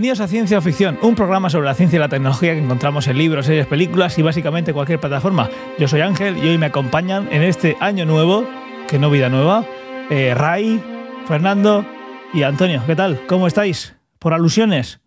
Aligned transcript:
Bienvenidos 0.00 0.20
a 0.20 0.28
Ciencia 0.28 0.56
o 0.56 0.62
Ficción, 0.62 0.98
un 1.02 1.14
programa 1.14 1.50
sobre 1.50 1.66
la 1.66 1.74
ciencia 1.74 1.98
y 1.98 2.00
la 2.00 2.08
tecnología 2.08 2.54
que 2.54 2.58
encontramos 2.60 3.06
en 3.06 3.18
libros, 3.18 3.44
series, 3.44 3.66
películas 3.66 4.16
y 4.18 4.22
básicamente 4.22 4.72
cualquier 4.72 4.98
plataforma. 4.98 5.50
Yo 5.78 5.88
soy 5.88 6.00
Ángel 6.00 6.38
y 6.38 6.48
hoy 6.48 6.56
me 6.56 6.64
acompañan 6.64 7.28
en 7.30 7.42
este 7.42 7.76
año 7.80 8.06
nuevo, 8.06 8.48
que 8.88 8.98
no 8.98 9.10
vida 9.10 9.28
nueva, 9.28 9.66
eh, 10.08 10.32
Ray, 10.34 10.82
Fernando 11.28 11.84
y 12.32 12.44
Antonio. 12.44 12.82
¿Qué 12.86 12.96
tal? 12.96 13.20
¿Cómo 13.26 13.46
estáis? 13.46 13.94
¿Por 14.18 14.32
alusiones? 14.32 15.00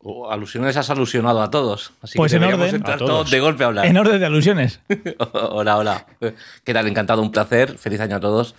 O 0.00 0.30
alusiones 0.30 0.76
has 0.76 0.90
alusionado 0.90 1.40
a 1.40 1.50
todos. 1.50 1.94
Así 2.02 2.18
Pues 2.18 2.32
que 2.32 2.36
en 2.36 2.44
orden. 2.44 2.74
entrar 2.74 2.96
A 2.96 2.98
todos. 2.98 3.10
todos 3.10 3.30
de 3.30 3.40
golpe 3.40 3.64
a 3.64 3.68
hablar. 3.68 3.86
En 3.86 3.96
orden 3.96 4.20
de 4.20 4.26
alusiones. 4.26 4.82
hola, 5.32 5.78
hola. 5.78 6.04
¿Qué 6.62 6.74
tal? 6.74 6.86
Encantado, 6.86 7.22
un 7.22 7.32
placer. 7.32 7.78
Feliz 7.78 8.00
año 8.00 8.16
a 8.16 8.20
todos. 8.20 8.54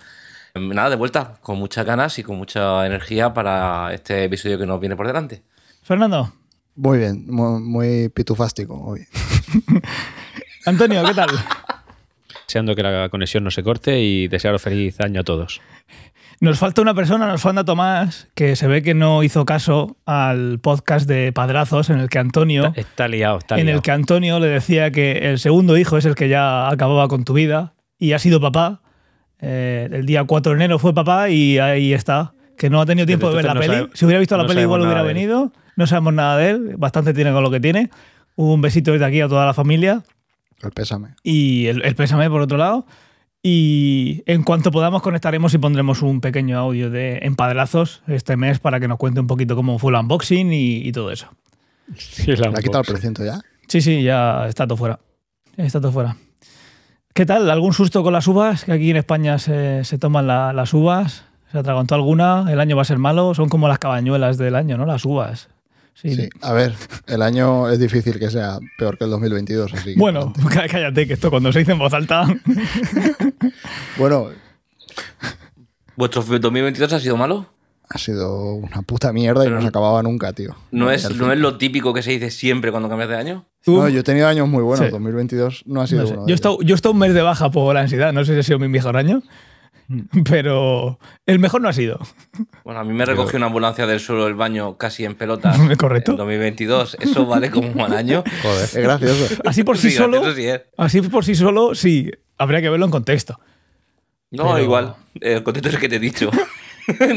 Nada, 0.56 0.90
de 0.90 0.96
vuelta, 0.96 1.34
con 1.40 1.56
muchas 1.56 1.86
ganas 1.86 2.18
y 2.18 2.24
con 2.24 2.36
mucha 2.36 2.84
energía 2.84 3.32
para 3.32 3.94
este 3.94 4.24
episodio 4.24 4.58
que 4.58 4.66
nos 4.66 4.80
viene 4.80 4.96
por 4.96 5.06
delante. 5.06 5.44
Fernando, 5.82 6.32
Muy 6.76 6.98
bien, 6.98 7.24
muy, 7.28 7.60
muy 7.60 8.08
pitufástico 8.08 8.74
hoy. 8.80 9.00
Antonio, 10.66 11.02
¿qué 11.04 11.14
tal? 11.14 11.28
Deseando 12.46 12.74
que 12.74 12.82
la 12.82 13.08
conexión 13.08 13.44
no 13.44 13.50
se 13.50 13.62
corte 13.62 14.00
y 14.00 14.28
desearos 14.28 14.62
feliz 14.62 15.00
año 15.00 15.20
a 15.20 15.24
todos. 15.24 15.60
Nos 16.40 16.58
falta 16.58 16.82
una 16.82 16.94
persona, 16.94 17.26
nos 17.26 17.40
falta 17.40 17.64
Tomás, 17.64 18.28
que 18.34 18.56
se 18.56 18.66
ve 18.66 18.82
que 18.82 18.94
no 18.94 19.22
hizo 19.22 19.44
caso 19.44 19.96
al 20.06 20.58
podcast 20.60 21.08
de 21.08 21.32
Padrazos 21.32 21.88
en 21.90 22.00
el 22.00 22.08
que 22.08 22.18
Antonio... 22.18 22.66
Está, 22.66 22.80
está 22.80 23.08
liado, 23.08 23.38
está 23.38 23.58
en 23.58 23.66
liado. 23.66 23.78
el 23.78 23.82
que 23.82 23.90
Antonio 23.92 24.40
le 24.40 24.48
decía 24.48 24.90
que 24.90 25.30
el 25.30 25.38
segundo 25.38 25.76
hijo 25.78 25.98
es 25.98 26.04
el 26.04 26.14
que 26.14 26.28
ya 26.28 26.68
acababa 26.68 27.06
con 27.08 27.24
tu 27.24 27.32
vida 27.32 27.74
y 27.98 28.12
ha 28.12 28.18
sido 28.18 28.40
papá. 28.40 28.82
Eh, 29.40 29.88
el 29.92 30.04
día 30.06 30.24
4 30.24 30.52
de 30.52 30.56
enero 30.56 30.78
fue 30.78 30.92
papá 30.94 31.28
y 31.30 31.58
ahí 31.58 31.92
está. 31.92 32.34
Que 32.56 32.70
no 32.70 32.80
ha 32.80 32.86
tenido 32.86 33.06
tiempo 33.06 33.28
de 33.30 33.36
ver 33.36 33.44
la 33.44 33.54
peli. 33.54 33.74
sabe- 33.74 33.90
si 33.94 34.04
hubiera 34.04 34.18
visto 34.20 34.36
la 34.36 34.42
no 34.42 34.48
peli, 34.48 34.60
igual 34.62 34.82
hubiera 34.82 35.02
venido. 35.02 35.52
No 35.82 35.86
sabemos 35.88 36.14
nada 36.14 36.36
de 36.36 36.50
él. 36.50 36.74
Bastante 36.78 37.12
tiene 37.12 37.32
con 37.32 37.42
lo 37.42 37.50
que 37.50 37.58
tiene. 37.58 37.90
Un 38.36 38.60
besito 38.60 38.92
desde 38.92 39.04
aquí 39.04 39.20
a 39.20 39.26
toda 39.26 39.44
la 39.46 39.52
familia. 39.52 40.04
El 40.62 40.70
pésame. 40.70 41.08
Y 41.24 41.66
el, 41.66 41.82
el 41.84 41.96
pésame 41.96 42.30
por 42.30 42.40
otro 42.40 42.56
lado. 42.56 42.86
Y 43.42 44.22
en 44.26 44.44
cuanto 44.44 44.70
podamos 44.70 45.02
conectaremos 45.02 45.52
y 45.54 45.58
pondremos 45.58 46.02
un 46.02 46.20
pequeño 46.20 46.56
audio 46.56 46.88
de 46.90 47.18
empadrazos 47.22 48.02
este 48.06 48.36
mes 48.36 48.60
para 48.60 48.78
que 48.78 48.86
nos 48.86 48.98
cuente 48.98 49.18
un 49.18 49.26
poquito 49.26 49.56
cómo 49.56 49.80
fue 49.80 49.90
el 49.90 49.98
unboxing 49.98 50.52
y, 50.52 50.76
y 50.86 50.92
todo 50.92 51.10
eso. 51.10 51.26
Sí, 51.96 52.36
la 52.36 52.50
¿Le 52.50 52.58
ha 52.58 52.62
quitado 52.62 52.82
el 52.82 52.86
precinto 52.86 53.24
ya? 53.24 53.40
Sí, 53.66 53.80
sí, 53.80 54.04
ya 54.04 54.46
está 54.46 54.68
todo 54.68 54.76
fuera. 54.76 55.00
Está 55.56 55.80
todo 55.80 55.90
fuera. 55.90 56.16
¿Qué 57.12 57.26
tal? 57.26 57.50
¿Algún 57.50 57.72
susto 57.74 58.04
con 58.04 58.12
las 58.12 58.28
uvas? 58.28 58.64
Que 58.64 58.70
aquí 58.72 58.90
en 58.90 58.96
España 58.98 59.38
se, 59.40 59.82
se 59.82 59.98
toman 59.98 60.28
la- 60.28 60.52
las 60.52 60.72
uvas. 60.72 61.24
¿Se 61.50 61.58
atragantó 61.58 61.96
alguna? 61.96 62.46
¿El 62.48 62.60
año 62.60 62.76
va 62.76 62.82
a 62.82 62.86
ser 62.86 62.98
malo? 62.98 63.34
Son 63.34 63.48
como 63.48 63.66
las 63.68 63.78
cabañuelas 63.80 64.38
del 64.38 64.54
año, 64.54 64.78
¿no? 64.78 64.86
Las 64.86 65.04
uvas. 65.04 65.48
Sí. 65.94 66.14
Sí. 66.16 66.28
A 66.40 66.52
ver, 66.52 66.74
el 67.06 67.22
año 67.22 67.68
es 67.70 67.78
difícil 67.78 68.18
que 68.18 68.28
sea 68.30 68.58
peor 68.78 68.98
que 68.98 69.04
el 69.04 69.10
2022, 69.10 69.72
así 69.74 69.94
que- 69.94 69.98
Bueno, 70.00 70.32
cá- 70.52 70.66
cállate, 70.70 71.06
que 71.06 71.12
esto 71.12 71.30
cuando 71.30 71.52
se 71.52 71.60
dice 71.60 71.72
en 71.72 71.78
voz 71.78 71.92
alta. 71.94 72.26
Bueno, 73.98 74.28
¿Vuestro 75.96 76.22
2022 76.22 76.92
ha 76.92 77.00
sido 77.00 77.16
malo? 77.16 77.46
ha 77.94 77.98
sido 77.98 78.54
una 78.54 78.80
puta 78.80 79.12
mierda 79.12 79.42
y 79.42 79.48
Pero 79.48 79.56
no 79.56 79.62
se 79.62 79.68
acababa 79.68 80.02
nunca, 80.02 80.32
tío. 80.32 80.56
¿No 80.70 80.90
Y 80.90 80.94
es, 80.94 81.14
¿No 81.14 81.30
es 81.30 81.38
lo 81.38 81.58
típico 81.58 81.92
que 81.92 82.02
se 82.02 82.12
dice 82.12 82.30
siempre 82.30 82.70
cuando 82.70 82.88
cambias 82.88 83.10
de 83.10 83.16
año? 83.16 83.44
No, 83.66 83.86
yo 83.90 84.00
he 84.00 84.02
tenido 84.02 84.26
años 84.28 84.48
muy 84.48 84.62
buenos. 84.62 84.86
Sí. 84.86 84.90
2022 84.90 85.64
no 85.66 85.82
ha 85.82 85.86
sido 85.86 86.00
No 86.02 86.06
sé. 86.08 86.14
uno 86.14 86.26
Yo 86.26 86.32
he, 86.32 86.34
estado, 86.34 86.58
yo 86.62 86.74
he 86.74 86.76
estado 86.76 86.94
un 86.94 86.98
mes 87.00 87.12
de 87.12 87.20
baja 87.20 87.50
por 87.50 87.76
ansiedad. 87.76 88.14
No 88.14 88.24
sé 88.24 88.32
si 88.32 88.40
ha 88.40 88.42
sido 88.42 88.58
mi 88.58 88.68
mejor 88.68 88.96
año. 88.96 89.22
Pero 90.28 90.98
el 91.26 91.38
mejor 91.38 91.60
no 91.60 91.68
ha 91.68 91.72
sido. 91.72 91.98
Bueno, 92.64 92.80
a 92.80 92.84
mí 92.84 92.92
me 92.92 93.04
recogió 93.04 93.36
una 93.36 93.46
ambulancia 93.46 93.86
del 93.86 94.00
suelo 94.00 94.24
del 94.24 94.34
baño 94.34 94.76
casi 94.76 95.04
en 95.04 95.14
pelota. 95.14 95.54
Correcto. 95.78 96.12
En 96.12 96.18
2022. 96.18 96.96
¿Eso 97.00 97.26
vale 97.26 97.50
como 97.50 97.68
un 97.68 97.76
mal 97.76 97.92
año? 97.94 98.22
Joder. 98.42 98.64
Es 98.64 98.76
gracioso. 98.76 99.34
Así 99.44 99.64
por 99.64 99.78
sí, 99.78 99.90
Sí, 99.90 99.96
solo. 99.96 100.34
sí. 100.34 100.46
Así 100.76 101.02
por 101.02 101.24
sí 101.24 101.34
solo, 101.34 101.74
sí. 101.74 102.10
Habría 102.38 102.60
que 102.60 102.70
verlo 102.70 102.86
en 102.86 102.90
contexto. 102.92 103.38
No, 104.30 104.44
Pero- 104.54 104.58
igual. 104.60 104.94
El 105.20 105.42
contexto 105.42 105.68
es 105.68 105.74
el 105.74 105.80
que 105.80 105.88
te 105.88 105.96
he 105.96 106.00
dicho. 106.00 106.30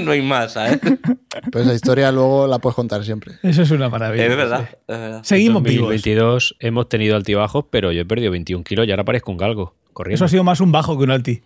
no 0.03 0.11
hay 0.11 0.21
más, 0.21 0.53
¿sabes? 0.53 0.79
Pero 1.51 1.63
esa 1.63 1.73
historia 1.73 2.11
luego 2.11 2.45
la 2.45 2.59
puedes 2.59 2.75
contar 2.75 3.03
siempre. 3.03 3.35
Eso 3.41 3.63
es 3.63 3.71
una 3.71 3.89
maravilla. 3.89 4.25
Es 4.25 4.35
verdad. 4.35 4.69
sí. 4.69 4.75
es 4.87 4.99
verdad. 4.99 5.23
Seguimos 5.23 5.59
En 5.61 5.63
vivos. 5.63 5.81
2022 5.89 6.55
hemos 6.59 6.87
tenido 6.89 7.15
altibajos, 7.15 7.65
pero 7.71 7.91
yo 7.91 8.01
he 8.01 8.05
perdido 8.05 8.31
21 8.31 8.63
kilos 8.63 8.87
y 8.87 8.91
ahora 8.91 9.05
parezco 9.05 9.31
un 9.31 9.37
galgo. 9.37 9.73
Corriendo. 9.93 10.15
Eso 10.15 10.25
ha 10.25 10.27
sido 10.27 10.43
más 10.43 10.59
un 10.59 10.71
bajo 10.73 10.97
que 10.97 11.03
un 11.05 11.11
alti. 11.11 11.41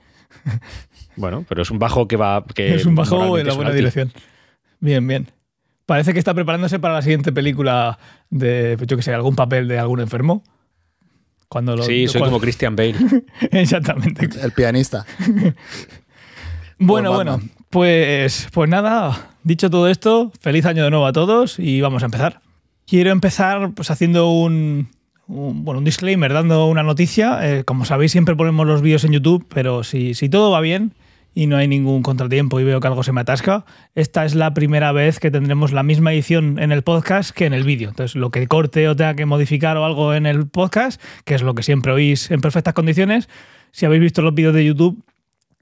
Bueno, 1.15 1.45
pero 1.49 1.61
es 1.61 1.71
un 1.71 1.79
bajo 1.79 2.07
que 2.07 2.15
va. 2.15 2.45
Que 2.53 2.75
es 2.75 2.85
un 2.85 2.95
bajo 2.95 3.37
en 3.37 3.47
la 3.47 3.53
buena 3.53 3.71
dirección. 3.71 4.11
Bien, 4.79 5.05
bien. 5.07 5.27
Parece 5.85 6.13
que 6.13 6.19
está 6.19 6.33
preparándose 6.33 6.79
para 6.79 6.93
la 6.93 7.01
siguiente 7.01 7.31
película 7.31 7.97
de, 8.29 8.77
yo 8.87 8.95
que 8.95 9.03
sé, 9.03 9.13
algún 9.13 9.35
papel 9.35 9.67
de 9.67 9.79
algún 9.79 9.99
enfermo. 9.99 10.43
Cuando 11.49 11.75
lo, 11.75 11.83
Sí, 11.83 12.07
soy 12.07 12.19
cuando- 12.19 12.35
como 12.37 12.41
Christian 12.41 12.75
Bale. 12.75 12.95
Exactamente. 13.51 14.29
El 14.41 14.51
pianista. 14.51 15.05
Bueno, 16.81 17.11
bueno, 17.13 17.41
pues, 17.69 18.47
pues 18.53 18.69
nada, 18.69 19.31
dicho 19.43 19.69
todo 19.69 19.89
esto, 19.89 20.31
feliz 20.39 20.65
año 20.65 20.83
de 20.85 20.89
nuevo 20.89 21.05
a 21.05 21.11
todos 21.11 21.59
y 21.59 21.81
vamos 21.81 22.03
a 22.03 22.05
empezar. 22.05 22.39
Quiero 22.87 23.11
empezar 23.11 23.71
pues 23.75 23.91
haciendo 23.91 24.31
un, 24.31 24.89
un- 25.29 25.63
bueno, 25.63 25.77
un 25.79 25.85
disclaimer, 25.85 26.33
dando 26.33 26.65
una 26.67 26.83
noticia. 26.83 27.39
Eh, 27.41 27.63
como 27.63 27.85
sabéis, 27.85 28.11
siempre 28.11 28.35
ponemos 28.35 28.67
los 28.67 28.81
vídeos 28.81 29.03
en 29.05 29.13
YouTube, 29.13 29.45
pero 29.53 29.83
si, 29.83 30.13
si 30.13 30.27
todo 30.27 30.51
va 30.51 30.59
bien 30.59 30.93
y 31.35 31.45
no 31.47 31.55
hay 31.57 31.67
ningún 31.67 32.01
contratiempo 32.01 32.59
y 32.59 32.63
veo 32.63 32.79
que 32.81 32.87
algo 32.87 33.03
se 33.03 33.11
me 33.13 33.21
atasca, 33.21 33.63
esta 33.95 34.25
es 34.25 34.35
la 34.35 34.53
primera 34.53 34.91
vez 34.91 35.19
que 35.19 35.31
tendremos 35.31 35.71
la 35.71 35.83
misma 35.83 36.11
edición 36.11 36.57
en 36.59 36.71
el 36.71 36.81
podcast 36.81 37.29
que 37.31 37.45
en 37.45 37.53
el 37.53 37.63
vídeo. 37.63 37.89
Entonces, 37.89 38.15
lo 38.15 38.31
que 38.31 38.47
corte 38.47 38.89
o 38.89 38.95
tenga 38.95 39.13
que 39.15 39.25
modificar 39.25 39.77
o 39.77 39.85
algo 39.85 40.13
en 40.15 40.25
el 40.25 40.47
podcast, 40.47 41.01
que 41.25 41.35
es 41.35 41.43
lo 41.43 41.53
que 41.53 41.63
siempre 41.63 41.91
oís 41.93 42.31
en 42.31 42.41
perfectas 42.41 42.73
condiciones, 42.73 43.29
si 43.71 43.85
habéis 43.85 44.01
visto 44.01 44.23
los 44.23 44.33
vídeos 44.33 44.53
de 44.55 44.65
YouTube, 44.65 45.03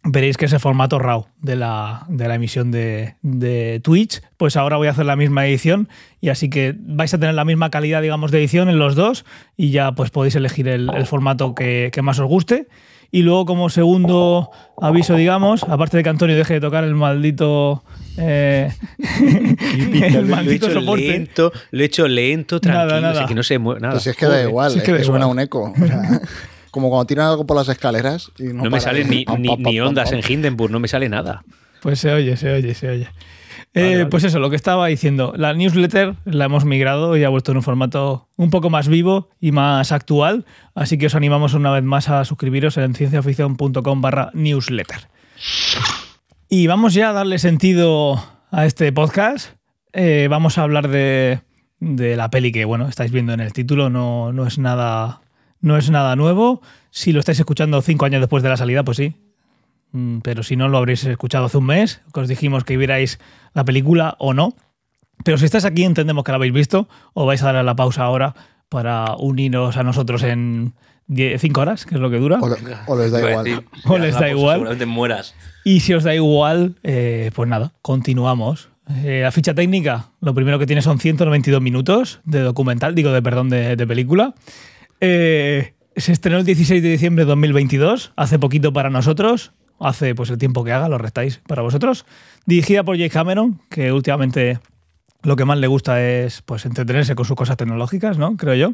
veréis 0.09 0.38
que 0.38 0.45
ese 0.45 0.59
formato 0.59 1.00
RAW 1.00 1.25
de 1.41 1.56
la, 1.56 2.06
de 2.09 2.28
la 2.28 2.35
emisión 2.35 2.72
de, 2.72 3.16
de 3.22 3.79
Twitch, 3.84 4.22
pues 4.38 4.56
ahora 4.57 4.78
voy 4.78 4.88
a 4.88 4.91
hacer 4.91 5.06
la 5.06 5.16
misma 5.16 5.45
edición 5.45 5.90
y 6.22 6.29
así 6.29 6.50
que 6.50 6.75
vais 6.78 7.13
a 7.13 7.18
tener 7.19 7.35
la 7.35 7.45
misma 7.45 7.69
calidad, 7.69 8.01
digamos, 8.01 8.31
de 8.31 8.40
edición 8.40 8.69
en 8.69 8.79
los 8.79 8.95
dos 8.95 9.25
y 9.56 9.72
ya 9.72 9.91
pues 9.94 10.09
podéis 10.09 10.35
elegir 10.35 10.68
el, 10.68 10.90
el 10.95 11.06
formato 11.06 11.53
que, 11.56 11.90
que 11.94 12.01
más 12.01 12.19
os 12.19 12.28
guste. 12.28 12.68
Y 13.09 13.22
luego 13.22 13.45
como 13.45 13.69
segundo 13.69 14.50
aviso, 14.81 15.16
digamos, 15.16 15.63
aparte 15.63 15.95
de 15.95 16.03
que 16.03 16.09
Antonio 16.09 16.35
deje 16.35 16.56
de 16.56 16.59
tocar 16.59 16.84
el 16.84 16.94
maldito... 16.94 17.81
eh, 18.18 18.69
el 19.22 20.13
Lo 20.13 20.19
he 20.19 20.24
maldito 20.24 20.66
hecho 20.68 20.79
soporte. 20.81 21.07
lento, 21.07 21.51
lo 21.72 21.81
he 21.81 21.85
hecho 21.85 22.07
lento, 22.07 22.59
Nada, 22.63 22.79
tranquilo, 22.88 23.01
nada. 23.01 23.19
así 23.19 23.28
que 23.29 23.35
no 23.35 23.44
se 23.44 23.59
mueve 23.59 23.79
nada. 23.79 23.94
Pues 23.94 24.03
si 24.03 24.09
es 24.09 24.16
que 24.18 24.25
da 24.25 24.41
igual, 24.44 24.72
si 24.72 24.79
es 24.79 24.84
que 24.84 24.91
da 24.91 25.03
suena 25.06 25.25
un 25.28 25.39
eco. 25.39 25.72
O 25.81 25.88
sea, 25.88 26.22
como 26.72 26.90
cuando 26.90 27.06
tiran 27.06 27.28
algo 27.28 27.46
por 27.46 27.58
las 27.58 27.70
escaleras 27.70 28.32
y 28.38 28.44
no, 28.46 28.64
No 28.64 28.70
me 28.70 28.80
salen 28.80 29.10
ni, 29.10 29.26
ni, 29.58 29.80
ondas 29.80 30.12
en 30.12 30.22
Hindenburg, 30.28 30.72
no 30.72 30.80
me 30.80 30.88
sale 30.88 31.10
nada. 31.10 31.44
Pues 31.82 32.00
se 32.00 32.12
oye, 32.14 32.38
se 32.38 32.52
oye, 32.52 32.74
se 32.74 32.90
oye. 32.90 33.06
Vale, 33.06 33.16
Eh, 33.74 33.98
vale. 33.98 34.06
Pues 34.08 34.24
eso, 34.24 34.40
lo 34.40 34.50
que 34.50 34.56
estaba 34.56 34.88
diciendo. 34.88 35.34
La 35.38 35.54
newsletter 35.54 36.16
la 36.26 36.46
hemos 36.46 36.66
migrado 36.66 37.16
y 37.18 37.24
ha 37.24 37.30
vuelto 37.30 37.52
en 37.52 37.58
un 37.58 37.64
formato 37.64 38.28
un 38.36 38.50
poco 38.50 38.70
más 38.70 38.88
vivo 38.88 39.30
y 39.40 39.52
más 39.52 39.92
actual. 39.92 40.46
Así 40.74 40.98
que 40.98 41.06
os 41.08 41.16
animamos 41.16 41.54
una 41.54 41.72
vez 41.72 41.84
más 41.84 42.10
a 42.10 42.26
suscribiros 42.26 42.78
en 42.78 42.96
cienciaficción.com 42.96 44.02
barra 44.02 44.32
newsletter. 44.34 45.08
Y 46.50 46.68
vamos 46.68 46.94
ya 46.94 47.10
a 47.10 47.14
darle 47.14 47.40
sentido 47.40 48.24
a 48.52 48.66
este 48.66 48.92
podcast. 48.92 49.52
Eh, 49.94 50.28
vamos 50.30 50.58
a 50.58 50.64
hablar 50.64 50.88
de, 50.88 51.42
de 51.80 52.16
la 52.16 52.30
peli 52.30 52.52
que, 52.52 52.66
bueno, 52.66 52.88
estáis 52.88 53.12
viendo 53.12 53.34
en 53.34 53.42
el 53.42 53.54
título. 53.54 53.90
No, 53.90 54.31
no, 54.31 54.48
es 54.48 54.58
nada, 54.58 55.22
no 55.62 55.77
es 55.77 55.89
nada 55.89 56.15
nuevo. 56.15 56.62
Si 56.92 57.12
lo 57.13 57.19
estáis 57.19 57.39
escuchando 57.39 57.81
cinco 57.81 58.06
años 58.06 58.21
después 58.21 58.44
de 58.44 58.50
la 58.50 58.57
salida, 58.57 58.83
pues 58.83 58.98
sí, 58.98 59.15
Mm, 59.94 60.19
pero 60.19 60.44
si 60.44 60.57
no 60.57 60.68
lo 60.68 60.77
habréis 60.80 61.06
escuchado 61.06 61.45
hace 61.45 61.57
un 61.57 61.65
mes, 61.65 62.01
que 62.13 62.19
os 62.19 62.27
dijimos 62.27 62.65
que 62.65 62.75
vierais 62.75 63.19
la 63.54 63.63
película 63.63 64.15
o 64.19 64.33
no. 64.33 64.54
Pero 65.24 65.38
si 65.38 65.45
estáis 65.45 65.63
aquí 65.63 65.86
entendemos 65.86 66.25
que 66.25 66.31
la 66.33 66.36
habéis 66.36 66.51
visto 66.51 66.89
o 67.13 67.25
vais 67.25 67.42
a 67.42 67.45
dar 67.45 67.56
a 67.56 67.63
la 67.63 67.74
pausa 67.77 68.04
ahora 68.04 68.36
para 68.68 69.15
uniros 69.18 69.77
a 69.77 69.83
nosotros 69.83 70.24
en 70.24 70.74
5 71.09 71.62
horas, 71.62 71.86
que 71.86 71.95
es 71.95 72.01
lo 72.01 72.10
que 72.10 72.18
dura. 72.18 72.38
O, 72.42 72.50
le- 72.50 72.56
o 72.86 72.98
les 72.98 73.12
da 73.12 73.30
igual. 73.30 73.44
decir, 73.45 73.63
O 73.86 73.98
les 73.98 74.13
da 74.13 74.19
pues 74.19 74.31
igual. 74.31 74.56
Seguramente 74.56 74.86
mueras. 74.86 75.36
Y 75.63 75.80
si 75.80 75.94
os 75.94 76.03
da 76.03 76.13
igual, 76.13 76.75
eh, 76.83 77.31
pues 77.33 77.48
nada, 77.48 77.71
continuamos. 77.81 78.68
Eh, 79.06 79.21
la 79.24 79.31
ficha 79.31 79.53
técnica, 79.53 80.07
lo 80.19 80.33
primero 80.33 80.60
que 80.60 80.65
tiene 80.68 80.81
son 80.81 81.00
192 81.00 81.62
minutos 81.62 82.19
de 82.25 82.42
documental, 82.42 82.94
digo, 82.94 83.13
de 83.13 83.21
perdón, 83.21 83.48
de, 83.48 83.77
de 83.77 83.88
película. 83.88 84.33
Eh, 85.00 85.74
se 85.96 86.12
estrenó 86.12 86.38
el 86.38 86.46
16 86.46 86.82
de 86.82 86.90
diciembre 86.90 87.26
de 87.26 87.30
2022, 87.30 88.14
hace 88.16 88.40
poquito 88.40 88.72
para 88.74 88.90
nosotros, 88.90 89.52
hace 89.80 90.16
pues 90.16 90.30
el 90.30 90.38
tiempo 90.38 90.64
que 90.64 90.72
haga, 90.72 90.90
lo 90.90 90.98
restáis 90.98 91.42
para 91.48 91.62
vosotros. 91.62 92.06
Dirigida 92.46 92.84
por 92.84 92.98
Jake 92.98 93.10
Cameron, 93.10 93.60
que 93.70 93.92
últimamente 93.92 94.60
lo 95.24 95.36
que 95.36 95.46
más 95.46 95.58
le 95.58 95.68
gusta 95.68 96.02
es 96.02 96.42
pues 96.44 96.66
entretenerse 96.66 97.16
con 97.16 97.26
sus 97.26 97.36
cosas 97.36 97.58
tecnológicas, 97.58 98.18
¿no? 98.18 98.38
Creo 98.38 98.56
yo. 98.56 98.74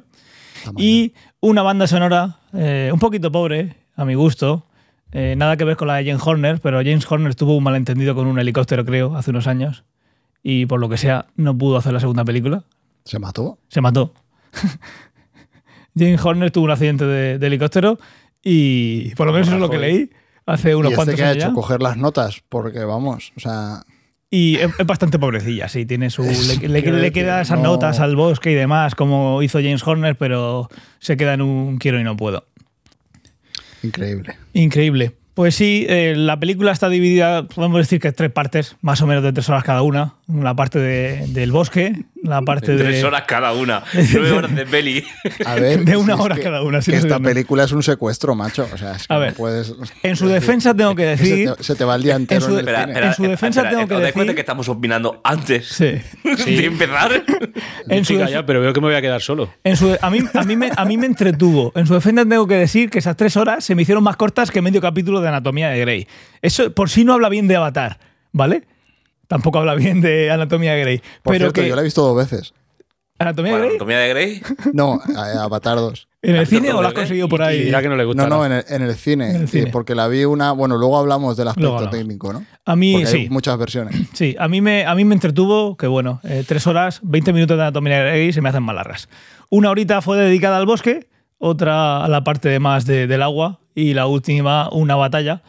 Y 0.77 1.13
una 1.39 1.61
banda 1.61 1.87
sonora 1.87 2.39
eh, 2.53 2.89
un 2.93 2.99
poquito 2.99 3.31
pobre, 3.31 3.75
a 3.95 4.05
mi 4.05 4.15
gusto. 4.15 4.67
Eh, 5.11 5.35
nada 5.37 5.57
que 5.57 5.63
ver 5.63 5.77
con 5.77 5.87
la 5.87 5.95
de 5.95 6.05
James 6.05 6.25
Horner, 6.25 6.59
pero 6.59 6.79
James 6.79 7.09
Horner 7.09 7.35
tuvo 7.35 7.55
un 7.55 7.63
malentendido 7.63 8.15
con 8.15 8.27
un 8.27 8.39
helicóptero, 8.39 8.83
creo, 8.85 9.15
hace 9.15 9.31
unos 9.31 9.47
años. 9.47 9.83
y 10.45 10.65
por 10.65 10.81
lo 10.81 10.89
que 10.89 10.97
sea 10.97 11.27
no 11.37 11.57
pudo 11.57 11.77
hacer 11.77 11.93
la 11.93 12.01
segunda 12.01 12.25
película. 12.25 12.63
¿Se 13.05 13.17
mató? 13.17 13.59
Se 13.69 13.79
mató. 13.81 14.13
James 15.97 16.23
Horner 16.23 16.51
tuvo 16.51 16.65
un 16.65 16.71
accidente 16.71 17.05
de, 17.05 17.37
de 17.39 17.47
helicóptero 17.47 17.99
y 18.43 19.13
por 19.15 19.27
lo 19.27 19.33
menos 19.33 19.47
eso 19.47 19.55
es 19.57 19.61
lo 19.61 19.69
que 19.69 19.77
leí 19.77 20.09
hace 20.45 20.75
unos 20.75 20.91
¿Y 20.91 20.93
este 20.93 20.95
cuantos 20.95 21.15
qué 21.15 21.23
ha 21.23 21.29
años 21.29 21.37
hecho? 21.43 21.47
ya. 21.49 21.53
Coger 21.53 21.81
las 21.81 21.97
notas, 21.97 22.41
porque 22.49 22.79
vamos, 22.83 23.31
o 23.37 23.39
sea, 23.39 23.83
Y 24.29 24.55
es, 24.57 24.69
es 24.79 24.85
bastante 24.85 25.19
pobrecilla, 25.19 25.69
sí, 25.69 25.85
tiene 25.85 26.09
su. 26.09 26.23
Le, 26.23 26.67
le- 26.67 26.81
quiero 26.81 26.97
le 26.97 27.03
decir, 27.03 27.13
queda 27.13 27.41
esas 27.41 27.59
no- 27.59 27.65
notas 27.65 27.99
al 27.99 28.15
bosque 28.15 28.51
y 28.51 28.55
demás, 28.55 28.95
como 28.95 29.41
hizo 29.43 29.59
James 29.59 29.85
Horner, 29.85 30.17
pero 30.17 30.67
se 30.99 31.15
queda 31.17 31.35
en 31.35 31.41
un 31.43 31.77
quiero 31.77 31.99
y 31.99 32.03
no 32.03 32.17
puedo. 32.17 32.45
increíble. 33.83 34.35
Increíble. 34.53 35.13
Pues 35.33 35.55
sí, 35.55 35.85
eh, 35.89 36.13
la 36.15 36.39
película 36.39 36.71
está 36.71 36.89
dividida, 36.89 37.47
podemos 37.47 37.79
decir 37.79 37.99
que 37.99 38.09
en 38.09 38.13
tres 38.13 38.31
partes, 38.31 38.75
más 38.81 39.01
o 39.01 39.07
menos 39.07 39.23
de 39.23 39.33
tres 39.33 39.49
horas 39.49 39.63
cada 39.63 39.81
una. 39.81 40.13
La 40.31 40.55
parte 40.55 40.79
de- 40.79 41.25
del 41.29 41.51
bosque, 41.51 42.05
la 42.23 42.41
parte 42.43 42.75
de. 42.77 42.83
Tres 42.83 43.03
horas 43.03 43.23
cada 43.27 43.51
una. 43.51 43.83
Nueve 44.13 44.31
horas 44.31 44.55
de 44.55 44.65
peli. 44.65 45.03
A 45.45 45.55
ver, 45.55 45.83
De 45.83 45.97
una 45.97 46.13
si 46.13 46.19
es 46.19 46.25
hora 46.25 46.35
que- 46.35 46.41
cada 46.43 46.61
una, 46.61 46.81
si 46.81 46.91
que 46.91 46.97
no 46.97 47.01
sé 47.01 47.07
esta 47.07 47.19
película 47.19 47.63
es 47.65 47.71
un 47.73 47.83
secuestro, 47.83 48.33
macho. 48.35 48.67
O 48.73 48.77
sea, 48.77 48.93
es 48.93 49.07
que 49.07 49.13
A 49.13 49.17
no 49.17 49.21
ver, 49.21 49.33
puedes. 49.33 49.73
En 50.03 50.15
su 50.15 50.27
defensa 50.29 50.73
tengo 50.73 50.95
que 50.95 51.17
se 51.17 51.23
decir. 51.23 51.51
te, 51.57 51.63
se 51.63 51.75
te 51.75 51.83
va 51.83 51.95
el 51.95 52.03
día 52.03 52.15
entero 52.15 52.39
su- 52.41 52.47
en 52.53 52.53
el 52.53 52.59
Espera, 52.59 52.79
cine. 52.81 52.91
espera, 52.93 53.07
En 53.07 53.13
su 53.15 53.23
defensa 53.23 53.59
espera, 53.61 53.69
tengo 53.75 53.87
que 53.89 53.95
¿os 53.95 54.01
dais 54.01 54.13
cuenta 54.13 54.31
decir- 54.31 54.35
que 54.35 54.41
estamos 54.41 54.69
opinando 54.69 55.19
antes 55.23 55.67
Sí. 55.67 55.85
de 56.23 56.65
empezar? 56.65 57.23
En 57.89 58.05
su, 58.05 58.13
ya, 58.17 58.45
pero 58.45 58.61
veo 58.61 58.71
que 58.71 58.79
me 58.81 58.87
voy 58.87 58.95
a 58.95 59.01
quedar 59.01 59.21
solo. 59.21 59.49
en 59.63 59.75
su- 59.75 59.97
a, 59.99 60.09
mí, 60.09 60.19
a, 60.33 60.43
mí 60.43 60.55
me, 60.55 60.69
a 60.75 60.85
mí 60.85 60.97
me 60.97 61.05
entretuvo. 61.07 61.71
En 61.75 61.85
su 61.87 61.95
defensa 61.95 62.23
tengo 62.25 62.47
que 62.47 62.55
decir 62.55 62.89
que 62.89 62.99
esas 62.99 63.17
tres 63.17 63.35
horas 63.35 63.65
se 63.65 63.75
me 63.75 63.81
hicieron 63.81 64.03
más 64.03 64.15
cortas 64.15 64.51
que 64.51 64.61
medio 64.61 64.79
capítulo 64.79 65.22
de 65.23 65.29
Anatomía 65.29 65.69
de 65.69 65.79
Grey. 65.79 66.07
Eso 66.41 66.71
por 66.73 66.89
sí 66.89 67.03
no 67.03 67.13
habla 67.13 67.29
bien 67.29 67.47
de 67.47 67.55
Avatar, 67.55 67.99
¿vale? 68.31 68.63
Tampoco 69.27 69.57
habla 69.59 69.75
bien 69.75 70.01
de 70.01 70.29
Anatomía 70.29 70.73
de 70.73 70.81
Grey. 70.81 70.97
Por 71.23 71.33
pero 71.33 71.45
cierto, 71.45 71.61
que 71.61 71.67
yo 71.69 71.75
la 71.75 71.81
he 71.81 71.85
visto 71.85 72.01
dos 72.03 72.15
veces. 72.15 72.53
Anatomía 73.19 73.53
de 73.53 73.57
Grey 73.59 73.69
Anatomía 73.69 73.97
de 73.99 74.09
Grey. 74.09 74.41
No, 74.73 74.99
Avatar 75.39 75.77
2. 75.77 76.07
en 76.23 76.35
el 76.35 76.41
¿Has 76.41 76.49
cine 76.49 76.73
o 76.73 76.81
la 76.81 76.89
has 76.89 76.93
conseguido 76.93 77.29
por 77.29 77.41
ahí. 77.41 77.63
dirá 77.63 77.81
que 77.81 77.87
no 77.87 77.95
le 77.95 78.03
gusta. 78.05 78.23
No, 78.27 78.29
no, 78.37 78.45
en 78.45 78.51
el, 78.51 78.65
en 78.67 78.81
el 78.81 78.95
cine. 78.95 79.29
En 79.29 79.41
el 79.43 79.47
sí, 79.47 79.59
cine. 79.59 79.71
porque 79.71 79.95
la 79.95 80.07
vi 80.07 80.25
una. 80.25 80.51
Bueno, 80.51 80.77
luego 80.77 80.97
hablamos 80.97 81.37
del 81.37 81.47
aspecto 81.47 81.75
hablamos. 81.75 81.95
técnico, 81.95 82.33
¿no? 82.33 82.43
A 82.65 82.75
mí 82.75 82.93
Porque 82.93 83.07
sí. 83.07 83.17
hay 83.17 83.29
muchas 83.29 83.57
versiones. 83.57 83.95
Sí, 84.13 84.35
a 84.37 84.47
mí 84.47 84.61
me, 84.61 84.85
a 84.85 84.93
mí 84.95 85.05
me 85.05 85.13
entretuvo 85.13 85.77
que, 85.77 85.87
bueno, 85.87 86.19
eh, 86.23 86.43
tres 86.45 86.67
horas, 86.67 86.99
20 87.03 87.31
minutos 87.33 87.55
de 87.55 87.63
anatomía 87.63 87.97
de 88.03 88.09
Grey 88.09 88.33
se 88.33 88.41
me 88.41 88.49
hacen 88.49 88.63
más 88.63 88.75
largas. 88.75 89.07
Una 89.49 89.69
horita 89.69 90.01
fue 90.01 90.17
dedicada 90.17 90.57
al 90.57 90.65
bosque, 90.65 91.07
otra 91.37 92.03
a 92.03 92.07
la 92.09 92.23
parte 92.23 92.49
de 92.49 92.59
más 92.59 92.85
de- 92.85 93.07
del 93.07 93.21
agua 93.21 93.59
y 93.75 93.93
la 93.93 94.07
última 94.07 94.69
una 94.71 94.95
batalla. 94.95 95.41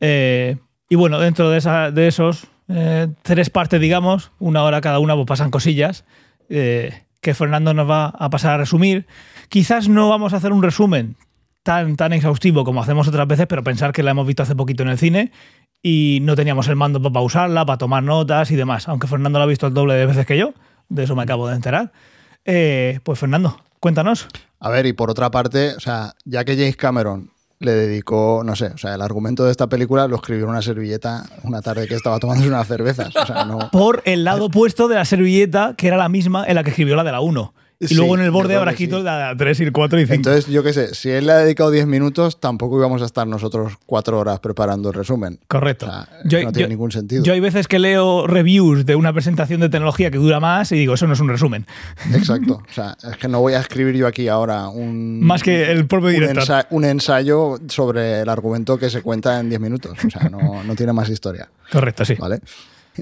Eh, 0.00 0.56
y 0.88 0.96
bueno, 0.96 1.18
dentro 1.18 1.50
de, 1.50 1.58
esa, 1.58 1.90
de 1.90 2.08
esos 2.08 2.46
eh, 2.68 3.08
tres 3.22 3.50
partes, 3.50 3.80
digamos, 3.80 4.30
una 4.38 4.62
hora 4.62 4.80
cada 4.80 4.98
una, 4.98 5.14
pues 5.14 5.26
pasan 5.26 5.50
cosillas 5.50 6.04
eh, 6.48 7.02
que 7.20 7.34
Fernando 7.34 7.74
nos 7.74 7.88
va 7.88 8.06
a 8.06 8.30
pasar 8.30 8.52
a 8.52 8.58
resumir. 8.58 9.06
Quizás 9.48 9.88
no 9.88 10.08
vamos 10.08 10.32
a 10.32 10.36
hacer 10.36 10.52
un 10.52 10.62
resumen 10.62 11.16
tan, 11.62 11.96
tan 11.96 12.12
exhaustivo 12.12 12.64
como 12.64 12.82
hacemos 12.82 13.08
otras 13.08 13.26
veces, 13.26 13.46
pero 13.46 13.64
pensar 13.64 13.92
que 13.92 14.02
la 14.02 14.12
hemos 14.12 14.26
visto 14.26 14.42
hace 14.42 14.54
poquito 14.54 14.82
en 14.82 14.90
el 14.90 14.98
cine 14.98 15.32
y 15.82 16.18
no 16.22 16.36
teníamos 16.36 16.68
el 16.68 16.76
mando 16.76 17.00
para 17.02 17.12
pausarla, 17.12 17.66
para 17.66 17.78
tomar 17.78 18.02
notas 18.02 18.50
y 18.50 18.56
demás. 18.56 18.88
Aunque 18.88 19.06
Fernando 19.06 19.38
la 19.38 19.44
ha 19.44 19.48
visto 19.48 19.66
el 19.66 19.74
doble 19.74 19.94
de 19.94 20.06
veces 20.06 20.26
que 20.26 20.38
yo, 20.38 20.54
de 20.88 21.04
eso 21.04 21.14
me 21.14 21.22
acabo 21.22 21.48
de 21.48 21.56
enterar. 21.56 21.92
Pues 22.44 23.18
Fernando, 23.18 23.60
cuéntanos. 23.78 24.26
A 24.60 24.70
ver, 24.70 24.86
y 24.86 24.92
por 24.92 25.10
otra 25.10 25.30
parte, 25.30 25.74
o 25.76 25.80
sea, 25.80 26.14
ya 26.24 26.44
que 26.44 26.56
James 26.56 26.76
Cameron 26.76 27.30
le 27.60 27.72
dedicó, 27.72 28.42
no 28.44 28.54
sé, 28.54 28.66
o 28.66 28.78
sea, 28.78 28.94
el 28.94 29.02
argumento 29.02 29.44
de 29.44 29.50
esta 29.50 29.66
película 29.66 30.06
lo 30.06 30.16
escribió 30.16 30.44
en 30.44 30.50
una 30.50 30.62
servilleta 30.62 31.24
una 31.42 31.60
tarde 31.60 31.88
que 31.88 31.94
estaba 31.94 32.18
tomándose 32.18 32.48
unas 32.48 32.66
cervezas. 32.66 33.12
Por 33.72 34.02
el 34.04 34.24
lado 34.24 34.46
opuesto 34.46 34.86
de 34.86 34.94
la 34.94 35.04
servilleta, 35.04 35.74
que 35.76 35.88
era 35.88 35.96
la 35.96 36.08
misma 36.08 36.44
en 36.46 36.54
la 36.54 36.62
que 36.62 36.70
escribió 36.70 36.94
la 36.94 37.04
de 37.04 37.12
la 37.12 37.20
1. 37.20 37.54
Y 37.80 37.86
Sí, 37.86 37.94
luego 37.94 38.16
en 38.16 38.22
el 38.24 38.32
borde 38.32 38.56
habrá 38.56 38.74
sí. 38.74 38.88
la 38.88 38.98
de 38.98 39.04
la 39.04 39.36
3 39.36 39.60
y 39.60 39.62
el 39.62 39.70
4 39.72 40.00
y 40.00 40.02
5. 40.02 40.14
Entonces, 40.14 40.46
yo 40.46 40.64
qué 40.64 40.72
sé, 40.72 40.96
si 40.96 41.10
él 41.10 41.26
le 41.26 41.32
ha 41.32 41.36
dedicado 41.36 41.70
10 41.70 41.86
minutos, 41.86 42.40
tampoco 42.40 42.76
íbamos 42.76 43.02
a 43.02 43.04
estar 43.04 43.24
nosotros 43.28 43.74
cuatro 43.86 44.18
horas 44.18 44.40
preparando 44.40 44.88
el 44.88 44.94
resumen. 44.96 45.38
Correcto. 45.46 45.86
O 45.86 45.88
sea, 45.88 46.08
no 46.42 46.52
tiene 46.52 46.70
ningún 46.70 46.90
sentido. 46.90 47.22
yo 47.22 47.32
hay 47.32 47.38
veces 47.38 47.68
que 47.68 47.78
leo 47.78 48.26
reviews 48.26 48.84
de 48.84 48.96
una 48.96 49.12
presentación 49.12 49.60
de 49.60 49.68
tecnología 49.68 50.10
que 50.10 50.18
dura 50.18 50.40
más 50.40 50.72
y 50.72 50.76
digo, 50.76 50.94
eso 50.94 51.06
no 51.06 51.12
es 51.12 51.20
un 51.20 51.28
resumen. 51.28 51.66
Exacto. 52.12 52.62
O 52.68 52.72
sea, 52.72 52.96
es 53.12 53.16
que 53.16 53.28
no 53.28 53.40
voy 53.40 53.54
a 53.54 53.60
escribir 53.60 53.94
yo 53.94 54.06
aquí 54.08 54.26
ahora 54.28 54.68
un. 54.68 55.20
Más 55.22 55.42
que 55.44 55.70
el 55.70 55.86
propio 55.86 56.08
un, 56.08 56.14
director. 56.14 56.42
ensa- 56.42 56.66
un 56.70 56.84
ensayo 56.84 57.58
sobre 57.68 58.20
el 58.22 58.28
argumento 58.28 58.76
que 58.78 58.90
se 58.90 59.02
cuenta 59.02 59.38
en 59.38 59.48
10 59.48 59.60
minutos. 59.60 59.96
O 60.04 60.10
sea, 60.10 60.28
no, 60.28 60.64
no 60.64 60.74
tiene 60.74 60.92
más 60.92 61.08
historia. 61.08 61.48
Correcto, 61.70 62.04
sí. 62.04 62.14
¿Vale? 62.14 62.40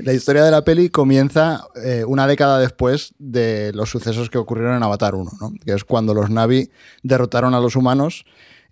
La 0.03 0.13
historia 0.13 0.45
de 0.45 0.51
la 0.51 0.65
peli 0.65 0.91
comienza 0.91 1.67
eh, 1.83 2.05
una 2.07 2.27
década 2.27 2.59
después 2.59 3.15
de 3.19 3.73
los 3.75 3.91
sucesos 3.91 4.29
que 4.29 4.39
ocurrieron 4.39 4.77
en 4.77 4.83
Avatar 4.83 5.15
1, 5.15 5.31
¿no? 5.41 5.53
que 5.65 5.73
es 5.73 5.85
cuando 5.85 6.13
los 6.13 6.31
Navi 6.31 6.71
derrotaron 7.03 7.55
a 7.55 7.61
los 7.61 7.77
humanos 7.77 8.25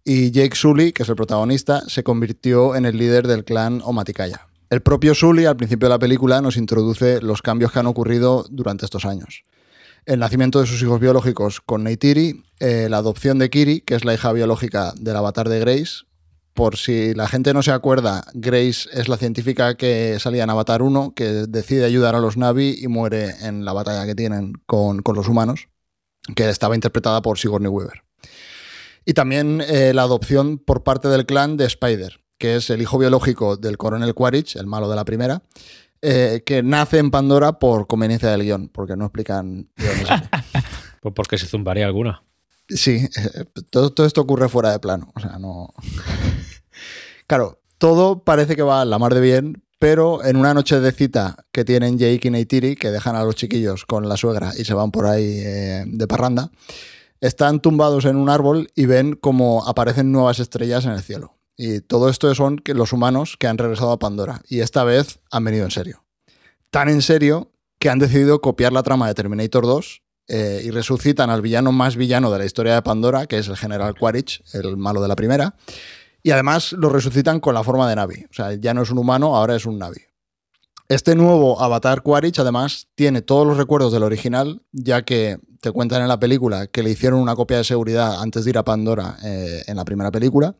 y 0.04 0.30
Jake 0.32 0.54
Sully, 0.54 0.92
que 0.92 1.02
es 1.02 1.08
el 1.08 1.16
protagonista, 1.16 1.82
se 1.88 2.02
convirtió 2.02 2.76
en 2.76 2.84
el 2.84 2.98
líder 2.98 3.26
del 3.26 3.44
clan 3.44 3.80
Omaticaya. 3.84 4.48
El 4.68 4.82
propio 4.82 5.14
Sully, 5.14 5.46
al 5.46 5.56
principio 5.56 5.88
de 5.88 5.94
la 5.94 5.98
película, 5.98 6.42
nos 6.42 6.56
introduce 6.56 7.22
los 7.22 7.40
cambios 7.40 7.72
que 7.72 7.78
han 7.78 7.86
ocurrido 7.86 8.44
durante 8.50 8.84
estos 8.84 9.06
años. 9.06 9.44
El 10.04 10.18
nacimiento 10.18 10.60
de 10.60 10.66
sus 10.66 10.82
hijos 10.82 11.00
biológicos 11.00 11.62
con 11.62 11.84
Neytiri, 11.84 12.42
eh, 12.60 12.88
la 12.90 12.98
adopción 12.98 13.38
de 13.38 13.48
Kiri, 13.48 13.80
que 13.80 13.94
es 13.94 14.04
la 14.04 14.12
hija 14.12 14.32
biológica 14.32 14.92
del 14.96 15.16
avatar 15.16 15.48
de 15.48 15.60
Grace, 15.60 16.04
por 16.54 16.76
si 16.76 17.14
la 17.14 17.26
gente 17.26 17.52
no 17.52 17.62
se 17.62 17.72
acuerda, 17.72 18.24
Grace 18.32 18.88
es 18.92 19.08
la 19.08 19.16
científica 19.16 19.76
que 19.76 20.18
salía 20.20 20.44
en 20.44 20.50
Avatar 20.50 20.82
1, 20.82 21.12
que 21.14 21.24
decide 21.24 21.84
ayudar 21.84 22.14
a 22.14 22.20
los 22.20 22.36
Navi 22.36 22.76
y 22.80 22.88
muere 22.88 23.34
en 23.42 23.64
la 23.64 23.72
batalla 23.72 24.06
que 24.06 24.14
tienen 24.14 24.54
con, 24.64 25.02
con 25.02 25.16
los 25.16 25.28
humanos, 25.28 25.68
que 26.34 26.48
estaba 26.48 26.76
interpretada 26.76 27.20
por 27.22 27.38
Sigourney 27.38 27.68
Weaver. 27.68 28.04
Y 29.04 29.12
también 29.14 29.62
eh, 29.66 29.92
la 29.92 30.02
adopción 30.02 30.58
por 30.58 30.82
parte 30.82 31.08
del 31.08 31.26
clan 31.26 31.56
de 31.56 31.66
Spider, 31.66 32.20
que 32.38 32.56
es 32.56 32.70
el 32.70 32.80
hijo 32.80 32.98
biológico 32.98 33.56
del 33.56 33.76
coronel 33.76 34.14
Quaritch, 34.14 34.56
el 34.56 34.66
malo 34.66 34.88
de 34.88 34.96
la 34.96 35.04
primera, 35.04 35.42
eh, 36.00 36.42
que 36.46 36.62
nace 36.62 36.98
en 36.98 37.10
Pandora 37.10 37.58
por 37.58 37.86
conveniencia 37.86 38.30
del 38.30 38.42
guion, 38.42 38.68
porque 38.68 38.96
no 38.96 39.06
explican. 39.06 39.68
Pues 41.00 41.12
porque 41.14 41.36
se 41.36 41.44
zumbaría 41.44 41.84
alguna. 41.84 42.22
Sí, 42.66 43.06
eh, 43.14 43.44
todo, 43.68 43.92
todo 43.92 44.06
esto 44.06 44.22
ocurre 44.22 44.48
fuera 44.48 44.72
de 44.72 44.78
plano. 44.78 45.12
O 45.14 45.20
sea, 45.20 45.38
no. 45.38 45.74
Claro, 47.26 47.60
todo 47.78 48.24
parece 48.24 48.56
que 48.56 48.62
va 48.62 48.80
a 48.80 48.84
la 48.84 48.98
mar 48.98 49.14
de 49.14 49.20
bien, 49.20 49.64
pero 49.78 50.24
en 50.24 50.36
una 50.36 50.54
noche 50.54 50.80
de 50.80 50.92
cita 50.92 51.44
que 51.52 51.64
tienen 51.64 51.98
Jake 51.98 52.28
y 52.28 52.30
Neytiri, 52.30 52.76
que 52.76 52.90
dejan 52.90 53.16
a 53.16 53.24
los 53.24 53.34
chiquillos 53.34 53.84
con 53.84 54.08
la 54.08 54.16
suegra 54.16 54.52
y 54.56 54.64
se 54.64 54.74
van 54.74 54.90
por 54.90 55.06
ahí 55.06 55.40
eh, 55.44 55.84
de 55.86 56.06
parranda, 56.06 56.50
están 57.20 57.60
tumbados 57.60 58.04
en 58.04 58.16
un 58.16 58.28
árbol 58.30 58.68
y 58.74 58.86
ven 58.86 59.14
como 59.14 59.66
aparecen 59.66 60.12
nuevas 60.12 60.40
estrellas 60.40 60.84
en 60.84 60.92
el 60.92 61.02
cielo. 61.02 61.36
Y 61.56 61.80
todo 61.80 62.08
esto 62.08 62.34
son 62.34 62.60
los 62.64 62.92
humanos 62.92 63.36
que 63.38 63.46
han 63.46 63.58
regresado 63.58 63.92
a 63.92 63.98
Pandora. 63.98 64.42
Y 64.48 64.60
esta 64.60 64.84
vez 64.84 65.20
han 65.30 65.44
venido 65.44 65.64
en 65.64 65.70
serio. 65.70 66.04
Tan 66.70 66.88
en 66.88 67.02
serio 67.02 67.52
que 67.78 67.90
han 67.90 67.98
decidido 67.98 68.40
copiar 68.40 68.72
la 68.72 68.82
trama 68.82 69.06
de 69.06 69.14
Terminator 69.14 69.64
2 69.64 70.02
eh, 70.28 70.62
y 70.64 70.70
resucitan 70.70 71.30
al 71.30 71.42
villano 71.42 71.70
más 71.70 71.96
villano 71.96 72.30
de 72.30 72.38
la 72.38 72.44
historia 72.44 72.74
de 72.74 72.82
Pandora, 72.82 73.26
que 73.26 73.38
es 73.38 73.48
el 73.48 73.56
general 73.56 73.94
Quaritch, 73.96 74.42
el 74.52 74.76
malo 74.76 75.00
de 75.00 75.08
la 75.08 75.16
primera. 75.16 75.54
Y 76.24 76.30
además 76.30 76.72
lo 76.72 76.88
resucitan 76.88 77.38
con 77.38 77.54
la 77.54 77.62
forma 77.62 77.88
de 77.88 77.96
Navi. 77.96 78.24
O 78.30 78.32
sea, 78.32 78.54
ya 78.54 78.72
no 78.72 78.82
es 78.82 78.90
un 78.90 78.96
humano, 78.96 79.36
ahora 79.36 79.54
es 79.54 79.66
un 79.66 79.78
Navi. 79.78 80.00
Este 80.88 81.14
nuevo 81.14 81.62
avatar 81.62 82.02
Quaritch, 82.02 82.38
además, 82.38 82.88
tiene 82.94 83.20
todos 83.20 83.46
los 83.46 83.58
recuerdos 83.58 83.92
del 83.92 84.02
original, 84.02 84.62
ya 84.72 85.02
que 85.02 85.38
te 85.60 85.70
cuentan 85.70 86.00
en 86.00 86.08
la 86.08 86.18
película 86.18 86.66
que 86.66 86.82
le 86.82 86.90
hicieron 86.90 87.20
una 87.20 87.36
copia 87.36 87.58
de 87.58 87.64
seguridad 87.64 88.22
antes 88.22 88.44
de 88.44 88.50
ir 88.50 88.58
a 88.58 88.64
Pandora 88.64 89.18
eh, 89.22 89.64
en 89.66 89.76
la 89.76 89.84
primera 89.84 90.10
película. 90.10 90.56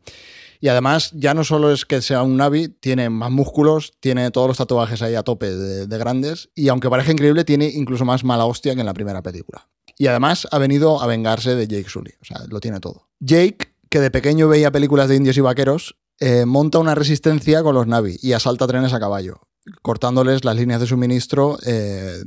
Y 0.61 0.67
además, 0.67 1.11
ya 1.15 1.33
no 1.33 1.43
solo 1.43 1.71
es 1.71 1.83
que 1.83 1.99
sea 2.03 2.21
un 2.21 2.37
Navi, 2.37 2.69
tiene 2.69 3.09
más 3.09 3.31
músculos, 3.31 3.93
tiene 3.99 4.29
todos 4.29 4.47
los 4.47 4.57
tatuajes 4.57 5.01
ahí 5.01 5.15
a 5.15 5.23
tope 5.23 5.51
de, 5.51 5.87
de 5.87 5.97
grandes, 5.97 6.49
y 6.53 6.69
aunque 6.69 6.91
parezca 6.91 7.11
increíble, 7.11 7.43
tiene 7.43 7.67
incluso 7.67 8.05
más 8.05 8.23
mala 8.23 8.45
hostia 8.45 8.75
que 8.75 8.81
en 8.81 8.85
la 8.85 8.93
primera 8.93 9.23
película. 9.23 9.67
Y 9.97 10.07
además 10.07 10.47
ha 10.51 10.59
venido 10.59 11.01
a 11.01 11.07
vengarse 11.07 11.55
de 11.55 11.67
Jake 11.67 11.89
Sully, 11.89 12.13
o 12.21 12.25
sea, 12.25 12.45
lo 12.49 12.59
tiene 12.59 12.79
todo. 12.79 13.07
Jake, 13.19 13.74
que 13.95 14.01
de 14.01 14.11
pequeño 14.11 14.49
veía 14.49 14.73
películas 14.73 15.07
de 15.07 15.15
indios 15.15 15.37
y 15.37 15.39
vaqueros, 15.39 15.95
eh, 16.19 16.43
monta 16.43 16.79
una 16.79 16.95
resistencia 16.95 17.63
con 17.63 17.75
los 17.75 17.87
Navi 17.87 18.17
y 18.21 18.33
asalta 18.33 18.67
trenes 18.67 18.91
a 18.91 18.99
caballo, 18.99 19.39
cortándoles 19.83 20.43
las 20.43 20.57
líneas 20.57 20.81
de 20.81 20.87
suministro 20.87 21.57
eh, 21.65 22.21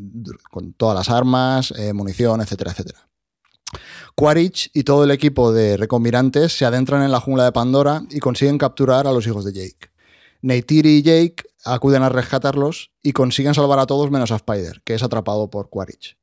con 0.50 0.72
todas 0.72 0.96
las 0.96 1.10
armas, 1.10 1.74
eh, 1.76 1.92
munición, 1.92 2.40
etcétera, 2.40 2.70
etcétera. 2.70 3.10
Quaritch 4.14 4.70
y 4.72 4.84
todo 4.84 5.04
el 5.04 5.10
equipo 5.10 5.52
de 5.52 5.76
reconvirantes 5.76 6.56
se 6.56 6.64
adentran 6.64 7.02
en 7.02 7.12
la 7.12 7.20
jungla 7.20 7.44
de 7.44 7.52
Pandora 7.52 8.02
y 8.08 8.18
consiguen 8.18 8.56
capturar 8.56 9.06
a 9.06 9.12
los 9.12 9.26
hijos 9.26 9.44
de 9.44 9.52
Jake. 9.52 9.90
Neytiri 10.40 10.96
y 10.96 11.02
Jake 11.02 11.44
acuden 11.66 12.02
a 12.02 12.08
rescatarlos 12.08 12.92
y 13.02 13.12
consiguen 13.12 13.52
salvar 13.52 13.78
a 13.78 13.84
todos 13.84 14.10
menos 14.10 14.30
a 14.30 14.36
Spider, 14.36 14.80
que 14.86 14.94
es 14.94 15.02
atrapado 15.02 15.50
por 15.50 15.68
Quaritch. 15.68 16.16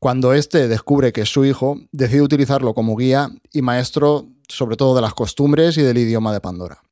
Cuando 0.00 0.32
este 0.32 0.66
descubre 0.66 1.12
que 1.12 1.20
es 1.20 1.28
su 1.28 1.44
hijo, 1.44 1.78
decide 1.92 2.22
utilizarlo 2.22 2.72
como 2.72 2.96
guía 2.96 3.30
y 3.52 3.60
maestro 3.60 4.28
sobre 4.48 4.76
todo 4.76 4.94
de 4.94 5.02
las 5.02 5.12
costumbres 5.12 5.76
y 5.76 5.82
del 5.82 5.98
idioma 5.98 6.32
de 6.32 6.40
Pandora. 6.40 6.82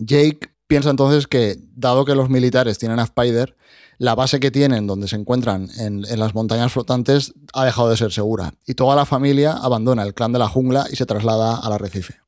Jake 0.00 0.52
piensa 0.66 0.90
entonces 0.90 1.28
que, 1.28 1.56
dado 1.76 2.04
que 2.04 2.16
los 2.16 2.28
militares 2.28 2.78
tienen 2.78 2.98
a 2.98 3.04
Spider, 3.04 3.56
la 3.98 4.16
base 4.16 4.40
que 4.40 4.50
tienen, 4.50 4.88
donde 4.88 5.06
se 5.06 5.14
encuentran 5.14 5.68
en, 5.78 6.04
en 6.04 6.18
las 6.18 6.34
montañas 6.34 6.72
flotantes, 6.72 7.32
ha 7.54 7.64
dejado 7.64 7.88
de 7.90 7.96
ser 7.96 8.10
segura. 8.10 8.54
Y 8.66 8.74
toda 8.74 8.96
la 8.96 9.06
familia 9.06 9.52
abandona 9.52 10.02
el 10.02 10.12
clan 10.12 10.32
de 10.32 10.40
la 10.40 10.48
jungla 10.48 10.86
y 10.90 10.96
se 10.96 11.06
traslada 11.06 11.56
al 11.56 11.72
arrecife. 11.72 12.20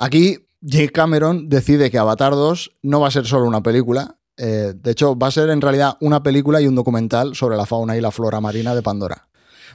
Aquí, 0.00 0.48
Jake 0.60 0.90
Cameron 0.90 1.48
decide 1.48 1.90
que 1.90 1.98
Avatar 1.98 2.32
2 2.32 2.72
no 2.82 3.00
va 3.00 3.08
a 3.08 3.12
ser 3.12 3.26
solo 3.26 3.46
una 3.46 3.62
película. 3.62 4.18
Eh, 4.42 4.72
de 4.74 4.90
hecho, 4.90 5.18
va 5.18 5.26
a 5.26 5.30
ser 5.30 5.50
en 5.50 5.60
realidad 5.60 5.98
una 6.00 6.22
película 6.22 6.62
y 6.62 6.66
un 6.66 6.74
documental 6.74 7.34
sobre 7.34 7.58
la 7.58 7.66
fauna 7.66 7.96
y 7.96 8.00
la 8.00 8.10
flora 8.10 8.40
marina 8.40 8.74
de 8.74 8.82
Pandora. 8.82 9.28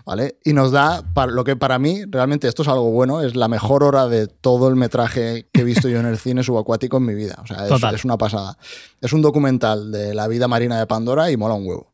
¿Vale? 0.06 0.38
Y 0.44 0.54
nos 0.54 0.72
da, 0.72 1.04
para, 1.14 1.32
lo 1.32 1.44
que 1.44 1.56
para 1.56 1.80
mí, 1.80 2.04
realmente 2.08 2.48
esto 2.48 2.62
es 2.62 2.68
algo 2.68 2.92
bueno, 2.92 3.22
es 3.22 3.36
la 3.36 3.48
mejor 3.48 3.84
hora 3.84 4.08
de 4.08 4.28
todo 4.28 4.68
el 4.70 4.76
metraje 4.76 5.48
que 5.52 5.62
he 5.62 5.64
visto 5.64 5.88
yo 5.88 6.00
en 6.00 6.06
el 6.06 6.18
cine 6.18 6.44
subacuático 6.44 6.98
en 6.98 7.06
mi 7.06 7.16
vida. 7.16 7.40
O 7.44 7.48
sea, 7.48 7.66
es 7.92 8.06
una 8.06 8.18
pasada. 8.18 8.58
Es 9.02 9.14
un 9.14 9.22
documental 9.22 9.92
de 9.92 10.14
la 10.14 10.28
vida 10.28 10.48
marina 10.48 10.78
de 10.80 10.86
Pandora 10.86 11.32
y 11.32 11.38
mola 11.38 11.56
un 11.56 11.68
huevo. 11.68 11.92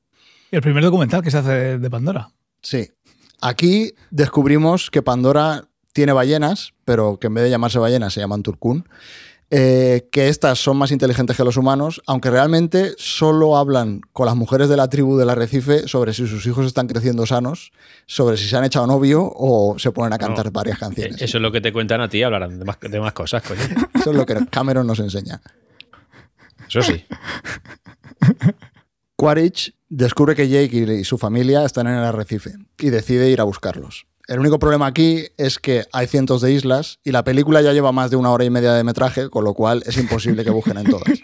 Y 0.52 0.56
el 0.58 0.62
primer 0.62 0.84
documental 0.84 1.22
que 1.22 1.32
se 1.32 1.38
hace 1.38 1.78
de 1.78 1.90
Pandora. 1.90 2.32
Sí. 2.62 2.90
Aquí 3.42 3.94
descubrimos 4.12 4.92
que 4.92 5.02
Pandora 5.02 5.66
tiene 5.94 6.12
ballenas, 6.12 6.74
pero 6.86 7.18
que 7.18 7.28
en 7.28 7.34
vez 7.34 7.44
de 7.46 7.50
llamarse 7.50 7.80
ballenas 7.80 8.14
se 8.14 8.20
llaman 8.20 8.44
turcún. 8.44 8.88
Eh, 9.54 10.08
que 10.14 10.30
estas 10.30 10.60
son 10.60 10.78
más 10.78 10.92
inteligentes 10.92 11.36
que 11.36 11.44
los 11.44 11.58
humanos, 11.58 12.02
aunque 12.08 12.30
realmente 12.30 12.94
solo 12.98 13.58
hablan 13.58 14.00
con 14.14 14.26
las 14.26 14.36
mujeres 14.38 14.70
de 14.70 14.78
la 14.78 14.90
tribu 14.90 15.18
del 15.18 15.30
arrecife 15.30 15.90
sobre 15.90 16.14
si 16.14 16.26
sus 16.26 16.46
hijos 16.48 16.66
están 16.66 16.88
creciendo 16.88 17.26
sanos, 17.26 17.74
sobre 18.06 18.38
si 18.38 18.48
se 18.48 18.56
han 18.56 18.64
echado 18.64 18.88
novio 18.88 19.30
o 19.36 19.78
se 19.78 19.92
ponen 19.92 20.14
a 20.14 20.18
cantar 20.18 20.46
No. 20.46 20.52
varias 20.52 20.78
Eh, 20.78 20.80
canciones. 20.80 21.22
Eso 21.22 21.38
es 21.38 21.42
lo 21.42 21.52
que 21.52 21.60
te 21.60 21.74
cuentan 21.74 22.00
a 22.00 22.08
ti, 22.08 22.24
hablarán 22.24 22.58
de 22.60 22.64
más, 22.66 22.80
de 22.80 23.00
más 23.02 23.12
cosas, 23.12 23.44
coño. 23.44 23.60
Eso 23.94 24.12
es 24.12 24.16
lo 24.16 24.26
que 24.26 24.38
Cameron 24.50 24.88
nos 24.88 25.00
enseña. 25.00 25.42
Eso 26.70 26.82
sí. 26.82 27.04
Quaritch 29.18 29.74
descubre 29.90 30.36
que 30.36 30.48
Jake 30.48 30.78
y 31.02 31.04
su 31.04 31.18
familia 31.18 31.66
están 31.66 31.88
en 31.88 31.96
el 31.96 32.04
arrecife 32.06 32.54
y 32.80 32.90
decide 32.90 33.30
ir 33.30 33.42
a 33.42 33.44
buscarlos. 33.44 34.08
El 34.32 34.40
único 34.40 34.60
problema 34.60 34.86
aquí 34.86 35.26
es 35.36 35.60
que 35.60 35.84
hay 35.92 36.08
cientos 36.08 36.40
de 36.40 36.54
islas 36.54 37.00
y 37.04 37.12
la 37.12 37.26
película 37.26 37.62
ya 37.62 37.74
lleva 37.74 37.92
más 37.92 38.12
de 38.12 38.16
una 38.16 38.32
hora 38.32 38.46
y 38.46 38.50
media 38.50 38.72
de 38.72 38.86
metraje, 38.86 39.30
con 39.30 39.44
lo 39.44 39.54
cual 39.54 39.84
es 39.86 39.98
imposible 39.98 40.46
que 40.46 40.50
busquen 40.50 40.78
en 40.78 40.86
todas. 40.86 41.20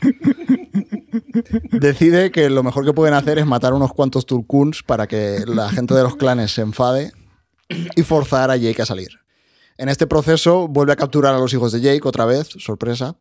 Decide 1.72 2.34
que 2.34 2.50
lo 2.50 2.64
mejor 2.64 2.84
que 2.84 2.92
pueden 2.92 3.14
hacer 3.14 3.40
es 3.40 3.46
matar 3.46 3.74
unos 3.74 3.94
cuantos 3.94 4.26
turcuns 4.26 4.84
para 4.84 5.08
que 5.08 5.46
la 5.48 5.70
gente 5.70 5.94
de 5.94 6.04
los 6.04 6.18
clanes 6.18 6.52
se 6.52 6.64
enfade 6.64 7.14
y 7.96 8.04
forzar 8.04 8.52
a 8.52 8.58
Jake 8.58 8.82
a 8.82 8.86
salir. 8.86 9.12
En 9.78 9.88
este 9.88 10.06
proceso 10.06 10.68
vuelve 10.68 10.92
a 10.92 10.98
capturar 10.98 11.34
a 11.34 11.40
los 11.40 11.54
hijos 11.54 11.72
de 11.72 11.80
Jake 11.80 12.02
otra 12.04 12.26
vez, 12.26 12.50
sorpresa, 12.60 13.16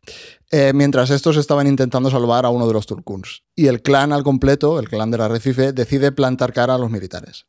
eh, 0.51 0.73
mientras 0.75 1.11
estos 1.11 1.37
estaban 1.37 1.65
intentando 1.65 2.11
salvar 2.11 2.45
a 2.45 2.49
uno 2.49 2.67
de 2.67 2.73
los 2.73 2.87
turcuns. 2.87 3.43
Y 3.55 3.67
el 3.67 3.81
clan 3.81 4.11
al 4.11 4.23
completo, 4.23 4.81
el 4.81 4.89
clan 4.89 5.11
del 5.11 5.21
arrecife, 5.21 5.71
decide 5.71 6.11
plantar 6.11 6.51
cara 6.51 6.75
a 6.75 6.77
los 6.77 6.91
militares. 6.91 7.45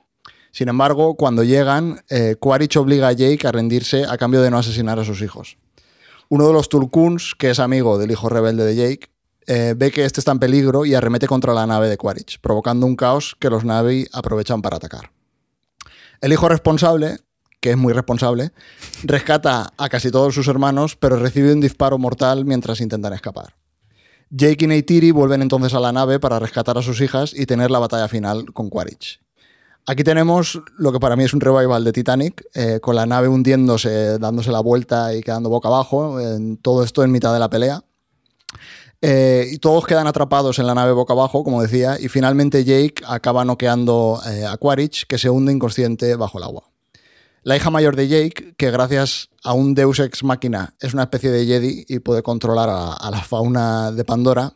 Sin 0.52 0.69
embargo, 0.69 1.14
cuando 1.14 1.45
llegan, 1.45 2.02
eh, 2.09 2.37
Quaritch 2.38 2.76
obliga 2.76 3.09
a 3.09 3.12
Jake 3.12 3.47
a 3.47 3.52
rendirse 3.52 4.05
a 4.05 4.17
cambio 4.17 4.43
de 4.43 4.50
no 4.50 4.59
asesinar 4.59 4.99
a 4.99 5.05
sus 5.05 5.23
hijos. 5.23 5.59
Uno 6.28 6.47
de 6.47 6.52
los 6.52 6.69
turcuns, 6.69 7.35
que 7.38 7.50
es 7.50 7.59
amigo 7.59 7.99
del 7.99 8.11
hijo 8.11 8.28
rebelde 8.28 8.64
de 8.64 8.76
Jake, 8.76 9.11
eh, 9.47 9.75
ve 9.76 9.90
que 9.90 10.05
este 10.05 10.21
está 10.21 10.33
en 10.33 10.38
peligro 10.38 10.85
y 10.85 10.95
arremete 10.95 11.26
contra 11.26 11.55
la 11.55 11.67
nave 11.67 11.88
de 11.88 11.97
Quaritch, 11.97 12.38
provocando 12.40 12.85
un 12.85 12.97
caos 12.97 13.35
que 13.38 13.49
los 13.49 13.64
Navi 13.64 14.07
aprovechan 14.12 14.61
para 14.61 14.76
atacar. 14.76 15.11
El 16.21 16.33
hijo 16.35 16.49
responsable, 16.50 17.17
que 17.61 17.71
es 17.71 17.76
muy 17.78 17.95
responsable, 17.95 18.52
rescata 19.05 19.73
a 19.78 19.88
casi 19.88 20.11
todos 20.11 20.35
sus 20.35 20.49
hermanos, 20.49 20.97
pero 20.97 21.17
recibe 21.17 21.52
un 21.52 21.61
disparo 21.61 21.97
mortal 21.97 22.45
mientras 22.45 22.83
intentan 22.83 23.14
escapar. 23.14 23.57
Jake 24.31 24.67
y 24.67 24.69
Neytiri 24.69 25.11
vuelven 25.12 25.40
entonces 25.40 25.73
a 25.73 25.81
la 25.81 25.93
nave 25.93 26.21
para 26.21 26.38
rescatar 26.38 26.76
a 26.76 26.83
sus 26.83 27.00
hijas 27.00 27.33
y 27.33 27.47
tener 27.47 27.71
la 27.71 27.78
batalla 27.78 28.09
final 28.09 28.52
con 28.52 28.69
Quaritch. 28.69 29.21
Aquí 29.90 30.04
tenemos 30.04 30.61
lo 30.76 30.92
que 30.92 31.00
para 31.00 31.16
mí 31.16 31.25
es 31.25 31.33
un 31.33 31.40
revival 31.40 31.83
de 31.83 31.92
Titanic, 31.92 32.45
eh, 32.52 32.78
con 32.78 32.95
la 32.95 33.07
nave 33.07 33.26
hundiéndose, 33.26 34.18
dándose 34.18 34.52
la 34.52 34.61
vuelta 34.61 35.14
y 35.14 35.23
quedando 35.23 35.49
boca 35.49 35.68
abajo, 35.68 36.21
en 36.21 36.59
todo 36.59 36.85
esto 36.85 37.02
en 37.02 37.11
mitad 37.11 37.33
de 37.33 37.38
la 37.38 37.49
pelea. 37.49 37.83
Eh, 39.00 39.49
y 39.50 39.57
todos 39.57 39.87
quedan 39.87 40.07
atrapados 40.07 40.59
en 40.59 40.66
la 40.66 40.75
nave 40.75 40.92
boca 40.92 41.14
abajo, 41.14 41.42
como 41.42 41.62
decía, 41.62 41.97
y 41.99 42.09
finalmente 42.09 42.64
Jake 42.64 43.02
acaba 43.07 43.47
noqueando 43.47 44.21
eh, 44.26 44.45
a 44.45 44.59
Quaritch, 44.59 45.07
que 45.07 45.16
se 45.16 45.30
hunde 45.30 45.52
inconsciente 45.52 46.16
bajo 46.16 46.37
el 46.37 46.45
agua. 46.45 46.64
La 47.42 47.57
hija 47.57 47.71
mayor 47.71 47.97
de 47.97 48.09
Jake, 48.09 48.57
que 48.59 48.71
gracias 48.71 49.30
a 49.42 49.54
un 49.54 49.75
Deus 49.75 50.00
Ex 50.00 50.23
Machina 50.23 50.75
es 50.80 50.92
una 50.92 51.04
especie 51.04 51.30
de 51.30 51.47
Jedi 51.47 51.87
y 51.88 52.00
puede 52.00 52.23
controlar 52.23 52.68
a 52.68 53.11
la 53.11 53.23
fauna 53.23 53.90
de 53.90 54.04
Pandora, 54.04 54.52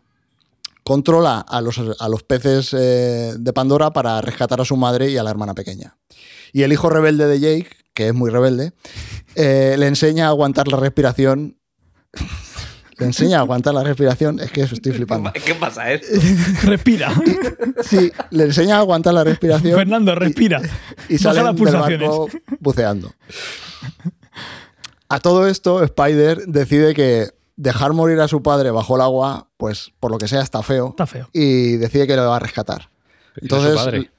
controla 0.82 1.40
a 1.40 1.60
los, 1.60 1.80
a 1.98 2.08
los 2.08 2.22
peces 2.22 2.74
eh, 2.74 3.34
de 3.38 3.52
Pandora 3.52 3.92
para 3.92 4.20
rescatar 4.20 4.60
a 4.60 4.64
su 4.64 4.76
madre 4.76 5.10
y 5.10 5.16
a 5.16 5.22
la 5.22 5.30
hermana 5.30 5.54
pequeña. 5.54 5.96
Y 6.52 6.62
el 6.62 6.72
hijo 6.72 6.90
rebelde 6.90 7.26
de 7.26 7.40
Jake, 7.40 7.70
que 7.94 8.08
es 8.08 8.14
muy 8.14 8.30
rebelde, 8.30 8.72
eh, 9.34 9.76
le 9.78 9.86
enseña 9.86 10.26
a 10.26 10.28
aguantar 10.28 10.68
la 10.68 10.76
respiración. 10.78 11.56
le 12.98 13.06
enseña 13.06 13.38
a 13.38 13.40
aguantar 13.40 13.74
la 13.74 13.84
respiración, 13.84 14.40
es 14.40 14.50
que 14.50 14.62
estoy 14.62 14.92
flipando. 14.92 15.32
¿Qué 15.32 15.54
pasa 15.54 15.92
esto? 15.92 16.06
Respira. 16.64 17.12
Sí, 17.82 18.12
le 18.30 18.44
enseña 18.44 18.76
a 18.76 18.78
aguantar 18.78 19.12
la 19.12 19.24
respiración. 19.24 19.76
Fernando, 19.76 20.14
respira. 20.14 20.60
y 21.08 21.18
salen 21.18 21.44
las 21.44 21.54
del 21.54 21.62
pulsaciones. 21.64 22.08
barco 22.08 22.28
buceando. 22.60 23.12
A 25.08 25.18
todo 25.18 25.48
esto, 25.48 25.82
Spider 25.82 26.46
decide 26.46 26.94
que 26.94 27.30
dejar 27.62 27.92
morir 27.92 28.20
a 28.20 28.28
su 28.28 28.42
padre 28.42 28.70
bajo 28.70 28.96
el 28.96 29.02
agua, 29.02 29.48
pues 29.56 29.92
por 30.00 30.10
lo 30.10 30.18
que 30.18 30.28
sea 30.28 30.40
está 30.42 30.62
feo, 30.62 30.88
Está 30.90 31.06
feo. 31.06 31.28
y 31.32 31.76
decide 31.76 32.06
que 32.06 32.16
le 32.16 32.22
va 32.22 32.36
a 32.36 32.40
rescatar. 32.40 32.90
Pero 33.34 33.56
es 33.56 33.70
su 33.70 33.74
padre. 33.76 34.10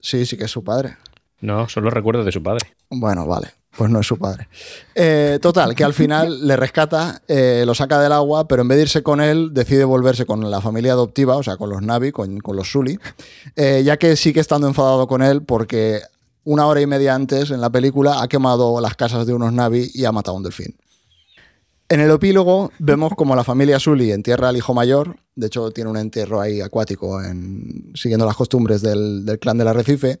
sí, 0.00 0.26
sí 0.26 0.36
que 0.36 0.44
es 0.44 0.50
su 0.50 0.62
padre. 0.62 0.96
No, 1.40 1.68
son 1.68 1.84
los 1.84 1.92
recuerdos 1.92 2.24
de 2.24 2.30
su 2.32 2.42
padre. 2.42 2.74
Bueno, 2.90 3.26
vale, 3.26 3.48
pues 3.76 3.90
no 3.90 3.98
es 4.00 4.06
su 4.06 4.16
padre. 4.18 4.46
Eh, 4.94 5.38
total, 5.42 5.74
que 5.74 5.82
al 5.82 5.92
final 5.94 6.46
le 6.46 6.54
rescata, 6.56 7.20
eh, 7.26 7.64
lo 7.66 7.74
saca 7.74 7.98
del 8.00 8.12
agua, 8.12 8.46
pero 8.46 8.62
en 8.62 8.68
vez 8.68 8.76
de 8.76 8.82
irse 8.82 9.02
con 9.02 9.20
él, 9.20 9.50
decide 9.52 9.84
volverse 9.84 10.24
con 10.26 10.48
la 10.50 10.60
familia 10.60 10.92
adoptiva, 10.92 11.36
o 11.36 11.42
sea, 11.42 11.56
con 11.56 11.70
los 11.70 11.82
Navi, 11.82 12.12
con, 12.12 12.38
con 12.38 12.54
los 12.56 12.70
Sully, 12.70 12.98
eh, 13.56 13.82
ya 13.84 13.96
que 13.96 14.14
sigue 14.16 14.40
estando 14.40 14.68
enfadado 14.68 15.08
con 15.08 15.22
él 15.22 15.42
porque 15.42 16.02
una 16.44 16.66
hora 16.66 16.80
y 16.80 16.86
media 16.86 17.14
antes 17.14 17.50
en 17.50 17.60
la 17.60 17.70
película 17.70 18.22
ha 18.22 18.28
quemado 18.28 18.80
las 18.80 18.94
casas 18.94 19.26
de 19.26 19.32
unos 19.34 19.52
Navi 19.52 19.90
y 19.94 20.04
ha 20.04 20.12
matado 20.12 20.36
a 20.36 20.38
un 20.38 20.44
delfín. 20.44 20.76
En 21.92 22.00
el 22.00 22.10
epílogo 22.10 22.72
vemos 22.78 23.12
como 23.16 23.36
la 23.36 23.44
familia 23.44 23.78
Sully 23.78 24.12
entierra 24.12 24.48
al 24.48 24.56
hijo 24.56 24.72
mayor, 24.72 25.16
de 25.36 25.48
hecho 25.48 25.70
tiene 25.72 25.90
un 25.90 25.98
entierro 25.98 26.40
ahí 26.40 26.62
acuático 26.62 27.22
en- 27.22 27.90
siguiendo 27.94 28.24
las 28.24 28.34
costumbres 28.36 28.80
del, 28.80 29.26
clan 29.40 29.58
del 29.58 29.68
arrecife, 29.68 30.20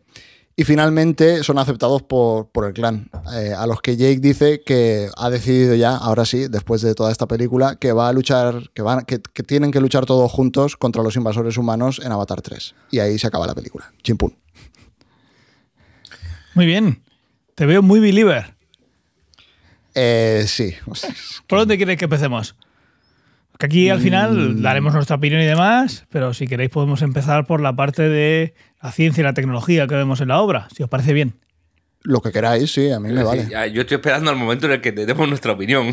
y 0.54 0.64
finalmente 0.64 1.42
son 1.42 1.58
aceptados 1.58 2.02
por, 2.02 2.48
por 2.50 2.66
el 2.66 2.74
clan, 2.74 3.08
eh, 3.34 3.54
a 3.56 3.66
los 3.66 3.80
que 3.80 3.96
Jake 3.96 4.20
dice 4.20 4.60
que 4.60 5.08
ha 5.16 5.30
decidido 5.30 5.74
ya, 5.74 5.96
ahora 5.96 6.26
sí, 6.26 6.46
después 6.46 6.82
de 6.82 6.94
toda 6.94 7.10
esta 7.10 7.26
película, 7.26 7.76
que 7.76 7.92
va 7.92 8.10
a 8.10 8.12
luchar, 8.12 8.70
que, 8.74 8.82
van, 8.82 9.06
que, 9.06 9.20
que 9.22 9.42
tienen 9.42 9.70
que 9.70 9.80
luchar 9.80 10.04
todos 10.04 10.30
juntos 10.30 10.76
contra 10.76 11.02
los 11.02 11.16
invasores 11.16 11.56
humanos 11.56 12.02
en 12.04 12.12
Avatar 12.12 12.42
3. 12.42 12.74
Y 12.90 12.98
ahí 12.98 13.18
se 13.18 13.26
acaba 13.28 13.46
la 13.46 13.54
película. 13.54 13.90
Chimpún. 14.02 14.36
Muy 16.54 16.66
bien. 16.66 17.02
Te 17.54 17.64
veo 17.64 17.80
muy 17.80 17.98
believer. 18.00 18.56
Eh, 19.94 20.44
sí. 20.46 20.74
¿Por 21.46 21.58
dónde 21.58 21.78
queréis 21.78 21.98
que 21.98 22.04
empecemos? 22.06 22.56
Que 23.58 23.66
aquí 23.66 23.88
al 23.90 24.00
final 24.00 24.56
Mm. 24.56 24.62
daremos 24.62 24.94
nuestra 24.94 25.16
opinión 25.16 25.40
y 25.40 25.44
demás, 25.44 26.06
pero 26.10 26.32
si 26.34 26.46
queréis 26.46 26.70
podemos 26.70 27.02
empezar 27.02 27.46
por 27.46 27.60
la 27.60 27.76
parte 27.76 28.08
de 28.08 28.54
la 28.82 28.90
ciencia 28.92 29.20
y 29.20 29.24
la 29.24 29.34
tecnología 29.34 29.86
que 29.86 29.94
vemos 29.94 30.20
en 30.20 30.28
la 30.28 30.40
obra, 30.40 30.68
si 30.74 30.82
os 30.82 30.88
parece 30.88 31.12
bien. 31.12 31.34
Lo 32.04 32.20
que 32.20 32.32
queráis, 32.32 32.72
sí, 32.72 32.90
a 32.90 32.98
mí 32.98 33.12
me 33.12 33.20
Sí, 33.20 33.24
vale. 33.26 33.46
ya, 33.48 33.66
yo 33.66 33.82
estoy 33.82 33.94
esperando 33.96 34.30
al 34.30 34.36
momento 34.36 34.66
en 34.66 34.72
el 34.72 34.80
que 34.80 34.90
te 34.90 35.06
demos 35.06 35.28
nuestra 35.28 35.52
opinión. 35.52 35.90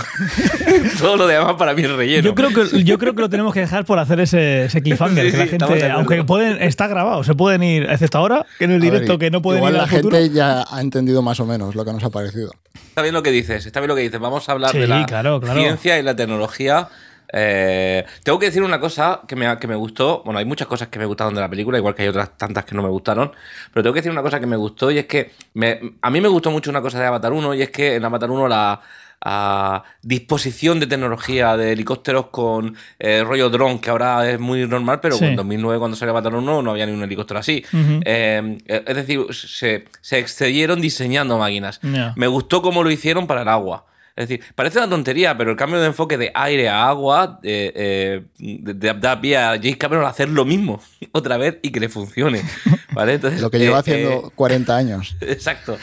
Todo 1.00 1.18
lo 1.18 1.28
demás 1.28 1.54
para 1.54 1.74
mí 1.74 1.84
es 1.84 1.92
relleno. 1.92 2.24
Yo 2.24 2.36
creo 2.36 2.50
que 2.50 2.84
yo 2.84 2.98
creo 2.98 3.13
que 3.13 3.22
lo 3.22 3.30
tenemos 3.30 3.54
que 3.54 3.60
dejar 3.62 3.86
por 3.86 4.00
hacer 4.00 4.20
ese, 4.20 4.66
ese 4.66 4.82
cliffhanger, 4.82 5.25
Sí, 5.25 5.32
que 5.32 5.38
la 5.38 5.44
sí, 5.46 5.50
gente, 5.51 5.92
aunque 5.92 6.24
pueden, 6.24 6.62
está 6.63 6.88
grabado, 6.88 7.24
se 7.24 7.36
pueden 7.36 7.62
ir, 7.63 7.84
excepto 7.89 8.18
ahora, 8.18 8.46
que 8.58 8.66
en 8.66 8.72
el 8.72 8.78
A 8.78 8.80
ver, 8.86 8.92
directo 8.92 9.20
que 9.20 9.30
no 9.30 9.42
pueden 9.42 9.60
igual 9.60 9.74
ir 9.74 9.78
la 9.78 9.84
al 9.84 9.89
futuro. 9.89 10.18
gente 10.18 10.34
ya 10.36 10.63
ha 10.70 10.82
entendido 10.82 11.22
más 11.22 11.39
o 11.39 11.46
menos 11.46 11.75
lo 11.75 11.86
que 11.86 11.94
nos 11.94 12.04
ha 12.04 12.10
parecido. 12.10 12.51
Está 12.74 13.01
bien 13.04 13.13
lo 13.13 13.22
que 13.24 13.32
dices, 13.32 13.66
está 13.66 13.80
bien 13.80 13.89
lo 13.89 13.96
que 13.96 14.01
dices. 14.01 14.20
Vamos 14.20 14.50
a 14.50 14.54
hablar 14.54 14.72
Sí, 14.72 14.80
de 14.80 14.88
la 14.88 15.06
claro, 15.06 15.39
claro. 15.39 15.60
ciencia 15.60 16.00
y 16.00 16.04
la 16.04 16.16
tecnología. 16.16 16.88
Eh, 17.31 18.05
tengo 18.24 18.39
que 18.39 18.48
decir 18.48 18.63
una 18.63 18.79
cosa 18.79 19.21
que 19.27 19.36
me, 19.36 19.57
que 19.59 19.67
me 19.67 19.75
gustó. 19.75 20.21
Bueno, 20.25 20.39
hay 20.39 20.45
muchas 20.45 20.67
cosas 20.67 20.88
que 20.88 21.00
me 21.00 21.05
gustaron 21.05 21.36
de 21.36 21.41
la 21.41 21.50
película, 21.50 21.77
igual 21.77 21.95
que 21.95 22.03
hay 22.03 22.07
otras 22.09 22.38
tantas 22.38 22.65
que 22.65 22.75
no 22.75 22.81
me 22.81 22.89
gustaron. 22.89 23.31
Pero 23.74 23.83
tengo 23.83 23.93
que 23.93 24.00
decir 24.00 24.12
una 24.12 24.21
cosa 24.24 24.39
que 24.39 24.48
me 24.48 24.55
gustó 24.57 24.89
y 24.91 24.98
es 24.98 25.05
que 25.05 25.31
me- 25.53 25.79
a 26.01 26.09
mí 26.09 26.21
me 26.21 26.27
gustó 26.27 26.51
mucho 26.51 26.69
una 26.69 26.81
cosa 26.81 27.00
de 27.00 27.05
Avatar 27.05 27.31
1 27.33 27.53
y 27.53 27.62
es 27.62 27.69
que 27.69 27.95
en 27.95 28.05
Avatar 28.05 28.31
1 28.31 28.48
la 28.48 28.81
a 29.21 29.83
disposición 30.01 30.79
de 30.79 30.88
tecnología 30.88 31.57
de 31.57 31.74
helicópteros 31.74 32.27
con 32.27 32.77
eh, 33.00 33.21
rollo 33.21 33.50
dron, 33.50 33.79
que 33.79 33.89
ahora 33.89 34.29
es 34.29 34.39
muy 34.39 34.65
normal, 34.65 35.01
pero 35.01 35.17
Sí. 35.17 35.25
en 35.25 35.36
2009 35.36 35.77
cuando 35.77 35.98
salió 35.98 36.12
Avatar 36.13 36.33
1 36.36 36.62
no 36.62 36.71
había 36.71 36.86
ni 36.86 36.93
un 36.93 37.03
helicóptero 37.03 37.38
así. 37.41 37.65
Ujú. 37.74 38.00
Eh, 38.05 38.57
es 38.65 38.95
decir, 38.95 39.25
se, 39.31 39.83
se 40.00 40.19
excedieron 40.19 40.79
diseñando 40.79 41.38
máquinas. 41.38 41.81
Me 42.15 42.27
gustó 42.27 42.62
cómo 42.62 42.81
lo 42.81 42.91
hicieron 42.91 43.27
para 43.27 43.41
el 43.41 43.50
agua. 43.50 43.86
Es 44.19 44.27
decir, 44.27 44.43
parece 44.53 44.79
una 44.79 44.89
tontería, 44.89 45.38
pero 45.38 45.51
el 45.51 45.55
cambio 45.55 45.79
de 45.79 45.88
enfoque 45.88 46.17
de 46.17 46.29
aire 46.35 46.67
a 46.67 46.89
agua 46.89 47.39
eh, 47.41 47.71
eh, 47.73 48.21
de- 48.38 48.73
de- 48.73 48.93
da 48.93 49.19
pie 49.21 49.38
a 49.38 49.51
James 49.51 49.77
Cameron 49.77 50.03
a 50.03 50.09
hacer 50.09 50.27
lo 50.27 50.43
mismo 50.43 50.81
otra 51.13 51.38
vez 51.38 51.57
y 51.61 51.71
que 51.71 51.79
le 51.79 51.88
funcione. 51.88 52.41
¿Vale? 52.91 53.13
Entonces, 53.13 53.39
Lo 53.41 53.49
que 53.49 53.59
lleva 53.59 53.77
eh, 53.77 53.79
haciendo 53.79 54.09
eh, 54.27 54.31
40 54.35 54.75
años. 54.75 55.15
Exacto. 55.21 55.77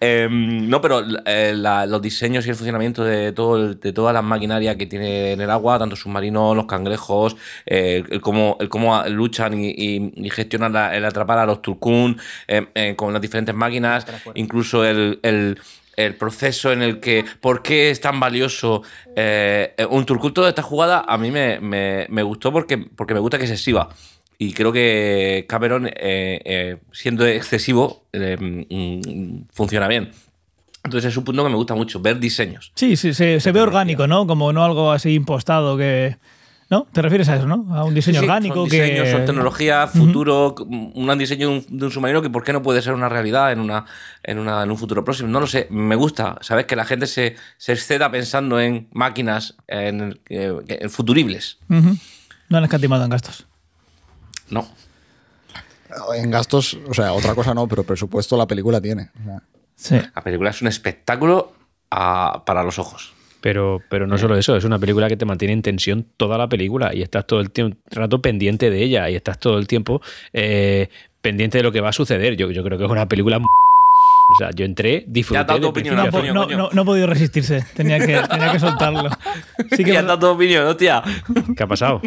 Eh, 0.00 0.28
no, 0.30 0.80
pero 0.80 1.02
eh, 1.26 1.52
la- 1.56 1.84
los 1.86 2.00
diseños 2.00 2.46
y 2.46 2.50
el 2.50 2.56
funcionamiento 2.56 3.04
de, 3.04 3.32
todo 3.32 3.56
el- 3.56 3.78
de 3.80 3.92
toda 3.92 4.12
la 4.14 4.22
maquinaria 4.22 4.76
que 4.76 4.86
tiene 4.86 5.32
en 5.32 5.40
el 5.40 5.50
agua, 5.50 5.78
tanto 5.78 5.94
submarinos, 5.94 6.56
los 6.56 6.64
cangrejos, 6.66 7.36
eh, 7.66 8.02
el, 8.10 8.20
cómo, 8.20 8.56
el 8.60 8.68
cómo 8.70 9.02
luchan 9.08 9.60
y, 9.60 9.68
y- 9.70 10.12
y 10.16 10.30
gestionan 10.30 10.72
la- 10.72 10.96
el 10.96 11.04
atrapar 11.04 11.38
a 11.38 11.46
los 11.46 11.60
turcún 11.62 12.18
eh, 12.48 12.66
eh, 12.74 12.94
con 12.96 13.12
las 13.12 13.20
diferentes 13.22 13.54
máquinas, 13.54 14.06
incluso 14.34 14.84
el, 14.84 15.20
el- 15.22 15.58
el 15.96 16.14
proceso 16.16 16.72
en 16.72 16.82
el 16.82 17.00
que, 17.00 17.24
¿por 17.40 17.62
qué 17.62 17.90
es 17.90 18.00
tan 18.00 18.20
valioso 18.20 18.82
eh, 19.16 19.74
un 19.90 20.04
turcún? 20.06 20.34
Toda 20.34 20.48
esta 20.48 20.62
jugada 20.62 21.04
a 21.06 21.18
mí 21.18 21.30
me, 21.30 21.60
me- 21.60 22.06
me 22.08 22.22
gustó 22.22 22.52
porque, 22.52 22.78
porque 22.78 23.14
me 23.14 23.20
gusta 23.20 23.38
que 23.38 23.46
se 23.46 23.54
exhiba. 23.54 23.88
Y 24.36 24.52
creo 24.52 24.72
que 24.72 25.46
Cameron, 25.48 25.86
eh, 25.86 25.92
eh, 26.44 26.76
siendo 26.92 27.24
excesivo, 27.26 28.04
eh, 28.12 28.36
mm, 28.38 29.44
funciona 29.52 29.86
bien. 29.88 30.10
Entonces 30.84 31.12
es 31.12 31.16
un 31.16 31.24
punto 31.24 31.42
que 31.44 31.48
me 31.50 31.56
gusta 31.56 31.74
mucho, 31.74 32.00
ver 32.00 32.18
diseños. 32.18 32.72
Sí, 32.74 32.96
sí, 32.96 33.14
se, 33.14 33.40
se 33.40 33.52
ve 33.52 33.60
orgánico, 33.60 34.06
¿no? 34.06 34.26
Como 34.26 34.52
no 34.52 34.64
algo 34.64 34.92
así 34.92 35.14
impostado 35.14 35.76
que. 35.78 36.16
¿No? 36.74 36.88
¿Te 36.92 37.02
refieres 37.02 37.28
a 37.28 37.36
eso, 37.36 37.46
no? 37.46 37.72
A 37.72 37.84
un 37.84 37.94
diseño 37.94 38.18
Sí, 38.18 38.24
sí, 38.24 38.28
orgánico 38.28 38.54
son 38.56 38.68
que. 38.68 38.82
diseños, 38.82 39.08
son 39.10 39.24
tecnología, 39.26 39.86
futuro, 39.86 40.56
un 40.58 41.18
diseño 41.18 41.48
de 41.50 41.54
un, 41.58 41.78
de 41.78 41.84
un 41.86 41.90
submarino 41.92 42.20
que 42.20 42.30
por 42.30 42.42
qué 42.42 42.52
no 42.52 42.62
puede 42.62 42.82
ser 42.82 42.94
una 42.94 43.08
realidad 43.08 43.52
en, 43.52 43.60
una, 43.60 43.84
en, 44.24 44.40
una, 44.40 44.64
en 44.64 44.70
un 44.72 44.76
futuro 44.76 45.04
próximo. 45.04 45.28
No 45.28 45.38
lo 45.38 45.46
sé, 45.46 45.68
me 45.70 45.94
gusta, 45.94 46.36
¿sabes? 46.40 46.66
Que 46.66 46.74
la 46.74 46.84
gente 46.84 47.06
se, 47.06 47.36
se 47.58 47.72
exceda 47.74 48.10
pensando 48.10 48.58
en 48.58 48.88
máquinas, 48.92 49.54
en, 49.68 50.20
eh, 50.28 50.52
en 50.66 50.90
futuribles. 50.90 51.58
Ujú. 51.70 51.96
No 52.48 52.58
han 52.58 52.64
escatimado 52.64 53.04
en 53.04 53.10
gastos. 53.10 53.46
No. 54.50 54.66
En 56.16 56.30
gastos, 56.32 56.76
o 56.88 56.94
sea, 56.94 57.12
otra 57.12 57.36
cosa 57.36 57.54
no, 57.54 57.68
pero 57.68 57.84
presupuesto 57.84 58.36
la 58.36 58.46
película 58.48 58.80
tiene. 58.80 59.10
O 59.20 59.24
sea, 59.24 59.42
Sí. 59.76 59.96
La 60.14 60.22
película 60.22 60.50
es 60.50 60.60
un 60.62 60.68
espectáculo 60.68 61.52
ah, 61.90 62.42
para 62.46 62.62
los 62.64 62.78
ojos. 62.78 63.12
Pero, 63.44 63.82
pero 63.90 64.06
no 64.06 64.16
solo 64.16 64.38
eso, 64.38 64.56
es 64.56 64.64
una 64.64 64.78
película 64.78 65.06
que 65.06 65.18
te 65.18 65.26
mantiene 65.26 65.52
en 65.52 65.60
tensión 65.60 66.06
toda 66.16 66.38
la 66.38 66.48
película 66.48 66.94
y 66.94 67.02
estás 67.02 67.26
todo 67.26 67.40
el 67.40 67.50
tiempo, 67.50 67.76
rato 67.90 68.22
pendiente 68.22 68.70
de 68.70 68.82
ella 68.82 69.10
y 69.10 69.16
estás 69.16 69.38
todo 69.38 69.58
el 69.58 69.66
tiempo 69.66 70.00
eh, 70.32 70.88
pendiente 71.20 71.58
de 71.58 71.64
lo 71.64 71.70
que 71.70 71.82
va 71.82 71.90
a 71.90 71.92
suceder. 71.92 72.36
Yo, 72.36 72.50
yo 72.50 72.64
creo 72.64 72.78
que 72.78 72.84
es 72.86 72.90
una 72.90 73.06
película... 73.06 73.36
m- 73.36 73.44
O 73.44 74.38
sea, 74.38 74.48
yo 74.56 74.64
entré, 74.64 75.04
disfruté... 75.06 75.40
Ya, 75.40 75.44
da 75.44 75.54
tu 75.56 75.60
de 75.60 75.66
opinión, 75.68 75.96
No, 75.96 76.02
Antonio, 76.04 76.32
no, 76.32 76.46
no- 76.46 76.70
no 76.72 76.82
he 76.82 76.84
podido 76.86 77.06
resistirse. 77.06 77.62
Tenía 77.76 77.98
que, 77.98 78.18
tenía 78.30 78.50
que 78.50 78.58
soltarlo. 78.58 79.10
Sí 79.72 79.84
que 79.84 79.90
¿Qué 79.90 79.98
has 79.98 80.06
dado 80.06 80.18
tu 80.20 80.26
opinión, 80.28 80.66
hostia? 80.66 81.02
¿Qué 81.54 81.62
ha 81.62 81.66
pasado? 81.66 82.00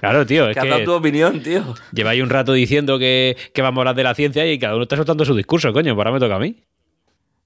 Claro, 0.00 0.26
tío, 0.26 0.46
es 0.50 0.58
¿Qué 0.58 0.68
dado 0.68 0.80
tu 0.84 0.90
que 0.90 0.96
opinión, 0.96 1.42
tío? 1.42 1.74
lleváis 1.92 2.22
un 2.22 2.28
rato 2.28 2.52
diciendo 2.52 2.98
que, 2.98 3.34
que 3.54 3.62
vamos 3.62 3.78
a 3.78 3.80
hablar 3.80 3.94
de 3.96 4.02
la 4.04 4.14
ciencia 4.14 4.44
y 4.50 4.58
cada 4.58 4.74
uno 4.74 4.82
está 4.82 4.96
soltando 4.96 5.24
su 5.24 5.34
discurso, 5.34 5.72
coño, 5.72 5.94
pues 5.94 6.06
ahora 6.06 6.12
me 6.12 6.20
toca 6.20 6.36
a 6.36 6.38
mí. 6.38 6.54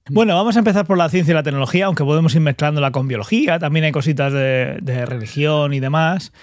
Bueno, 0.09 0.35
vamos 0.35 0.55
a 0.55 0.59
empezar 0.59 0.85
por 0.87 0.97
la 0.97 1.09
ciencia 1.09 1.31
y 1.31 1.35
la 1.35 1.43
tecnología, 1.43 1.85
aunque 1.85 2.03
podemos 2.03 2.33
ir 2.33 2.41
mezclándola 2.41 2.91
con 2.91 3.07
biología, 3.07 3.59
también 3.59 3.85
hay 3.85 3.91
cositas 3.91 4.33
de, 4.33 5.05
religión 5.05 5.73
y 5.73 5.79
demás. 5.79 6.33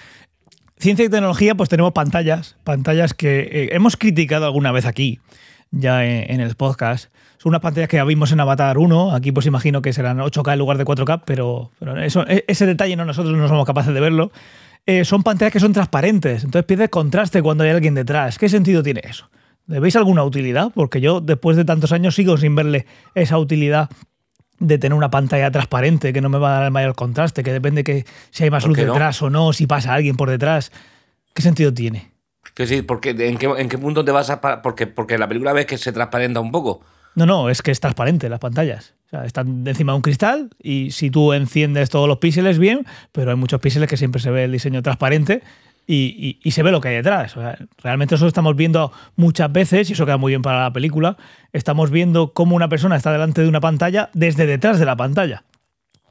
Ciencia 0.77 1.05
y 1.05 1.09
tecnología, 1.09 1.55
pues 1.55 1.67
tenemos 1.67 1.91
pantallas, 1.91 2.55
pantallas 2.63 3.13
que 3.13 3.41
eh, 3.41 3.69
hemos 3.73 3.97
criticado 3.97 4.45
alguna 4.45 4.71
vez 4.71 4.85
aquí, 4.85 5.19
ya 5.71 6.05
en, 6.05 6.39
el 6.39 6.55
podcast. 6.55 7.11
Son 7.37 7.49
unas 7.49 7.61
pantallas 7.61 7.89
que 7.89 7.97
ya 7.97 8.05
vimos 8.05 8.31
en 8.31 8.39
Avatar 8.39 8.77
1, 8.77 9.13
aquí 9.13 9.33
pues 9.33 9.45
imagino 9.45 9.81
que 9.81 9.91
serán 9.91 10.19
8K 10.19 10.53
en 10.53 10.59
lugar 10.59 10.77
de 10.77 10.85
4K, 10.85 11.23
pero, 11.25 11.71
e- 12.27 12.45
ese 12.47 12.65
detalle 12.65 12.95
no 12.95 13.03
nosotros 13.03 13.35
no 13.35 13.47
somos 13.49 13.65
capaces 13.65 13.93
de 13.93 13.99
verlo. 13.99 14.31
Eh, 14.85 15.03
son 15.03 15.21
pantallas 15.21 15.51
que 15.51 15.59
son 15.59 15.73
transparentes, 15.73 16.45
entonces 16.45 16.65
pierde 16.65 16.89
contraste 16.89 17.41
cuando 17.41 17.65
hay 17.65 17.71
alguien 17.71 17.93
detrás. 17.93 18.37
¿Qué 18.37 18.47
sentido 18.47 18.81
tiene 18.81 19.01
eso? 19.03 19.29
¿Le 19.69 19.79
veis 19.79 19.95
alguna 19.95 20.23
utilidad? 20.23 20.71
Porque 20.73 20.99
yo 20.99 21.21
después 21.21 21.55
de 21.55 21.63
tantos 21.63 21.91
años 21.91 22.15
sigo 22.15 22.37
sin 22.37 22.55
verle 22.55 22.87
esa 23.13 23.37
utilidad 23.37 23.87
de 24.57 24.79
tener 24.79 24.97
una 24.97 25.11
pantalla 25.11 25.51
transparente 25.51 26.11
que 26.11 26.21
no 26.21 26.29
me 26.29 26.39
va 26.39 26.49
a 26.49 26.53
dar 26.55 26.65
el 26.65 26.71
mayor 26.71 26.95
contraste, 26.95 27.43
que 27.43 27.53
depende 27.53 27.83
que 27.83 28.03
si 28.31 28.43
hay 28.43 28.49
más 28.49 28.63
¿Por 28.63 28.69
luz 28.69 28.79
no? 28.79 28.93
detrás 28.93 29.21
o 29.21 29.29
no, 29.29 29.53
si 29.53 29.67
pasa 29.67 29.93
alguien 29.93 30.17
por 30.17 30.31
detrás. 30.31 30.71
¿Qué 31.35 31.43
sentido 31.43 31.71
tiene? 31.71 32.11
Que 32.55 32.65
sí, 32.65 32.81
porque 32.81 33.11
¿en 33.11 33.37
qué, 33.37 33.45
en 33.45 33.69
qué 33.69 33.77
punto 33.77 34.03
te 34.03 34.11
vas 34.11 34.31
a? 34.31 34.41
Porque, 34.63 34.87
porque 34.87 35.19
la 35.19 35.27
película 35.27 35.53
ves 35.53 35.67
que 35.67 35.77
se 35.77 35.91
transparenta 35.91 36.39
un 36.39 36.51
poco. 36.51 36.81
No, 37.13 37.27
no, 37.27 37.49
es 37.49 37.61
que 37.61 37.69
es 37.69 37.79
transparente 37.79 38.27
las 38.27 38.39
pantallas. 38.39 38.95
O 39.05 39.09
sea, 39.09 39.25
están 39.25 39.67
encima 39.67 39.91
de 39.91 39.97
un 39.97 40.01
cristal 40.01 40.49
y 40.61 40.89
si 40.91 41.11
tú 41.11 41.31
enciendes 41.33 41.91
todos 41.91 42.07
los 42.07 42.17
píxeles 42.17 42.57
bien, 42.57 42.87
pero 43.11 43.29
hay 43.29 43.37
muchos 43.37 43.59
píxeles 43.59 43.87
que 43.87 43.97
siempre 43.97 44.19
se 44.19 44.31
ve 44.31 44.45
el 44.45 44.51
diseño 44.51 44.81
transparente 44.81 45.43
y, 45.91 46.15
y- 46.19 46.39
y 46.47 46.51
se 46.51 46.61
ve 46.61 46.69
lo 46.71 46.81
que 46.81 46.89
hay 46.89 46.95
detrás. 46.97 47.35
O 47.35 47.41
sea, 47.41 47.57
realmente 47.81 48.13
eso 48.13 48.23
lo 48.25 48.27
estamos 48.27 48.55
viendo 48.55 48.91
muchas 49.15 49.51
veces 49.51 49.89
y 49.89 49.93
eso 49.93 50.05
queda 50.05 50.17
muy 50.17 50.31
bien 50.33 50.43
para 50.43 50.61
la 50.61 50.71
película. 50.71 51.17
Estamos 51.51 51.89
viendo 51.89 52.31
cómo 52.33 52.55
una 52.55 52.69
persona 52.69 52.95
está 52.95 53.11
delante 53.11 53.41
de 53.41 53.47
una 53.49 53.59
pantalla 53.59 54.11
desde 54.13 54.45
detrás 54.45 54.77
de 54.77 54.85
la 54.85 54.95
pantalla. 54.95 55.45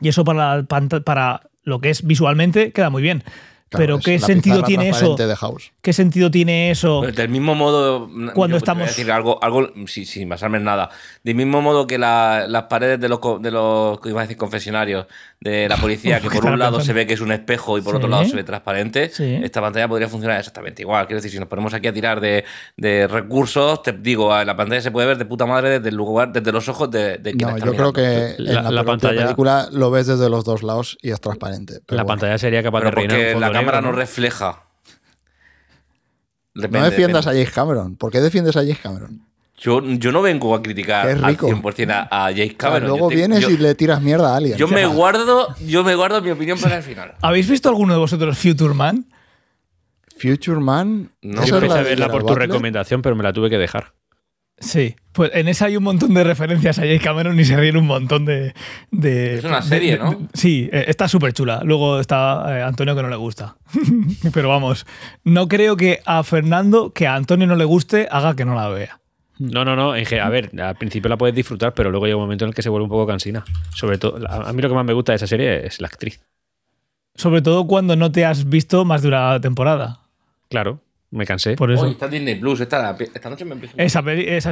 Y 0.01 0.09
eso 0.09 0.25
para, 0.25 0.57
la 0.57 0.65
para 1.05 1.43
lo 1.63 1.81
que 1.81 1.91
es 1.91 2.05
visualmente 2.05 2.73
queda 2.73 2.91
muy 2.91 3.03
bien. 3.03 3.23
claro, 3.69 3.85
pero 3.85 3.99
¿qué 4.01 4.19
sentido 4.19 4.63
tiene 4.63 4.89
eso? 4.89 5.15
transparente 5.15 5.27
de 5.29 5.37
House. 5.37 5.73
¿Qué 5.83 5.93
sentido 5.93 6.31
tiene 6.31 6.71
eso? 6.71 7.03
Del 7.03 7.29
mismo 7.29 7.55
modo, 7.55 8.09
Cuando 8.09 8.27
yo 8.27 8.33
te 8.35 8.35
voy 8.39 8.53
a 8.55 8.57
estamos- 8.57 8.87
decir 8.89 9.13
algo, 9.13 9.39
algo 9.45 9.69
sin, 9.87 10.07
sin 10.07 10.29
basarme 10.29 10.59
en 10.59 10.65
nada. 10.65 10.89
Del 11.23 11.35
mismo 11.35 11.61
modo 11.63 11.87
que 11.87 11.99
la- 11.99 12.47
las 12.49 12.65
paredes 12.65 12.99
de 12.99 13.09
los, 13.09 13.19
co- 13.19 13.39
de 13.39 13.51
los 13.51 13.99
iba 14.07 14.21
a 14.21 14.25
decir, 14.25 14.37
confesionarios 14.39 15.07
de 15.41 15.69
la 15.69 15.77
policía, 15.77 16.21
que 16.21 16.29
¿qué 16.29 16.41
por 16.41 16.47
un 16.51 16.59
lado 16.59 16.73
pensando? 16.79 16.85
se 16.85 16.93
ve 16.95 17.07
que 17.07 17.15
es 17.15 17.21
un 17.21 17.31
espejo 17.31 17.79
y 17.79 17.81
por 17.81 17.95
otro 17.95 18.09
lado 18.09 18.25
se 18.25 18.35
ve 18.35 18.43
transparente, 18.43 19.09
Sí. 19.11 19.39
esta 19.43 19.61
pantalla 19.61 19.87
podría 19.87 20.09
funcionar 20.09 20.37
exactamente 20.39 20.83
igual. 20.83 21.07
Quiero 21.07 21.19
decir, 21.19 21.31
si 21.31 21.39
nos 21.39 21.47
ponemos 21.47 21.73
aquí 21.75 21.87
a 21.87 21.93
tirar 21.93 22.21
de, 22.21 22.45
de 22.77 23.07
recursos, 23.07 23.83
te 23.85 23.93
digo, 23.93 24.31
la 24.45 24.57
pantalla 24.57 24.81
se 24.81 24.91
puede 24.91 25.07
ver 25.07 25.17
de 25.17 25.25
puta 25.27 25.47
madre 25.47 25.79
desde 25.79 25.91
el 25.91 25.95
lugar, 25.95 26.33
desde 26.33 26.51
los 26.51 26.69
ojos 26.69 26.91
de, 26.91 27.19
de 27.19 27.33
quien 27.35 27.51
No, 27.51 27.57
está 27.57 27.67
yo 27.67 27.75
creo 27.75 27.93
que 27.93 28.35
en 28.37 28.45
La- 28.55 28.63
la, 28.71 28.83
pantalla- 28.85 29.23
película 29.23 29.69
lo 29.71 29.93
ves 29.93 30.09
desde 30.09 30.29
los 30.29 30.45
dos 30.45 30.65
lados 30.65 30.99
y 31.03 31.11
es 31.13 31.21
transparente. 31.21 31.81
pero 31.87 31.97
la 31.99 32.03
bueno. 32.03 32.19
pantalla 32.21 32.37
sería 32.39 32.63
capaz 32.63 32.81
Pero 32.81 32.91
de 32.91 32.97
reinar 32.97 33.17
porque 33.17 33.41
la 33.41 33.53
cámara 33.53 33.79
negro, 33.81 33.93
no 33.93 33.97
refleja. 33.97 34.65
No 36.55 36.63
defiendas 36.63 36.91
depende. 36.91 37.19
a 37.19 37.23
James 37.23 37.51
Cameron. 37.53 37.97
¿Por 37.97 38.11
qué 38.11 38.21
defiendes 38.21 38.57
a 38.57 38.61
James 38.61 38.79
Cameron? 38.81 39.23
Yo, 39.61 39.83
yo 39.85 40.13
no 40.13 40.23
vengo 40.23 40.55
a 40.55 40.63
criticar 40.63 41.09
al 41.09 41.23
rico. 41.25 41.49
100% 41.49 41.91
a, 41.91 42.27
a 42.27 42.31
James 42.31 42.41
O 42.41 42.47
sea, 42.47 42.57
Cameron. 42.57 42.89
luego 42.91 43.09
te- 43.09 43.17
vienes 43.17 43.41
yo- 43.41 43.51
y 43.51 43.57
le 43.57 43.75
tiras 43.75 44.01
mierda 44.01 44.33
a 44.33 44.37
alguien. 44.37 44.57
Yo 44.57 44.69
me 44.69 44.87
guardo, 44.87 45.55
yo 45.67 45.83
me 45.83 45.95
guardo 45.97 46.23
mi 46.23 46.31
opinión 46.31 46.59
para 46.61 46.77
el 46.77 46.83
final. 46.85 47.15
¿Habéis 47.23 47.49
visto 47.51 47.69
alguno 47.69 47.93
de 47.93 47.99
vosotros 47.99 48.39
Future 48.39 48.75
Man? 48.75 49.07
Future 50.17 50.61
Man. 50.61 51.11
No. 51.23 51.43
¿esa 51.43 51.47
Yo 51.51 51.57
empecé 51.59 51.79
a 51.79 51.83
verla 51.83 52.09
por 52.09 52.23
tu 52.23 52.29
Butler? 52.29 52.49
recomendación, 52.49 53.03
pero 53.03 53.17
me 53.17 53.23
la 53.23 53.33
tuve 53.33 53.51
que 53.51 53.59
dejar. 53.59 53.95
Sí, 54.61 54.97
pues 55.13 55.31
en 55.35 55.47
esa 55.47 55.67
hay 55.67 55.77
un 55.77 55.85
montón 55.85 56.13
de 56.15 56.25
referencias 56.25 56.79
a 56.81 56.83
James 56.83 57.01
Cameron 57.01 57.39
y 57.39 57.45
se 57.45 57.57
ríen 57.57 57.77
un 57.77 57.87
montón 57.87 58.25
de. 58.25 58.55
de- 58.91 59.35
Es 59.39 59.45
una 59.45 59.63
serie, 59.63 59.93
de- 59.93 59.99
¿no? 59.99 60.11
de- 60.11 60.27
sí, 60.35 60.69
eh, 60.73 60.87
está 60.89 61.07
súper 61.07 61.33
chula. 61.33 61.61
Luego 61.63 62.01
está 62.01 62.59
eh, 62.59 62.63
Antonio 62.63 62.97
que 62.97 63.03
no 63.03 63.09
le 63.09 63.15
gusta. 63.17 63.57
Pero 64.33 64.49
vamos, 64.49 64.85
no 65.23 65.47
creo 65.47 65.77
que 65.77 66.01
a 66.05 66.25
Fernando, 66.25 66.93
que 66.93 67.07
a 67.07 67.15
Antonio 67.15 67.47
no 67.47 67.55
le 67.55 67.65
guste, 67.65 68.09
haga 68.11 68.35
que 68.35 68.45
no 68.45 68.57
la 68.57 68.69
vea. 68.69 68.99
No, 69.39 69.65
no, 69.65 69.77
no. 69.77 69.95
en 69.97 70.05
ge- 70.05 70.21
a 70.21 70.29
ver, 70.29 70.51
al 70.61 70.77
principio 70.77 71.09
la 71.09 71.17
puedes 71.17 71.35
disfrutar, 71.35 71.73
pero 71.75 71.91
luego 71.91 72.07
llega 72.07 72.17
un 72.17 72.23
momento 72.23 72.45
en 72.45 72.49
el 72.51 72.55
que 72.55 72.63
se 72.63 72.69
vuelve 72.69 72.85
un 72.85 72.91
poco 72.91 73.07
cansina. 73.07 73.45
Sobre 73.75 73.99
todo, 73.99 74.19
a 74.29 74.53
mí 74.53 74.61
lo 74.63 74.69
que 74.69 74.75
más 74.75 74.85
me 74.85 74.93
gusta 74.93 75.13
de 75.13 75.17
esa 75.17 75.27
serie 75.27 75.67
es 75.67 75.81
la 75.81 75.87
actriz. 75.89 76.21
Sobre 77.15 77.43
todo 77.43 77.67
cuando 77.67 77.97
no 77.97 78.11
te 78.13 78.25
has 78.25 78.49
visto 78.49 78.85
más 78.85 79.03
de 79.03 79.09
una 79.09 79.41
temporada. 79.41 80.01
Claro, 80.49 80.81
me 81.11 81.27
cansé. 81.27 81.57
Por 81.57 81.71
eso. 81.73 81.83
Hoy 81.85 81.93
está 81.93 82.09
Disney 82.09 82.37
Plus, 82.37 82.61
esta, 82.61 82.97
esta 82.99 83.31
noche 83.31 83.45
me 83.45 83.55
empiezo. 83.55 83.75
Esa, 83.77 84.03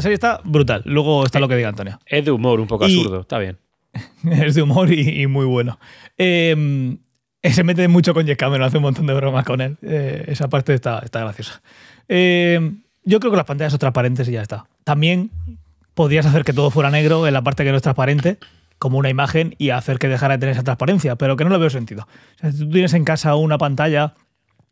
serie 0.01 0.15
está 0.15 0.41
brutal. 0.45 0.83
Luego 0.85 1.25
está 1.25 1.39
lo 1.41 1.49
que 1.49 1.57
diga 1.57 1.69
Antonio. 1.69 1.99
Es 2.07 2.25
de 2.25 2.31
humor 2.31 2.61
un 2.61 2.67
poco 2.67 2.87
Y- 2.89 2.97
absurdo, 2.97 3.21
está 3.21 3.39
bien. 3.39 3.59
es 4.31 4.55
de 4.55 4.63
humor 4.63 4.93
y, 4.93 5.23
y 5.23 5.27
muy 5.27 5.47
bueno. 5.47 5.79
Eh, 6.19 6.97
se 7.43 7.63
mete 7.65 7.87
mucho 7.89 8.13
con 8.15 8.27
Jack 8.27 8.39
Cameron, 8.39 8.67
hace 8.67 8.77
un 8.79 8.83
montón 8.83 9.07
de 9.07 9.15
bromas 9.15 9.45
con 9.45 9.61
él. 9.61 9.77
Eh, 9.83 10.25
esa 10.29 10.49
parte 10.49 10.75
está, 10.75 10.99
está 11.01 11.21
graciosa. 11.21 11.63
Eh, 12.09 12.73
yo 13.05 13.21
creo 13.21 13.31
que 13.31 13.37
las 13.37 13.47
pantallas 13.47 13.73
son 13.73 13.79
transparentes 13.79 14.29
y 14.29 14.33
ya 14.33 14.43
está. 14.43 14.67
También 14.87 15.33
podrías 15.95 16.27
hacer 16.27 16.45
que 16.45 16.53
todo 16.53 16.71
fuera 16.71 16.93
negro 16.93 17.27
en 17.27 17.35
la 17.35 17.43
parte 17.43 17.65
que 17.65 17.71
no 17.73 17.77
es 17.77 17.83
transparente, 17.83 18.39
como 18.79 18.99
una 18.99 19.11
imagen, 19.11 19.57
y 19.59 19.71
hacer 19.71 19.99
que 19.99 20.07
dejara 20.07 20.35
de 20.35 20.39
tener 20.39 20.53
esa 20.53 20.63
transparencia, 20.63 21.17
pero 21.17 21.35
que 21.35 21.43
no 21.43 21.51
le 21.51 21.59
veo 21.59 21.71
sentido. 21.71 22.07
O 22.37 22.39
sea, 22.39 22.53
si 22.53 22.59
tú 22.61 22.71
tienes 22.71 22.95
en 22.95 23.03
casa 23.05 23.35
una 23.35 23.59
pantalla 23.59 24.15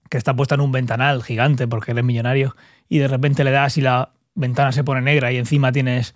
que 0.08 0.16
está 0.16 0.36
puesta 0.36 0.54
en 0.54 0.60
un 0.60 0.70
ventanal 0.70 1.24
gigante 1.24 1.66
porque 1.66 1.90
eres 1.90 2.04
millonario 2.04 2.54
y 2.88 2.98
de 2.98 3.08
repente 3.08 3.42
le 3.42 3.50
das 3.50 3.76
y 3.76 3.80
la 3.80 4.10
ventana 4.36 4.70
se 4.70 4.84
pone 4.84 5.00
negra 5.00 5.32
y 5.32 5.36
encima 5.38 5.72
tienes, 5.72 6.14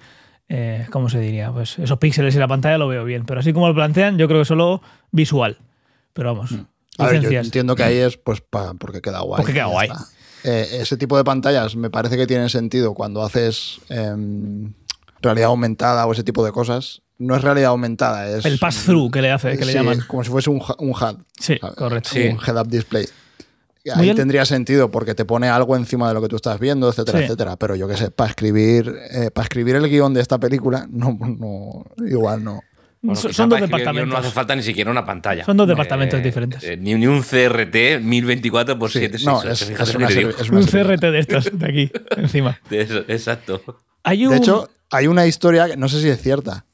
eh, 0.49 0.87
¿cómo 0.93 1.09
se 1.09 1.19
diría? 1.19 1.51
Pues 1.51 1.77
esos 1.81 1.99
píxeles 1.99 2.37
y 2.37 2.39
la 2.39 2.47
pantalla 2.47 2.79
lo 2.79 2.87
veo 2.87 3.03
bien, 3.05 3.25
pero 3.25 3.41
así 3.41 3.53
como 3.53 3.67
lo 3.67 3.75
plantean, 3.75 4.17
yo 4.17 4.29
creo 4.29 4.43
que 4.43 4.45
solo 4.45 4.81
visual. 5.11 5.59
Pero 6.13 6.35
vamos, 6.35 6.53
A 6.53 6.55
ver, 6.57 6.67
yo 7.15 7.21
licencias. 7.23 7.47
entiendo 7.47 7.75
que 7.75 7.83
ahí 7.83 7.97
es 7.97 8.17
pues 8.17 8.43
pa- 8.43 8.75
porque 8.75 9.01
queda 9.01 9.23
guay. 9.23 9.39
Porque 9.39 9.55
queda 9.55 9.67
guay. 9.67 9.89
está. 9.89 10.05
Eh, 10.51 10.81
ese 10.81 10.97
tipo 10.97 11.17
de 11.17 11.25
pantallas 11.25 11.77
me 11.77 11.91
parece 11.91 12.17
que 12.17 12.27
tienen 12.27 12.49
sentido 12.49 12.95
cuando 12.95 13.23
haces 13.23 13.81
em, 13.91 14.73
realidad 15.21 15.49
aumentada 15.49 16.07
o 16.07 16.13
ese 16.13 16.23
tipo 16.25 16.45
de 16.45 16.53
cosas. 16.53 17.03
no 17.19 17.35
es 17.37 17.43
realidad 17.43 17.71
aumentada, 17.71 18.29
es. 18.31 18.45
El 18.45 18.59
pass-through 18.59 19.11
que 19.11 19.21
le 19.21 19.31
hace, 19.33 19.59
que 19.59 19.65
le 19.65 19.73
sí, 19.73 19.79
llaman. 19.79 19.99
es 19.99 20.05
como 20.05 20.23
si 20.25 20.31
fuese 20.31 20.49
un, 20.51 20.63
un 20.79 20.91
HUD. 20.91 21.17
Sí, 21.39 21.59
¿sabes? 21.61 21.77
correcto. 21.77 22.11
Sí. 22.13 22.29
Un 22.29 22.39
head-up 22.47 22.69
display. 22.69 23.07
Muy 23.97 24.11
Ahí 24.11 24.15
tendría 24.15 24.45
sentido 24.45 24.91
porque 24.91 25.15
te 25.15 25.25
pone 25.25 25.49
algo 25.49 25.75
encima 25.75 26.09
de 26.09 26.15
lo 26.15 26.21
que 26.21 26.29
tú 26.29 26.37
estás 26.37 26.61
viendo, 26.61 26.89
etcétera, 26.91 27.19
Sí. 27.19 27.25
etcétera. 27.25 27.57
Pero 27.57 27.75
yo 27.75 27.89
qué 27.89 27.97
sé, 27.97 28.11
para 28.11 28.31
escribir, 28.31 28.95
eh, 29.11 29.31
para 29.31 29.45
escribir 29.45 29.77
el 29.77 29.89
guion 29.89 30.13
de 30.15 30.21
esta 30.21 30.39
película, 30.39 30.87
no, 30.91 31.17
no, 31.21 31.85
igual 32.07 32.45
no. 32.45 32.61
Bueno, 33.01 33.21
son, 33.21 33.49
dos 33.49 33.61
departamentos. 33.61 34.09
No 34.13 34.17
hace 34.19 34.31
falta 34.31 34.57
ni 34.57 34.63
siquiera 34.63 34.91
una 34.91 35.05
pantalla. 35.05 35.45
Son 35.45 35.57
dos 35.57 35.69
departamentos 35.69 36.23
diferentes. 36.23 36.63
eh, 36.65 36.77
ni, 36.77 36.95
ni 36.95 37.07
un 37.07 37.23
CRT 37.23 38.01
1024 38.03 38.79
por 38.79 38.91
Sí, 38.91 38.99
768. 39.01 39.31
no, 39.47 39.53
es, 39.53 39.63
es 39.63 39.95
lo 39.95 39.99
una, 40.01 40.09
digo. 40.09 40.31
es 40.31 40.51
una 40.51 40.61
Un. 40.61 40.67
CRT 40.67 41.01
de 41.03 41.19
estos, 41.21 41.59
de 41.59 41.67
aquí, 41.67 41.91
encima. 42.17 42.61
De 42.69 42.81
eso, 42.81 42.99
exacto. 43.09 43.63
Hay 44.03 44.27
un, 44.27 44.33
De 44.33 44.39
hecho, 44.39 44.69
hay 44.91 45.07
una 45.07 45.27
historia 45.27 45.69
que 45.69 45.77
no 45.77 45.89
sé 45.89 46.01
si 46.01 46.09
es 46.09 46.21
cierta, 46.21 46.65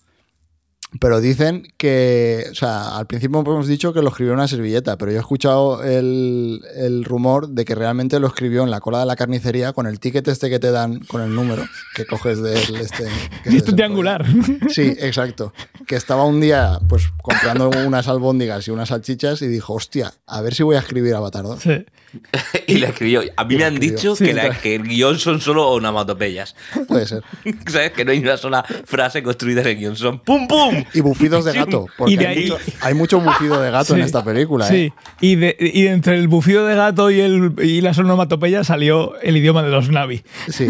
pero 1.01 1.21
dicen 1.21 1.67
que, 1.77 2.47
o 2.51 2.55
sea, 2.55 2.97
al 2.97 3.07
principio 3.07 3.41
hemos 3.41 3.67
dicho 3.67 3.93
que 3.93 4.03
lo 4.03 4.09
escribió 4.09 4.33
en 4.33 4.39
una 4.39 4.49
servilleta, 4.49 4.97
pero 4.97 5.11
yo 5.11 5.19
he 5.19 5.21
escuchado 5.21 5.83
el, 5.83 6.63
el 6.77 7.05
rumor 7.05 7.49
de 7.49 7.65
que 7.65 7.75
realmente 7.75 8.21
lo 8.21 8.27
escribió 8.27 8.63
en 8.63 8.71
la 8.71 8.81
cola 8.81 9.01
de 9.01 9.07
la 9.07 9.17
carnicería 9.17 9.73
con 9.73 9.87
el 9.87 10.01
ticket 10.01 10.27
este 10.29 10.51
que 10.51 10.59
te 10.59 10.71
dan 10.71 11.01
con 11.01 11.23
el 11.23 11.35
número 11.35 11.65
que 11.95 12.07
coges 12.07 12.41
del 12.41 12.77
este. 12.77 13.07
que 13.43 13.51
y 13.53 13.57
es 13.57 13.65
triangular. 13.65 14.25
Sí, 14.69 14.95
exacto. 14.99 15.53
Que 15.87 15.97
estaba 15.97 16.25
un 16.25 16.41
día 16.41 16.79
pues 16.89 17.09
comprando 17.23 17.71
unas 17.87 18.09
albóndigas 18.09 18.67
y 18.69 18.71
unas 18.71 18.89
salchichas 18.91 19.43
y 19.43 19.49
dijo, 19.49 19.75
hostia, 19.75 20.13
a 20.27 20.41
ver 20.41 20.55
si 20.55 20.63
voy 20.63 20.77
a 20.77 20.81
escribir 20.81 21.15
Avatar 21.15 21.45
2. 21.45 21.61
Sí. 21.61 21.85
y 22.67 22.75
la 22.79 22.89
escribió. 22.89 23.23
A 23.37 23.45
mí 23.45 23.55
Y 23.55 23.59
me 23.59 23.65
han 23.65 23.75
escribió. 23.75 23.97
dicho 23.97 24.17
Sí, 24.17 24.25
que, 24.25 24.35
la- 24.35 24.43
claro. 24.45 24.61
que 24.63 24.75
el 24.75 24.83
guion 24.85 25.19
son 25.19 25.41
solo 25.41 25.69
onomatopeyas. 25.69 26.55
Puede 26.89 27.07
ser. 27.07 27.23
¿Sabes? 27.69 27.93
Que 27.93 28.05
no 28.05 28.13
hay 28.13 28.19
una 28.21 28.37
sola 28.37 28.65
frase 28.85 29.23
construida 29.23 29.61
en 29.63 29.67
el 29.69 29.77
guion. 29.77 29.97
Son 29.97 30.19
¡pum, 30.21 30.47
pum! 30.49 30.85
Y 30.95 31.01
bufidos 31.01 31.45
de 31.45 31.53
gato, 31.53 31.87
porque 31.99 32.13
Y 32.15 32.17
de 32.17 32.27
hay, 32.27 32.37
ahí- 32.39 32.51
mucho, 32.51 32.59
hay 32.81 32.95
mucho 32.95 33.21
bufido 33.21 33.61
de 33.61 33.71
gato 33.71 33.95
en 33.95 34.03
esta 34.03 34.25
película. 34.25 34.67
Sí, 34.67 34.77
¿eh? 34.77 34.93
y, 35.21 35.37
de, 35.37 35.57
y 35.59 35.87
entre 35.87 36.17
el 36.17 36.29
bufido 36.29 36.67
de 36.67 36.75
gato 36.75 37.11
y, 37.11 37.21
el, 37.21 37.55
y 37.63 37.81
las 37.81 37.99
onomatopeyas 37.99 38.67
salió 38.67 39.19
el 39.21 39.37
idioma 39.37 39.63
de 39.63 39.71
los 39.71 39.89
Navi. 39.91 40.23
Sí. 40.49 40.69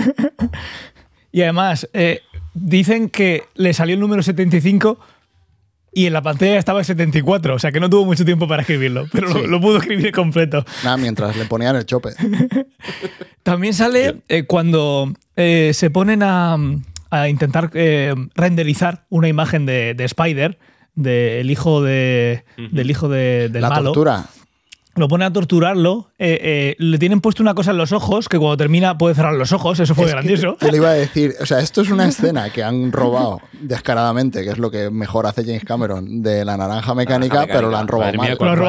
Y 1.32 1.42
además, 1.42 1.88
eh, 1.92 2.20
dicen 2.54 3.08
que 3.08 3.44
le 3.54 3.74
salió 3.74 3.94
el 3.94 4.00
número 4.00 4.22
75 4.22 4.98
y 5.94 6.06
en 6.06 6.12
la 6.12 6.22
pantalla 6.22 6.58
estaba 6.58 6.80
el 6.80 6.84
74, 6.84 7.54
o 7.54 7.58
sea 7.58 7.70
que 7.72 7.80
no 7.80 7.88
tuvo 7.88 8.04
mucho 8.04 8.24
tiempo 8.24 8.46
para 8.48 8.62
escribirlo, 8.62 9.06
pero 9.12 9.28
lo, 9.28 9.34
Sí. 9.40 9.46
lo 9.46 9.60
pudo 9.60 9.78
escribir 9.78 10.12
completo. 10.12 10.64
Nada, 10.82 10.96
mientras 10.96 11.36
le 11.36 11.44
ponían 11.44 11.76
el 11.76 11.86
chope. 11.86 12.10
También 13.42 13.74
sale 13.74 14.16
eh, 14.28 14.44
cuando 14.44 15.12
eh, 15.36 15.72
se 15.74 15.90
ponen 15.90 16.22
a, 16.22 16.56
a 17.10 17.28
intentar 17.28 17.70
eh, 17.74 18.14
renderizar 18.34 19.04
una 19.10 19.28
imagen 19.28 19.66
de, 19.66 19.94
de 19.94 20.04
Spider, 20.04 20.58
del 20.94 21.50
hijo, 21.50 21.82
de, 21.82 22.44
del 22.70 22.90
hijo 22.90 23.08
de- 23.08 23.48
del 23.50 23.62
la 23.62 23.68
malo. 23.70 23.92
tortura. 23.92 24.24
Lo 24.96 25.08
pone 25.08 25.24
a 25.24 25.32
torturarlo, 25.32 26.10
eh, 26.18 26.38
eh, 26.42 26.76
le 26.78 26.98
tienen 26.98 27.20
puesto 27.20 27.42
una 27.42 27.54
cosa 27.54 27.72
en 27.72 27.78
los 27.78 27.92
ojos, 27.92 28.28
que 28.28 28.38
cuando 28.38 28.56
termina 28.56 28.96
puede 28.98 29.14
cerrar 29.14 29.34
los 29.34 29.52
ojos, 29.52 29.80
eso 29.80 29.94
fue 29.94 30.04
Es 30.06 30.12
grandioso. 30.12 30.56
Te 30.58 30.70
lo 30.70 30.76
iba 30.76 30.90
a 30.90 30.94
decir. 30.94 31.34
O 31.40 31.46
sea, 31.46 31.60
esto 31.60 31.80
es 31.82 31.90
una 31.90 32.06
escena 32.08 32.50
que 32.50 32.62
han 32.62 32.92
robado 32.92 33.40
descaradamente, 33.52 34.42
que 34.44 34.50
es 34.50 34.58
lo 34.58 34.70
que 34.70 34.90
mejor 34.90 35.26
hace 35.26 35.42
James 35.44 35.64
Cameron, 35.64 36.22
de 36.22 36.44
la 36.44 36.56
naranja 36.56 36.94
mecánica, 36.94 37.40
mecánica. 37.40 37.54
pero 37.58 37.70
la 37.70 37.80
han 37.80 37.88
robado 37.88 38.12
mal. 38.14 38.30
Lo 38.30 38.36
cuánto, 38.36 38.64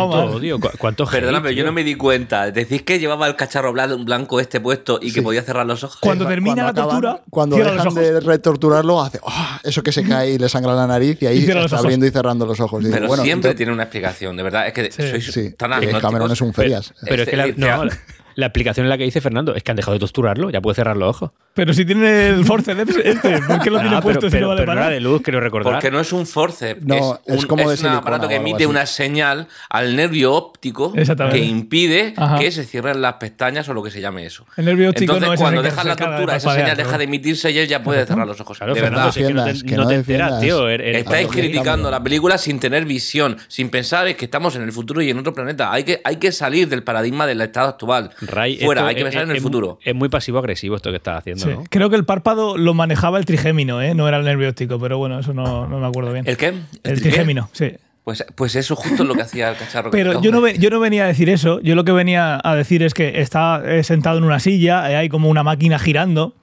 cuánto 0.60 0.78
cuánto 0.80 1.06
Perdóname, 1.06 1.50
hate, 1.50 1.58
yo 1.58 1.66
no 1.66 1.72
me 1.72 1.84
di 1.84 1.96
cuenta. 1.96 2.52
Decís 2.52 2.82
que 2.84 3.00
llevaba 3.00 3.28
el 3.28 3.36
cacharro 3.36 3.72
blan- 3.74 4.04
blanco 4.06 4.40
este 4.40 4.60
puesto 4.60 5.00
y 5.02 5.08
que 5.08 5.20
Sí. 5.20 5.22
podía 5.22 5.44
cerrar 5.44 5.66
los 5.66 5.84
ojos. 5.84 5.98
Cuando 6.02 6.26
Cu- 6.26 6.30
termina 6.32 6.64
la 6.64 6.70
acaban- 6.70 6.90
tortura, 7.02 7.24
cuando 7.30 7.58
dejan 7.58 7.86
los 7.86 7.96
de 7.96 8.20
retorturarlo, 8.20 9.02
hace 9.02 9.20
"Ah", 9.28 9.60
eso 9.64 9.84
que 9.84 9.92
se 9.92 10.04
cae 10.08 10.32
y 10.32 10.38
le 10.38 10.50
sangra 10.50 10.74
la 10.74 10.88
nariz 10.88 11.22
y 11.22 11.28
ahí 11.28 11.46
Y 11.46 11.50
está 11.52 11.78
abriendo 11.78 12.06
y 12.06 12.12
cerrando 12.12 12.46
los 12.46 12.60
ojos. 12.60 12.84
Y 12.84 12.90
Pero 12.92 13.08
bueno, 13.08 13.24
siempre 13.24 13.50
entonces- 13.52 13.58
tiene 13.58 13.72
una 13.74 13.84
explicación, 13.84 14.36
de 14.38 14.44
verdad. 14.44 14.68
Es 14.68 14.74
que 14.74 14.92
Sí. 14.92 15.10
sois 15.10 15.26
Sí, 15.32 15.52
tan. 15.58 15.72
Cameron 16.19 16.32
es 16.32 16.41
un 16.41 16.54
ferias. 16.54 16.93
Pero 17.08 17.23
es 17.23 17.30
que 17.30 17.36
la, 17.38 17.45
Este, 17.47 17.60
no, 17.62 17.84
dice- 17.84 17.99
la, 18.36 18.45
explicación 18.48 18.86
en 18.86 18.89
la 18.89 18.98
que 18.98 19.04
dice 19.06 19.21
Fernando 19.21 19.56
es 19.56 19.63
que 19.63 19.71
han 19.71 19.78
dejado 19.78 19.93
de 19.93 20.00
torturarlo, 20.00 20.50
ya 20.50 20.62
puede 20.62 20.76
cerrar 20.76 20.98
los 20.98 21.10
ojos. 21.10 21.32
Pero 21.54 21.74
si 21.74 21.86
tiene 21.86 22.28
el 22.30 22.43
forceps 22.45 22.95
este, 23.04 23.41
¿por 23.41 23.62
qué 23.62 23.69
lo 23.69 23.80
tiene 23.80 23.95
Ah, 23.95 24.02
puesto 24.02 24.21
pero, 24.21 24.32
si 24.32 24.36
no 24.38 24.39
pero- 24.39 24.48
vale 24.50 24.62
pero 24.62 24.65
no 24.65 24.76
para 24.76 24.82
nada? 24.82 24.91
de 24.91 25.00
luz, 25.00 25.21
quiero 25.21 25.39
recordar. 25.39 25.74
Porque 25.74 25.89
no 25.91 26.00
es 26.00 26.12
un 26.13 26.26
forceps, 26.28 26.84
No, 26.84 26.95
es, 27.26 27.34
es 27.38 27.41
un, 27.43 27.48
como 27.48 27.69
de 27.69 27.76
es 27.76 27.82
un 27.82 27.88
aparato 27.89 28.28
que 28.28 28.36
emite 28.36 28.58
así. 28.58 28.65
una 28.65 28.86
señal 28.86 29.48
al 29.69 29.95
nervio 29.95 30.34
óptico 30.34 30.93
que 30.93 31.38
impide 31.39 32.13
Ajá. 32.17 32.38
que 32.39 32.52
se 32.52 32.65
cierren 32.65 33.02
las 33.02 33.13
pestañas 33.15 33.67
o 33.69 33.74
lo 33.74 33.82
que 33.84 33.91
se 33.91 34.02
llame 34.02 34.26
eso. 34.26 34.45
El 34.58 34.65
nervio 34.65 34.89
óptico 34.89 35.13
Entonces, 35.13 35.28
no 35.28 35.34
es 35.34 35.39
cuando 35.39 35.62
dejas 35.62 35.86
la 35.86 35.95
tortura, 35.95 36.36
esa 36.36 36.54
señal 36.54 36.76
deja 36.78 36.98
de 36.98 37.04
emitirse 37.06 37.52
y 37.52 37.58
él 37.60 37.67
ya 37.67 37.82
puede 37.84 38.06
cerrar 38.06 38.28
los 38.28 38.39
ojos. 38.41 38.58
Claro, 38.58 38.74
de 38.74 38.82
Fernando, 38.82 39.12
verdad. 39.13 39.17
es 39.17 39.34
no 39.36 39.43
te, 39.43 39.50
defiendas, 39.50 39.63
que 39.63 39.76
no 39.78 39.84
no 39.84 39.89
te 39.89 39.95
enteras, 39.95 40.39
tío. 40.41 40.69
Estáis 40.69 41.28
criticando 41.28 41.89
la 41.89 42.02
película 42.04 42.38
sin 42.38 42.60
tener 42.60 42.86
visión, 42.86 43.38
sin 43.48 43.69
pensar 43.69 44.08
en 44.08 44.15
que 44.17 44.26
estamos 44.26 44.56
en 44.56 44.63
el 44.63 44.71
futuro 44.71 45.02
y 45.02 45.10
en 45.10 45.19
otro 45.19 45.34
planeta. 45.34 45.71
Hay 45.71 45.84
que, 45.84 46.02
hay 46.04 46.17
que 46.17 46.32
salir 46.32 46.67
del 46.67 46.84
paradigma 46.84 47.26
del 47.26 47.39
estado 47.41 47.69
actual. 47.69 48.12
Ray, 48.28 48.58
Fuera, 48.60 48.82
esto 48.82 48.88
hay 48.90 48.96
que 48.96 49.02
es- 49.02 49.06
pensar 49.06 49.24
en 49.24 49.30
es- 49.32 49.36
el 49.38 49.42
futuro. 49.42 49.80
Es 49.84 49.96
muy 49.96 50.10
pasivo-agresivo 50.10 50.76
esto 50.76 50.90
que 50.92 50.98
estás 50.98 51.20
haciendo, 51.20 51.46
Sí. 51.46 51.52
¿no? 51.52 51.64
Creo 51.70 51.90
que 51.90 51.96
el 51.96 52.06
párpado 52.06 52.58
lo 52.58 52.74
manejaba 52.74 53.18
el 53.18 53.26
trigémino, 53.26 53.82
¿eh? 53.82 53.94
no 53.96 54.08
era 54.08 54.18
el 54.18 54.24
nervio 54.26 54.50
óptico, 54.50 54.80
pero 54.80 54.98
bueno, 54.98 55.20
eso 55.20 55.34
no, 55.34 55.68
no 55.68 55.80
me 55.80 55.88
acuerdo 55.88 56.12
bien. 56.14 56.28
¿El 56.28 56.38
qué? 56.38 56.54
El 56.84 57.02
trigémino, 57.02 57.50
sí. 57.54 57.74
Pues, 58.04 58.24
pues 58.36 58.56
eso 58.56 58.76
justo 58.76 59.02
es 59.02 59.10
lo 59.10 59.16
que 59.16 59.24
hacía 59.24 59.50
el 59.50 59.58
cacharro. 59.58 59.90
Pero 59.90 60.22
yo 60.22 60.32
no, 60.32 60.48
yo 60.48 60.70
no 60.70 60.80
venía 60.80 61.06
a 61.06 61.08
decir 61.08 61.28
eso. 61.28 61.60
Yo 61.62 61.74
lo 61.74 61.84
que 61.86 61.92
venía 61.92 62.40
a 62.44 62.56
decir 62.56 62.84
es 62.84 62.94
que 62.94 63.20
está 63.20 63.64
eh, 63.66 63.84
sentado 63.84 64.20
en 64.20 64.24
una 64.26 64.40
silla, 64.40 64.92
eh, 64.92 64.96
hay 64.96 65.10
como 65.10 65.28
una 65.28 65.42
máquina 65.42 65.80
girando, 65.80 66.36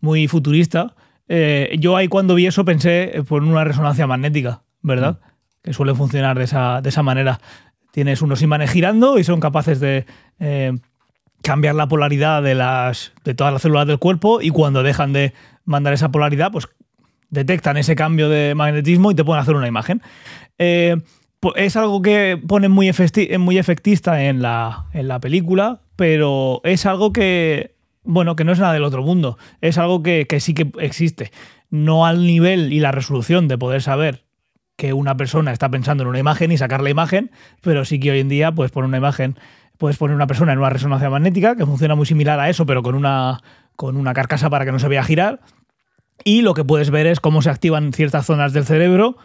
muy 0.00 0.28
futurista. 0.28 0.94
Eh, 1.28 1.76
yo 1.78 1.94
ahí 1.96 2.08
cuando 2.08 2.34
vi 2.34 2.46
eso 2.46 2.64
pensé 2.64 3.22
por 3.28 3.42
una 3.42 3.64
resonancia 3.64 4.06
magnética, 4.06 4.62
¿verdad? 4.80 5.18
Que 5.62 5.74
suele 5.74 5.94
funcionar 5.94 6.38
de 6.38 6.44
esa, 6.44 6.80
de 6.80 6.88
esa 6.88 7.02
manera. 7.02 7.38
Tienes 7.92 8.22
unos 8.22 8.40
imanes 8.40 8.70
girando 8.70 9.18
y 9.18 9.24
son 9.24 9.40
capaces 9.40 9.78
de 9.78 10.06
eh, 10.38 10.72
cambiar 11.42 11.74
la 11.74 11.88
polaridad 11.88 12.42
de, 12.42 12.54
las, 12.54 13.12
de 13.24 13.34
todas 13.34 13.52
las 13.52 13.62
células 13.62 13.86
del 13.86 13.98
cuerpo 13.98 14.40
y 14.40 14.50
cuando 14.50 14.82
dejan 14.82 15.12
de 15.12 15.32
mandar 15.64 15.92
esa 15.92 16.10
polaridad, 16.10 16.52
pues 16.52 16.68
detectan 17.30 17.76
ese 17.76 17.94
cambio 17.94 18.28
de 18.28 18.54
magnetismo 18.54 19.10
y 19.10 19.14
te 19.14 19.24
pueden 19.24 19.40
hacer 19.42 19.54
una 19.54 19.68
imagen. 19.68 20.02
Eh, 20.58 20.96
po- 21.38 21.54
es 21.56 21.76
algo 21.76 22.02
que 22.02 22.40
ponen 22.46 22.70
muy, 22.72 22.90
muy 23.38 23.58
efectista 23.58 24.24
en 24.24 24.42
la, 24.42 24.86
en 24.92 25.08
la 25.08 25.20
película, 25.20 25.80
pero 25.96 26.60
es 26.64 26.86
algo 26.86 27.12
que, 27.12 27.76
bueno, 28.02 28.36
que 28.36 28.44
no 28.44 28.52
es 28.52 28.58
nada 28.58 28.72
del 28.72 28.84
otro 28.84 29.02
mundo. 29.02 29.38
Es 29.60 29.78
algo 29.78 30.02
que, 30.02 30.26
que 30.28 30.40
sí 30.40 30.54
que 30.54 30.70
existe. 30.80 31.30
No 31.70 32.04
al 32.04 32.26
nivel 32.26 32.72
y 32.72 32.80
la 32.80 32.90
resolución 32.90 33.46
de 33.46 33.56
poder 33.56 33.80
saber 33.80 34.24
que 34.76 34.92
una 34.92 35.16
persona 35.16 35.52
está 35.52 35.68
pensando 35.68 36.02
en 36.02 36.08
una 36.08 36.18
imagen 36.18 36.50
y 36.50 36.56
sacar 36.58 36.82
la 36.82 36.90
imagen, 36.90 37.30
pero 37.60 37.84
sí 37.84 38.00
que 38.00 38.10
hoy 38.10 38.20
en 38.20 38.28
día 38.30 38.50
puedes 38.50 38.72
poner 38.72 38.88
una 38.88 38.96
imagen, 38.96 39.36
puedes 39.80 39.96
poner 39.96 40.14
una 40.14 40.26
persona 40.26 40.52
en 40.52 40.58
una 40.58 40.68
resonancia 40.68 41.08
magnética 41.08 41.56
que 41.56 41.64
funciona 41.64 41.94
muy 41.94 42.04
similar 42.04 42.38
a 42.38 42.50
eso, 42.50 42.66
pero 42.66 42.82
con 42.82 42.94
una, 42.94 43.40
con 43.76 43.96
una 43.96 44.12
carcasa 44.12 44.50
para 44.50 44.66
que 44.66 44.72
no 44.72 44.78
se 44.78 44.88
vea 44.88 45.02
girar. 45.02 45.40
Y 46.22 46.42
lo 46.42 46.52
que 46.52 46.64
puedes 46.64 46.90
ver 46.90 47.06
es 47.06 47.18
cómo 47.18 47.40
se 47.40 47.48
activan 47.48 47.94
ciertas 47.94 48.26
zonas 48.26 48.52
del 48.52 48.66
cerebro 48.66 49.16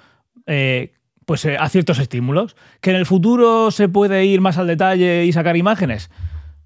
eh, 0.47 0.93
pues, 1.25 1.43
eh, 1.43 1.57
a 1.59 1.67
ciertos 1.67 1.99
estímulos. 1.99 2.55
¿Que 2.79 2.91
en 2.91 2.95
el 2.95 3.05
futuro 3.05 3.69
se 3.69 3.89
puede 3.89 4.23
ir 4.23 4.39
más 4.39 4.57
al 4.57 4.67
detalle 4.67 5.25
y 5.25 5.33
sacar 5.33 5.57
imágenes? 5.57 6.09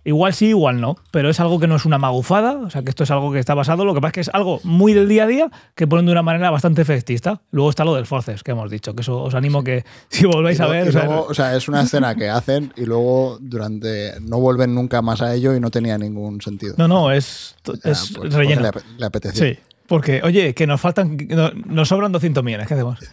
Igual 0.10 0.34
sí, 0.34 0.48
igual 0.48 0.82
no, 0.82 0.98
pero 1.12 1.30
es 1.30 1.40
algo 1.40 1.60
que 1.60 1.68
no 1.68 1.76
es 1.76 1.86
una 1.86 2.00
magufada, 2.00 2.54
o 2.54 2.70
sea 2.72 2.82
que 2.82 2.90
esto 2.90 3.04
es 3.04 3.12
algo 3.12 3.32
que 3.32 3.38
está 3.38 3.54
basado, 3.54 3.86
lo 3.86 3.94
que 3.94 4.02
pasa 4.02 4.08
es 4.10 4.14
que 4.14 4.22
es 4.22 4.30
algo 4.34 4.60
muy 4.64 4.94
del 4.94 5.08
día 5.08 5.26
a 5.26 5.28
día 5.28 5.52
que 5.76 5.86
ponen 5.86 6.08
de 6.08 6.12
una 6.14 6.24
manera 6.24 6.50
bastante 6.50 6.82
efectista. 6.82 7.42
Luego 7.52 7.70
está 7.70 7.86
lo 7.86 7.94
del 7.94 8.08
Forces, 8.08 8.42
que 8.42 8.52
hemos 8.52 8.72
dicho, 8.72 8.96
que 8.96 9.02
eso 9.02 9.22
os 9.22 9.36
animo 9.36 9.64
que 9.64 9.86
si 10.10 10.26
volvéis 10.26 10.58
Y 10.58 10.62
a 10.64 10.68
ver... 10.68 10.86
y 10.88 10.90
o 10.90 10.92
sea, 10.92 11.06
luego, 11.06 11.26
o 11.30 11.34
sea, 11.36 11.56
es 11.56 11.68
una 11.68 11.82
escena 11.84 12.16
que 12.16 12.28
hacen 12.30 12.74
y 12.76 12.86
luego 12.86 13.38
durante 13.40 14.14
no 14.22 14.40
vuelven 14.40 14.74
nunca 14.74 15.02
más 15.04 15.22
a 15.22 15.36
ello 15.36 15.56
y 15.56 15.60
no 15.60 15.70
tenía 15.70 15.98
ningún 16.00 16.42
sentido. 16.42 16.74
no, 16.78 16.88
no, 16.88 17.12
es, 17.12 17.56
O 17.68 17.76
sea, 17.76 17.92
es 17.92 18.12
pues, 18.16 18.34
relleno. 18.34 18.62
porque 18.72 18.80
le, 18.94 19.00
le 19.00 19.06
apetecía. 19.06 19.46
Sí, 19.54 19.60
porque, 19.88 20.22
oye, 20.24 20.54
que 20.56 20.66
nos 20.68 20.82
faltan, 20.82 21.18
no- 21.30 21.52
nos 21.66 21.88
sobran 21.90 22.12
200 22.12 22.44
millones, 22.44 22.68
¿qué 22.68 22.74
hacemos? 22.74 22.98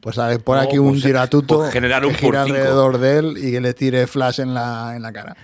Pues 0.00 0.18
a 0.18 0.28
ver, 0.28 0.40
pon 0.40 0.58
aquí 0.58 0.78
un 0.78 0.90
pues, 0.92 1.02
giratuto 1.02 1.58
pues 1.58 1.72
generar 1.72 2.04
un 2.06 2.12
que 2.12 2.18
gira 2.18 2.42
alrededor 2.42 2.98
de 2.98 3.18
él 3.18 3.34
y 3.38 3.50
que 3.50 3.60
le 3.60 3.74
tire 3.74 4.06
flash 4.06 4.38
en 4.40 4.54
la, 4.54 4.92
en 4.94 5.02
la 5.02 5.12
cara. 5.12 5.36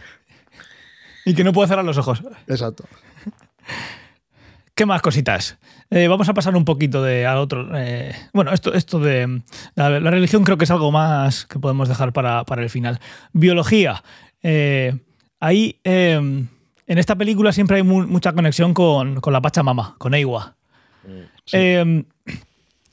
Y 1.24 1.34
que 1.34 1.44
no 1.44 1.52
puedo 1.52 1.68
cerrar 1.68 1.84
los 1.84 1.98
ojos. 1.98 2.22
Exacto. 2.48 2.84
¿Qué 4.74 4.86
más 4.86 5.02
cositas? 5.02 5.58
Eh, 5.90 6.08
vamos 6.08 6.28
a 6.28 6.34
pasar 6.34 6.56
un 6.56 6.64
poquito 6.64 7.02
de 7.02 7.26
al 7.26 7.36
otro. 7.38 7.68
eh, 7.76 8.14
bueno, 8.32 8.52
esto, 8.52 8.72
esto 8.72 8.98
de 8.98 9.42
la, 9.74 10.00
la 10.00 10.10
religión 10.10 10.44
creo 10.44 10.56
que 10.56 10.64
es 10.64 10.70
algo 10.70 10.90
más 10.90 11.44
que 11.46 11.58
podemos 11.58 11.88
dejar 11.88 12.12
para, 12.12 12.44
para 12.44 12.62
el 12.62 12.70
final. 12.70 12.98
Biología. 13.34 14.02
Eh, 14.42 14.98
ahí, 15.40 15.78
eh, 15.84 16.14
en 16.14 16.98
esta 16.98 17.16
película 17.16 17.52
siempre 17.52 17.76
hay 17.76 17.82
mu- 17.82 18.06
mucha 18.06 18.32
conexión 18.32 18.72
con, 18.72 19.20
con 19.20 19.32
la 19.34 19.42
Pachamama, 19.42 19.94
con 19.98 20.14
Eiwa. 20.14 20.56
Eh, 21.52 22.04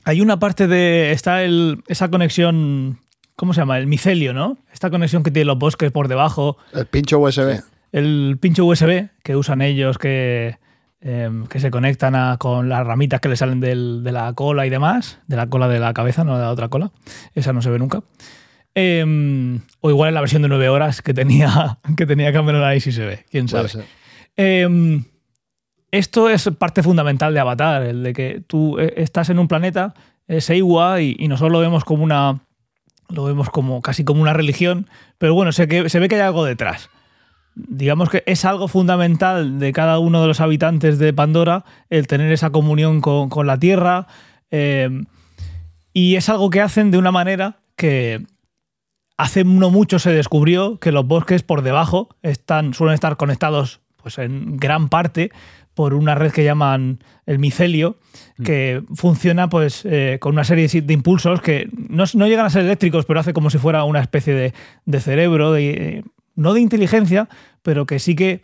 hay 0.04 0.20
una 0.20 0.38
parte 0.38 0.66
de. 0.66 1.12
Está 1.12 1.42
el, 1.42 1.82
esa 1.88 2.10
conexión. 2.10 2.98
¿Cómo 3.36 3.54
se 3.54 3.60
llama? 3.62 3.78
El 3.78 3.86
micelio, 3.86 4.34
¿no? 4.34 4.58
Esta 4.70 4.90
conexión 4.90 5.22
que 5.22 5.30
tienen 5.30 5.46
los 5.46 5.58
bosques 5.58 5.90
por 5.92 6.08
debajo 6.08 6.58
El 6.74 6.84
pincho 6.86 7.18
USB. 7.18 7.62
El 7.92 8.38
pincho 8.40 8.64
USB 8.64 9.08
que 9.22 9.36
usan 9.36 9.62
ellos, 9.62 9.98
que 9.98 10.58
em, 11.02 11.46
que 11.46 11.60
se 11.60 11.70
conectan 11.70 12.14
a- 12.14 12.36
con 12.38 12.68
las 12.68 12.86
ramitas 12.86 13.20
que 13.20 13.30
le 13.30 13.36
salen 13.36 13.58
del- 13.60 14.02
de 14.04 14.12
la 14.12 14.34
cola 14.34 14.66
y 14.66 14.70
demás, 14.70 15.18
de 15.28 15.36
la 15.36 15.46
cola 15.46 15.66
de 15.66 15.78
la 15.80 15.94
cabeza, 15.94 16.24
no 16.24 16.36
de 16.36 16.42
la 16.44 16.50
otra 16.50 16.68
cola. 16.68 16.90
Esa 17.34 17.54
no 17.54 17.62
se 17.62 17.70
ve 17.70 17.78
nunca. 17.78 18.02
Em, 18.74 19.60
o 19.80 19.90
igual 19.90 20.08
en 20.08 20.14
la 20.14 20.20
versión 20.20 20.42
de 20.42 20.48
9 20.48 20.68
horas 20.68 21.02
que 21.02 21.12
tenía, 21.14 21.78
que 21.96 22.06
tenía 22.06 22.32
Cameron 22.32 22.62
ahí 22.64 22.80
sí 22.80 22.92
se 22.92 23.04
ve, 23.04 23.24
quién 23.30 23.48
sabe. 23.48 23.68
Em, 24.36 25.04
esto 25.90 26.28
es 26.30 26.48
parte 26.58 26.82
fundamental 26.82 27.34
de 27.34 27.40
Avatar, 27.40 27.82
el 27.82 28.02
de 28.02 28.12
que 28.12 28.42
tú 28.46 28.78
eh, 28.78 28.94
estás 28.98 29.28
en 29.30 29.38
un 29.38 29.48
planeta, 29.48 29.94
es 30.28 30.48
Eiwa, 30.50 31.00
y, 31.00 31.16
y 31.18 31.28
nosotros 31.28 31.50
lo 31.52 31.60
vemos 31.60 31.84
como 31.84 32.04
una. 32.04 32.40
Lo 33.08 33.24
vemos 33.24 33.50
como 33.50 33.82
casi 33.82 34.04
como 34.04 34.22
una 34.22 34.32
religión, 34.34 34.86
pero 35.18 35.34
bueno, 35.34 35.50
se, 35.50 35.66
que, 35.66 35.88
se 35.88 35.98
ve 35.98 36.08
que 36.08 36.14
hay 36.14 36.20
algo 36.20 36.44
detrás. 36.44 36.90
Digamos 37.54 38.10
que 38.10 38.22
es 38.26 38.44
algo 38.44 38.68
fundamental 38.68 39.58
de 39.58 39.72
cada 39.72 39.98
uno 39.98 40.20
de 40.22 40.28
los 40.28 40.40
habitantes 40.40 40.98
de 40.98 41.12
Pandora 41.12 41.64
el 41.88 42.06
tener 42.06 42.32
esa 42.32 42.50
comunión 42.50 43.00
con, 43.00 43.28
con 43.28 43.46
la 43.46 43.58
Tierra. 43.58 44.06
em, 44.50 45.06
y 45.92 46.16
es 46.16 46.28
algo 46.28 46.50
que 46.50 46.60
hacen 46.60 46.90
de 46.90 46.98
una 46.98 47.10
manera 47.10 47.60
que 47.76 48.24
hace 49.16 49.44
no 49.44 49.70
mucho 49.70 49.98
se 49.98 50.12
descubrió 50.12 50.78
que 50.78 50.92
los 50.92 51.06
bosques 51.06 51.42
por 51.42 51.62
debajo 51.62 52.08
están, 52.22 52.72
suelen 52.72 52.94
estar 52.94 53.16
conectados 53.16 53.80
pues, 53.96 54.18
en 54.18 54.56
gran 54.56 54.88
parte 54.88 55.30
por 55.74 55.94
una 55.94 56.14
red 56.14 56.32
que 56.32 56.44
llaman 56.44 56.98
el 57.26 57.38
micelio, 57.38 57.98
que 58.44 58.82
funciona 58.94 59.48
pues 59.48 59.82
eh, 59.84 60.18
con 60.20 60.32
una 60.32 60.44
serie 60.44 60.68
de 60.68 60.92
impulsos 60.92 61.40
que 61.40 61.68
no, 61.72 62.04
no 62.14 62.26
llegan 62.26 62.46
a 62.46 62.50
ser 62.50 62.64
eléctricos, 62.64 63.06
pero 63.06 63.20
hace 63.20 63.32
como 63.32 63.50
si 63.50 63.58
fuera 63.58 63.84
una 63.84 64.00
especie 64.00 64.34
de, 64.34 64.52
de 64.84 65.00
cerebro, 65.00 65.52
de, 65.52 65.70
eh, 65.70 66.04
no 66.40 66.54
de 66.54 66.60
inteligencia, 66.60 67.28
pero 67.62 67.86
que 67.86 67.98
sí 67.98 68.14
que 68.14 68.42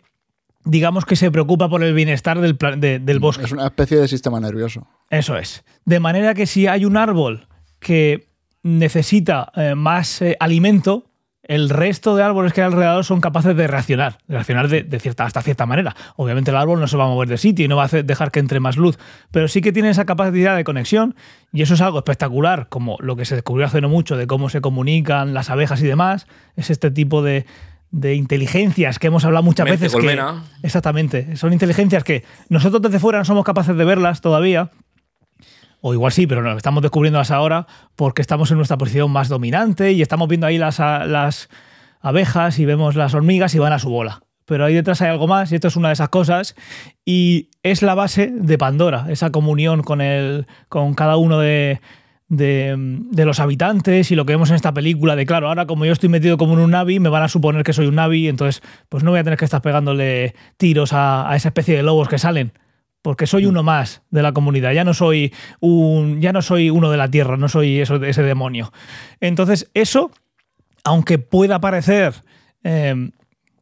digamos 0.63 1.05
que 1.05 1.15
se 1.15 1.31
preocupa 1.31 1.69
por 1.69 1.83
el 1.83 1.93
bienestar 1.93 2.39
del, 2.41 2.57
de- 2.79 2.99
del 2.99 3.19
bosque. 3.19 3.45
Es 3.45 3.51
una 3.53 3.65
especie 3.67 3.97
de 3.97 4.07
sistema 4.07 4.39
nervioso. 4.39 4.85
Eso 5.09 5.37
es. 5.37 5.63
De 5.85 5.99
manera 5.99 6.33
que 6.33 6.45
si 6.45 6.67
hay 6.67 6.83
un 6.85 6.97
árbol 6.97 7.47
que 7.79 8.27
necesita 8.63 9.51
eh, 9.55 9.75
más 9.75 10.21
eh, 10.21 10.35
alimento, 10.39 11.05
el 11.43 11.69
resto 11.69 12.17
de 12.17 12.23
árboles 12.23 12.51
que 12.51 12.59
hay 12.61 12.67
alrededor 12.67 13.05
son 13.05 13.21
capaces 13.21 13.55
de 13.55 13.65
reaccionar, 13.67 14.17
de 14.27 14.33
reaccionar 14.33 14.67
de, 14.67 14.83
de 14.83 14.99
cierta, 14.99 15.23
hasta 15.23 15.41
cierta 15.41 15.65
manera. 15.65 15.95
Obviamente 16.17 16.51
el 16.51 16.57
árbol 16.57 16.81
no 16.81 16.87
se 16.87 16.97
va 16.97 17.05
a 17.05 17.07
mover 17.07 17.29
de 17.29 17.37
sitio 17.37 17.63
y 17.63 17.69
no 17.69 17.77
va 17.77 17.83
a 17.83 17.85
hacer- 17.85 18.03
dejar 18.03 18.31
que 18.31 18.39
entre 18.41 18.59
más 18.59 18.75
luz, 18.75 18.99
pero 19.31 19.47
sí 19.47 19.61
que 19.61 19.71
tiene 19.71 19.89
esa 19.89 20.03
capacidad 20.05 20.57
de 20.57 20.65
conexión 20.65 21.15
y 21.53 21.61
eso 21.61 21.75
es 21.75 21.81
algo 21.81 21.99
espectacular, 21.99 22.67
como 22.67 22.97
lo 22.99 23.15
que 23.15 23.23
se 23.23 23.35
descubrió 23.35 23.65
hace 23.65 23.79
no 23.79 23.87
mucho 23.87 24.17
de 24.17 24.27
cómo 24.27 24.49
se 24.49 24.59
comunican 24.59 25.33
las 25.33 25.49
abejas 25.49 25.81
y 25.81 25.87
demás. 25.87 26.27
Es 26.57 26.69
este 26.69 26.91
tipo 26.91 27.21
de, 27.21 27.45
de 27.91 28.15
inteligencias 28.15 28.99
que 28.99 29.07
hemos 29.07 29.23
hablado 29.25 29.43
muchas 29.43 29.65
Mente 29.65 29.83
veces. 29.85 29.95
que- 29.95 30.01
colmena. 30.01 30.43
exactamente, 30.63 31.35
son 31.37 31.53
inteligencias 31.53 32.03
que 32.03 32.23
nosotros 32.49 32.81
desde 32.81 32.99
fuera 32.99 33.19
no 33.19 33.25
somos 33.25 33.45
capaces 33.45 33.75
de 33.77 33.85
verlas 33.85 34.21
todavía, 34.21 34.71
o 35.81 35.93
igual 35.93 36.11
sí, 36.11 36.27
pero 36.27 36.41
no, 36.41 36.57
estamos 36.57 36.81
descubriéndolas 36.81 37.31
ahora 37.31 37.67
porque 37.95 38.21
estamos 38.21 38.49
en 38.51 38.57
nuestra 38.57 38.77
posición 38.77 39.11
más 39.11 39.29
dominante 39.29 39.91
y 39.91 40.01
estamos 40.01 40.27
viendo 40.27 40.47
ahí 40.47 40.57
las, 40.57 40.79
las 40.79 41.49
abejas 42.01 42.59
y 42.59 42.65
vemos 42.65 42.95
las 42.95 43.13
hormigas 43.13 43.53
y 43.55 43.59
van 43.59 43.73
a 43.73 43.79
su 43.79 43.89
bola. 43.89 44.21
Pero 44.45 44.65
ahí 44.65 44.73
detrás 44.73 45.01
hay 45.01 45.09
algo 45.09 45.27
más 45.27 45.51
y 45.51 45.55
esto 45.55 45.67
es 45.67 45.75
una 45.75 45.89
de 45.89 45.93
esas 45.93 46.09
cosas 46.09 46.55
y 47.05 47.49
es 47.63 47.81
la 47.83 47.95
base 47.95 48.31
de 48.33 48.57
Pandora, 48.57 49.05
esa 49.09 49.29
comunión 49.29 49.83
con, 49.83 50.01
el, 50.01 50.47
con 50.69 50.93
cada 50.95 51.17
uno 51.17 51.37
de, 51.39 51.79
de, 52.29 52.75
de 52.77 53.25
los 53.25 53.39
habitantes 53.39 54.11
y 54.11 54.15
lo 54.15 54.25
que 54.25 54.33
vemos 54.33 54.49
en 54.49 54.55
esta 54.55 54.73
película 54.73 55.15
de, 55.15 55.25
claro, 55.25 55.47
ahora 55.47 55.65
como 55.65 55.85
yo 55.85 55.93
estoy 55.93 56.09
metido 56.09 56.37
como 56.37 56.53
en 56.53 56.59
un 56.59 56.71
Navi, 56.71 56.99
me 56.99 57.09
van 57.09 57.23
a 57.23 57.29
suponer 57.29 57.63
que 57.63 57.73
soy 57.73 57.87
un 57.87 57.95
Navi, 57.95 58.27
entonces 58.27 58.61
pues 58.89 59.03
no 59.03 59.11
voy 59.11 59.19
a 59.19 59.23
tener 59.23 59.39
que 59.39 59.45
estar 59.45 59.61
pegándole 59.61 60.35
tiros 60.57 60.93
a, 60.93 61.29
a 61.29 61.35
esa 61.35 61.49
especie 61.49 61.75
de 61.75 61.83
lobos 61.83 62.09
que 62.09 62.17
salen 62.17 62.53
porque 63.01 63.27
soy 63.27 63.45
uno 63.45 63.63
más 63.63 64.01
de 64.09 64.21
la 64.21 64.33
comunidad, 64.33 64.73
ya 64.73 64.83
no 64.83 64.93
soy 64.93 65.33
un 65.61 66.19
ya 66.19 66.33
no 66.33 66.41
soy 66.41 66.69
uno 66.69 66.91
de 66.91 66.97
la 66.97 67.09
tierra, 67.09 67.37
no 67.37 67.47
soy 67.47 67.79
eso, 67.79 68.03
ese 68.03 68.21
demonio. 68.21 68.73
Entonces, 69.21 69.69
eso 69.73 70.11
aunque 70.83 71.17
pueda 71.17 71.59
parecer 71.59 72.13
eh, 72.63 73.11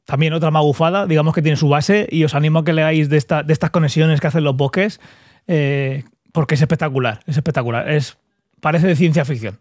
también 0.06 0.34
otra 0.34 0.52
magufada, 0.52 1.08
digamos 1.08 1.34
que 1.34 1.42
tiene 1.42 1.58
su 1.58 1.68
base 1.70 2.08
y 2.12 2.24
os 2.24 2.36
animo 2.36 2.60
a 2.60 2.64
que 2.64 2.74
leáis 2.74 3.10
de, 3.10 3.18
esta, 3.18 3.42
de 3.42 3.52
estas 3.52 3.72
conexiones 3.72 4.22
que 4.22 4.28
hacen 4.28 4.44
los 4.44 4.56
bosques, 4.56 5.02
eh, 5.48 6.04
porque 6.32 6.56
es 6.56 6.62
espectacular, 6.62 7.22
es 7.26 7.38
espectacular, 7.38 7.90
es 7.90 8.18
parece 8.66 8.88
de 8.88 8.96
ciencia 8.96 9.24
ficción. 9.26 9.60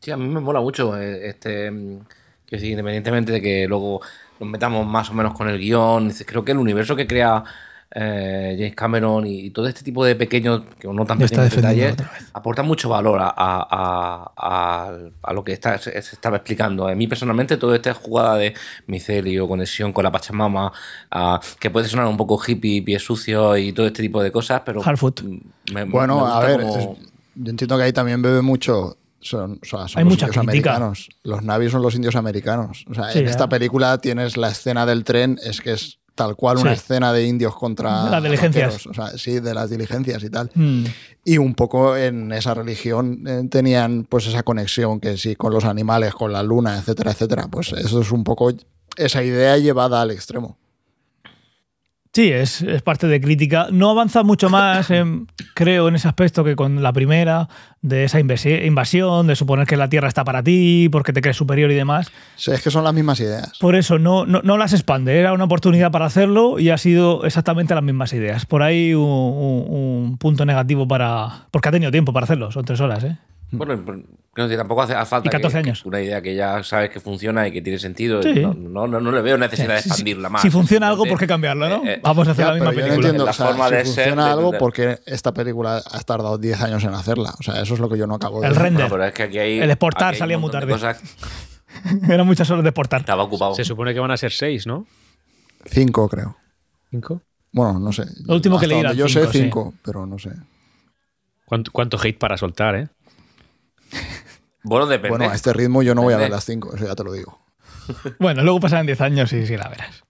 Sí, 0.00 0.12
a 0.12 0.16
mí 0.16 0.28
me 0.28 0.38
mola 0.40 0.60
mucho 0.60 0.96
eh, 0.96 1.28
este. 1.30 1.68
mm, 1.70 1.98
Quiero 2.46 2.60
decir, 2.62 2.70
independientemente 2.70 3.32
de 3.32 3.42
que 3.42 3.66
luego 3.66 4.00
nos 4.38 4.48
metamos 4.48 4.86
más 4.86 5.10
o 5.10 5.14
menos 5.14 5.34
con 5.34 5.48
el 5.48 5.58
guion, 5.58 6.10
creo 6.24 6.44
que 6.44 6.52
el 6.52 6.58
universo 6.58 6.94
que 6.94 7.06
crea 7.08 7.42
eh, 7.94 8.54
James 8.56 8.74
Cameron 8.76 9.26
y, 9.26 9.46
y 9.46 9.50
todo 9.50 9.66
este 9.66 9.82
tipo 9.82 10.04
de 10.04 10.14
pequeños, 10.14 10.62
que 10.78 10.86
no 10.88 11.04
tan 11.04 11.18
pequeños 11.18 11.50
detalles, 11.56 11.96
aportan 12.34 12.66
mucho 12.66 12.88
valor 12.88 13.18
a, 13.20 13.26
a- 13.28 13.66
a- 13.70 14.32
a- 14.36 14.96
a 15.22 15.32
lo 15.32 15.42
que 15.44 15.52
está, 15.52 15.76
se, 15.78 15.90
se 16.00 16.14
estaba 16.14 16.36
explicando. 16.36 16.86
A 16.86 16.94
mí 16.94 17.06
personalmente, 17.08 17.56
toda 17.56 17.74
esta 17.76 17.92
jugada 17.94 18.36
de 18.36 18.54
micelio, 18.86 19.48
conexión 19.48 19.92
con 19.92 20.04
la 20.04 20.12
Pachamama, 20.12 20.72
que 21.60 21.68
puede 21.70 21.88
sonar 21.88 22.06
un 22.06 22.16
poco 22.16 22.40
hippie, 22.46 22.80
pies 22.82 23.02
sucios 23.02 23.58
y 23.58 23.72
todo 23.72 23.86
este 23.88 24.02
tipo 24.02 24.22
de 24.22 24.30
cosas, 24.30 24.62
pero. 24.64 24.80
Hardfoot. 24.82 25.22
mm, 25.22 25.38
me- 25.74 25.84
Bueno, 25.84 26.24
a 26.24 26.40
ver, 26.40 26.60
como- 26.62 26.78
es- 26.78 27.07
yo 27.38 27.50
entiendo 27.50 27.76
que 27.76 27.82
ahí 27.84 27.92
también 27.92 28.20
bebe 28.22 28.42
mucho. 28.42 28.96
Son, 29.20 29.58
o 29.60 29.66
sea, 29.66 29.88
son 29.88 29.98
Hay 29.98 30.04
los 30.04 30.12
mucha 30.12 30.26
indios 30.26 30.44
crítica. 30.46 30.70
americanos. 30.76 31.08
Los 31.24 31.42
navis 31.42 31.72
son 31.72 31.82
los 31.82 31.94
indios 31.96 32.14
americanos. 32.14 32.84
O 32.88 32.94
sea, 32.94 33.10
Sí, 33.10 33.18
en 33.18 33.26
esta 33.28 33.44
¿eh? 33.44 33.48
película 33.48 33.98
tienes 33.98 34.36
la 34.36 34.48
escena 34.50 34.86
del 34.86 35.02
tren, 35.02 35.40
es 35.42 35.60
que 35.60 35.72
es 35.72 35.98
tal 36.14 36.36
cual 36.36 36.58
una 36.58 36.74
Sí. 36.74 36.80
escena 36.80 37.12
de 37.12 37.26
indios 37.26 37.54
contra. 37.56 38.04
De 38.04 38.10
las 38.10 38.22
diligencias. 38.22 38.86
O 38.86 38.94
sea, 38.94 39.08
sí, 39.18 39.40
de 39.40 39.54
las 39.54 39.70
diligencias 39.70 40.22
y 40.22 40.30
tal. 40.30 40.50
Mm. 40.54 40.84
Y 41.24 41.38
un 41.38 41.54
poco 41.54 41.96
en 41.96 42.30
esa 42.32 42.54
religión 42.54 43.24
eh, 43.26 43.42
tenían 43.50 44.04
pues 44.08 44.26
esa 44.28 44.44
conexión 44.44 45.00
que 45.00 45.16
sí, 45.16 45.34
con 45.34 45.52
los 45.52 45.64
animales, 45.64 46.14
con 46.14 46.32
la 46.32 46.42
luna, 46.44 46.78
etcétera, 46.78 47.10
etcétera. 47.10 47.48
Pues 47.50 47.72
eso 47.72 48.00
es 48.00 48.12
un 48.12 48.22
poco 48.24 48.52
esa 48.96 49.22
idea 49.24 49.56
llevada 49.58 50.00
al 50.00 50.10
extremo. 50.12 50.58
Sí, 52.18 52.32
es, 52.32 52.62
es 52.62 52.82
parte 52.82 53.06
de 53.06 53.20
crítica. 53.20 53.68
No 53.70 53.90
avanza 53.90 54.24
mucho 54.24 54.50
más, 54.50 54.90
em, 54.90 55.26
creo, 55.54 55.86
en 55.86 55.94
ese 55.94 56.08
aspecto 56.08 56.42
que 56.42 56.56
con 56.56 56.82
la 56.82 56.92
primera, 56.92 57.48
de 57.80 58.02
esa 58.02 58.18
invasi- 58.18 58.66
invasión, 58.66 59.28
de 59.28 59.36
suponer 59.36 59.68
que 59.68 59.76
la 59.76 59.88
Tierra 59.88 60.08
está 60.08 60.24
para 60.24 60.42
ti, 60.42 60.88
porque 60.90 61.12
te 61.12 61.20
crees 61.20 61.36
superior 61.36 61.70
y 61.70 61.74
demás. 61.76 62.10
Sí, 62.34 62.50
es 62.50 62.60
que 62.60 62.72
son 62.72 62.82
las 62.82 62.92
mismas 62.92 63.20
ideas. 63.20 63.52
Por 63.60 63.76
eso 63.76 64.00
no, 64.00 64.26
no, 64.26 64.40
no 64.42 64.56
las 64.56 64.72
expande. 64.72 65.16
Era 65.16 65.32
una 65.32 65.44
oportunidad 65.44 65.92
para 65.92 66.06
hacerlo 66.06 66.58
y 66.58 66.70
ha 66.70 66.78
sido 66.78 67.24
exactamente 67.24 67.72
las 67.72 67.84
mismas 67.84 68.12
ideas. 68.12 68.46
Por 68.46 68.64
ahí 68.64 68.94
un, 68.94 69.04
un- 69.04 69.66
un 69.68 70.18
punto 70.18 70.44
negativo 70.44 70.88
para. 70.88 71.46
Porque 71.52 71.68
ha 71.68 71.72
tenido 71.72 71.92
tiempo 71.92 72.12
para 72.12 72.24
hacerlo, 72.24 72.50
son 72.50 72.64
tres 72.64 72.80
horas, 72.80 73.04
¿eh? 73.04 73.16
Bueno, 73.50 73.82
creo 74.34 74.46
que 74.48 74.56
tampoco 74.58 74.82
hace 74.82 74.94
falta 75.06 75.26
Y 75.28 75.30
14 75.30 75.52
que- 75.54 75.58
años. 75.68 75.82
que 75.82 75.88
una 75.88 76.02
idea 76.02 76.20
que 76.20 76.34
ya 76.34 76.62
sabes 76.62 76.90
que 76.90 77.00
funciona 77.00 77.48
y 77.48 77.52
que 77.52 77.62
tiene 77.62 77.78
sentido. 77.78 78.22
Sí. 78.22 78.34
No, 78.40 78.52
no, 78.54 78.86
no, 78.86 79.00
no 79.00 79.10
le 79.10 79.22
veo 79.22 79.38
necesidad 79.38 79.68
de 79.74 79.78
expandirla 79.80 80.28
más. 80.28 80.42
Si 80.42 80.50
funciona 80.50 80.88
algo, 80.88 81.06
¿por 81.06 81.18
qué 81.18 81.26
cambiarlo, 81.26 81.66
no? 81.68 81.76
eh, 81.84 81.94
eh, 81.94 82.00
Vamos 82.02 82.28
a 82.28 82.32
hacer 82.32 82.44
Ya, 82.44 82.48
la 82.52 82.54
misma 82.56 82.70
película. 82.70 82.94
entiendo, 82.94 83.24
La 83.24 83.30
o 83.30 83.34
sea, 83.34 83.46
forma 83.46 83.68
si 83.68 83.74
de 83.74 83.84
ser 83.86 83.86
funciona 83.94 84.24
de- 84.26 84.30
algo, 84.32 84.52
de- 84.52 84.58
porque 84.58 84.98
esta 85.06 85.32
película 85.32 85.76
has 85.78 86.04
tardado 86.04 86.36
10 86.36 86.60
años 86.60 86.84
en 86.84 86.92
hacerla? 86.94 87.34
O 87.38 87.42
sea, 87.42 87.62
eso 87.62 87.72
es 87.74 87.80
lo 87.80 87.88
que 87.88 87.96
yo 87.96 88.06
no 88.06 88.16
acabo 88.16 88.40
de 88.42 88.48
El 88.48 88.54
render. 88.54 88.82
Bueno, 88.82 88.88
pero 88.90 89.04
es 89.06 89.12
que 89.14 89.22
aquí 89.22 89.38
hay. 89.38 89.58
El 89.60 89.70
exportar 89.70 90.08
aquí 90.08 90.14
hay 90.16 90.18
salía 90.18 90.38
muy 90.38 90.50
tarde. 90.50 90.74
Eran 92.08 92.26
muchas 92.26 92.50
horas 92.50 92.62
de 92.64 92.68
exportar. 92.70 93.00
Estaba 93.00 93.22
ocupado. 93.22 93.54
Se 93.54 93.64
supone 93.64 93.94
que 93.94 94.00
van 94.00 94.10
a 94.10 94.16
ser 94.16 94.32
seis, 94.32 94.66
¿no? 94.66 94.86
Cinco, 95.66 96.08
creo. 96.08 96.36
¿Cinco? 96.90 97.22
Bueno, 97.52 97.78
no 97.78 97.92
sé. 97.92 98.04
Lo 98.26 98.34
último 98.34 98.58
que 98.58 98.66
leí 98.66 98.82
Yo 98.94 99.08
sé 99.08 99.20
cinco, 99.20 99.32
sí. 99.32 99.38
cinco, 99.38 99.74
pero 99.82 100.06
no 100.06 100.18
sé. 100.18 100.30
¿Cuánto, 101.44 101.70
cuánto 101.72 101.98
hate 102.02 102.18
para 102.18 102.36
soltar, 102.36 102.76
eh? 102.76 102.88
Bueno, 104.62 104.86
depende. 104.86 105.16
Bueno, 105.16 105.32
a 105.32 105.34
este 105.34 105.52
ritmo 105.52 105.82
yo 105.82 105.94
no 105.94 106.02
voy 106.02 106.14
a 106.14 106.18
ver 106.18 106.30
las 106.30 106.44
cinco, 106.44 106.74
eso 106.74 106.86
ya 106.86 106.94
te 106.94 107.04
lo 107.04 107.12
digo. 107.12 107.38
Bueno, 108.18 108.42
luego 108.42 108.60
pasarán 108.60 108.84
10 108.84 109.00
años 109.00 109.32
y 109.32 109.46
sí 109.46 109.56
la 109.56 109.66
verás. 109.68 110.04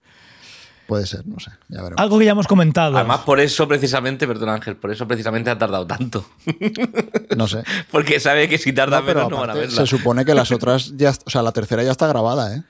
Puede 0.85 1.05
ser, 1.05 1.25
no 1.25 1.39
sé. 1.39 1.51
Ya 1.69 1.81
veremos. 1.81 2.01
Algo 2.01 2.19
que 2.19 2.25
ya 2.25 2.31
hemos 2.31 2.47
comentado. 2.47 2.97
Además, 2.97 3.19
por 3.19 3.39
eso 3.39 3.67
precisamente, 3.67 4.27
perdón 4.27 4.49
Ángel, 4.49 4.75
por 4.75 4.91
eso 4.91 5.07
precisamente 5.07 5.49
ha 5.49 5.57
tardado 5.57 5.87
tanto. 5.87 6.25
No 7.37 7.47
sé. 7.47 7.63
Porque 7.91 8.19
sabe 8.19 8.49
que 8.49 8.57
si 8.57 8.73
tarda 8.73 8.99
No, 8.99 9.05
pero 9.05 9.19
menos 9.19 9.31
no 9.31 9.39
van 9.39 9.49
a 9.51 9.53
verla. 9.53 9.71
se 9.75 9.85
supone 9.85 10.25
que 10.25 10.33
las 10.33 10.51
otras 10.51 10.97
ya, 10.97 11.13
o 11.25 11.29
sea, 11.29 11.41
la 11.43 11.51
tercera 11.51 11.83
ya 11.83 11.91
está 11.91 12.07
grabada, 12.07 12.53
¿eh? 12.55 12.63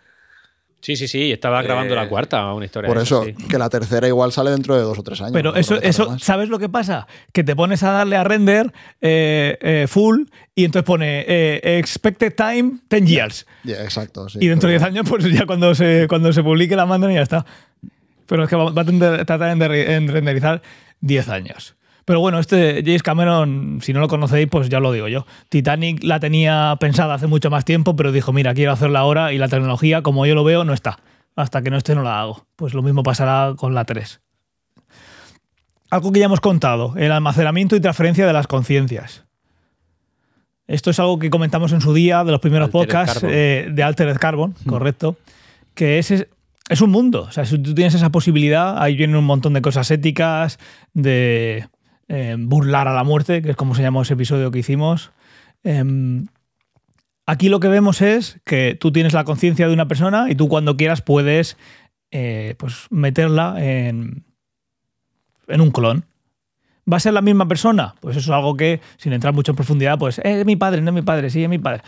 Sí, 0.82 0.96
sí, 0.96 1.08
sí. 1.08 1.32
Estaba 1.32 1.62
grabando 1.62 1.94
Eh, 1.94 1.98
la 1.98 2.08
cuarta, 2.08 2.54
una 2.54 2.66
historia. 2.66 2.88
Por 2.88 2.98
eso, 2.98 3.24
sí. 3.26 3.34
que 3.34 3.58
la 3.58 3.70
tercera 3.70 4.08
igual 4.08 4.32
sale 4.32 4.52
dentro 4.52 4.76
de 4.76 4.82
dos 4.82 4.98
o 4.98 5.04
tres 5.04 5.20
años. 5.22 5.34
Pero 5.34 5.52
no 5.52 5.58
eso, 5.58 5.82
eso. 5.82 6.18
¿sabes 6.20 6.48
lo 6.50 6.58
que 6.58 6.70
pasa? 6.70 7.06
Que 7.34 7.44
te 7.44 7.56
pones 7.56 7.84
a 7.84 7.92
darle 7.92 8.16
a 8.16 8.24
render 8.24 8.72
eh, 9.02 9.58
eh, 9.62 9.86
full 9.90 10.24
y 10.56 10.64
entonces 10.66 10.86
pone 10.86 11.26
eh, 11.28 11.78
expected 11.80 12.34
time 12.34 12.80
10 12.90 13.06
years. 13.06 13.46
Exacto, 13.66 14.30
sí. 14.30 14.40
y 14.42 14.48
dentro 14.48 14.70
de 14.70 14.76
pero- 14.78 14.86
10 14.92 14.98
años, 15.02 15.10
pues 15.10 15.32
ya 15.34 15.46
cuando 15.46 15.76
se, 15.76 16.06
cuando 16.08 16.32
se 16.32 16.44
publique 16.44 16.76
la 16.76 16.86
mandan 16.86 17.12
y 17.12 17.16
ya 17.16 17.22
está. 17.24 17.46
Pero 18.26 18.44
es 18.44 18.50
que 18.50 18.56
va, 18.56 18.72
va 18.72 18.82
a 18.84 19.26
tratar 19.26 19.58
de- 19.58 19.96
en 19.96 20.08
renderizar 20.08 20.62
10 21.02 21.28
años. 21.30 21.76
Pero 22.10 22.22
bueno, 22.22 22.40
este 22.40 22.82
James 22.84 23.04
Cameron, 23.04 23.82
si 23.84 23.94
no 23.94 24.00
lo 24.00 24.08
conocéis, 24.08 24.48
pues 24.50 24.68
ya 24.68 24.80
lo 24.80 24.92
digo 24.92 25.08
yo. 25.08 25.28
Titanic 25.48 26.04
la 26.04 26.20
tenía 26.20 26.76
pensada 26.80 27.14
hace 27.14 27.28
mucho 27.28 27.52
más 27.52 27.66
tiempo, 27.66 27.96
pero 27.96 28.12
dijo, 28.12 28.34
mira, 28.34 28.56
quiero 28.56 28.72
hacerla 28.72 29.02
ahora 29.02 29.32
y 29.32 29.38
la 29.38 29.48
tecnología, 29.48 30.02
como 30.02 30.26
yo 30.26 30.34
lo 30.34 30.44
veo, 30.44 30.64
no 30.64 30.74
está. 30.74 30.98
Hasta 31.36 31.62
que 31.62 31.70
no 31.70 31.78
esté, 31.78 31.94
no 31.94 32.02
la 32.02 32.20
hago. 32.20 32.48
Pues 32.56 32.74
lo 32.74 32.82
mismo 32.82 33.04
pasará 33.04 33.54
con 33.56 33.76
la 33.76 33.86
3. 33.86 34.22
algo 35.92 36.12
que 36.12 36.18
ya 36.18 36.26
hemos 36.26 36.40
contado, 36.40 36.96
el 36.98 37.12
almacenamiento 37.12 37.76
y 37.76 37.80
transferencia 37.80 38.26
de 38.26 38.34
las 38.34 38.48
conciencias. 38.48 39.26
Esto 40.66 40.90
es 40.90 41.00
algo 41.00 41.20
que 41.20 41.30
comentamos 41.30 41.74
en 41.74 41.82
su 41.82 41.94
día 41.94 42.24
de 42.24 42.32
los 42.32 42.42
primeros 42.42 42.70
Altered 42.70 42.88
podcasts 42.88 43.24
eh, 43.24 43.68
de 43.72 43.84
Altered 43.84 44.18
Carbon, 44.18 44.56
correcto. 44.66 45.16
Que 45.76 46.00
es, 46.00 46.10
es 46.10 46.82
un 46.82 46.90
mundo. 46.90 47.28
O 47.30 47.32
sea, 47.32 47.46
si 47.46 47.60
tú 47.60 47.76
tienes 47.76 47.94
esa 47.94 48.10
posibilidad, 48.10 48.82
ahí 48.82 48.96
vienen 48.96 49.16
un 49.16 49.26
montón 49.26 49.54
de 49.54 49.62
cosas 49.62 49.92
éticas, 49.92 50.58
de 50.96 51.68
eh, 52.10 52.36
burlar 52.38 52.88
a 52.90 52.94
la 52.94 53.04
muerte, 53.06 53.42
que 53.42 53.52
es 53.52 53.56
como 53.56 53.74
se 53.76 53.82
llamó 53.82 54.02
ese 54.02 54.16
episodio 54.16 54.52
que 54.52 54.60
hicimos. 54.60 55.12
Em, 55.64 56.28
aquí 57.26 57.48
lo 57.50 57.60
que 57.60 57.68
vemos 57.70 58.02
es 58.02 58.40
que 58.46 58.76
tú 58.80 58.92
tienes 58.92 59.14
la 59.14 59.24
conciencia 59.24 59.68
de 59.68 59.74
una 59.74 59.88
persona 59.88 60.30
y 60.30 60.36
tú 60.36 60.50
cuando 60.50 60.76
quieras 60.76 61.02
puedes 61.02 61.56
eh, 62.12 62.56
pues 62.58 62.88
meterla 62.90 63.56
en, 63.58 64.26
en 65.48 65.62
un 65.62 65.72
clon. 65.72 66.06
¿Va 66.92 66.98
a 66.98 67.00
ser 67.00 67.14
la 67.14 67.22
misma 67.22 67.48
persona? 67.48 67.94
Pues 68.00 68.18
eso 68.18 68.32
es 68.32 68.36
algo 68.36 68.58
que, 68.58 68.82
sin 68.98 69.14
entrar 69.14 69.34
mucho 69.34 69.52
en 69.52 69.56
profundidad, 69.56 70.00
pues 70.00 70.18
"Eh, 70.20 70.40
es 70.40 70.46
mi 70.46 70.56
padre, 70.56 70.82
no 70.82 70.90
es 70.90 70.96
mi 70.96 71.04
padre, 71.04 71.30
sí, 71.30 71.44
es 71.44 71.50
mi 71.50 71.60
padre. 71.60 71.84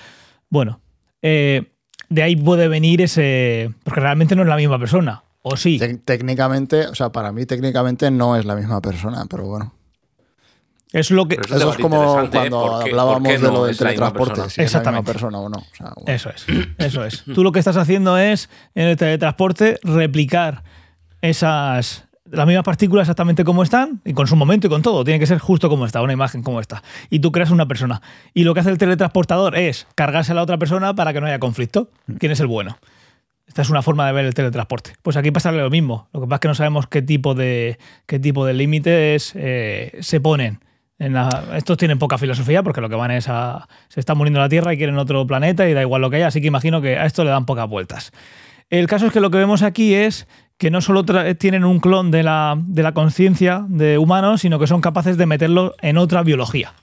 Bueno, 0.49 0.79
eh, 1.23 1.71
de 2.09 2.21
ahí 2.23 2.35
puede 2.35 2.67
venir 2.67 3.01
ese. 3.01 3.71
Porque 3.83 4.01
realmente 4.01 4.35
no 4.35 4.43
es 4.43 4.47
la 4.47 4.57
misma 4.57 4.77
persona. 4.77 5.23
O 5.41 5.57
sí. 5.57 5.79
Técnicamente, 6.05 6.85
o 6.85 6.93
sea, 6.93 7.11
para 7.11 7.31
mí 7.31 7.47
técnicamente 7.47 8.11
no 8.11 8.35
es 8.35 8.45
la 8.45 8.55
misma 8.55 8.79
persona, 8.79 9.25
pero 9.27 9.47
bueno. 9.47 9.73
Es 10.91 11.09
lo 11.09 11.27
que. 11.27 11.35
Eso, 11.35 11.71
es 11.71 11.77
como 11.77 12.27
cuando 12.29 12.61
¿Por 12.61 12.83
qué- 12.83 12.89
hablábamos 12.89 13.23
de 13.23 13.39
lo 13.39 13.65
del 13.65 13.77
teletransporte, 13.77 14.31
persona? 14.33 14.49
si 14.49 14.61
es 14.61 14.73
la 14.73 14.79
misma 14.81 15.03
persona 15.03 15.39
o 15.39 15.49
no. 15.49 15.57
O 15.57 15.75
sea, 15.75 15.91
bueno. 15.95 16.11
Eso 16.13 16.29
es, 16.29 16.45
eso 16.77 17.05
es. 17.05 17.23
Tú 17.33 17.43
lo 17.43 17.51
que 17.51 17.59
estás 17.59 17.77
haciendo 17.77 18.17
es, 18.17 18.49
en 18.75 18.87
el 18.87 18.97
teletransporte, 18.97 19.79
replicar 19.83 20.63
esas 21.21 22.05
las 22.29 22.47
mismas 22.47 22.63
partículas 22.63 23.03
exactamente 23.03 23.43
como 23.43 23.61
están, 23.61 24.01
y 24.05 24.13
con 24.13 24.25
su 24.25 24.35
momento 24.37 24.67
y 24.67 24.69
con 24.69 24.81
todo. 24.81 25.03
Tiene 25.03 25.19
que 25.19 25.27
ser 25.27 25.39
justo 25.39 25.67
como 25.69 25.85
está, 25.85 26.01
una 26.01 26.13
imagen 26.13 26.43
como 26.43 26.59
está. 26.61 26.81
Y 27.09 27.19
tú 27.19 27.31
creas 27.31 27.51
una 27.51 27.67
persona. 27.67 28.01
Y 28.33 28.43
lo 28.43 28.53
que 28.53 28.61
hace 28.61 28.69
el 28.69 28.77
teletransportador 28.77 29.57
es 29.57 29.85
cargarse 29.95 30.31
a 30.31 30.35
la 30.35 30.41
otra 30.43 30.57
persona 30.57 30.93
para 30.95 31.11
que 31.13 31.19
no 31.19 31.27
haya 31.27 31.39
conflicto. 31.39 31.89
¿Quién 32.19 32.31
es 32.31 32.39
el 32.39 32.47
bueno? 32.47 32.77
Esta 33.47 33.63
es 33.63 33.69
una 33.69 33.81
forma 33.81 34.07
de 34.07 34.13
ver 34.13 34.25
el 34.25 34.33
teletransporte. 34.33 34.93
Pues 35.01 35.17
aquí 35.17 35.31
pasa 35.31 35.51
lo 35.51 35.69
mismo. 35.69 36.07
Lo 36.13 36.21
que 36.21 36.27
pasa 36.27 36.35
es 36.35 36.39
que 36.39 36.47
no 36.47 36.55
sabemos 36.55 36.87
qué 36.87 37.01
tipo 37.01 37.35
de, 37.35 37.77
qué 38.05 38.17
tipo 38.17 38.45
de 38.45 38.53
límites 38.53 39.33
eh, 39.35 39.97
se 39.99 40.21
ponen. 40.21 40.59
En 41.01 41.17
estos 41.55 41.79
tienen 41.79 41.97
poca 41.97 42.19
filosofía 42.19 42.61
porque 42.61 42.79
lo 42.79 42.87
que 42.87 42.95
van 42.95 43.09
es 43.09 43.27
a. 43.27 43.67
Se 43.87 43.99
está 43.99 44.13
muriendo 44.13 44.39
la 44.39 44.47
Tierra 44.47 44.71
y 44.71 44.77
quieren 44.77 44.99
otro 44.99 45.25
planeta 45.25 45.67
y 45.67 45.73
da 45.73 45.81
igual 45.81 45.99
lo 45.99 46.11
que 46.11 46.17
haya. 46.17 46.27
Así 46.27 46.41
que 46.41 46.47
imagino 46.47 46.79
que 46.79 46.95
a 46.95 47.07
esto 47.07 47.23
le 47.23 47.31
dan 47.31 47.47
pocas 47.47 47.67
vueltas. 47.67 48.11
El 48.69 48.85
caso 48.85 49.07
es 49.07 49.11
que 49.11 49.19
lo 49.19 49.31
que 49.31 49.39
vemos 49.39 49.63
aquí 49.63 49.95
es 49.95 50.27
que 50.59 50.69
no 50.69 50.79
solo 50.79 51.03
tienen 51.39 51.65
un 51.65 51.79
clon 51.79 52.11
de 52.11 52.21
la, 52.21 52.55
de 52.55 52.83
la 52.83 52.93
conciencia 52.93 53.65
de 53.67 53.97
humanos, 53.97 54.41
sino 54.41 54.59
que 54.59 54.67
son 54.67 54.79
capaces 54.79 55.17
de 55.17 55.25
meterlo 55.25 55.73
en 55.81 55.97
otra 55.97 56.21
biología. 56.21 56.75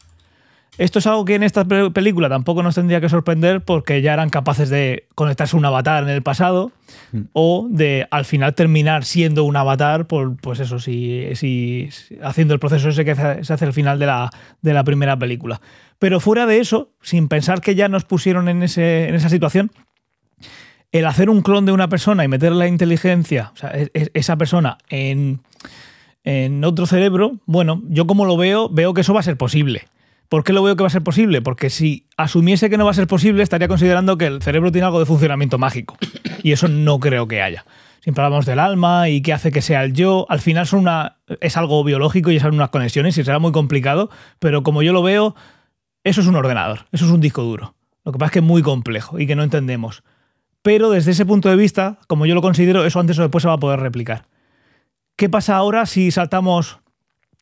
Esto 0.78 1.00
es 1.00 1.06
algo 1.08 1.24
que 1.24 1.34
en 1.34 1.42
esta 1.42 1.64
pe- 1.64 1.90
película 1.90 2.28
tampoco 2.28 2.62
nos 2.62 2.76
tendría 2.76 3.00
que 3.00 3.08
sorprender 3.08 3.62
porque 3.62 4.00
ya 4.00 4.12
eran 4.14 4.30
capaces 4.30 4.70
de 4.70 5.06
conectarse 5.16 5.56
a 5.56 5.58
un 5.58 5.64
avatar 5.64 6.04
en 6.04 6.08
el 6.08 6.22
pasado 6.22 6.70
o 7.32 7.66
de 7.70 8.06
al 8.10 8.24
final 8.24 8.54
terminar 8.54 9.04
siendo 9.04 9.44
un 9.44 9.56
avatar 9.56 10.06
por 10.06 10.36
pues 10.36 10.60
eso 10.60 10.78
si, 10.78 11.26
haciendo 12.22 12.54
el 12.54 12.60
proceso 12.60 12.88
ese 12.90 13.04
que 13.04 13.14
se 13.14 13.52
hace 13.52 13.64
al 13.64 13.72
final 13.72 13.98
de 13.98 14.06
la, 14.06 14.30
de 14.62 14.72
la 14.72 14.84
primera 14.84 15.18
película 15.18 15.60
pero 15.98 16.20
fuera 16.20 16.46
de 16.46 16.60
eso 16.60 16.90
sin 17.02 17.28
pensar 17.28 17.60
que 17.60 17.74
ya 17.74 17.88
nos 17.88 18.04
pusieron 18.04 18.48
en, 18.48 18.62
ese, 18.62 19.08
en 19.08 19.14
esa 19.16 19.28
situación 19.28 19.72
el 20.92 21.06
hacer 21.06 21.28
un 21.28 21.42
clon 21.42 21.66
de 21.66 21.72
una 21.72 21.88
persona 21.88 22.24
y 22.24 22.28
meter 22.28 22.52
la 22.52 22.66
inteligencia, 22.66 23.50
o 23.52 23.56
sea, 23.56 23.70
es- 23.70 23.90
es- 23.94 24.10
esa 24.14 24.36
persona 24.36 24.78
en, 24.88 25.40
en 26.24 26.64
otro 26.64 26.86
cerebro, 26.86 27.32
bueno, 27.46 27.82
yo 27.88 28.06
como 28.06 28.24
lo 28.24 28.36
veo, 28.38 28.68
veo 28.70 28.94
que 28.94 29.02
eso 29.02 29.12
va 29.12 29.20
a 29.20 29.24
ser 29.24 29.36
posible. 29.36 29.82
¿Por 30.28 30.44
qué 30.44 30.52
lo 30.52 30.62
veo 30.62 30.76
que 30.76 30.82
va 30.82 30.88
a 30.88 30.90
ser 30.90 31.02
posible? 31.02 31.40
Porque 31.40 31.70
si 31.70 32.06
asumiese 32.16 32.68
que 32.68 32.76
no 32.76 32.84
va 32.84 32.90
a 32.90 32.94
ser 32.94 33.06
posible, 33.06 33.42
estaría 33.42 33.66
considerando 33.66 34.18
que 34.18 34.26
el 34.26 34.42
cerebro 34.42 34.70
tiene 34.70 34.86
algo 34.86 34.98
de 34.98 35.06
funcionamiento 35.06 35.58
mágico. 35.58 35.96
Y 36.40 36.52
eso 36.52 36.68
no 36.68 37.00
creo 37.00 37.26
que 37.26 37.42
haya. 37.42 37.64
Siempre 38.00 38.22
hablamos 38.22 38.46
del 38.46 38.60
alma 38.60 39.08
y 39.08 39.22
qué 39.22 39.32
hace 39.32 39.50
que 39.50 39.60
sea 39.60 39.82
el 39.82 39.92
yo. 39.92 40.24
Al 40.28 40.40
final 40.40 40.68
son 40.68 40.80
una, 40.80 41.16
es 41.40 41.56
algo 41.56 41.82
biológico 41.82 42.30
y 42.30 42.38
son 42.38 42.54
unas 42.54 42.70
conexiones 42.70 43.18
y 43.18 43.24
será 43.24 43.40
muy 43.40 43.50
complicado, 43.50 44.08
pero 44.38 44.62
como 44.62 44.82
yo 44.82 44.92
lo 44.92 45.02
veo, 45.02 45.34
eso 46.04 46.20
es 46.20 46.28
un 46.28 46.36
ordenador, 46.36 46.86
eso 46.92 47.06
es 47.06 47.10
un 47.10 47.20
disco 47.20 47.42
duro. 47.42 47.74
Lo 48.04 48.12
que 48.12 48.18
pasa 48.18 48.28
es 48.28 48.32
que 48.34 48.38
es 48.38 48.44
muy 48.44 48.62
complejo 48.62 49.18
y 49.18 49.26
que 49.26 49.34
no 49.34 49.42
entendemos. 49.42 50.04
Pero 50.62 50.90
desde 50.90 51.10
ese 51.10 51.26
punto 51.26 51.48
de 51.48 51.56
vista, 51.56 51.98
como 52.06 52.24
yo 52.24 52.36
lo 52.36 52.40
considero, 52.42 52.84
eso 52.84 53.00
antes 53.00 53.18
o 53.18 53.22
después 53.22 53.42
se 53.42 53.48
va 53.48 53.54
a 53.54 53.60
poder 53.60 53.80
replicar. 53.80 54.26
¿Qué 55.16 55.28
pasa 55.28 55.56
ahora 55.56 55.84
si 55.84 56.10
saltamos 56.12 56.78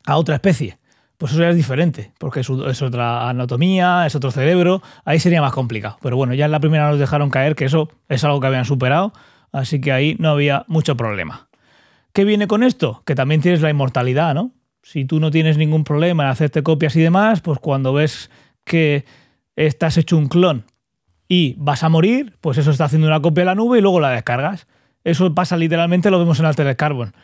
a 0.06 0.16
otra 0.16 0.36
especie? 0.36 0.78
Pues 1.18 1.32
eso 1.32 1.40
ya 1.40 1.48
es 1.48 1.56
diferente, 1.56 2.12
porque 2.18 2.40
es, 2.40 2.50
otra 2.50 3.28
anatomía, 3.28 4.04
es 4.06 4.14
otro 4.14 4.30
cerebro, 4.30 4.82
ahí 5.04 5.18
sería 5.18 5.40
más 5.40 5.52
complicado. 5.52 5.96
Pero 6.02 6.16
bueno, 6.16 6.34
ya 6.34 6.44
en 6.44 6.50
la 6.50 6.60
primera 6.60 6.90
nos 6.90 6.98
dejaron 6.98 7.30
caer 7.30 7.54
que 7.54 7.64
eso 7.64 7.88
es 8.08 8.22
algo 8.24 8.40
que 8.40 8.48
habían 8.48 8.66
superado, 8.66 9.12
así 9.50 9.80
que 9.80 9.92
ahí 9.92 10.16
no 10.18 10.28
había 10.28 10.64
mucho 10.68 10.96
problema. 10.96 11.48
¿Qué 12.12 12.24
viene 12.24 12.46
con 12.46 12.62
esto? 12.62 13.02
Que 13.06 13.14
también 13.14 13.40
tienes 13.40 13.62
la 13.62 13.70
inmortalidad, 13.70 14.34
¿no? 14.34 14.52
Si 14.82 15.04
tú 15.04 15.18
no 15.18 15.30
tienes 15.30 15.58
ningún 15.58 15.84
problema 15.84 16.24
en 16.24 16.30
hacerte 16.30 16.62
copias 16.62 16.94
y 16.96 17.00
demás, 17.00 17.40
pues 17.40 17.58
cuando 17.58 17.92
ves 17.92 18.30
que 18.64 19.04
estás 19.56 19.96
hecho 19.96 20.16
un 20.16 20.28
clon 20.28 20.64
y 21.28 21.54
vas 21.58 21.82
a 21.82 21.88
morir, 21.88 22.36
pues 22.40 22.58
eso 22.58 22.70
está 22.70 22.84
haciendo 22.84 23.06
una 23.06 23.20
copia 23.20 23.42
de 23.42 23.46
la 23.46 23.54
nube 23.54 23.78
y 23.78 23.80
luego 23.80 24.00
la 24.00 24.10
descargas. 24.10 24.66
Eso 25.02 25.34
pasa 25.34 25.56
literalmente, 25.56 26.10
lo 26.10 26.18
vemos 26.18 26.38
en 26.40 26.46
Altered 26.46 26.76
Carbon. 26.76 27.14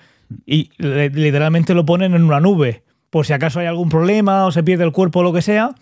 Y 0.46 0.70
literalmente 0.78 1.74
lo 1.74 1.84
ponen 1.84 2.14
en 2.14 2.24
una 2.24 2.40
nube. 2.40 2.84
Por 3.12 3.26
si 3.26 3.34
acaso 3.34 3.60
hay 3.60 3.66
algún 3.66 3.90
problema 3.90 4.46
o 4.46 4.52
se 4.52 4.62
pierde 4.62 4.84
el 4.84 4.92
cuerpo 4.92 5.20
o 5.20 5.22
lo 5.22 5.34
que 5.34 5.42
sea, 5.42 5.74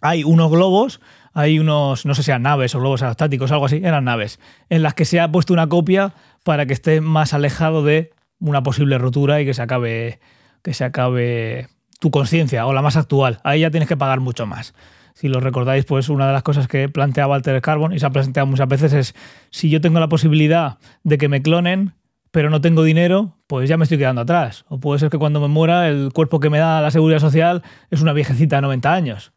hay 0.00 0.22
unos 0.22 0.52
globos, 0.52 1.00
hay 1.32 1.58
unos, 1.58 2.06
no 2.06 2.14
sé 2.14 2.22
si 2.22 2.30
eran 2.30 2.42
naves 2.42 2.76
o 2.76 2.78
globos 2.78 3.02
aerostáticos, 3.02 3.50
algo 3.50 3.66
así, 3.66 3.80
eran 3.82 4.04
naves, 4.04 4.38
en 4.68 4.84
las 4.84 4.94
que 4.94 5.04
se 5.04 5.18
ha 5.18 5.32
puesto 5.32 5.52
una 5.52 5.66
copia 5.66 6.14
para 6.44 6.66
que 6.66 6.72
esté 6.72 7.00
más 7.00 7.34
alejado 7.34 7.82
de 7.82 8.12
una 8.38 8.62
posible 8.62 8.98
rotura 8.98 9.40
y 9.40 9.46
que 9.46 9.52
se 9.52 9.62
acabe, 9.62 10.20
que 10.62 10.72
se 10.72 10.84
acabe 10.84 11.66
tu 11.98 12.12
conciencia 12.12 12.64
o 12.68 12.72
la 12.72 12.82
más 12.82 12.96
actual. 12.96 13.40
Ahí 13.42 13.62
ya 13.62 13.72
tienes 13.72 13.88
que 13.88 13.96
pagar 13.96 14.20
mucho 14.20 14.46
más. 14.46 14.72
Si 15.14 15.26
lo 15.26 15.40
recordáis, 15.40 15.84
pues 15.86 16.08
una 16.08 16.28
de 16.28 16.34
las 16.34 16.44
cosas 16.44 16.68
que 16.68 16.88
planteaba 16.88 17.34
Altered 17.34 17.62
Carbon 17.62 17.92
y 17.92 17.98
se 17.98 18.06
ha 18.06 18.10
planteado 18.10 18.46
muchas 18.46 18.68
veces 18.68 18.92
es 18.92 19.14
si 19.50 19.70
yo 19.70 19.80
tengo 19.80 19.98
la 19.98 20.08
posibilidad 20.08 20.78
de 21.02 21.18
que 21.18 21.28
me 21.28 21.42
clonen, 21.42 21.94
pero 22.30 22.50
no 22.50 22.60
tengo 22.60 22.84
dinero, 22.84 23.36
pues 23.46 23.68
ya 23.68 23.76
me 23.76 23.84
estoy 23.84 23.98
quedando 23.98 24.20
atrás. 24.20 24.64
O 24.68 24.78
puede 24.78 25.00
ser 25.00 25.10
que 25.10 25.18
cuando 25.18 25.40
me 25.40 25.48
muera 25.48 25.88
el 25.88 26.10
cuerpo 26.12 26.40
que 26.40 26.50
me 26.50 26.58
da 26.58 26.80
la 26.80 26.90
seguridad 26.90 27.18
social 27.18 27.62
es 27.90 28.00
una 28.00 28.12
viejecita 28.12 28.56
de 28.56 28.62
90 28.62 28.92
años. 28.92 29.32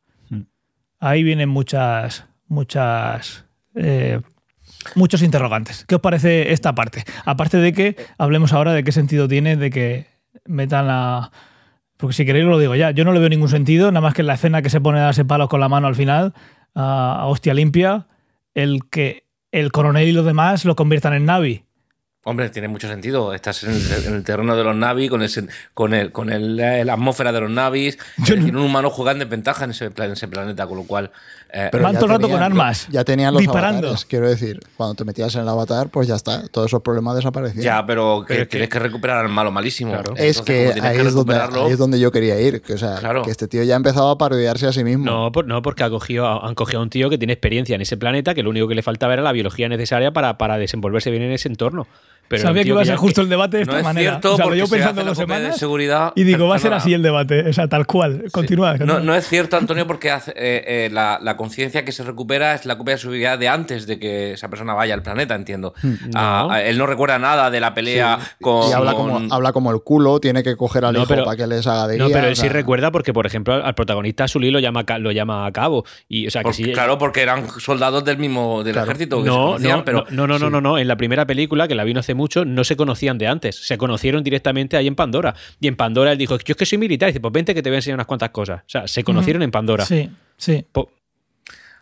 Ahí 0.99 1.23
vienen 1.23 1.49
muchas, 1.49 2.25
muchas, 2.47 3.45
eh, 3.75 4.21
muchos 4.95 5.21
interrogantes. 5.21 5.85
¿Qué 5.85 5.95
os 5.95 6.01
parece 6.01 6.53
esta 6.53 6.75
parte? 6.75 7.03
Aparte 7.25 7.57
de 7.57 7.73
que 7.73 7.95
hablemos 8.17 8.53
ahora 8.53 8.73
de 8.73 8.83
qué 8.83 8.91
sentido 8.91 9.27
tiene 9.27 9.57
de 9.57 9.69
que 9.69 10.07
metan 10.45 10.87
a... 10.89 11.31
Porque 11.97 12.13
si 12.13 12.25
queréis 12.25 12.45
lo 12.45 12.59
digo 12.59 12.75
ya, 12.75 12.91
yo 12.91 13.05
no 13.05 13.13
le 13.13 13.19
veo 13.19 13.29
ningún 13.29 13.49
sentido, 13.49 13.91
nada 13.91 14.01
más 14.01 14.13
que 14.13 14.21
en 14.21 14.27
la 14.27 14.33
escena 14.33 14.61
que 14.61 14.69
se 14.69 14.81
pone 14.81 14.99
a 14.99 15.03
darse 15.03 15.25
palos 15.25 15.49
con 15.49 15.59
la 15.59 15.69
mano 15.69 15.87
al 15.87 15.95
final, 15.95 16.33
a, 16.75 17.21
a 17.21 17.25
hostia 17.27 17.53
limpia, 17.53 18.07
el 18.53 18.89
que 18.89 19.25
el 19.51 19.71
coronel 19.71 20.07
y 20.07 20.11
los 20.11 20.25
demás 20.25 20.65
lo 20.65 20.75
conviertan 20.75 21.13
en 21.13 21.25
Navi. 21.25 21.63
Hombre, 22.25 22.49
tiene 22.49 22.69
mucho 22.69 22.87
sentido. 22.87 23.33
Estás 23.33 23.65
en 23.65 23.71
el, 23.71 24.05
en 24.07 24.13
el 24.15 24.23
terreno 24.23 24.55
de 24.55 24.63
los 24.63 24.73
Navi, 24.73 25.09
con, 25.09 25.21
el, 25.21 25.29
con, 25.73 25.93
el, 25.93 26.13
con 26.13 26.31
el, 26.31 26.57
eh, 26.57 26.85
la 26.85 26.93
atmósfera 26.93 27.33
de 27.33 27.41
los 27.41 27.49
Navis. 27.51 27.97
Yo 28.19 28.35
no- 28.35 28.41
decir, 28.41 28.55
un 28.55 28.63
humano 28.63 28.89
jugando 28.89 29.25
en 29.25 29.29
ventaja 29.29 29.65
en 29.65 29.71
ese, 29.71 29.91
plan- 29.91 30.07
en 30.07 30.13
ese 30.13 30.29
planeta, 30.29 30.65
con 30.65 30.77
lo 30.77 30.83
cual. 30.85 31.11
eh, 31.51 31.67
Pero 31.69 31.83
Van 31.83 31.95
todo 31.95 32.05
el 32.05 32.11
rato 32.11 32.21
tenían- 32.21 32.37
con 32.39 32.43
armas, 32.43 32.87
Ya 32.89 33.03
tenían 33.03 33.33
los 33.33 33.41
disparando. 33.41 33.79
avatares, 33.89 34.05
quiero 34.05 34.29
decir. 34.29 34.61
Cuando 34.77 34.95
te 34.95 35.03
metías 35.03 35.35
en 35.35 35.41
el 35.41 35.49
avatar, 35.49 35.89
pues 35.89 36.07
ya 36.07 36.15
está. 36.15 36.47
Todos 36.47 36.67
esos 36.67 36.81
problemas 36.81 37.17
desaparecían. 37.17 37.61
ya, 37.61 37.85
pero, 37.85 38.21
que 38.25 38.27
Pero 38.29 38.41
es 38.43 38.47
que- 38.47 38.51
tienes 38.51 38.69
que 38.69 38.79
recuperar 38.79 39.17
al 39.25 39.29
malo 39.29 39.51
malísimo. 39.51 39.91
Claro. 39.91 40.13
es 40.15 40.41
que, 40.41 40.71
tienes 40.71 40.83
ahí, 40.83 40.95
que 40.97 41.03
es 41.07 41.13
donde, 41.13 41.35
ahí 41.35 41.71
es 41.71 41.77
donde 41.77 41.99
yo 41.99 42.09
quería 42.13 42.39
ir. 42.39 42.61
Que, 42.61 42.75
o 42.75 42.77
sea, 42.77 42.99
Claro. 42.99 43.23
que 43.23 43.31
este 43.31 43.49
tío 43.49 43.63
ya 43.63 43.73
ha 43.73 43.77
empezado 43.77 44.09
a 44.09 44.17
parodiarse 44.17 44.65
a 44.65 44.71
sí 44.71 44.85
mismo. 44.85 45.03
No, 45.03 45.31
por- 45.33 45.45
no, 45.45 45.61
porque 45.61 45.83
ha 45.83 45.89
cogido- 45.89 46.41
han 46.45 46.55
cogido 46.55 46.79
a 46.79 46.83
un 46.83 46.89
tío 46.89 47.09
que 47.09 47.17
tiene 47.17 47.33
experiencia 47.33 47.75
en 47.75 47.81
ese 47.81 47.97
planeta, 47.97 48.33
que 48.33 48.43
lo 48.43 48.49
único 48.49 48.69
que 48.69 48.75
le 48.75 48.81
faltaba 48.81 49.11
era 49.11 49.21
la 49.21 49.33
biología 49.33 49.67
necesaria 49.67 50.13
para, 50.13 50.37
para 50.37 50.57
desenvolverse 50.57 51.11
bien 51.11 51.23
en 51.23 51.33
ese 51.33 51.49
entorno. 51.49 51.85
Pero 52.37 52.47
Sabía 52.49 52.63
que 52.63 52.69
iba 52.69 52.81
a 52.81 52.85
ser 52.85 52.95
justo 52.95 53.21
el 53.21 53.29
debate 53.29 53.57
de 53.57 53.65
No 53.65 53.71
esta 53.71 53.79
es 53.79 53.83
manera. 53.83 54.09
cierto, 54.11 54.33
o 54.33 54.35
sea, 54.37 54.45
porque 54.45 54.65
se 54.65 54.67
pensando 54.75 55.01
hace 55.01 55.05
la 55.05 55.09
dos 55.11 55.17
de 55.17 55.23
semanas 55.23 55.57
seguridad. 55.57 56.13
y 56.15 56.23
digo, 56.23 56.47
va 56.47 56.55
a 56.55 56.59
ser 56.59 56.73
así 56.73 56.93
el 56.93 57.01
debate, 57.03 57.47
o 57.49 57.53
sea, 57.53 57.67
tal 57.67 57.85
cual. 57.85 58.25
Continúa. 58.31 58.73
No, 58.73 58.77
continúa. 58.79 58.99
no 59.01 59.15
es 59.15 59.27
cierto, 59.27 59.57
Antonio, 59.57 59.85
porque 59.87 60.11
hace- 60.11 60.31
eh, 60.31 60.85
eh, 60.85 60.89
la, 60.91 61.19
la 61.21 61.37
conciencia 61.37 61.85
que 61.85 61.91
se 61.91 62.03
recupera 62.03 62.55
es 62.55 62.65
la 62.65 62.77
copia 62.77 62.95
de 62.95 62.97
su 62.99 63.09
vida 63.09 63.37
de 63.37 63.47
antes 63.47 63.85
de 63.87 63.99
que 63.99 64.33
esa 64.33 64.49
persona 64.49 64.73
vaya 64.73 64.93
al 64.93 65.03
planeta, 65.03 65.35
entiendo. 65.35 65.73
Ah, 66.15 66.47
ah, 66.51 66.61
él 66.61 66.77
no 66.77 66.85
recuerda 66.85 67.19
nada 67.19 67.49
de 67.51 67.59
la 67.59 67.73
pelea 67.73 68.17
con. 68.41 68.69
Y 68.69 68.73
habla 68.73 68.93
con- 68.93 69.09
como, 69.11 69.33
habla 69.33 69.51
como 69.53 69.71
el 69.71 69.81
culo, 69.81 70.19
tiene 70.19 70.43
que 70.43 70.55
coger 70.55 70.85
al 70.85 70.93
No, 70.93 70.99
hijo 70.99 71.07
pero- 71.09 71.25
para 71.25 71.37
que 71.37 71.47
les 71.47 71.65
haga 71.67 71.87
de 71.87 71.97
No, 71.97 72.07
guía, 72.07 72.15
pero 72.15 72.27
o 72.27 72.29
él 72.29 72.35
sí 72.35 72.41
sea, 72.43 72.49
recuerda 72.53 72.91
porque, 72.91 73.13
por 73.13 73.25
ejemplo, 73.25 73.53
al 73.53 73.75
protagonista 73.75 74.27
Sully 74.27 74.51
lo 74.51 74.59
llama, 74.59 74.83
a 74.87 74.99
lo 74.99 75.11
llama 75.11 75.45
a 75.45 75.51
cabo. 75.51 75.85
Y, 76.07 76.27
o 76.27 76.31
sea, 76.31 76.41
que 76.41 76.45
porque- 76.45 76.63
sí- 76.63 76.71
claro, 76.73 76.97
porque 76.97 77.21
eran 77.21 77.47
soldados 77.59 78.03
del 78.05 78.17
mismo 78.17 78.63
del 78.63 78.73
Claro. 78.73 78.87
ejército 78.91 79.17
que 79.17 79.23
se 79.23 79.29
No, 79.29 79.45
conocían, 79.45 79.77
no, 79.79 79.85
pero. 79.85 80.05
no, 80.09 80.27
no, 80.27 80.39
no, 80.39 80.49
no, 80.49 80.61
no, 80.61 80.77
En 80.77 80.87
la 80.87 80.95
primera 80.97 81.25
película, 81.25 81.67
que 81.67 81.75
la 81.75 81.83
vino 81.83 81.99
hace 81.99 82.13
muchos 82.23 82.47
no 82.47 82.63
se 82.63 82.75
conocían 82.75 83.17
de 83.17 83.27
antes, 83.27 83.55
se 83.55 83.77
conocieron 83.77 84.23
directamente 84.23 84.77
ahí 84.77 84.87
en 84.87 84.95
Pandora. 84.95 85.35
Y 85.59 85.67
en 85.67 85.75
Pandora 85.75 86.11
él 86.13 86.17
dijo, 86.17 86.37
yo 86.37 86.43
es 86.53 86.55
que 86.55 86.65
soy 86.65 86.77
militar, 86.77 87.09
y 87.09 87.11
dice, 87.11 87.19
pues 87.19 87.33
vente 87.33 87.53
que 87.53 87.61
te 87.61 87.69
voy 87.69 87.75
a 87.75 87.79
enseñar 87.79 87.97
unas 87.97 88.07
cuantas 88.07 88.29
cosas. 88.29 88.61
O 88.61 88.69
sea, 88.69 88.87
se 88.87 89.03
conocieron 89.03 89.43
en 89.43 89.51
Pandora. 89.51 89.85
Sí, 89.85 90.09
sí. 90.37 90.65
Po- 90.71 90.89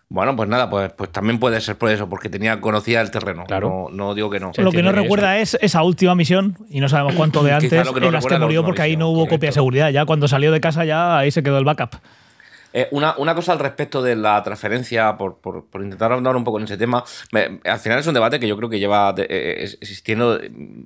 Bueno, 0.09 0.35
pues 0.35 0.49
nada, 0.49 0.69
pues, 0.69 0.91
pues 0.97 1.09
también 1.11 1.39
puede 1.39 1.61
ser 1.61 1.77
por 1.77 1.89
eso, 1.89 2.09
porque 2.09 2.27
tenía 2.29 2.59
conocía 2.59 2.99
el 3.01 3.11
terreno. 3.11 3.45
Claro. 3.45 3.87
No, 3.91 3.95
no 3.95 4.13
digo 4.13 4.29
que 4.29 4.39
no. 4.41 4.53
Se 4.53 4.61
lo 4.61 4.71
que 4.71 4.83
no 4.83 4.91
recuerda 4.91 5.37
es 5.39 5.57
esa 5.61 5.83
última 5.83 6.15
misión, 6.15 6.57
y 6.69 6.81
no 6.81 6.89
sabemos 6.89 7.13
cuánto 7.15 7.43
de 7.43 7.53
antes, 7.53 7.71
no 7.71 7.77
en 7.79 7.85
las 7.85 7.93
que 7.93 7.99
recuerda 8.01 8.17
es 8.35 8.39
la 8.41 8.45
murió 8.45 8.65
porque 8.65 8.81
ahí 8.81 8.97
no 8.97 9.07
hubo 9.09 9.27
copia 9.27 9.49
de 9.49 9.53
seguridad. 9.53 9.89
Ya 9.89 10.05
cuando 10.05 10.27
salió 10.27 10.51
de 10.51 10.59
casa, 10.59 10.83
ya 10.83 11.17
ahí 11.17 11.31
se 11.31 11.43
quedó 11.43 11.57
el 11.59 11.63
backup. 11.65 11.95
Eh, 12.73 12.87
una, 12.91 13.15
una 13.17 13.35
cosa 13.35 13.51
al 13.51 13.59
respecto 13.59 14.01
de 14.01 14.15
la 14.15 14.41
transferencia, 14.43 15.17
por, 15.17 15.37
por- 15.39 15.65
por 15.65 15.81
intentar 15.83 16.11
ahondar 16.11 16.35
un 16.35 16.43
poco 16.43 16.57
en 16.57 16.63
ese 16.65 16.77
tema, 16.77 17.03
me- 17.31 17.59
al 17.65 17.79
final 17.79 17.99
es 17.99 18.07
un 18.07 18.13
debate 18.13 18.39
que 18.39 18.47
yo 18.47 18.55
creo 18.57 18.69
que 18.69 18.79
lleva 18.79 19.13
eh, 19.17 19.55
es- 19.59 19.77
existiendo 19.81 20.39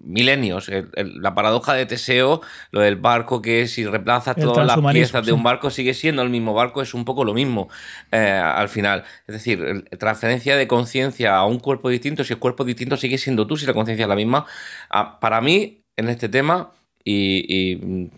milenios. 0.03 0.69
El- 0.69 0.89
el- 0.95 1.21
la 1.21 1.36
paradoja 1.36 1.73
de 1.73 1.86
Teseo, 1.86 2.41
lo 2.71 2.81
del 2.81 2.95
barco 2.95 3.41
que 3.41 3.67
si 3.67 3.86
reemplazas 3.86 4.36
todas 4.53 4.65
las 4.67 4.75
piezas 4.93 5.25
de 5.25 5.31
un 5.33 5.43
barco 5.43 5.69
sigue 5.69 5.93
siendo 5.93 6.21
el 6.21 6.29
mismo 6.29 6.53
barco, 6.53 6.81
es 6.81 6.93
un 6.93 7.05
poco 7.05 7.23
lo 7.23 7.33
mismo 7.33 7.69
eh, 8.11 8.17
al 8.17 8.69
final. 8.69 9.03
Es 9.27 9.33
decir, 9.33 9.86
transferencia 9.99 10.57
de 10.57 10.67
conciencia 10.67 11.36
a 11.36 11.45
un 11.45 11.59
cuerpo 11.59 11.89
distinto, 11.89 12.23
si 12.23 12.33
el 12.33 12.39
cuerpo 12.39 12.63
distinto 12.63 12.97
sigue 12.97 13.17
siendo 13.17 13.45
tú, 13.47 13.57
si 13.57 13.65
la 13.65 13.73
conciencia 13.73 14.03
es 14.03 14.09
la 14.09 14.15
misma. 14.15 14.45
Ah, 14.89 15.19
para 15.19 15.41
mí, 15.41 15.83
en 15.97 16.09
este 16.09 16.29
tema, 16.29 16.71
y, 17.03 17.45
y, 17.73 17.75
mm, 17.75 18.09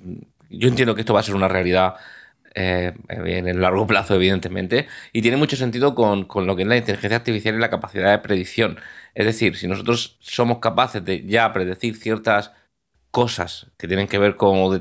yo 0.50 0.70
entiendo 0.70 0.96
que 0.96 1.02
esto 1.02 1.14
va 1.14 1.20
a 1.20 1.24
ser 1.24 1.36
una 1.36 1.48
realidad 1.50 1.96
eh, 2.60 2.94
en 3.10 3.48
el 3.48 3.62
largo 3.62 3.86
plazo, 3.86 4.16
evidentemente, 4.16 4.88
y 5.14 5.22
tiene 5.22 5.38
mucho 5.38 5.56
sentido 5.56 5.94
con, 5.94 6.26
con 6.26 6.48
lo 6.48 6.56
que 6.56 6.64
es 6.64 6.68
la 6.68 6.78
inteligencia 6.78 7.18
artificial 7.18 7.54
y 7.54 7.60
la 7.60 7.70
capacidad 7.70 8.10
de 8.10 8.18
predicción. 8.18 8.80
Es 9.14 9.28
decir, 9.28 9.56
si 9.56 9.68
nosotros 9.68 10.18
somos 10.22 10.58
capaces 10.58 11.06
de 11.06 11.24
ya 11.28 11.54
predecir 11.54 11.96
ciertas 11.98 12.52
cosas 13.12 13.68
que 13.78 13.88
tienen 13.88 14.08
que 14.08 14.18
ver 14.18 14.38
con, 14.38 14.72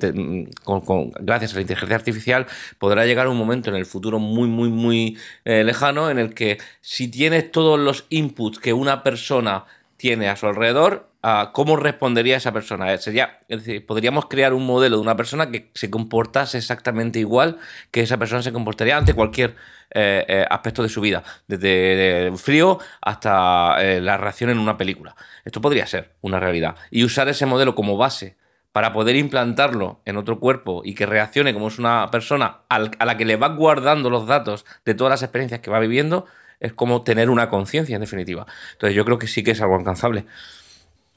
gracias 1.20 1.52
a 1.52 1.56
la 1.56 1.60
inteligencia 1.60 1.96
artificial, 1.96 2.46
podrá 2.78 3.04
llegar 3.04 3.28
un 3.28 3.36
momento 3.36 3.68
en 3.68 3.76
el 3.76 3.84
futuro 3.84 4.18
muy, 4.18 4.48
muy, 4.48 4.70
muy 4.70 5.18
eh, 5.44 5.62
lejano 5.62 6.08
en 6.10 6.18
el 6.18 6.32
que 6.32 6.56
si 6.80 7.08
tienes 7.08 7.50
todos 7.50 7.78
los 7.78 8.06
inputs 8.08 8.58
que 8.58 8.72
una 8.72 9.02
persona 9.02 9.66
tiene 9.98 10.28
a 10.28 10.36
su 10.36 10.46
alrededor, 10.46 11.10
¿cómo 11.52 11.76
respondería 11.76 12.36
esa 12.36 12.52
persona? 12.52 12.92
Eh, 12.92 12.98
Sería, 12.98 13.40
es 13.48 13.64
decir, 13.64 13.84
podríamos 13.86 14.26
crear 14.26 14.52
un 14.52 14.66
modelo 14.66 14.96
de 14.96 15.02
una 15.02 15.16
persona 15.16 15.50
que 15.50 15.70
se 15.74 15.90
comportase 15.90 16.58
exactamente 16.58 17.18
igual 17.18 17.58
que 17.90 18.02
esa 18.02 18.16
persona 18.16 18.42
se 18.42 18.52
comportaría 18.52 18.96
ante 18.96 19.14
cualquier 19.14 19.56
eh, 19.90 20.24
eh, 20.28 20.44
aspecto 20.50 20.82
de 20.82 20.88
su 20.88 21.00
vida, 21.00 21.22
desde 21.46 22.26
el 22.26 22.36
frío 22.38 22.80
hasta 23.00 23.76
eh, 23.80 24.00
la 24.00 24.16
reacción 24.16 24.50
en 24.50 24.58
una 24.58 24.76
película. 24.76 25.14
Esto 25.44 25.60
podría 25.60 25.86
ser 25.86 26.16
una 26.22 26.40
realidad. 26.40 26.74
Y 26.90 27.04
usar 27.04 27.28
ese 27.28 27.46
modelo 27.46 27.74
como 27.74 27.96
base 27.96 28.36
para 28.72 28.92
poder 28.92 29.16
implantarlo 29.16 30.02
en 30.04 30.16
otro 30.16 30.40
cuerpo 30.40 30.82
y 30.84 30.94
que 30.94 31.06
reaccione 31.06 31.54
como 31.54 31.68
es 31.68 31.78
una 31.78 32.10
persona 32.10 32.62
a 32.68 32.78
la 32.78 33.16
que 33.16 33.24
le 33.24 33.36
va 33.36 33.48
guardando 33.48 34.10
los 34.10 34.26
datos 34.26 34.66
de 34.84 34.94
todas 34.94 35.12
las 35.12 35.22
experiencias 35.22 35.60
que 35.60 35.70
va 35.70 35.78
viviendo, 35.78 36.26
es 36.60 36.72
como 36.72 37.02
tener 37.02 37.30
una 37.30 37.48
conciencia, 37.48 37.94
en 37.94 38.00
definitiva. 38.00 38.46
Entonces 38.72 38.96
yo 38.96 39.04
creo 39.04 39.18
que 39.18 39.28
sí 39.28 39.42
que 39.42 39.52
es 39.52 39.60
algo 39.60 39.76
alcanzable. 39.76 40.26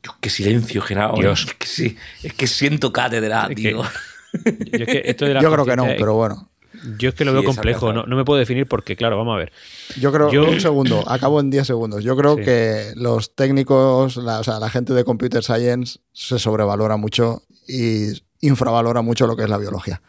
Dios, 0.03 0.15
qué 0.21 0.29
silencio, 0.29 0.81
Genaro. 0.81 1.15
Dios. 1.17 1.45
Es 1.47 1.53
que 1.55 1.67
sí, 1.67 1.97
es 2.23 2.33
que 2.33 2.47
siento 2.47 2.91
cátedra, 2.93 3.43
Es 3.43 3.47
que- 3.49 3.55
tío. 3.55 3.81
Yo, 4.71 4.83
es 4.83 4.85
que 4.87 5.01
esto 5.05 5.25
de 5.25 5.33
la 5.33 5.41
Yo 5.41 5.51
creo 5.51 5.65
que 5.65 5.75
no, 5.75 5.85
pero 5.97 6.13
bueno. 6.13 6.49
Yo 6.97 7.09
es 7.09 7.15
que 7.15 7.25
lo 7.25 7.31
Sí, 7.31 7.35
veo 7.37 7.43
complejo, 7.43 7.91
no, 7.91 8.05
me 8.05 8.23
puedo 8.23 8.39
definir 8.39 8.67
porque, 8.67 8.95
claro, 8.95 9.17
vamos 9.17 9.35
a 9.35 9.39
ver. 9.39 9.51
Yo 9.99 10.11
creo, 10.13 10.31
Yo- 10.31 10.47
un 10.49 10.61
segundo, 10.61 11.03
acabo 11.09 11.39
en 11.41 11.49
10 11.49 11.65
segundos. 11.67 12.03
Yo 12.03 12.15
creo 12.15 12.37
Sí. 12.37 12.43
que 12.43 12.93
los 12.95 13.35
técnicos, 13.35 14.15
la, 14.17 14.39
o 14.39 14.43
sea, 14.43 14.59
la 14.59 14.69
gente 14.69 14.93
de 14.93 15.03
computer 15.03 15.43
science 15.43 15.99
se 16.13 16.37
sobrevalora 16.39 16.95
mucho 16.95 17.41
y 17.67 18.11
infravalora 18.41 19.01
mucho 19.01 19.25
lo 19.27 19.35
que 19.35 19.43
es 19.43 19.49
la 19.49 19.57
biología. 19.57 20.01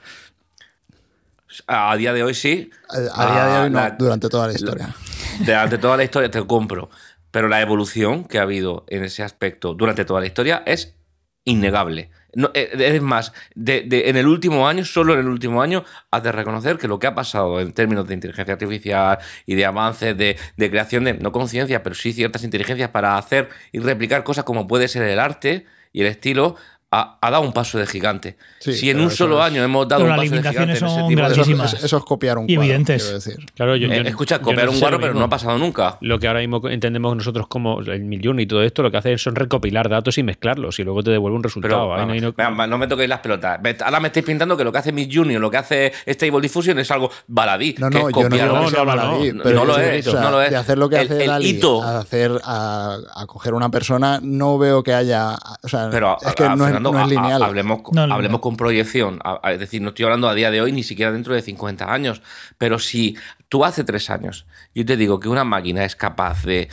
A 1.66 1.97
día 1.97 2.12
de 2.12 2.22
hoy 2.22 2.34
sí. 2.34 2.70
A, 2.88 3.22
a 3.22 3.32
día 3.32 3.45
de 3.47 3.59
hoy 3.64 3.70
no, 3.70 3.80
la- 3.80 3.91
durante 3.91 4.28
toda 4.28 4.47
la 4.47 4.53
historia. 4.53 4.95
Durante 5.41 5.78
toda 5.78 5.97
la 5.97 6.05
historia 6.05 6.30
te 6.30 6.47
compro. 6.47 6.91
Pero 7.31 7.49
la 7.49 7.61
evolución 7.61 8.24
que 8.24 8.39
ha 8.39 8.43
habido 8.43 8.85
en 8.89 9.05
ese 9.05 9.22
aspecto 9.22 9.74
durante 9.74 10.05
toda 10.05 10.20
la 10.20 10.26
historia 10.26 10.62
es 10.66 10.97
innegable. 11.45 12.11
Eh, 12.55 12.70
es 12.78 13.03
más, 13.03 13.33
de- 13.55 13.85
en 14.09 14.16
el 14.16 14.26
último 14.26 14.68
año, 14.68 14.85
solo 14.85 15.14
en 15.14 15.20
el 15.20 15.26
último 15.28 15.62
año, 15.62 15.85
has 16.11 16.22
de 16.22 16.33
reconocer 16.33 16.78
que 16.78 16.87
lo 16.87 16.99
que 16.99 17.07
ha 17.09 17.14
pasado 17.14 17.61
en 17.61 17.72
términos 17.72 18.07
de 18.07 18.14
inteligencia 18.14 18.55
artificial 18.55 19.18
y 19.47 19.55
de 19.55 19.64
avances 19.64 20.16
de, 20.16 20.37
de 20.57 20.70
creación 20.70 21.05
de, 21.05 21.14
no 21.14 21.33
conciencia, 21.33 21.83
pero 21.83 21.95
sí 21.95 22.12
ciertas 22.12 22.45
inteligencias 22.45 22.91
para 22.91 23.16
hacer 23.16 23.49
y 23.72 23.81
replicar 23.81 24.22
cosas 24.22 24.45
como 24.45 24.68
puede 24.68 24.87
ser 24.89 25.03
el 25.03 25.18
arte 25.18 25.66
y 25.93 26.03
el 26.03 26.07
estilo, 26.07 26.57
ha, 26.93 27.18
ha 27.20 27.30
dado 27.30 27.43
un 27.45 27.53
paso 27.53 27.78
de 27.78 27.86
gigante. 27.86 28.36
Sí, 28.59 28.72
si 28.72 28.91
en 28.91 28.99
un 29.01 29.11
solo 29.12 29.38
es- 29.38 29.45
año 29.53 29.62
hemos 29.62 29.86
dado 29.86 30.03
Pero 30.03 30.14
un 30.14 30.16
paso 30.18 30.30
de 30.32 30.38
gigante 30.38 30.49
en 30.49 30.55
limitaciones 30.68 30.76
ese 30.76 30.86
son 31.01 31.09
tipo 31.09 31.20
de 31.20 31.26
Eso, 31.26 31.34
grandísimas. 31.36 31.74
es- 31.74 31.84
eso 31.84 31.97
es 31.99 32.05
copiar 32.05 32.38
un 32.38 32.47
cuadro, 32.47 32.62
evidentes. 32.62 33.12
decir. 33.12 33.47
Claro, 33.55 33.76
yo, 33.76 33.86
Eh, 33.88 33.97
yo- 34.03 34.09
escucha, 34.09 34.36
yo 34.38 34.43
copiar 34.43 34.66
no 34.66 34.72
un 34.72 34.80
lo 34.80 35.01
pero 35.01 35.14
no 35.14 35.24
ha 35.24 35.28
pasado 35.28 35.57
nunca. 35.57 35.99
Lo 36.01 36.18
que 36.18 36.26
ahora 36.26 36.41
mismo 36.41 36.68
entendemos 36.68 37.16
nosotros 37.16 37.47
como 37.47 37.78
el 37.80 38.03
Midjourney 38.05 38.43
y 38.45 38.47
todo 38.49 38.62
esto, 38.64 38.82
lo 38.82 38.91
que 38.91 38.97
hacen 38.97 39.18
son 39.18 39.36
recopilar 39.36 39.88
datos 39.88 40.18
y 40.18 40.24
mezclarlos 40.24 40.78
y 40.80 40.82
luego 40.82 41.03
te 41.05 41.11
devuelve 41.12 41.36
un 41.36 41.45
resultado. 41.45 41.74
Pero 41.74 41.82
no- 41.84 41.88
vamos, 41.91 42.12
ahí 42.14 42.20
no- 42.20 42.32
venga, 42.32 42.66
no 42.66 42.78
me 42.78 42.86
toquéis 42.88 43.09
las 43.09 43.20
pelotas. 43.20 43.61
Ahora 43.84 44.01
me 44.01 44.09
estáis 44.09 44.26
pintando 44.26 44.57
que 44.57 44.64
lo 44.64 44.72
que 44.72 44.78
hace 44.78 44.91
Miss 44.93 45.09
Junior, 45.12 45.41
lo 45.41 45.49
que 45.51 45.59
hace 45.59 45.93
Stable 46.09 46.41
Diffusion 46.41 46.76
es 46.80 46.91
algo 46.91 47.09
baladí. 47.28 47.76
No, 47.78 47.88
que 47.88 47.99
no, 48.01 48.09
es 48.09 48.14
yo 48.16 48.22
no 48.22 48.28
copiar. 48.28 48.49
que 48.49 48.55
no, 48.55 48.68
sea 48.68 48.78
no, 48.80 48.84
no, 48.84 48.86
baladí, 48.86 49.32
no, 49.32 49.43
pero 49.45 49.59
no 49.61 49.64
lo 49.64 49.78
es, 49.78 50.07
o 50.09 50.11
sea, 50.11 50.20
no 50.22 50.30
lo 50.32 50.43
es. 50.43 50.51
De 50.51 50.57
hacer 50.57 50.76
lo 50.76 50.88
que 50.88 50.97
El- 50.97 51.07
hace 51.07 51.20
el 51.22 51.26
Dali, 51.28 51.49
hito. 51.51 51.82
a 51.84 51.99
hacer 52.01 52.32
a, 52.43 52.97
a 53.14 53.26
coger 53.26 53.55
una 53.55 53.70
persona, 53.70 54.18
no 54.22 54.59
veo 54.59 54.82
que 54.82 54.93
haya, 54.93 55.36
o 55.62 55.68
sea, 55.68 55.88
Pero 55.88 56.16
es 56.20 56.34
que 56.34 56.43
a- 56.43 56.53
a- 56.53 56.57
no, 56.57 56.66
es, 56.66 56.80
No 56.81 56.91
es 56.91 56.97
a- 56.97 57.03
a- 57.03 57.07
lineal. 57.09 57.43
hablemos, 57.43 57.83
No, 57.93 58.03
con 58.41 58.57
proyección. 58.57 59.18
A- 59.24 59.41
a- 59.43 59.53
es 59.53 59.59
decir, 59.61 59.83
no 59.83 59.91
estoy 59.91 60.05
hablando 60.07 60.28
a 60.28 60.35
día 60.35 60.51
de 60.51 60.61
hoy 60.61 60.72
ni 60.72 60.83
siquiera 60.83 61.12
dentro 61.12 61.35
de 61.35 61.43
50 61.43 61.93
años. 61.93 62.22
Pero 62.59 62.78
si 62.78 63.16
tú 63.49 63.64
hace 63.64 63.85
tres 63.85 64.11
años, 64.11 64.47
yo 64.74 64.85
te 64.85 64.97
digo 64.97 65.20
que 65.20 65.28
una 65.28 65.45
máquina 65.45 65.85
es 65.85 65.97
capaz 65.97 66.45
de 66.45 66.68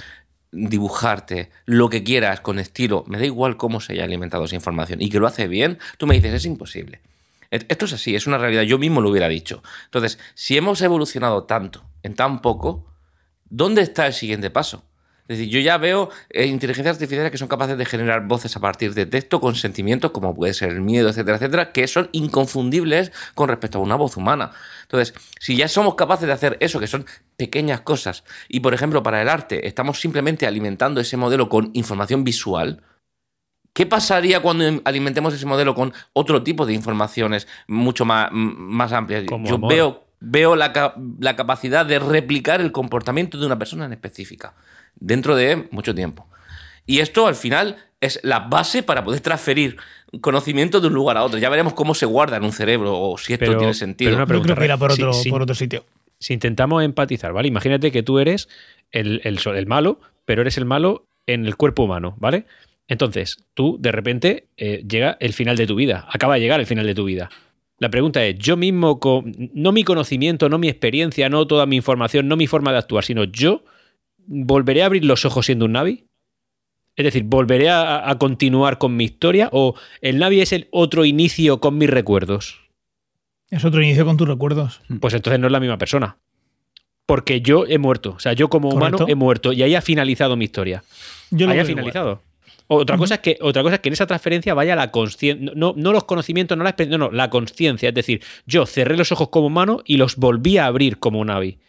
dibujarte 0.52 1.52
lo 1.66 1.90
que 1.90 2.04
quieras 2.04 2.40
con 2.42 2.60
estilo, 2.60 3.04
me 3.08 3.18
da 3.20 3.26
igual 3.26 3.58
cómo 3.58 3.80
se 3.82 3.94
haya 3.94 4.04
alimentado 4.06 4.46
esa 4.46 4.56
información 4.56 5.02
y 5.02 5.10
que 5.10 5.20
lo 5.20 5.28
hace 5.28 5.48
bien, 5.48 5.78
tú 5.98 6.08
me 6.08 6.16
dices, 6.16 6.34
es 6.34 6.46
imposible. 6.46 7.02
Esto 7.50 7.86
es 7.86 7.94
así, 7.94 8.16
es 8.16 8.28
una 8.28 8.38
realidad, 8.38 8.64
yo 8.64 8.78
mismo 8.78 9.00
lo 9.00 9.10
hubiera 9.10 9.30
dicho. 9.30 9.64
Entonces, 9.86 10.20
si 10.34 10.58
hemos 10.58 10.82
evolucionado 10.82 11.44
tanto 11.46 11.86
en 12.04 12.14
tan 12.14 12.42
poco, 12.42 12.86
¿dónde 13.50 13.82
está 13.82 14.08
el 14.08 14.14
siguiente 14.14 14.50
paso? 14.50 14.84
Es 15.28 15.38
decir, 15.38 15.50
yo 15.50 15.60
ya 15.60 15.78
veo 15.78 16.10
eh, 16.30 16.46
inteligencias 16.46 16.96
artificiales 16.96 17.32
que 17.32 17.38
son 17.38 17.50
capaces 17.50 17.78
de 17.78 17.86
generar 17.86 18.28
voces 18.28 18.56
a 18.56 18.62
partir 18.62 18.94
de 18.94 19.06
texto 19.06 19.42
con 19.42 19.56
sentimientos 19.56 20.12
como 20.12 20.34
puede 20.34 20.54
ser 20.54 20.70
el 20.70 20.82
miedo, 20.82 21.10
etcétera, 21.10 21.36
etcétera, 21.36 21.72
que 21.74 21.86
son 21.88 22.08
inconfundibles 22.14 23.12
con 23.36 23.50
respecto 23.50 23.80
a 23.80 23.82
una 23.82 23.96
voz 23.96 24.16
humana. 24.16 24.52
Entonces, 24.84 25.14
si 25.40 25.58
ya 25.58 25.68
somos 25.68 25.96
capaces 25.96 26.28
de 26.28 26.34
hacer 26.34 26.58
eso, 26.62 26.80
que 26.80 26.88
son 26.88 27.06
pequeñas 27.36 27.82
cosas, 27.82 28.24
y 28.48 28.62
por 28.62 28.74
ejemplo 28.74 29.04
para 29.04 29.22
el 29.22 29.28
arte 29.28 29.68
estamos 29.68 30.00
simplemente 30.00 30.48
alimentando 30.48 31.02
ese 31.02 31.18
modelo 31.18 31.50
con 31.50 31.72
información 31.74 32.24
visual, 32.24 32.84
¿Qué 33.74 33.86
pasaría 33.86 34.42
cuando 34.42 34.82
alimentemos 34.86 35.36
ese 35.36 35.46
modelo 35.46 35.76
con 35.76 35.94
otro 36.14 36.42
tipo 36.42 36.66
de 36.66 36.74
informaciones 36.74 37.48
mucho 37.68 38.06
más, 38.06 38.30
más 38.32 38.92
amplias? 38.92 39.26
Como 39.26 39.48
Yo 39.48 39.54
amor. 39.54 39.72
veo, 39.72 40.08
veo 40.20 40.56
la, 40.56 40.96
la 41.20 41.36
capacidad 41.36 41.86
de 41.86 42.00
replicar 42.00 42.60
el 42.60 42.72
comportamiento 42.72 43.38
de 43.38 43.46
una 43.46 43.60
persona 43.60 43.86
en 43.86 43.94
específica 43.94 44.56
dentro 45.00 45.36
de 45.36 45.68
mucho 45.72 45.94
tiempo. 45.96 46.28
Y 46.86 47.00
esto 47.00 47.28
al 47.28 47.36
final 47.36 47.78
es 48.00 48.20
la 48.24 48.40
base 48.40 48.84
para 48.84 49.04
poder 49.04 49.22
transferir 49.22 49.78
conocimiento 50.22 50.80
de 50.80 50.88
un 50.88 50.94
lugar 50.94 51.18
a 51.18 51.24
otro. 51.24 51.40
Ya 51.40 51.50
veremos 51.50 51.74
cómo 51.74 51.94
se 51.96 52.06
guarda 52.06 52.38
en 52.38 52.44
un 52.44 52.52
cerebro 52.54 52.98
o 52.98 53.18
si 53.18 53.34
esto 53.34 53.46
Pero- 53.46 53.58
tiene 53.58 53.74
sentido. 53.74 54.10
pero 54.10 54.16
una 54.18 54.24
Yo 54.24 54.28
pregunta, 54.28 54.56
creo 54.56 54.68
que 54.76 54.78
por 54.80 54.92
otro, 54.92 55.12
por 55.30 55.42
otro 55.42 55.56
sitio. 55.56 55.86
si 56.20 56.34
intentamos 56.34 56.84
empatizar, 56.84 57.34
¿vale? 57.34 57.48
Imagínate 57.48 57.92
que 57.92 58.04
tú 58.04 58.20
eres 58.20 58.48
el, 58.92 59.22
el, 59.24 59.66
malo, 59.68 60.00
pero 60.26 60.42
eres 60.42 60.58
el 60.58 60.66
malo 60.66 61.06
en 61.26 61.46
el 61.46 61.56
cuerpo 61.58 61.84
humano, 61.84 62.16
¿vale? 62.20 62.46
Entonces, 62.88 63.38
tú 63.54 63.78
de 63.80 63.92
repente 63.92 64.48
eh, 64.56 64.84
llega 64.88 65.18
el 65.20 65.34
final 65.34 65.58
de 65.58 65.68
tu 65.68 65.76
vida, 65.76 66.08
acaba 66.10 66.36
de 66.36 66.40
llegar 66.42 66.60
el 66.60 66.66
final 66.66 66.86
de 66.86 66.96
tu 66.96 67.04
vida. 67.04 67.30
La 67.80 67.90
pregunta 67.90 68.24
es, 68.26 68.38
yo 68.40 68.56
mismo, 68.58 69.00
con, 69.00 69.34
no 69.54 69.72
mi 69.72 69.84
conocimiento, 69.84 70.48
no 70.50 70.58
mi 70.58 70.70
experiencia, 70.70 71.30
no 71.30 71.46
toda 71.46 71.66
mi 71.66 71.76
información, 71.76 72.28
no 72.28 72.38
mi 72.38 72.48
forma 72.48 72.72
de 72.72 72.78
actuar, 72.80 73.04
sino 73.04 73.26
yo, 73.26 73.64
¿volveré 74.28 74.84
a 74.84 74.86
abrir 74.86 75.04
los 75.04 75.26
ojos 75.26 75.48
siendo 75.48 75.66
un 75.66 75.74
Navi? 75.74 76.06
Es 76.96 77.06
decir, 77.06 77.24
¿volveré 77.24 77.70
a, 77.70 78.10
a 78.10 78.18
continuar 78.18 78.78
con 78.78 78.96
mi 78.96 79.06
historia 79.06 79.50
o 79.52 79.76
el 80.02 80.20
Navi 80.20 80.42
es 80.42 80.54
el 80.54 80.68
otro 80.72 81.06
inicio 81.06 81.60
con 81.60 81.78
mis 81.78 81.90
recuerdos? 81.90 82.68
Es 83.50 83.64
otro 83.64 83.82
inicio 83.82 84.06
con 84.06 84.18
tus 84.18 84.28
recuerdos. 84.28 84.82
pues 85.00 85.14
entonces 85.14 85.40
no 85.40 85.48
es 85.48 85.54
la 85.54 85.60
misma 85.60 85.78
persona. 85.78 86.18
Porque 87.06 87.42
yo 87.42 87.66
he 87.66 87.78
muerto. 87.78 88.14
O 88.18 88.20
sea, 88.20 88.34
yo 88.34 88.50
como 88.50 88.70
humano 88.70 88.98
he 89.08 89.16
muerto 89.16 89.54
y 89.54 89.64
ahí 89.64 89.76
ha 89.76 89.82
finalizado 89.82 90.36
mi 90.36 90.46
historia. 90.46 90.84
Yo 91.32 91.46
lo 91.46 91.54
ahí 91.54 91.60
ha 91.60 91.62
igual. 91.62 91.76
finalizado. 91.78 92.22
Otra, 92.70 92.98
cosa 92.98 93.16
es 93.16 93.20
que, 93.22 93.38
otra 93.40 93.64
cosa 93.64 93.76
es 93.76 93.82
que 93.82 93.88
en 93.88 93.94
esa 93.94 94.08
transferencia 94.08 94.54
vaya 94.54 94.76
la 94.76 94.92
conciencia, 94.92 95.54
no, 95.56 95.74
no 95.78 95.94
los 95.94 96.04
conocimientos, 96.04 96.58
no 96.58 96.66
la 96.66 96.72
experiencia, 96.72 96.98
no, 96.98 97.10
no, 97.10 97.16
la 97.16 97.30
conciencia. 97.30 97.88
Es 97.88 97.96
decir, 97.96 98.22
yo 98.46 98.66
cerré 98.66 98.98
los 98.98 99.14
ojos 99.14 99.30
como 99.30 99.48
humano 99.48 99.82
y 99.86 99.96
los 99.96 100.18
volví 100.18 100.58
a 100.58 100.66
abrir 100.66 101.00
como 101.00 101.24
Navi. 101.24 101.60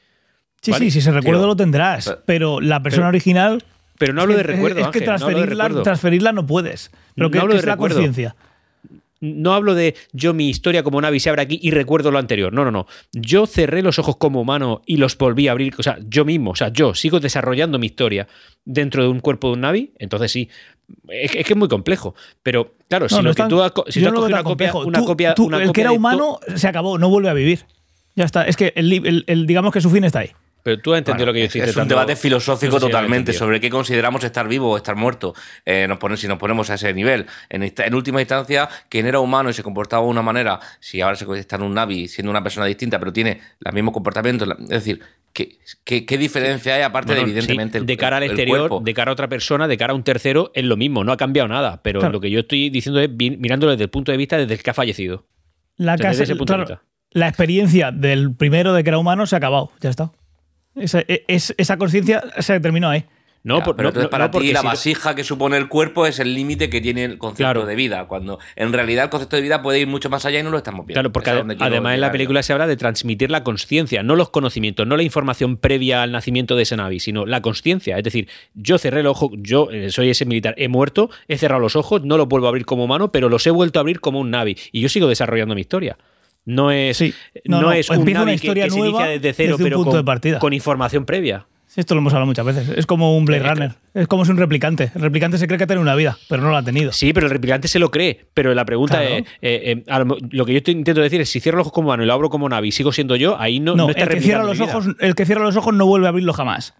Sí, 0.62 0.70
¿Vale? 0.72 0.84
sí, 0.86 0.90
si 0.90 1.00
se 1.00 1.12
recuerdo 1.12 1.40
Tío, 1.42 1.46
lo 1.48 1.56
tendrás, 1.56 2.04
pero- 2.06 2.22
pero 2.26 2.60
la 2.60 2.82
persona 2.82 3.02
pero- 3.06 3.08
original 3.10 3.64
Pero 3.98 4.12
no 4.12 4.22
hablo 4.22 4.36
de 4.36 4.42
recuerdo, 4.44 4.78
Es 4.80 4.86
que 4.88 4.98
Ángel, 4.98 5.04
no 5.06 5.12
hablo 5.12 5.26
transferirla, 5.26 5.82
transferirla 5.82 6.32
no 6.32 6.46
puedes. 6.46 6.90
Pero 7.14 7.26
No 7.26 7.30
que, 7.32 7.38
hablo 7.38 7.50
que 7.50 7.54
de 7.56 7.60
es 7.60 7.66
la 7.66 7.76
conciencia. 7.76 8.36
No 9.20 9.52
hablo 9.54 9.74
de 9.74 9.96
yo 10.12 10.32
mi 10.32 10.48
historia 10.48 10.84
como 10.84 11.00
Navi 11.00 11.18
se 11.18 11.28
abre 11.28 11.42
aquí 11.42 11.58
y 11.60 11.72
recuerdo 11.72 12.12
lo 12.12 12.18
anterior. 12.20 12.52
No, 12.52 12.64
no, 12.64 12.70
no. 12.70 12.86
Yo 13.12 13.46
cerré 13.48 13.82
los 13.82 13.98
ojos 13.98 14.16
como 14.16 14.40
humano 14.40 14.80
y 14.86 14.96
los 14.98 15.18
volví 15.18 15.48
a 15.48 15.50
abrir. 15.52 15.74
O 15.78 15.82
sea, 15.82 15.98
yo 16.06 16.24
mismo, 16.24 16.52
o 16.52 16.54
sea, 16.54 16.68
yo 16.68 16.94
sigo 16.94 17.18
desarrollando 17.18 17.80
mi 17.80 17.86
historia 17.86 18.28
dentro 18.64 19.02
de 19.02 19.08
un 19.08 19.18
cuerpo 19.18 19.48
de 19.48 19.54
un 19.54 19.60
Navi. 19.62 19.92
Entonces 19.98 20.30
sí. 20.30 20.48
Es, 21.08 21.32
que- 21.32 21.40
es 21.40 21.46
que 21.46 21.52
es 21.54 21.58
muy 21.58 21.66
complejo. 21.68 22.14
Pero 22.44 22.74
claro, 22.88 23.08
si 23.08 23.16
No, 23.16 23.22
no 23.22 23.28
lo 23.30 23.34
que 23.34 23.42
tan- 23.42 23.48
tú 23.48 23.60
has, 23.60 23.72
si 23.88 24.00
tú 24.00 24.06
has 24.06 24.12
no 24.12 24.20
cogido 24.20 24.36
una 24.36 24.44
copia, 24.44 24.72
una 24.74 24.98
Tú- 25.00 25.04
copia, 25.04 25.34
tú- 25.34 25.46
una 25.46 25.62
el 25.64 25.72
que 25.72 25.80
era 25.80 25.90
humano 25.90 26.38
se 26.54 26.68
acabó, 26.68 26.96
no 26.96 27.08
vuelve 27.10 27.28
a 27.28 27.34
vivir. 27.34 27.66
Ya 28.14 28.24
está. 28.24 28.46
Es 28.46 28.56
que 28.56 28.72
el, 28.76 28.92
el- 28.92 29.24
el- 29.26 29.46
digamos 29.48 29.72
que 29.72 29.80
su 29.80 29.90
fin 29.90 30.04
está 30.04 30.20
ahí. 30.20 30.30
Pero 30.68 30.82
tú 30.82 30.92
has 30.92 30.98
entendido 30.98 31.24
Bueno, 31.24 31.30
lo 31.30 31.32
que 31.32 31.38
yo 31.40 31.44
es, 31.44 31.48
estoy 31.48 31.60
es 31.62 31.66
un 31.68 31.70
intentando- 31.84 31.94
debate 31.94 32.16
filosófico 32.16 32.72
no 32.72 32.72
sé 32.72 32.78
si 32.78 32.80
lo 32.82 32.88
he 32.88 32.90
totalmente 32.90 33.32
sobre 33.32 33.58
qué 33.60 33.70
consideramos 33.70 34.22
estar 34.22 34.46
vivo 34.48 34.70
o 34.70 34.76
estar 34.76 34.96
muerto. 34.96 35.34
Eh, 35.64 35.86
nos 35.88 35.96
pone- 35.98 36.16
si 36.18 36.28
nos 36.28 36.36
ponemos 36.38 36.68
a 36.68 36.74
ese 36.74 36.92
nivel. 36.92 37.24
En, 37.48 37.62
esta- 37.62 37.86
en 37.86 37.94
última 37.94 38.20
instancia, 38.20 38.68
quien 38.90 39.06
era 39.06 39.18
humano 39.20 39.48
y 39.48 39.54
se 39.54 39.62
comportaba 39.62 40.02
de 40.04 40.10
una 40.10 40.20
manera, 40.20 40.60
si 40.78 41.00
ahora 41.00 41.16
se 41.16 41.24
está 41.38 41.56
en 41.56 41.62
un 41.62 41.72
Navi 41.74 42.06
siendo 42.08 42.30
una 42.30 42.42
persona 42.42 42.66
distinta, 42.66 42.98
pero 42.98 43.12
tiene 43.12 43.40
los 43.60 43.72
mismos 43.72 43.94
comportamientos, 43.94 44.46
la- 44.46 44.56
es 44.60 44.68
decir, 44.68 45.00
¿qué, 45.32 45.56
qué, 45.84 46.04
qué 46.04 46.18
diferencia 46.18 46.74
hay 46.74 46.82
aparte 46.82 47.12
Bueno, 47.14 47.24
de 47.24 47.30
evidentemente 47.32 47.78
sí, 47.78 47.82
el- 47.82 47.86
de 47.86 47.96
cara 47.96 48.18
al 48.18 48.24
el 48.24 48.30
exterior, 48.30 48.58
cuerpo? 48.58 48.80
de 48.84 48.92
cara 48.92 49.10
a 49.10 49.14
otra 49.14 49.28
persona, 49.28 49.66
de 49.68 49.76
cara 49.78 49.92
a 49.94 49.96
un 49.96 50.02
tercero, 50.02 50.50
es 50.54 50.64
lo 50.64 50.76
mismo, 50.76 51.02
no 51.02 51.12
ha 51.12 51.16
cambiado 51.16 51.48
nada. 51.48 51.80
Pero 51.82 52.00
Claro. 52.00 52.12
lo 52.12 52.20
que 52.20 52.30
yo 52.30 52.40
estoy 52.40 52.68
diciendo 52.68 53.00
es 53.00 53.08
mirándolo 53.10 53.72
desde 53.72 53.84
el 53.84 53.90
punto 53.90 54.12
de 54.12 54.18
vista 54.18 54.36
desde 54.36 54.52
el 54.54 54.62
que 54.62 54.70
ha 54.70 54.74
fallecido. 54.74 55.24
La, 55.78 55.92
Desde 55.92 56.04
casa- 56.04 56.22
ese 56.24 56.36
punto 56.36 56.52
de 56.52 56.58
vista. 56.58 56.82
la 57.12 57.28
experiencia 57.28 57.90
del 57.92 58.34
primero 58.34 58.74
de 58.74 58.82
que 58.82 58.90
era 58.90 58.98
humano 58.98 59.26
se 59.26 59.34
ha 59.36 59.38
acabado. 59.38 59.70
Ya 59.80 59.90
está. 59.90 60.10
Esa, 60.80 61.00
e- 61.00 61.24
es- 61.28 61.54
esa 61.58 61.76
conciencia 61.76 62.22
se 62.38 62.58
terminó 62.60 62.88
ahí. 62.88 63.04
No, 63.44 63.58
Ya, 63.58 63.64
por- 63.64 63.76
pero 63.76 63.84
no- 63.86 63.88
entonces 63.90 64.06
no- 64.06 64.10
para 64.10 64.26
no, 64.26 64.38
ti 64.40 64.52
la 64.52 64.60
si- 64.60 64.66
vasija 64.66 65.14
que 65.14 65.22
supone 65.22 65.56
el 65.56 65.68
cuerpo 65.68 66.06
es 66.06 66.18
el 66.18 66.34
límite 66.34 66.68
que 66.68 66.80
tiene 66.80 67.04
el 67.04 67.18
concepto 67.18 67.44
Claro. 67.44 67.66
de 67.66 67.76
vida, 67.76 68.06
cuando 68.08 68.40
en 68.56 68.72
realidad 68.72 69.04
el 69.04 69.10
concepto 69.10 69.36
de 69.36 69.42
vida 69.42 69.62
puede 69.62 69.78
ir 69.78 69.86
mucho 69.86 70.10
más 70.10 70.26
allá 70.26 70.40
y 70.40 70.42
no 70.42 70.50
lo 70.50 70.58
estamos 70.58 70.84
viendo. 70.84 70.94
Claro, 71.00 71.12
porque 71.12 71.30
además 71.30 71.94
en 71.94 72.00
la 72.00 72.10
película 72.10 72.42
se 72.42 72.52
habla 72.52 72.66
de 72.66 72.76
transmitir 72.76 73.30
la 73.30 73.44
conciencia, 73.44 74.02
no 74.02 74.16
los 74.16 74.30
conocimientos, 74.30 74.88
no 74.88 74.96
la 74.96 75.04
información 75.04 75.56
previa 75.56 76.02
al 76.02 76.10
nacimiento 76.10 76.56
de 76.56 76.64
ese 76.64 76.76
Navi, 76.76 76.98
sino 76.98 77.26
la 77.26 77.40
conciencia. 77.40 77.96
Es 77.96 78.02
decir, 78.04 78.28
yo 78.54 78.76
cerré 78.76 79.00
el 79.00 79.06
ojo, 79.06 79.30
yo 79.36 79.70
eh, 79.70 79.90
soy 79.92 80.10
ese 80.10 80.26
militar, 80.26 80.54
he 80.58 80.66
muerto, 80.68 81.08
he 81.28 81.38
cerrado 81.38 81.60
los 81.60 81.76
ojos, 81.76 82.02
no 82.02 82.16
los 82.18 82.26
vuelvo 82.26 82.46
a 82.46 82.50
abrir 82.50 82.66
como 82.66 82.84
humano, 82.84 83.12
pero 83.12 83.28
los 83.28 83.46
he 83.46 83.50
vuelto 83.50 83.78
a 83.78 83.82
abrir 83.82 84.00
como 84.00 84.18
un 84.18 84.30
Navi. 84.32 84.56
Y 84.72 84.80
yo 84.80 84.88
sigo 84.88 85.06
desarrollando 85.08 85.54
mi 85.54 85.60
historia. 85.60 85.96
No 86.48 86.70
es, 86.70 86.96
Sí. 86.96 87.14
no, 87.44 87.60
No, 87.60 87.72
es 87.72 87.88
un 87.90 87.96
empieza 87.96 88.22
una 88.22 88.30
que- 88.32 88.34
historia 88.36 88.64
que, 88.64 88.70
se 88.70 88.78
nueva 88.78 89.00
inicia 89.02 89.18
desde 89.20 89.32
cero, 89.34 89.52
desde 89.52 89.62
un 89.64 89.68
pero 89.68 89.76
punto 89.76 89.90
con, 89.90 90.00
de 90.00 90.04
partida. 90.04 90.38
con 90.38 90.52
información 90.54 91.04
previa. 91.04 91.46
Sí, 91.66 91.80
Esto 91.80 91.94
lo 91.94 92.00
hemos 92.00 92.14
hablado 92.14 92.24
muchas 92.26 92.46
veces. 92.46 92.70
Es 92.78 92.86
como 92.86 93.14
un 93.18 93.26
Blade 93.26 93.42
Runner. 93.46 93.72
Es 93.92 94.08
como 94.08 94.24
si 94.24 94.30
un 94.30 94.38
replicante. 94.38 94.90
El 94.94 95.02
replicante 95.02 95.36
se 95.36 95.46
cree 95.46 95.58
que 95.58 95.66
tiene 95.66 95.82
una 95.82 95.94
vida, 95.94 96.16
pero 96.30 96.42
no 96.42 96.50
la 96.50 96.58
ha 96.58 96.62
tenido. 96.62 96.92
Sí, 96.92 97.12
pero 97.12 97.26
el 97.26 97.30
replicante 97.30 97.68
se 97.68 97.78
lo 97.78 97.90
cree. 97.90 98.24
Pero 98.32 98.54
la 98.54 98.64
pregunta 98.64 98.98
Claro. 99.00 99.16
es: 99.16 99.24
eh, 99.42 99.82
eh, 99.86 100.04
lo, 100.06 100.16
lo 100.30 100.46
que 100.46 100.54
yo 100.54 100.72
intento 100.72 101.02
decir 101.02 101.20
es: 101.20 101.28
si 101.28 101.40
cierro 101.40 101.58
los 101.58 101.66
ojos 101.66 101.74
como 101.74 101.88
humano 101.88 102.02
y 102.02 102.06
lo 102.06 102.14
abro 102.14 102.30
como 102.30 102.48
Navi 102.48 102.68
y 102.68 102.72
sigo 102.72 102.90
siendo 102.92 103.14
yo, 103.16 103.38
ahí 103.38 103.60
no, 103.60 103.76
no, 103.76 103.84
no 103.84 103.90
está 103.90 104.04
el, 104.04 104.08
que 104.08 104.20
cierra 104.22 104.44
los 104.44 104.58
vida. 104.58 104.64
ojos, 104.64 104.86
el 104.98 105.14
que 105.14 105.26
cierra 105.26 105.42
los 105.44 105.56
ojos 105.56 105.74
no 105.74 105.84
vuelve 105.84 106.06
a 106.06 106.08
abrirlo 106.08 106.32
jamás. 106.32 106.74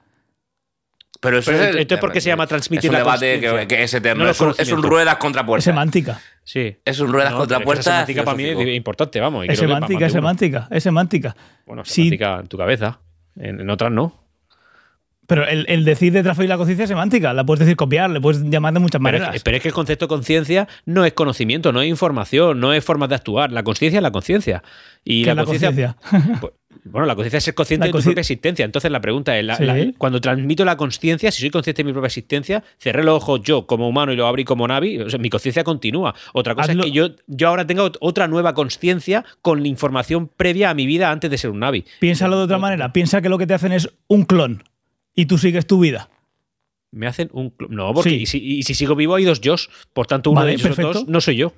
Pero 1.20 1.38
eso 1.38 1.50
Pero 1.50 1.62
es 1.64 1.70
el- 1.70 1.78
entonces, 1.80 2.00
¿por 2.00 2.12
qué 2.12 2.20
se 2.20 2.28
llama 2.28 2.46
transmitir 2.46 2.84
es 2.86 2.90
un 2.90 2.92
la 2.92 2.98
debate 3.00 3.40
que, 3.40 3.66
que 3.66 3.82
es 3.82 3.92
eterno. 3.94 4.24
No 4.24 4.30
es, 4.30 4.40
un, 4.40 4.54
es 4.56 4.70
ruedas 4.70 5.16
contra 5.16 5.42
Es 5.42 5.46
puertas. 5.46 5.64
semántica. 5.64 6.20
Sí. 6.44 6.76
Es 6.84 7.00
un 7.00 7.12
ruedas 7.12 7.32
No, 7.32 7.38
contra 7.38 7.58
es 7.58 7.64
puertas. 7.64 7.86
esa 7.86 7.92
semántica 8.06 8.24
para 8.24 8.36
mí 8.36 8.44
es 8.44 8.76
importante, 8.76 9.18
vamos. 9.20 9.44
y 9.44 9.48
Es 9.50 9.58
creo 9.58 9.68
que 9.68 9.72
para 9.74 9.86
semántica, 9.86 10.06
es 10.06 10.12
semántica, 10.12 10.68
es 10.70 10.82
semántica. 10.82 11.36
Bueno, 11.66 11.84
Sí. 11.84 11.94
semántica 12.04 12.38
en 12.40 12.46
tu 12.46 12.56
cabeza. 12.56 13.00
En, 13.36 13.60
en 13.60 13.68
otras 13.70 13.90
no. 13.90 14.27
Pero 15.28 15.46
el, 15.46 15.66
el 15.68 15.84
decir 15.84 16.12
de 16.12 16.22
transferir 16.24 16.48
la 16.48 16.56
conciencia 16.56 16.82
es 16.84 16.88
semántica. 16.88 17.32
La 17.34 17.44
puedes 17.44 17.60
decir 17.60 17.76
copiar, 17.76 18.08
le 18.10 18.20
puedes 18.20 18.42
llamar 18.42 18.72
de 18.74 18.80
muchas 18.80 19.00
Pero 19.00 19.16
es, 19.18 19.22
maneras. 19.22 19.42
pero 19.44 19.56
es 19.58 19.62
que 19.62 19.68
el 19.68 19.74
concepto 19.74 20.06
de 20.06 20.08
conciencia 20.08 20.66
no 20.86 21.04
es 21.04 21.12
conocimiento, 21.12 21.70
no 21.70 21.82
es 21.82 21.88
información, 21.88 22.58
no 22.58 22.72
es 22.72 22.82
formas 22.82 23.10
de 23.10 23.14
actuar. 23.16 23.52
La 23.52 23.62
conciencia 23.62 23.98
es 23.98 24.02
la 24.02 24.10
conciencia. 24.10 24.62
Y 25.04 25.24
¿Qué 25.24 25.34
la, 25.34 25.44
conciencia. 25.44 25.96
pues, 26.40 26.52
bueno, 26.84 27.06
la 27.06 27.14
conciencia 27.14 27.36
es 27.38 27.44
ser 27.44 27.54
consciente 27.54 27.86
de 27.88 27.92
tu 27.92 28.00
propia 28.00 28.20
existencia. 28.20 28.64
Entonces 28.64 28.90
la 28.90 29.02
pregunta 29.02 29.38
es, 29.38 29.44
la- 29.44 29.56
Sí. 29.56 29.64
la- 29.66 29.92
cuando 29.98 30.18
transmito 30.20 30.64
la 30.64 30.78
conciencia, 30.78 31.30
si 31.30 31.40
soy 31.42 31.50
consciente 31.50 31.82
de 31.82 31.86
mi 31.88 31.92
propia 31.92 32.06
existencia, 32.06 32.64
cerré 32.78 33.04
los 33.04 33.16
ojos 33.16 33.42
yo 33.44 33.66
como 33.66 33.86
humano 33.86 34.12
y 34.14 34.16
lo 34.16 34.26
abrí 34.26 34.44
como 34.44 34.66
Navi, 34.66 34.98
o 35.00 35.10
sea, 35.10 35.18
mi 35.18 35.28
conciencia 35.28 35.62
continúa. 35.62 36.14
Otra 36.32 36.54
cosa 36.54 36.72
Hazlo- 36.72 36.80
es 36.80 36.86
que 36.86 36.92
yo, 36.92 37.08
yo 37.26 37.48
ahora 37.48 37.66
tenga 37.66 37.84
ot- 37.84 37.98
otra 38.00 38.28
nueva 38.28 38.54
conciencia 38.54 39.26
con 39.42 39.60
la 39.60 39.68
información 39.68 40.30
previa 40.34 40.70
a 40.70 40.74
mi 40.74 40.86
vida 40.86 41.10
antes 41.10 41.30
de 41.30 41.36
ser 41.36 41.50
un 41.50 41.58
Navi. 41.60 41.84
Piénsalo 42.00 42.38
de 42.38 42.44
otra 42.44 42.56
manera. 42.56 42.94
Piensa 42.94 43.20
que 43.20 43.28
lo 43.28 43.36
que 43.36 43.46
te 43.46 43.52
hacen 43.52 43.72
es 43.72 43.90
un 44.06 44.24
clon 44.24 44.62
y 45.20 45.26
tú 45.26 45.36
sigues 45.38 45.66
tu 45.66 45.80
vida. 45.80 46.08
Me 46.90 47.06
hacen 47.06 47.28
un... 47.32 47.50
cl- 47.56 47.68
No, 47.70 47.92
porque 47.92 48.10
Sí. 48.10 48.16
y, 48.16 48.26
si, 48.26 48.38
y 48.38 48.62
si 48.62 48.74
sigo 48.74 48.94
vivo 48.94 49.14
hay 49.16 49.24
dos 49.24 49.40
yo. 49.40 49.56
Por 49.92 50.06
tanto, 50.06 50.30
uno 50.30 50.40
Vale, 50.40 50.56
de 50.56 50.62
perfecto. 50.62 50.92
dos 50.92 51.08
no 51.08 51.20
soy 51.20 51.36
yo. 51.36 51.52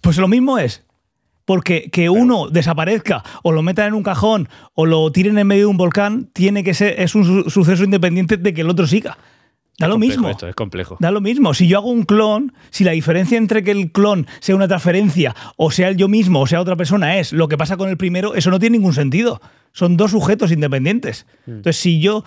Pues 0.00 0.16
lo 0.18 0.26
mismo 0.28 0.58
es. 0.58 0.82
Porque 1.44 1.90
que 1.90 2.08
uno 2.08 2.48
desaparezca 2.48 3.22
o 3.42 3.52
lo 3.52 3.62
metan 3.62 3.88
en 3.88 3.94
un 3.94 4.02
cajón 4.02 4.48
o 4.74 4.86
lo 4.86 5.10
tiren 5.12 5.38
en 5.38 5.46
medio 5.46 5.62
de 5.64 5.66
un 5.66 5.76
volcán 5.76 6.30
tiene 6.32 6.62
que 6.64 6.72
ser 6.74 7.00
es 7.00 7.14
un 7.14 7.24
su- 7.24 7.50
suceso 7.50 7.84
independiente 7.84 8.36
de 8.36 8.54
que 8.54 8.60
el 8.62 8.70
otro 8.70 8.86
siga. 8.86 9.18
Da 9.78 9.86
Es 9.86 9.90
lo 9.90 9.98
mismo. 9.98 10.28
Esto 10.28 10.46
es 10.48 10.54
complejo. 10.54 10.96
Da 11.00 11.10
lo 11.10 11.20
mismo. 11.20 11.54
Si 11.54 11.66
yo 11.66 11.78
hago 11.78 11.90
un 11.90 12.04
clon, 12.04 12.52
si 12.70 12.84
la 12.84 12.92
diferencia 12.92 13.38
entre 13.38 13.64
que 13.64 13.70
el 13.72 13.90
clon 13.90 14.26
sea 14.40 14.54
una 14.54 14.68
transferencia 14.68 15.34
o 15.56 15.70
sea 15.70 15.88
el 15.88 15.96
yo 15.96 16.08
mismo 16.08 16.40
o 16.40 16.46
sea 16.46 16.60
otra 16.60 16.76
persona 16.76 17.18
es 17.18 17.32
lo 17.32 17.48
que 17.48 17.56
pasa 17.58 17.76
con 17.76 17.88
el 17.90 17.96
primero, 17.96 18.34
eso 18.34 18.50
no 18.50 18.58
tiene 18.58 18.78
ningún 18.78 18.94
sentido. 18.94 19.40
Son 19.72 19.96
dos 19.96 20.10
sujetos 20.12 20.52
independientes. 20.52 21.26
Mm. 21.46 21.50
Entonces, 21.50 21.76
si 21.80 22.00
yo 22.00 22.24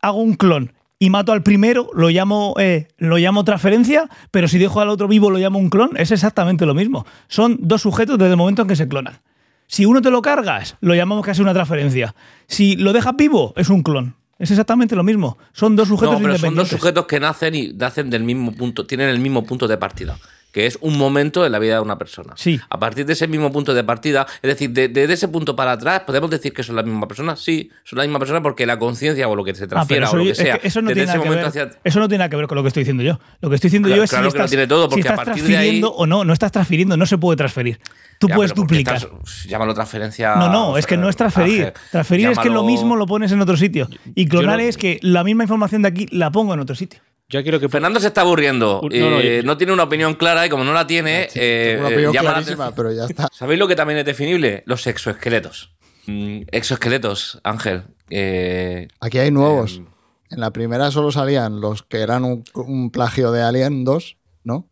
hago 0.00 0.18
un 0.22 0.34
clon 0.34 0.72
y 0.98 1.10
mato 1.10 1.32
al 1.32 1.42
primero, 1.42 1.90
lo 1.94 2.08
llamo, 2.08 2.54
eh, 2.58 2.88
lo 2.98 3.18
llamo 3.18 3.44
transferencia, 3.44 4.08
pero 4.30 4.48
si 4.48 4.58
dejo 4.58 4.80
al 4.80 4.88
otro 4.88 5.06
vivo, 5.06 5.30
lo 5.30 5.38
llamo 5.38 5.58
un 5.58 5.70
clon, 5.70 5.90
es 5.96 6.10
exactamente 6.10 6.66
lo 6.66 6.74
mismo. 6.74 7.06
Son 7.28 7.56
dos 7.60 7.82
sujetos 7.82 8.18
desde 8.18 8.32
el 8.32 8.36
momento 8.36 8.62
en 8.62 8.68
que 8.68 8.76
se 8.76 8.88
clonan. 8.88 9.20
Si 9.68 9.84
uno 9.84 10.00
te 10.02 10.10
lo 10.10 10.22
cargas, 10.22 10.76
lo 10.80 10.94
llamamos 10.94 11.24
que 11.24 11.30
es 11.30 11.38
una 11.38 11.52
transferencia. 11.52 12.14
Si 12.46 12.74
lo 12.76 12.92
dejas 12.92 13.14
vivo, 13.16 13.52
es 13.56 13.68
un 13.68 13.82
clon. 13.82 14.16
Es 14.38 14.50
exactamente 14.50 14.96
lo 14.96 15.04
mismo. 15.04 15.36
Son 15.52 15.76
dos 15.76 15.88
sujetos 15.88 16.14
No, 16.14 16.18
pero 16.20 16.32
son 16.32 16.40
dos 16.40 16.64
independientes. 16.64 16.80
sujetos 16.80 17.06
que 17.06 17.20
nacen 17.20 17.54
y 17.54 17.68
nacen 17.74 18.08
del 18.08 18.24
mismo 18.24 18.52
punto, 18.52 18.86
tienen 18.86 19.08
el 19.08 19.18
mismo 19.18 19.44
punto 19.44 19.68
de 19.68 19.76
partida, 19.76 20.16
que 20.58 20.66
es 20.66 20.76
un 20.80 20.98
momento 20.98 21.46
en 21.46 21.52
la 21.52 21.60
vida 21.60 21.74
de 21.74 21.80
una 21.82 21.96
persona. 21.98 22.32
Sí. 22.34 22.58
A 22.68 22.80
partir 22.80 23.06
de 23.06 23.12
ese 23.12 23.28
mismo 23.28 23.52
punto 23.52 23.74
de 23.74 23.84
partida, 23.84 24.26
es 24.42 24.48
decir, 24.48 24.70
de- 24.70 24.88
desde 24.88 25.12
ese 25.14 25.28
punto 25.28 25.54
para 25.54 25.70
atrás, 25.70 26.00
¿podemos 26.04 26.28
decir 26.30 26.52
que 26.52 26.64
son 26.64 26.74
la 26.74 26.82
misma 26.82 27.06
persona? 27.06 27.36
Sí, 27.36 27.70
son 27.84 27.98
la 27.98 28.02
misma 28.02 28.18
persona 28.18 28.42
porque 28.42 28.66
la 28.66 28.76
conciencia 28.76 29.28
o 29.28 29.36
lo 29.36 29.44
que 29.44 29.54
se 29.54 29.64
Ah, 29.64 29.68
transfiera 29.68 30.10
o 30.10 30.16
lo 30.16 30.24
que 30.24 30.30
es 30.30 30.38
que 30.38 30.44
sea, 30.46 30.56
eso 30.60 30.82
no 30.82 30.88
desde 30.88 31.02
tiene 31.02 31.04
ese 31.04 31.06
nada 31.18 31.22
que 31.22 31.28
momento 31.30 31.52
ver. 31.54 31.68
hacia... 31.68 31.80
Eso 31.84 32.00
no 32.00 32.08
tiene 32.08 32.18
nada 32.18 32.30
que 32.30 32.36
ver 32.36 32.46
con 32.48 32.56
lo 32.56 32.62
que 32.62 32.68
estoy 32.68 32.80
diciendo 32.82 33.04
yo. 33.04 33.20
Lo 33.40 33.48
que 33.48 33.54
estoy 33.54 33.68
diciendo 33.68 33.86
Claro, 33.86 34.00
yo 34.00 34.02
es 34.04 34.10
claro 34.10 34.24
si 34.24 34.32
que 34.32 34.38
lo 34.38 34.44
estás, 34.44 34.50
tiene 34.50 34.66
todo, 34.66 34.88
porque 34.88 35.02
si 35.02 35.08
a 35.08 35.14
partir 35.14 35.34
de 35.34 35.40
ahí- 35.40 35.46
transfiriendo 35.52 35.92
o 35.94 36.06
no. 36.06 36.24
No 36.24 36.32
estás 36.32 36.50
transfiriendo, 36.50 36.96
no 36.96 37.06
se 37.06 37.18
puede 37.18 37.36
transferir. 37.36 37.78
Tú 38.18 38.26
Ya, 38.26 38.34
puedes 38.34 38.52
duplicar. 38.52 38.96
estás- 38.96 39.44
llámalo 39.46 39.74
transferencia. 39.74 40.34
No, 40.34 40.48
no, 40.50 40.76
es 40.76 40.86
que 40.88 40.96
no 40.96 41.08
es 41.08 41.14
transferir. 41.14 41.72
Transferir 41.92 42.30
es 42.30 42.38
que 42.40 42.50
lo 42.50 42.64
mismo 42.64 42.96
lo 42.96 43.06
pones 43.06 43.30
en 43.30 43.40
otro 43.40 43.56
sitio. 43.56 43.88
Y 44.16 44.26
clonar 44.26 44.56
no- 44.58 44.64
es 44.64 44.76
que 44.76 44.98
la 45.02 45.22
misma 45.22 45.44
información 45.44 45.82
de 45.82 45.88
aquí 45.88 46.06
la 46.10 46.32
pongo 46.32 46.52
en 46.54 46.58
otro 46.60 46.74
sitio. 46.74 46.98
Yo 47.30 47.42
quiero 47.42 47.60
que... 47.60 47.68
Fernando 47.68 48.00
se 48.00 48.06
está 48.06 48.22
aburriendo. 48.22 48.80
Un- 48.80 48.88
no, 48.98 49.10
no, 49.10 49.20
eh, 49.20 49.38
yo- 49.38 49.42
no 49.42 49.56
tiene 49.58 49.72
una 49.74 49.82
opinión 49.82 50.14
clara 50.14 50.46
y 50.46 50.48
como 50.48 50.64
no 50.64 50.72
la 50.72 50.86
tiene, 50.86 51.28
eh, 51.34 51.72
Tengo 51.74 51.80
una 51.86 51.90
eh, 51.90 51.92
opinión 52.06 52.12
clarísima, 52.24 52.74
pero 52.74 52.92
ya 52.92 53.04
está. 53.04 53.28
¿Sabéis 53.32 53.58
lo 53.60 53.68
que 53.68 53.76
también 53.76 53.98
es 53.98 54.06
definible? 54.06 54.62
Los 54.66 54.86
exoesqueletos. 54.86 55.74
Mm, 56.06 56.42
exoesqueletos, 56.50 57.38
Ángel. 57.44 57.82
Eh, 58.08 58.88
Aquí 59.00 59.18
hay 59.18 59.30
nuevos. 59.30 59.76
Em. 59.76 59.86
En 60.30 60.40
la 60.40 60.52
primera 60.52 60.90
solo 60.90 61.10
salían 61.12 61.60
los 61.60 61.82
que 61.82 61.98
eran 62.00 62.24
un, 62.24 62.44
un 62.54 62.90
plagio 62.90 63.30
de 63.30 63.42
Alien 63.42 63.84
2, 63.84 64.16
¿no? 64.44 64.68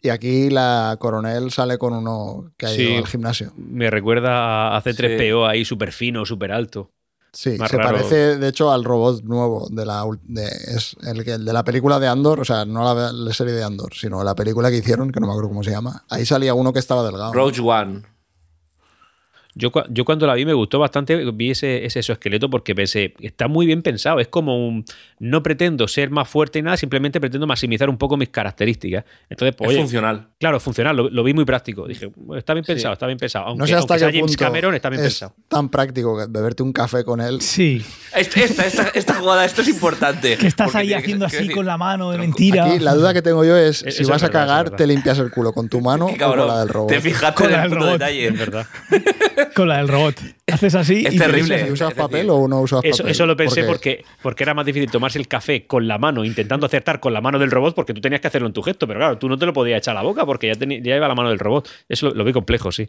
Y 0.00 0.08
aquí 0.08 0.48
la 0.48 0.96
coronel 0.98 1.50
sale 1.50 1.76
con 1.78 1.92
uno 1.92 2.50
que 2.56 2.64
ha 2.66 2.68
Sí. 2.70 2.82
ido 2.82 2.98
al 2.98 3.06
gimnasio. 3.06 3.52
Me 3.58 3.90
recuerda 3.90 4.74
a 4.74 4.82
C3PO 4.82 5.46
ahí 5.46 5.64
súper 5.66 5.92
fino, 5.92 6.24
súper 6.24 6.50
alto. 6.50 6.90
Sí, 7.34 7.56
Más 7.58 7.70
se 7.70 7.76
raro. 7.76 7.90
parece 7.96 8.38
de 8.38 8.48
hecho 8.48 8.70
al 8.70 8.84
robot 8.84 9.22
nuevo 9.24 9.66
de 9.70 9.84
la, 9.84 10.04
de, 10.22 10.44
es 10.46 10.96
el 11.04 11.24
de 11.24 11.52
la 11.52 11.64
película 11.64 11.98
de 11.98 12.06
Andor, 12.08 12.40
o 12.40 12.44
sea, 12.44 12.64
no 12.64 12.82
la, 12.94 13.12
la 13.12 13.32
serie 13.34 13.52
de 13.52 13.64
Andor, 13.64 13.92
sino 13.94 14.22
la 14.24 14.34
película 14.34 14.70
que 14.70 14.76
hicieron, 14.78 15.10
que 15.10 15.20
no 15.20 15.26
me 15.26 15.32
acuerdo 15.32 15.48
cómo 15.50 15.62
se 15.64 15.72
llama. 15.72 16.04
Ahí 16.08 16.24
salía 16.24 16.54
uno 16.54 16.72
que 16.72 16.78
estaba 16.78 17.02
delgado. 17.04 17.32
Rogue 17.32 17.60
One. 17.60 18.02
Yo, 19.56 19.70
yo 19.88 20.04
cuando 20.04 20.26
la 20.26 20.34
vi 20.34 20.44
me 20.44 20.52
gustó 20.52 20.78
bastante, 20.80 21.16
vi 21.32 21.50
ese, 21.52 21.84
ese 21.84 22.00
exoesqueleto 22.00 22.50
porque 22.50 22.74
pensé, 22.74 23.14
está 23.20 23.46
muy 23.46 23.66
bien 23.66 23.82
pensado, 23.82 24.18
es 24.18 24.26
como 24.26 24.66
un, 24.66 24.84
no 25.20 25.42
pretendo 25.44 25.86
ser 25.86 26.10
más 26.10 26.28
fuerte 26.28 26.58
y 26.58 26.62
nada, 26.62 26.76
simplemente 26.76 27.20
pretendo 27.20 27.46
maximizar 27.46 27.88
un 27.88 27.96
poco 27.96 28.16
mis 28.16 28.30
características. 28.30 29.04
Entonces, 29.30 29.54
pues, 29.56 29.70
es 29.70 29.74
oye, 29.76 29.82
funcional. 29.82 30.28
claro, 30.40 30.58
funcional, 30.58 30.96
lo, 30.96 31.08
lo 31.08 31.22
vi 31.22 31.34
muy 31.34 31.44
práctico. 31.44 31.86
Dije, 31.86 32.10
"Bueno, 32.16 32.38
está 32.38 32.52
bien 32.52 32.64
pensado, 32.64 32.94
está 32.94 33.06
bien 33.06 33.18
pensado. 33.18 33.46
Aunque, 33.46 33.60
no 33.60 33.66
sé 33.68 33.74
hasta 33.74 33.94
aunque 33.94 33.98
sea 34.00 34.08
qué 34.10 34.18
James 34.18 34.32
punto 34.32 34.44
Cameron, 34.44 34.74
está 34.74 34.90
bien 34.90 35.02
es 35.02 35.06
pensado. 35.08 35.34
tan 35.46 35.68
práctico 35.68 36.18
que 36.18 36.26
beberte 36.28 36.62
un 36.64 36.72
café 36.72 37.04
con 37.04 37.20
él. 37.20 37.40
Sí. 37.40 37.80
Esta, 38.16 38.40
esta, 38.40 38.66
esta, 38.66 38.88
esta 38.88 39.14
jugada, 39.14 39.44
esto 39.44 39.62
es 39.62 39.68
importante. 39.68 40.36
Que 40.36 40.46
estás 40.48 40.74
ahí 40.74 40.88
que- 40.88 40.96
haciendo 40.96 41.26
así 41.26 41.48
con 41.48 41.64
la 41.64 41.76
mano 41.78 42.10
de 42.10 42.18
mentira. 42.18 42.64
Aquí 42.66 42.80
la 42.80 42.94
duda 42.94 43.14
que 43.14 43.22
tengo 43.22 43.44
yo 43.44 43.56
es 43.56 43.82
Eso 43.84 43.98
si 43.98 44.04
vas 44.10 44.22
a 44.22 44.26
verdad, 44.26 44.40
cagar, 44.40 44.70
te 44.70 44.86
limpias 44.86 45.18
el 45.20 45.30
culo 45.30 45.52
con 45.52 45.68
tu 45.68 45.80
mano 45.80 46.06
o 46.06 46.16
con 46.16 46.48
la 46.48 46.58
del 46.60 46.68
robot. 46.70 46.88
Te 46.88 47.00
fijaste 47.00 47.42
Con 47.44 47.52
en 47.54 47.60
el 47.60 47.70
robot. 47.70 47.92
detalle. 47.92 48.26
Es 48.28 48.36
verdad. 48.38 48.66
Con 49.54 49.68
la 49.68 49.78
del 49.78 49.88
robot. 49.88 50.14
Haces 50.52 50.74
así 50.74 51.04
Es 51.06 51.14
y 51.14 51.18
te 51.18 51.24
terrible. 51.24 51.54
dices- 51.56 51.68
¿Y 51.68 51.72
usas 51.72 51.90
es 51.90 51.96
decir, 51.96 52.10
papel 52.10 52.30
o 52.30 52.46
no 52.48 52.60
usas 52.60 52.80
Eso, 52.84 52.98
papel? 52.98 53.10
eso 53.12 53.26
lo 53.26 53.36
pensé 53.36 53.64
porque, 53.64 54.04
porque 54.22 54.44
era 54.44 54.54
más 54.54 54.64
difícil 54.66 54.90
tomarse 54.90 55.18
el 55.18 55.26
café 55.28 55.66
con 55.66 55.86
la 55.88 55.98
mano, 55.98 56.24
intentando 56.24 56.66
acertar 56.66 57.00
con 57.00 57.12
la 57.12 57.20
mano 57.20 57.38
del 57.38 57.50
robot, 57.50 57.74
porque 57.74 57.92
tú 57.94 58.00
tenías 58.00 58.20
que 58.20 58.28
hacerlo 58.28 58.46
en 58.48 58.52
tu 58.52 58.62
gesto, 58.62 58.86
pero 58.86 59.00
claro, 59.00 59.18
tú 59.18 59.28
no 59.28 59.36
te 59.38 59.46
lo 59.46 59.52
podías 59.52 59.78
echar 59.78 59.92
a 59.96 60.00
la 60.00 60.02
boca 60.02 60.24
porque 60.26 60.46
ya, 60.48 60.54
teni- 60.54 60.82
ya 60.82 60.96
iba 60.96 61.08
la 61.08 61.14
mano 61.14 61.28
del 61.30 61.38
robot. 61.38 61.68
Eso 61.88 62.08
lo, 62.08 62.14
lo 62.14 62.24
vi 62.24 62.32
complejo, 62.32 62.70
sí. 62.72 62.88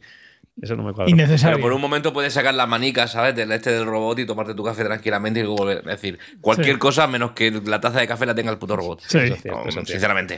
Eso 0.61 0.75
no 0.77 0.83
me 0.83 0.93
cuadra. 0.93 1.09
innecesario. 1.11 1.57
Pero 1.57 1.63
por 1.65 1.73
un 1.73 1.81
momento 1.81 2.13
puedes 2.13 2.31
sacar 2.31 2.53
la 2.53 2.65
manica, 2.65 3.07
¿sabes? 3.09 3.35
Del 3.35 3.51
este 3.51 3.71
del 3.71 3.85
robot 3.85 4.19
y 4.19 4.25
tomarte 4.25 4.53
tu 4.53 4.63
café 4.63 4.85
tranquilamente 4.85 5.41
y 5.41 5.43
luego 5.43 5.57
volver. 5.57 5.79
Es 5.79 5.83
decir, 5.85 6.17
cualquier 6.39 6.75
Sí. 6.75 6.79
cosa 6.79 7.07
menos 7.07 7.31
que 7.31 7.51
la 7.65 7.81
taza 7.81 7.99
de 7.99 8.07
café 8.07 8.25
la 8.25 8.33
tenga 8.35 8.51
el 8.51 8.57
puto 8.57 8.77
robot. 8.77 9.01
Sí. 9.01 9.17
Eso 9.17 9.33
es 9.33 9.41
cierto, 9.41 9.61
No, 9.63 9.67
eso 9.69 9.79
es 9.81 9.85
cierto. 9.87 10.35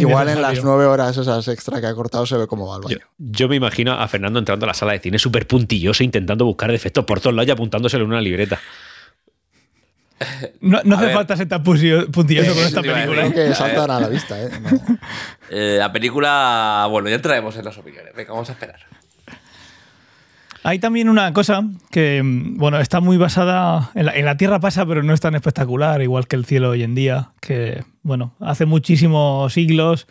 Igual 0.00 0.28
en 0.28 0.42
las 0.42 0.62
nueve 0.64 0.86
horas 0.86 1.16
esas 1.16 1.46
extra 1.48 1.80
que 1.80 1.86
ha 1.86 1.94
cortado 1.94 2.26
se 2.26 2.36
ve 2.36 2.46
cómo 2.46 2.66
va 2.66 2.76
al 2.76 2.82
Yo, 2.82 2.88
baño. 2.88 3.00
yo 3.18 3.48
me 3.48 3.56
imagino 3.56 3.92
a 3.92 4.06
Fernando 4.08 4.38
entrando 4.38 4.66
a 4.66 4.68
la 4.68 4.74
sala 4.74 4.92
de 4.92 5.00
cine 5.00 5.18
súper 5.18 5.46
puntilloso, 5.46 6.02
intentando 6.04 6.44
buscar 6.44 6.70
defectos 6.70 7.04
por 7.04 7.20
todos 7.20 7.34
lados 7.34 7.48
y 7.48 7.50
apuntándoselo 7.52 8.04
en 8.04 8.10
una 8.10 8.20
libreta. 8.20 8.58
No, 10.60 10.80
no 10.84 10.94
A 10.94 10.98
hace 10.98 11.06
ver. 11.06 11.14
falta 11.14 11.36
ser 11.36 11.48
tan 11.48 11.62
puntilloso 11.62 12.10
con 12.54 12.64
esta 12.64 12.82
película. 12.82 13.22
Creo 13.30 13.48
que 13.48 13.54
saltan 13.54 13.90
a 13.90 14.00
la 14.00 14.08
vista, 14.08 14.38
¿eh? 14.42 14.50
No. 14.60 14.98
Eh, 15.50 15.76
la 15.78 15.90
película. 15.90 16.86
Bueno, 16.90 17.08
ya 17.08 17.14
entraremos 17.16 17.56
en 17.56 17.64
las 17.64 17.76
opiniones. 17.78 18.14
Venga, 18.14 18.32
vamos 18.32 18.48
a 18.50 18.52
esperar. 18.52 18.78
Hay 20.62 20.78
también 20.78 21.08
una 21.08 21.32
cosa 21.32 21.64
que, 21.90 22.22
mm, 22.22 22.56
bueno, 22.58 22.80
está 22.80 23.00
muy 23.00 23.16
basada 23.16 23.90
en 23.94 24.06
la, 24.06 24.12
en 24.12 24.24
la 24.24 24.36
Tierra 24.36 24.60
pasa, 24.60 24.84
pero 24.84 25.02
no 25.02 25.14
es 25.14 25.20
tan 25.20 25.34
espectacular, 25.34 26.02
igual 26.02 26.26
que 26.26 26.36
el 26.36 26.44
cielo 26.44 26.70
hoy 26.70 26.82
en 26.82 26.94
día, 26.94 27.32
que, 27.40 27.84
bueno, 28.02 28.34
hace 28.40 28.66
muchísimos 28.66 29.52
siglos, 29.52 30.06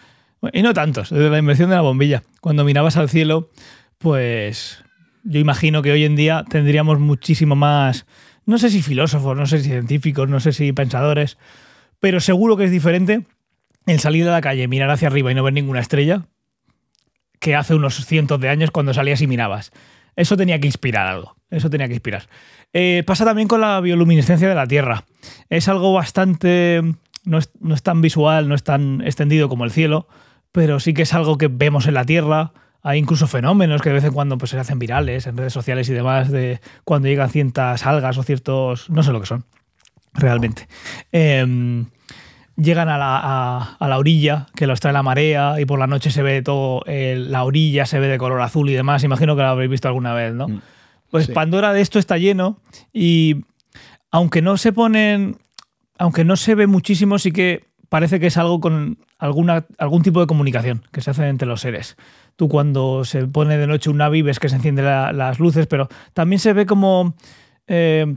y 0.53 0.61
no 0.61 0.73
tantos, 0.73 1.09
desde 1.09 1.29
la 1.29 1.37
invención 1.37 1.69
de 1.69 1.75
la 1.75 1.81
bombilla, 1.81 2.23
cuando 2.41 2.63
mirabas 2.63 2.97
al 2.97 3.09
cielo, 3.09 3.49
pues 3.97 4.83
yo 5.23 5.39
imagino 5.39 5.81
que 5.81 5.91
hoy 5.91 6.05
en 6.05 6.15
día 6.15 6.45
tendríamos 6.49 6.99
muchísimo 6.99 7.55
más, 7.55 8.05
no 8.45 8.57
sé 8.57 8.69
si 8.69 8.81
filósofos, 8.81 9.37
no 9.37 9.45
sé 9.45 9.59
si 9.59 9.69
científicos, 9.69 10.29
no 10.29 10.39
sé 10.39 10.53
si 10.53 10.71
pensadores, 10.73 11.37
pero 11.99 12.19
seguro 12.19 12.57
que 12.57 12.63
es 12.63 12.71
diferente 12.71 13.25
el 13.85 13.99
salir 13.99 14.25
de 14.25 14.31
la 14.31 14.41
calle, 14.41 14.67
mirar 14.67 14.89
hacia 14.89 15.09
arriba 15.09 15.31
y 15.31 15.35
no 15.35 15.43
ver 15.43 15.53
ninguna 15.53 15.79
estrella, 15.79 16.25
que 17.39 17.55
hace 17.55 17.75
unos 17.75 18.05
cientos 18.05 18.39
de 18.39 18.49
años 18.49 18.71
cuando 18.71 18.93
salías 18.93 19.21
y 19.21 19.27
mirabas. 19.27 19.71
Eso 20.15 20.37
tenía 20.37 20.59
que 20.59 20.67
inspirar 20.67 21.07
algo. 21.07 21.35
Eso 21.49 21.69
tenía 21.69 21.87
que 21.87 21.93
inspirar. 21.93 22.27
Eh, 22.73 23.03
pasa 23.05 23.25
también 23.25 23.47
con 23.47 23.61
la 23.61 23.79
bioluminescencia 23.81 24.47
de 24.47 24.55
la 24.55 24.67
Tierra. 24.67 25.05
Es 25.49 25.67
algo 25.67 25.93
bastante. 25.93 26.81
No 27.25 27.37
es, 27.37 27.51
no 27.59 27.75
es 27.75 27.83
tan 27.83 28.01
visual, 28.01 28.47
no 28.47 28.55
es 28.55 28.63
tan 28.63 29.01
extendido 29.01 29.49
como 29.49 29.65
el 29.65 29.71
cielo, 29.71 30.07
pero 30.51 30.79
sí 30.79 30.93
que 30.93 31.03
es 31.03 31.13
algo 31.13 31.37
que 31.37 31.47
vemos 31.47 31.87
en 31.87 31.95
la 31.95 32.05
Tierra. 32.05 32.53
Hay 32.81 32.97
incluso 32.97 33.27
fenómenos 33.27 33.81
que 33.81 33.89
de 33.89 33.95
vez 33.95 34.03
en 34.05 34.13
cuando 34.13 34.37
pues, 34.37 34.51
se 34.51 34.59
hacen 34.59 34.79
virales 34.79 35.27
en 35.27 35.35
redes 35.35 35.51
sociales 35.51 35.89
y 35.89 35.93
demás 35.93 36.31
de 36.31 36.61
cuando 36.85 37.07
llegan 37.07 37.29
ciertas 37.29 37.85
algas 37.85 38.17
o 38.17 38.23
ciertos. 38.23 38.89
No 38.89 39.03
sé 39.03 39.11
lo 39.11 39.19
que 39.19 39.27
son, 39.27 39.45
realmente. 40.13 40.67
Em, 41.11 41.87
llegan 42.61 42.89
a 42.89 42.97
la, 42.97 43.17
a- 43.17 43.75
a 43.79 43.87
la 43.87 43.97
orilla, 43.97 44.47
que 44.55 44.67
los 44.67 44.79
trae 44.79 44.93
la 44.93 45.03
marea, 45.03 45.59
y 45.59 45.65
por 45.65 45.79
la 45.79 45.87
noche 45.87 46.11
se 46.11 46.21
ve 46.23 46.41
todo, 46.41 46.83
eh, 46.85 47.15
la 47.17 47.43
orilla 47.43 47.85
se 47.85 47.99
ve 47.99 48.07
de 48.07 48.17
color 48.17 48.41
azul 48.41 48.69
y 48.69 48.73
demás. 48.73 49.03
Imagino 49.03 49.35
que 49.35 49.41
lo 49.41 49.47
habréis 49.47 49.71
visto 49.71 49.87
alguna 49.87 50.13
vez, 50.13 50.33
¿no? 50.33 50.47
Mm. 50.47 50.61
Pues 51.09 51.25
Sí. 51.27 51.31
Pandora 51.33 51.73
de 51.73 51.81
esto 51.81 51.97
está 51.99 52.17
lleno 52.17 52.59
y 52.93 53.37
aunque 54.11 54.41
no 54.41 54.57
se 54.57 54.73
ponen, 54.73 55.37
aunque 55.97 56.23
no 56.23 56.35
se 56.35 56.53
ve 56.55 56.67
muchísimo, 56.67 57.17
sí 57.17 57.31
que 57.31 57.65
parece 57.89 58.19
que 58.19 58.27
es 58.27 58.37
algo 58.37 58.59
con 58.59 58.99
alguna, 59.17 59.65
algún 59.79 60.03
tipo 60.03 60.19
de 60.19 60.27
comunicación 60.27 60.83
que 60.91 61.01
se 61.01 61.09
hace 61.11 61.27
entre 61.27 61.47
los 61.47 61.61
seres. 61.61 61.97
Tú 62.35 62.47
cuando 62.47 63.03
se 63.05 63.25
pone 63.27 63.57
de 63.57 63.65
noche 63.67 63.89
un 63.89 63.97
Navi 63.97 64.21
ves 64.21 64.39
que 64.39 64.49
se 64.49 64.55
encienden 64.57 64.85
la- 64.85 65.11
las 65.11 65.39
luces, 65.39 65.65
pero 65.67 65.89
también 66.13 66.39
se 66.39 66.53
ve 66.53 66.65
como 66.65 67.15
eh, 67.67 68.15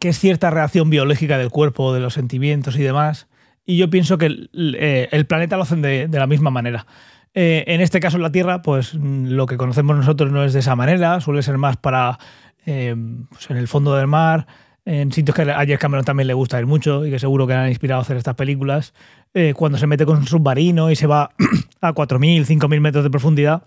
que 0.00 0.08
es 0.08 0.18
cierta 0.18 0.50
reacción 0.50 0.90
biológica 0.90 1.38
del 1.38 1.50
cuerpo, 1.50 1.92
de 1.94 2.00
los 2.00 2.14
sentimientos 2.14 2.76
y 2.76 2.82
demás. 2.82 3.26
Y 3.66 3.76
yo 3.76 3.88
pienso 3.90 4.18
que 4.18 4.26
el, 4.26 4.50
eh, 4.78 5.08
el 5.10 5.26
planeta 5.26 5.56
lo 5.56 5.62
hacen 5.62 5.82
de, 5.82 6.08
de 6.08 6.18
la 6.18 6.26
misma 6.26 6.50
manera. 6.50 6.86
Eh, 7.34 7.64
en 7.66 7.80
este 7.80 7.98
caso, 7.98 8.16
en 8.16 8.22
la 8.22 8.30
Tierra, 8.30 8.62
pues 8.62 8.94
mm, 8.94 9.26
lo 9.28 9.46
que 9.46 9.56
conocemos 9.56 9.96
nosotros 9.96 10.30
no 10.30 10.44
es 10.44 10.52
de 10.52 10.60
esa 10.60 10.76
manera, 10.76 11.20
suele 11.20 11.42
ser 11.42 11.58
más 11.58 11.76
para 11.76 12.18
eh, 12.64 12.94
pues, 13.28 13.50
en 13.50 13.56
el 13.56 13.66
fondo 13.66 13.94
del 13.96 14.06
mar, 14.06 14.46
en 14.84 15.10
sitios 15.10 15.34
que 15.34 15.42
a 15.42 15.56
James 15.56 15.78
Cameron 15.78 16.04
también 16.04 16.28
le 16.28 16.34
gusta 16.34 16.60
ir 16.60 16.66
mucho 16.66 17.04
y 17.04 17.10
que 17.10 17.18
seguro 17.18 17.46
que 17.46 17.54
han 17.54 17.68
inspirado 17.68 18.00
a 18.00 18.02
hacer 18.02 18.16
estas 18.16 18.36
películas. 18.36 18.94
Eh, 19.32 19.52
cuando 19.56 19.78
se 19.78 19.88
mete 19.88 20.06
con 20.06 20.18
un 20.18 20.26
submarino 20.26 20.90
y 20.90 20.96
se 20.96 21.08
va 21.08 21.30
a 21.80 21.92
4.000, 21.92 22.46
5.000 22.46 22.80
metros 22.80 23.02
de 23.02 23.10
profundidad 23.10 23.64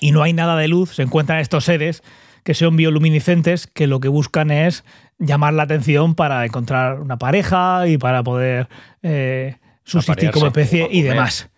y 0.00 0.12
no 0.12 0.22
hay 0.22 0.32
nada 0.32 0.56
de 0.56 0.68
luz, 0.68 0.94
se 0.94 1.02
encuentran 1.02 1.40
estos 1.40 1.64
seres 1.64 2.02
que 2.44 2.54
son 2.54 2.76
bioluminiscentes 2.76 3.66
que 3.66 3.86
lo 3.86 4.00
que 4.00 4.08
buscan 4.08 4.50
es 4.50 4.84
llamar 5.18 5.54
la 5.54 5.64
atención 5.64 6.14
para 6.14 6.44
encontrar 6.44 7.00
una 7.00 7.18
pareja 7.18 7.88
y 7.88 7.98
para 7.98 8.22
poder 8.22 8.68
eh, 9.02 9.56
subsistir 9.84 10.30
como 10.30 10.46
especie 10.46 10.88
y 10.90 11.02
demás. 11.02 11.50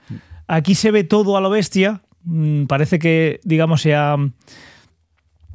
Aquí 0.46 0.74
se 0.74 0.92
ve 0.92 1.04
todo 1.04 1.36
a 1.36 1.40
lo 1.40 1.50
bestia. 1.50 2.02
mm, 2.22 2.64
Parece 2.66 2.98
que, 2.98 3.40
digamos, 3.42 3.82
se 3.82 3.94
ha, 3.96 4.16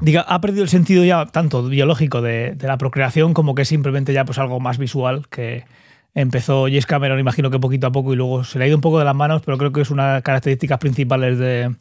diga, 0.01 0.21
ha 0.21 0.41
perdido 0.41 0.63
el 0.63 0.69
sentido 0.69 1.05
ya 1.05 1.25
tanto 1.27 1.63
biológico 1.63 2.21
de, 2.21 2.53
de 2.55 2.67
la 2.67 2.77
procreación 2.77 3.33
como 3.33 3.55
que 3.55 3.63
simplemente 3.63 4.13
ya 4.13 4.25
pues 4.25 4.37
algo 4.37 4.59
más 4.59 4.77
visual 4.77 5.27
que 5.29 5.63
empezó 6.13 6.63
James 6.65 6.85
Cameron, 6.85 7.19
imagino 7.19 7.49
que 7.49 7.59
poquito 7.59 7.87
a 7.87 7.91
poco 7.93 8.11
y 8.11 8.17
luego 8.17 8.43
se 8.43 8.59
le 8.59 8.65
ha 8.65 8.67
ido 8.67 8.75
un 8.75 8.81
poco 8.81 8.99
de 8.99 9.05
las 9.05 9.15
manos, 9.15 9.43
pero 9.45 9.57
creo 9.57 9.71
que 9.71 9.79
es 9.79 9.91
una 9.91 10.07
de 10.07 10.13
las 10.15 10.23
características 10.23 10.77
principales 10.77 11.37
de, 11.37 11.73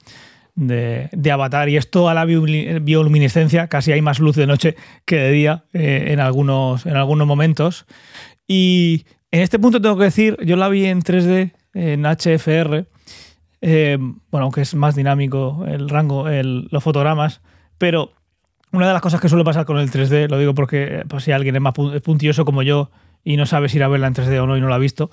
de, 0.61 1.31
Avatar 1.33 1.69
y 1.69 1.77
es 1.77 1.91
toda 1.91 2.13
la 2.15 2.25
biolumi- 2.27 2.83
bioluminescencia, 2.83 3.69
casi 3.69 3.93
hay 3.93 4.03
más 4.03 4.19
luz 4.21 4.37
de 4.37 4.47
noche 4.47 4.77
que 5.05 5.17
de 5.17 5.31
día 5.33 5.65
eh, 5.73 6.07
en, 6.09 6.21
algunos, 6.21 6.87
en 6.87 6.97
algunos 6.97 7.27
momentos. 7.27 7.87
Y 8.47 9.05
en 9.31 9.41
este 9.41 9.59
punto 9.59 9.81
tengo 9.81 9.97
que 9.97 10.05
decir, 10.05 10.37
yo 10.45 10.57
la 10.57 10.69
vi 10.69 10.87
en 10.87 11.01
3D, 11.03 11.53
en 11.75 12.05
HFR, 12.05 12.87
eh, 13.63 13.99
bueno, 14.31 14.45
aunque 14.45 14.63
es 14.63 14.75
más 14.75 14.95
dinámico 14.97 15.65
el 15.67 15.89
rango, 15.89 16.29
el- 16.29 16.69
los 16.71 16.83
fotogramas, 16.83 17.41
pero 17.79 18.13
una 18.73 18.87
de 18.87 18.93
las 18.93 19.03
cosas 19.03 19.21
que 19.21 19.29
suele 19.29 19.45
pasar 19.45 19.65
con 19.67 19.79
el 19.79 19.91
3D, 19.91 20.29
lo 20.29 20.39
digo 20.39 20.55
porque 20.55 21.05
pues, 21.09 21.25
si 21.25 21.33
alguien 21.33 21.57
es 21.57 21.63
más 21.63 21.75
pu- 21.75 22.01
puntilloso 22.03 22.45
como 22.45 22.63
yo 22.63 22.91
y 23.25 23.37
no 23.37 23.47
sabe 23.47 23.69
si 23.69 23.77
ir 23.79 23.85
a 23.85 23.89
verla 23.89 24.07
en 24.07 24.15
3D 24.15 24.39
o 24.41 24.47
no 24.47 24.57
y 24.57 24.61
no 24.61 24.69
la 24.69 24.77
ha 24.77 24.79
visto, 24.79 25.11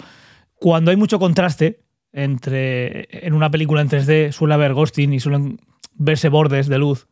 cuando 0.55 0.91
hay 0.91 0.97
mucho 0.97 1.19
contraste 1.19 1.79
entre 2.17 3.07
en 3.25 3.33
una 3.33 3.51
película 3.51 3.81
en 3.81 3.89
3D 3.89 4.31
suele 4.31 4.55
haber 4.55 4.73
ghosting 4.73 5.13
y 5.13 5.19
suelen 5.19 5.59
verse 5.93 6.29
bordes 6.29 6.67
de 6.67 6.79
luz. 6.79 7.07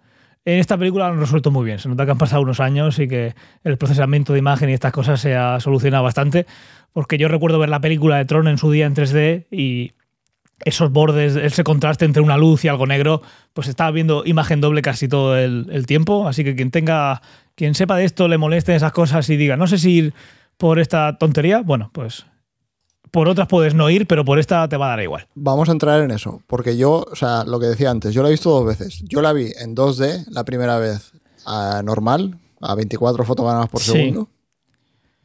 En 0.45 0.59
esta 0.59 0.77
película 0.77 1.07
lo 1.07 1.13
han 1.13 1.19
resuelto 1.19 1.51
muy 1.51 1.63
bien. 1.63 1.77
Se 1.77 1.87
nota 1.87 2.05
que 2.05 2.11
han 2.11 2.17
pasado 2.17 2.41
unos 2.41 2.59
años 2.59 2.97
y 2.97 3.07
que 3.07 3.35
el 3.63 3.77
procesamiento 3.77 4.33
de 4.33 4.39
imagen 4.39 4.69
y 4.69 4.73
estas 4.73 4.91
cosas 4.91 5.21
se 5.21 5.35
ha 5.35 5.59
solucionado 5.59 6.03
bastante. 6.03 6.47
Porque 6.91 7.17
yo 7.17 7.27
recuerdo 7.27 7.59
ver 7.59 7.69
la 7.69 7.81
película 7.81 8.17
de 8.17 8.25
Tron 8.25 8.47
en 8.47 8.57
su 8.57 8.71
día 8.71 8.87
en 8.87 8.95
3D 8.95 9.45
y 9.51 9.93
esos 10.63 10.91
bordes, 10.91 11.35
ese 11.35 11.63
contraste 11.63 12.05
entre 12.05 12.23
una 12.23 12.37
luz 12.37 12.65
y 12.65 12.67
algo 12.67 12.87
negro, 12.87 13.21
pues 13.53 13.67
estaba 13.67 13.91
viendo 13.91 14.23
imagen 14.25 14.61
doble 14.61 14.81
casi 14.81 15.07
todo 15.07 15.37
el, 15.37 15.67
el 15.71 15.85
tiempo. 15.85 16.27
Así 16.27 16.43
que 16.43 16.55
quien 16.55 16.71
tenga, 16.71 17.21
quien 17.53 17.75
sepa 17.75 17.97
de 17.97 18.05
esto, 18.05 18.27
le 18.27 18.39
molesten 18.39 18.75
esas 18.75 18.91
cosas 18.91 19.29
y 19.29 19.37
diga, 19.37 19.55
no 19.55 19.67
sé 19.67 19.77
si 19.77 19.91
ir 19.91 20.13
por 20.57 20.79
esta 20.79 21.17
tontería, 21.17 21.61
bueno, 21.61 21.91
pues 21.93 22.25
por 23.11 23.27
otras 23.29 23.47
puedes 23.47 23.73
no 23.73 23.89
ir, 23.89 24.07
pero 24.07 24.25
por 24.25 24.39
esta 24.39 24.67
te 24.67 24.77
va 24.77 24.87
a 24.87 24.89
dar 24.89 25.01
igual. 25.01 25.27
Vamos 25.35 25.69
a 25.69 25.71
entrar 25.71 26.01
en 26.01 26.11
eso, 26.11 26.41
porque 26.47 26.75
yo, 26.77 27.05
o 27.11 27.15
sea, 27.15 27.43
lo 27.45 27.59
que 27.59 27.67
decía 27.67 27.89
antes, 27.91 28.13
yo 28.13 28.21
la 28.23 28.29
he 28.29 28.31
visto 28.31 28.49
dos 28.49 28.65
veces. 28.65 29.01
Yo 29.03 29.21
la 29.21 29.33
vi 29.33 29.51
en 29.59 29.75
2D 29.75 30.25
la 30.29 30.43
primera 30.43 30.77
vez 30.79 31.11
a 31.45 31.81
normal, 31.83 32.37
a 32.61 32.75
24 32.75 33.23
fotogramas 33.25 33.69
por 33.69 33.81
Sí. 33.81 33.91
segundo. 33.91 34.27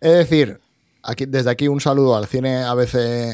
Es 0.01 0.12
decir, 0.12 0.59
aquí, 1.03 1.26
desde 1.26 1.51
aquí 1.51 1.68
un 1.68 1.81
saludo 1.81 2.16
al 2.16 2.26
cine 2.26 2.62
ABC 2.64 2.93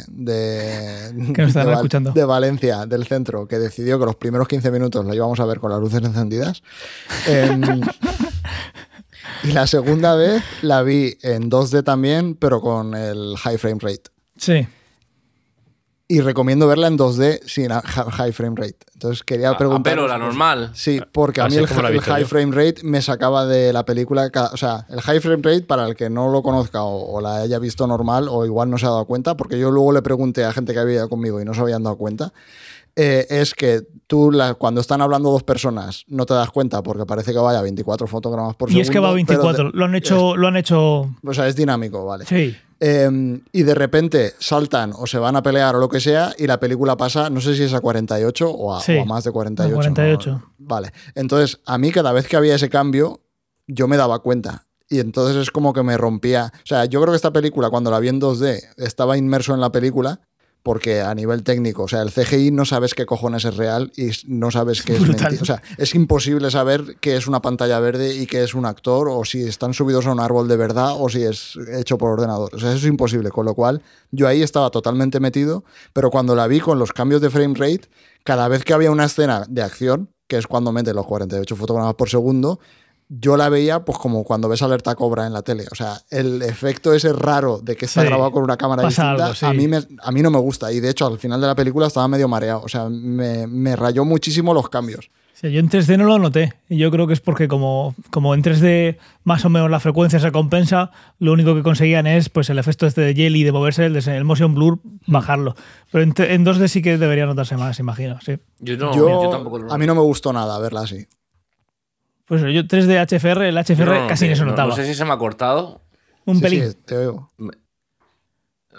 de, 0.09 1.12
de, 1.12 1.53
Val- 1.64 1.72
escuchando. 1.74 2.12
de 2.12 2.24
Valencia, 2.24 2.86
del 2.86 3.07
centro, 3.07 3.47
que 3.49 3.59
decidió 3.59 3.99
que 3.99 4.07
los 4.07 4.16
primeros 4.16 4.49
15 4.49 4.70
minutos 4.70 5.05
la 5.05 5.14
íbamos 5.14 5.38
a 5.40 5.47
ver 5.47 5.59
con 5.61 5.70
las 5.70 5.80
luces 5.80 6.03
encendidas. 6.03 6.62
Em, 7.26 7.62
y 9.44 9.53
la 9.53 9.66
segunda 9.66 10.14
vez 10.14 10.42
la 10.62 10.82
vi 10.82 11.16
en 11.22 11.51
2D 11.51 11.82
también, 11.84 12.34
pero 12.36 12.61
con 12.61 12.94
el 12.94 13.36
high 13.38 13.59
frame 13.59 13.78
rate. 13.80 14.03
Sí. 14.37 14.66
Y 16.09 16.20
recomiendo 16.20 16.68
verla 16.68 16.87
en 16.87 16.97
2D 16.97 17.41
sin 17.47 17.72
a- 17.72 17.80
high 17.82 18.30
frame 18.32 18.55
rate. 18.57 18.76
Entonces 18.95 19.24
quería 19.24 19.51
A- 19.51 19.59
preguntar. 19.59 19.93
pero 19.93 20.07
la 20.07 20.16
normal. 20.18 20.70
Sí, 20.72 21.01
porque 21.11 21.41
a 21.41 21.49
mí 21.49 21.57
el, 21.57 21.66
high 21.66 22.20
yo. 22.22 22.28
frame 22.28 22.53
rate 22.55 22.84
me 22.84 23.03
sacaba 23.03 23.45
de 23.45 23.72
la 23.72 23.84
película. 23.84 24.30
cada- 24.30 24.51
o 24.51 24.57
sea, 24.57 24.87
el 24.89 25.01
high 25.01 25.18
frame 25.18 25.43
rate, 25.43 25.62
para 25.62 25.89
el 25.89 25.97
que 25.97 26.09
no 26.09 26.30
lo 26.30 26.43
conozca 26.45 26.84
o, 26.84 27.16
o 27.16 27.20
la 27.20 27.39
haya 27.39 27.59
visto 27.59 27.89
normal 27.89 28.28
o 28.30 28.47
igual 28.47 28.70
no 28.70 28.78
se 28.78 28.87
ha 28.87 28.91
dado 28.91 29.05
cuenta, 29.05 29.37
porque 29.37 29.59
yo 29.59 29.72
luego 29.72 29.91
le 29.91 30.01
pregunté 30.01 30.45
a 30.45 30.53
gente 30.53 30.72
que 30.72 30.78
había 30.78 30.95
ido 30.95 31.09
conmigo 31.09 31.41
y 31.41 31.45
no 31.45 31.55
se 31.55 31.61
habían 31.62 31.82
dado 31.82 31.97
cuenta, 31.97 32.32
eh, 32.95 33.26
es 33.28 33.53
que 33.55 33.82
tú 34.07 34.30
la- 34.30 34.55
cuando 34.55 34.80
están 34.80 35.03
hablando 35.03 35.30
dos 35.32 35.43
personas 35.43 36.05
no 36.07 36.24
te 36.24 36.34
das 36.34 36.51
cuenta 36.53 36.84
porque 36.84 37.05
parece 37.05 37.32
que 37.32 37.39
vaya 37.39 37.59
a 37.59 37.62
24 37.62 38.07
fotogramas 38.07 38.55
por 38.55 38.68
Y 38.68 38.74
segundo. 38.74 38.82
es 38.84 38.91
que 38.93 38.99
va 39.01 39.09
a 39.09 39.11
pero 39.11 39.14
24. 39.16 39.64
de- 39.72 39.76
Lo 39.76 39.84
han 39.87 39.95
hecho, 39.97 40.37
lo 40.37 40.47
han 40.47 40.57
hecho. 40.57 41.11
o 41.24 41.34
sea, 41.34 41.49
es 41.49 41.57
dinámico, 41.57 42.07
vale. 42.07 42.24
Sí. 42.26 42.57
Eh, 42.78 43.40
y 43.52 43.62
de 43.62 43.74
repente 43.74 44.34
saltan 44.38 44.92
o 44.94 45.06
se 45.06 45.18
van 45.18 45.34
a 45.36 45.42
pelear 45.42 45.76
o 45.76 45.78
lo 45.78 45.88
que 45.88 45.98
sea 46.00 46.34
y 46.36 46.46
la 46.46 46.60
película 46.60 46.96
pasa, 46.96 47.30
no 47.30 47.40
sé 47.40 47.54
si 47.56 47.62
es 47.62 47.72
a 47.72 47.80
48 47.80 48.50
o 48.50 48.74
a, 48.74 48.80
Sí, 48.80 48.96
o 48.96 49.02
a 49.02 49.04
más 49.06 49.24
de 49.24 49.32
48. 49.32 49.72
a 49.74 49.80
48. 49.80 50.30
¿no? 50.30 50.52
Vale, 50.58 50.92
entonces 51.14 51.60
a 51.64 51.78
mí 51.78 51.90
cada 51.90 52.12
vez 52.12 52.28
que 52.28 52.36
había 52.36 52.54
ese 52.54 52.68
cambio 52.68 53.20
yo 53.66 53.88
me 53.88 53.96
daba 53.96 54.18
cuenta 54.18 54.66
y 54.88 55.00
entonces 55.00 55.36
es 55.36 55.50
como 55.50 55.72
que 55.72 55.82
me 55.82 55.96
rompía. 55.96 56.52
O 56.54 56.66
sea, 56.66 56.84
yo 56.84 57.00
creo 57.00 57.12
que 57.12 57.16
esta 57.16 57.32
película 57.32 57.70
cuando 57.70 57.90
la 57.90 57.98
vi 57.98 58.08
en 58.08 58.20
2D 58.20 58.60
estaba 58.76 59.16
inmerso 59.16 59.54
en 59.54 59.60
la 59.60 59.72
película 59.72 60.20
porque 60.66 61.00
a 61.00 61.14
nivel 61.14 61.44
técnico, 61.44 61.84
o 61.84 61.88
sea, 61.88 62.02
el 62.02 62.10
CGI 62.10 62.50
no 62.50 62.64
sabes 62.64 62.94
qué 62.94 63.06
cojones 63.06 63.44
es 63.44 63.56
real 63.56 63.92
y 63.96 64.10
no 64.26 64.50
sabes 64.50 64.82
qué 64.82 64.96
es 64.96 65.00
mentira. 65.00 65.30
O 65.40 65.44
sea, 65.44 65.62
es 65.78 65.94
imposible 65.94 66.50
saber 66.50 66.96
qué 67.00 67.14
es 67.14 67.28
una 67.28 67.40
pantalla 67.40 67.78
verde 67.78 68.16
y 68.16 68.26
qué 68.26 68.42
es 68.42 68.52
un 68.52 68.66
actor, 68.66 69.08
o 69.08 69.24
si 69.24 69.44
están 69.44 69.74
subidos 69.74 70.08
a 70.08 70.12
un 70.12 70.18
árbol 70.18 70.48
de 70.48 70.56
verdad, 70.56 70.96
o 70.98 71.08
si 71.08 71.22
es 71.22 71.56
hecho 71.72 71.98
por 71.98 72.10
ordenador. 72.10 72.52
O 72.52 72.58
sea, 72.58 72.70
eso 72.70 72.78
es 72.78 72.86
imposible. 72.86 73.30
Con 73.30 73.46
lo 73.46 73.54
cual, 73.54 73.80
yo 74.10 74.26
ahí 74.26 74.42
estaba 74.42 74.70
totalmente 74.70 75.20
metido, 75.20 75.62
pero 75.92 76.10
cuando 76.10 76.34
la 76.34 76.48
vi 76.48 76.58
con 76.58 76.80
los 76.80 76.92
cambios 76.92 77.20
de 77.20 77.30
frame 77.30 77.54
rate, 77.54 77.82
cada 78.24 78.48
vez 78.48 78.64
que 78.64 78.74
había 78.74 78.90
una 78.90 79.04
escena 79.04 79.46
de 79.48 79.62
acción, 79.62 80.10
que 80.26 80.36
es 80.36 80.48
cuando 80.48 80.72
mete 80.72 80.92
los 80.92 81.06
48 81.06 81.54
fotogramas 81.54 81.94
por 81.94 82.08
segundo, 82.08 82.58
yo 83.09 83.36
la 83.36 83.48
veía 83.48 83.84
pues 83.84 83.98
como 83.98 84.24
cuando 84.24 84.48
ves 84.48 84.62
alerta 84.62 84.94
cobra 84.94 85.26
en 85.26 85.32
la 85.32 85.42
tele. 85.42 85.64
O 85.70 85.74
sea, 85.74 86.00
el 86.11 86.42
efecto 86.42 86.92
ese 86.92 87.12
raro 87.12 87.61
de 87.62 87.76
que 87.76 87.84
está 87.84 88.02
Sí, 88.02 88.07
grabado 88.09 88.32
con 88.32 88.42
una 88.42 88.57
cámara 88.57 88.82
distinta, 88.84 89.11
algo, 89.26 89.34
sí. 89.34 89.46
a, 89.46 89.52
mí 89.52 89.68
me- 89.68 89.86
a 90.02 90.11
mí 90.12 90.22
no 90.22 90.30
me 90.30 90.38
gusta. 90.38 90.72
Y 90.72 90.80
de 90.80 90.90
hecho, 90.90 91.07
al 91.07 91.18
final 91.18 91.40
de 91.40 91.46
la 91.46 91.54
película 91.54 91.86
estaba 91.86 92.09
medio 92.09 92.26
mareado. 92.28 92.62
O 92.64 92.68
sea, 92.68 92.88
me, 92.88 93.46
me 93.46 93.76
rayó 93.76 94.04
muchísimo 94.04 94.52
los 94.54 94.68
cambios. 94.68 95.11
Sí, 95.34 95.52
yo 95.52 95.61
en 95.61 95.68
3D 95.68 95.98
no 95.98 96.04
lo 96.04 96.18
noté. 96.18 96.54
Y 96.68 96.78
yo 96.78 96.90
creo 96.90 97.07
que 97.07 97.12
es 97.12 97.20
porque 97.20 97.46
como, 97.46 97.94
como 98.11 98.32
en 98.34 98.42
3D 98.42 98.96
más 99.22 99.44
o 99.44 99.50
menos 99.50 99.70
la 99.70 99.80
frecuencia 99.80 100.18
se 100.18 100.32
compensa, 100.32 100.90
lo 101.18 101.32
único 101.32 101.54
que 101.54 101.62
conseguían 101.62 102.07
es 102.07 102.30
pues 102.30 102.48
el 102.48 102.59
efecto 102.59 102.86
este 102.86 103.02
de 103.02 103.14
jelly 103.14 103.44
de 103.44 103.52
moverse, 103.52 103.84
el, 103.84 103.92
de- 103.92 104.16
el 104.16 104.24
motion 104.24 104.54
blur, 104.54 104.78
bajarlo. 105.07 105.54
Pero 105.92 106.04
en, 106.04 106.14
en 106.16 106.44
2D 106.46 106.68
sí 106.68 106.80
que 106.80 106.96
debería 106.96 107.26
notarse 107.26 107.57
más, 107.59 107.78
imagino. 107.78 108.18
Sí. 108.24 108.38
Yo, 108.61 108.78
no, 108.78 108.94
yo, 108.96 109.24
yo 109.24 109.28
tampoco 109.28 109.59
lo 109.59 109.70
a 109.72 109.76
mí 109.76 109.84
no 109.86 109.94
me 109.94 110.00
gustó 110.00 110.32
nada 110.32 110.59
verla 110.59 110.80
así. 110.80 111.07
Pues 112.26 112.42
yo 112.42 112.66
3D 112.66 112.98
HFR, 113.06 113.48
el 113.48 113.56
HFR 113.58 114.00
No, 114.02 114.06
casi 114.08 114.24
no, 114.24 114.30
ni 114.30 114.36
se 114.36 114.42
no- 114.44 114.50
notaba. 114.50 114.70
No 114.70 114.76
sé 114.76 114.84
si 114.86 114.94
se 114.94 115.04
me 115.04 115.12
ha 115.12 115.16
cortado. 115.18 115.80
Un 116.24 116.36
Sí, 116.36 116.42
pelín. 116.42 116.70
sí, 116.70 116.76
te 116.84 116.96
oigo. 116.96 117.30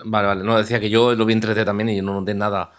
Vale, 0.05 0.27
vale. 0.27 0.43
No, 0.43 0.57
decía 0.57 0.79
que 0.79 0.89
yo 0.89 1.15
lo 1.15 1.25
vi 1.25 1.33
en 1.33 1.41
3D 1.41 1.65
también 1.65 1.89
y 1.89 2.01
no 2.01 2.13
noté 2.13 2.33
nada. 2.33 2.71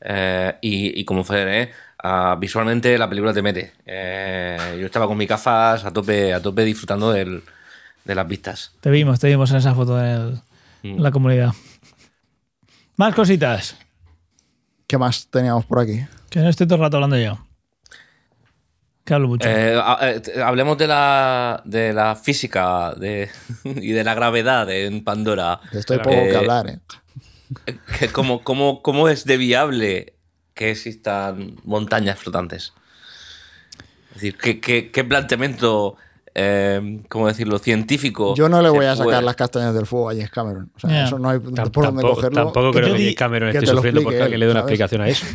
Eh, 0.00 0.54
y, 0.60 1.00
y 1.00 1.04
como 1.04 1.24
Feder, 1.24 1.48
¿eh? 1.48 1.72
Ah, 2.02 2.36
visualmente 2.38 2.96
la 2.98 3.08
película 3.08 3.32
te 3.32 3.42
mete. 3.42 3.72
Eh, 3.86 4.76
yo 4.78 4.86
estaba 4.86 5.06
con 5.06 5.16
mis 5.16 5.28
gafas 5.28 5.84
a 5.84 5.92
tope, 5.92 6.32
a 6.32 6.40
tope 6.40 6.64
disfrutando 6.64 7.10
del- 7.12 7.42
de 8.04 8.14
las 8.14 8.26
vistas. 8.28 8.72
Te 8.80 8.90
vimos, 8.90 9.18
te 9.18 9.28
vimos 9.28 9.50
en 9.50 9.56
esa 9.56 9.74
foto 9.74 9.98
en 10.02 10.40
la 11.02 11.10
comunidad. 11.10 11.52
Más 12.96 13.14
cositas. 13.14 13.76
¿Qué 14.86 14.98
más 14.98 15.26
teníamos 15.28 15.64
por 15.64 15.80
aquí? 15.80 16.04
Que 16.30 16.40
no 16.40 16.48
estoy 16.48 16.66
todo 16.66 16.76
el 16.76 16.82
rato 16.82 16.98
hablando 16.98 17.16
yo. 17.18 17.38
Que 19.04 19.12
hablo 19.14 19.28
mucho. 19.28 19.46
Eh, 19.48 19.74
eh, 19.76 20.42
hablemos 20.42 20.78
de 20.78 20.86
la, 20.86 21.60
de 21.64 21.92
la 21.92 22.16
física 22.16 22.94
de, 22.94 23.28
y 23.64 23.92
de 23.92 24.02
la 24.04 24.14
gravedad 24.14 24.70
en 24.70 25.04
Pandora. 25.04 25.60
Estoy 25.72 25.98
Claro. 25.98 26.10
poco 26.10 26.22
que 26.22 26.30
Eh, 26.32 26.36
hablar, 26.36 26.68
¿eh? 26.70 26.78
Que 27.98 28.08
¿Cómo, 28.08 28.42
cómo, 28.42 28.82
¿Cómo 28.82 29.08
es 29.08 29.24
de 29.26 29.36
viable 29.36 30.14
que 30.54 30.70
existan 30.70 31.56
montañas 31.64 32.18
flotantes? 32.18 32.72
Es 34.08 34.14
decir, 34.14 34.38
¿qué, 34.38 34.60
qué, 34.60 34.90
qué 34.90 35.04
planteamiento, 35.04 35.96
eh, 36.34 37.00
cómo 37.08 37.26
decirlo, 37.28 37.58
científico? 37.58 38.34
Yo 38.36 38.48
no 38.48 38.62
le 38.62 38.70
voy 38.70 38.86
a 38.86 38.92
sacar 38.96 39.04
puede- 39.04 39.22
las 39.22 39.36
castañas 39.36 39.74
del 39.74 39.84
fuego 39.86 40.08
a 40.10 40.12
James 40.14 40.30
Cameron. 40.30 40.70
O 40.76 40.80
sea, 40.80 41.04
eso 41.04 41.18
no 41.18 41.28
hay 41.28 41.38
por 41.38 41.52
dónde 41.54 41.62
tampoco, 41.62 42.14
cogerlo. 42.14 42.44
tampoco 42.44 42.70
creo 42.72 42.86
que 42.86 42.92
James 42.98 43.14
Cameron 43.16 43.48
esté 43.50 43.66
sufriendo 43.66 44.02
porque 44.02 44.22
alguien 44.22 44.40
le 44.40 44.46
dé 44.46 44.52
una 44.52 44.60
explicación 44.60 45.00
a 45.02 45.08
eso. 45.08 45.26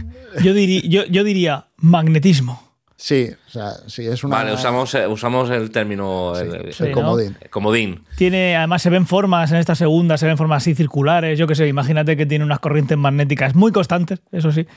Yo, 0.41 0.53
yo, 0.53 1.05
yo 1.05 1.23
diría 1.23 1.67
magnetismo. 1.77 2.68
Sí, 3.01 3.29
o 3.47 3.49
sea, 3.49 3.71
sí, 3.87 4.05
es 4.05 4.25
una. 4.25 4.35
Vale, 4.37 4.53
usamos, 4.53 4.93
eh, 4.93 5.07
usamos 5.07 5.49
el 5.51 5.71
término 5.71 6.33
el- 6.37 6.53
el- 6.67 6.73
Sí, 6.73 6.83
el 6.83 6.89
¿no? 6.91 6.95
comodín. 6.97 7.37
el 7.39 7.49
comodín. 7.49 8.03
Tiene, 8.17 8.57
además 8.57 8.81
se 8.81 8.89
ven 8.89 9.07
formas 9.07 9.51
en 9.53 9.57
esta 9.57 9.73
segunda, 9.73 10.17
se 10.17 10.27
ven 10.27 10.35
formas 10.37 10.63
así 10.63 10.75
circulares, 10.75 11.39
yo 11.39 11.47
qué 11.47 11.55
sé, 11.55 11.67
imagínate 11.67 12.17
que 12.17 12.25
tiene 12.25 12.43
unas 12.43 12.59
corrientes 12.59 12.97
magnéticas 12.97 13.55
muy 13.55 13.71
constantes, 13.71 14.19
eso 14.33 14.51
sí, 14.51 14.67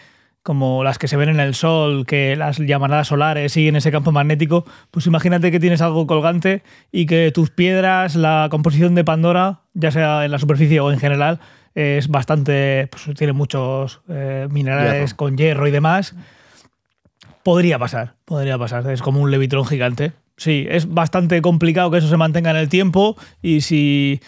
como 0.45 0.85
las 0.85 0.99
que 0.99 1.09
se 1.09 1.17
ven 1.17 1.31
en 1.31 1.41
el 1.41 1.57
Sol, 1.57 2.07
que 2.07 2.37
las 2.37 2.59
llamaradas 2.59 3.09
solares 3.09 3.53
siguen 3.53 3.75
ese 3.75 3.91
campo 3.91 4.13
magnético, 4.13 4.65
pues 4.93 5.05
imagínate 5.09 5.51
que 5.51 5.59
tienes 5.59 5.81
algo 5.81 6.07
colgante 6.07 6.63
y 6.93 7.07
que 7.07 7.33
tus 7.35 7.51
piedras, 7.51 8.15
la 8.15 8.47
composición 8.53 8.95
de 8.95 9.03
Pandora, 9.03 9.63
ya 9.75 9.91
sea 9.91 10.25
en 10.25 10.31
la 10.31 10.39
superficie 10.39 10.79
o 10.79 10.93
en 10.93 11.01
general, 11.01 11.41
es 11.75 12.07
bastante, 12.07 12.87
pues 12.89 13.17
tiene 13.17 13.33
muchos 13.33 14.01
eh, 14.09 14.47
minerales 14.49 14.93
Hierro. 15.11 15.17
con 15.17 15.37
hierro 15.37 15.67
y 15.67 15.73
demás. 15.73 16.15
Podría 17.45 17.79
pasar, 17.79 18.15
podría 18.25 18.59
pasar. 18.59 18.89
Es 18.91 19.03
como 19.03 19.21
un 19.21 19.31
levitrón 19.31 19.65
gigante. 19.67 20.13
Sí, 20.37 20.67
es 20.69 20.89
bastante 20.93 21.41
complicado 21.43 21.91
que 21.91 21.99
eso 21.99 22.09
se 22.09 22.17
mantenga 22.17 22.51
en 22.51 22.57
el 22.57 22.69
tiempo 22.69 23.17
y 23.43 23.61
si, 23.61 24.21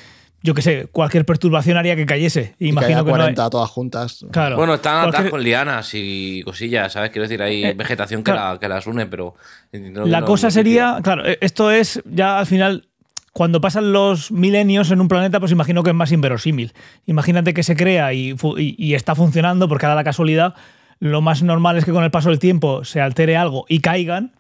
yo 0.42 0.54
qué 0.54 0.62
sé, 0.62 0.88
cualquier 0.92 1.24
perturbación 1.24 1.76
haría 1.76 1.96
que 1.96 2.06
cayese. 2.06 2.54
Y 2.58 2.66
que 2.66 2.68
Imagino 2.70 2.98
haya 2.98 3.04
que, 3.04 3.10
no 3.10 3.14
hay- 3.16 3.20
40 3.34 3.50
todas 3.50 3.70
juntas. 3.70 4.24
Claro. 4.30 4.56
Bueno, 4.56 4.74
están 4.74 4.94
Cualquier- 4.96 5.08
atadas 5.14 5.30
con 5.30 5.42
lianas 5.42 5.90
y 5.94 6.42
cosillas, 6.44 6.92
¿sabes? 6.92 7.10
Quiero 7.10 7.22
decir, 7.26 7.42
hay 7.42 7.64
Eh, 7.64 7.74
vegetación 7.74 8.22
que, 8.22 8.32
claro. 8.32 8.54
la- 8.54 8.60
que 8.60 8.68
las 8.68 8.86
une, 8.86 9.06
pero... 9.06 9.34
no- 9.72 10.06
La 10.06 10.20
no- 10.20 10.26
cosa 10.26 10.48
no- 10.48 10.50
sería, 10.52 10.98
claro, 11.02 11.26
eh, 11.26 11.38
esto 11.40 11.70
es 11.70 12.02
ya 12.04 12.38
al 12.38 12.46
final, 12.46 12.88
cuando 13.32 13.60
pasan 13.60 13.92
los 13.92 14.30
milenios 14.30 14.90
en 14.92 15.00
un 15.00 15.08
planeta, 15.08 15.40
pues 15.40 15.50
imagino 15.50 15.82
que 15.82 15.90
es 15.90 15.96
más 15.96 16.12
inverosímil. 16.12 16.72
Imagínate 17.06 17.54
que 17.54 17.62
se 17.62 17.74
crea 17.74 18.12
y, 18.12 18.36
y- 18.58 18.74
y 18.78 18.94
está 18.94 19.14
funcionando, 19.14 19.68
porque 19.68 19.86
da 19.86 19.94
la 19.96 20.04
casualidad, 20.04 20.54
lo 21.06 21.20
más 21.20 21.42
normal 21.42 21.76
es 21.76 21.84
que 21.84 21.92
con 21.92 22.02
el 22.02 22.10
paso 22.10 22.30
del 22.30 22.38
tiempo 22.38 22.82
se 22.84 22.98
altere 23.00 23.36
algo 23.36 23.66
y 23.68 23.80
caigan, 23.80 24.32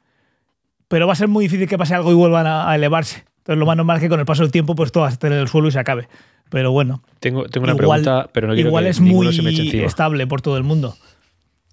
pero 0.88 1.06
va 1.06 1.12
a 1.12 1.16
ser 1.16 1.28
muy 1.28 1.44
difícil 1.44 1.68
que 1.68 1.76
pase 1.76 1.94
algo 1.94 2.10
y 2.10 2.14
vuelvan 2.14 2.46
a, 2.46 2.70
a 2.70 2.74
elevarse. 2.74 3.24
Entonces 3.38 3.58
lo 3.58 3.66
más 3.66 3.76
normal 3.76 3.98
es 3.98 4.02
que 4.02 4.08
con 4.08 4.18
el 4.20 4.24
paso 4.24 4.42
del 4.44 4.50
tiempo 4.50 4.74
pues 4.74 4.90
todo 4.90 5.06
esté 5.06 5.26
en 5.26 5.34
el 5.34 5.48
suelo 5.48 5.68
y 5.68 5.72
se 5.72 5.78
acabe. 5.78 6.08
Pero 6.48 6.72
bueno, 6.72 7.02
Tengo, 7.20 7.44
tengo 7.48 7.64
una 7.64 7.74
igual, 7.74 8.00
pregunta, 8.02 8.30
pero 8.32 8.48
no 8.48 8.54
quiero 8.54 8.68
igual 8.70 8.84
que 8.84 8.90
es 8.90 9.00
muy 9.00 9.34
se 9.34 9.42
me 9.42 9.50
eche 9.50 9.84
estable 9.84 10.26
por 10.26 10.40
todo 10.40 10.56
el 10.56 10.62
mundo. 10.62 10.96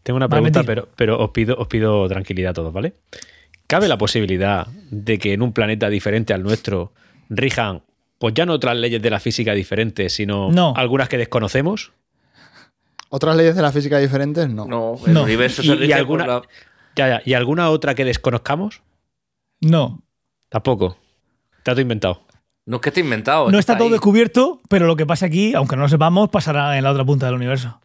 Tengo 0.04 0.18
una 0.18 0.28
pregunta, 0.28 0.64
pero 0.96 1.20
os, 1.20 1.30
pido, 1.30 1.56
os 1.58 1.68
pido 1.68 2.08
tranquilidad 2.10 2.52
a 2.52 2.54
todos, 2.54 2.74
¿vale? 2.74 2.96
¿Cabe 3.68 3.88
la 3.88 3.98
posibilidad 3.98 4.68
de 4.89 5.20
que 5.20 5.32
en 5.32 5.42
un 5.42 5.54
planeta 5.54 5.89
diferente 5.89 6.34
al 6.34 6.44
nuestro 6.44 6.92
rijan, 7.30 7.84
pues 8.18 8.34
ya 8.34 8.46
no 8.46 8.54
otras 8.54 8.76
leyes 8.76 9.02
de 9.02 9.10
la 9.10 9.20
física 9.22 9.54
diferentes, 9.54 10.12
sino 10.14 10.52
No. 10.52 10.74
algunas 10.76 11.08
que 11.08 11.18
desconocemos? 11.18 11.94
¿Otras 13.14 13.36
leyes 13.36 13.55
de 13.55 13.62
la 13.62 13.72
física 13.74 13.97
diferentes? 13.99 14.47
No. 14.49 14.66
No, 14.66 14.95
el 15.05 15.14
No. 15.14 15.24
universo 15.24 15.62
Y- 15.62 15.66
se 15.68 15.74
y 15.74 15.76
rige 15.78 15.93
alguna- 15.93 16.26
la- 16.26 16.41
Ya, 16.95 17.07
ya. 17.09 17.22
¿Y 17.26 17.34
alguna 17.34 17.70
otra 17.70 17.93
que 17.93 18.05
desconozcamos? 18.05 18.82
No, 19.62 20.01
Tampoco. 20.49 20.97
Está 21.57 21.72
todo 21.74 21.82
inventado. 21.82 22.22
No 22.66 22.78
es 22.78 22.82
que 22.82 22.89
esté 22.89 22.99
inventado. 23.01 23.49
no 23.51 23.57
está 23.59 23.76
todo 23.78 23.88
ahí. 23.88 23.91
descubierto, 23.91 24.59
pero 24.70 24.86
lo 24.88 24.95
que 24.95 25.05
pasa 25.05 25.26
aquí, 25.28 25.53
aunque 25.53 25.76
no 25.78 25.84
lo 25.84 25.89
sepamos, 25.89 26.30
pasará 26.30 26.78
en 26.78 26.84
la 26.84 26.91
otra 26.91 27.05
punta 27.05 27.26
del 27.26 27.36
universo. 27.36 27.80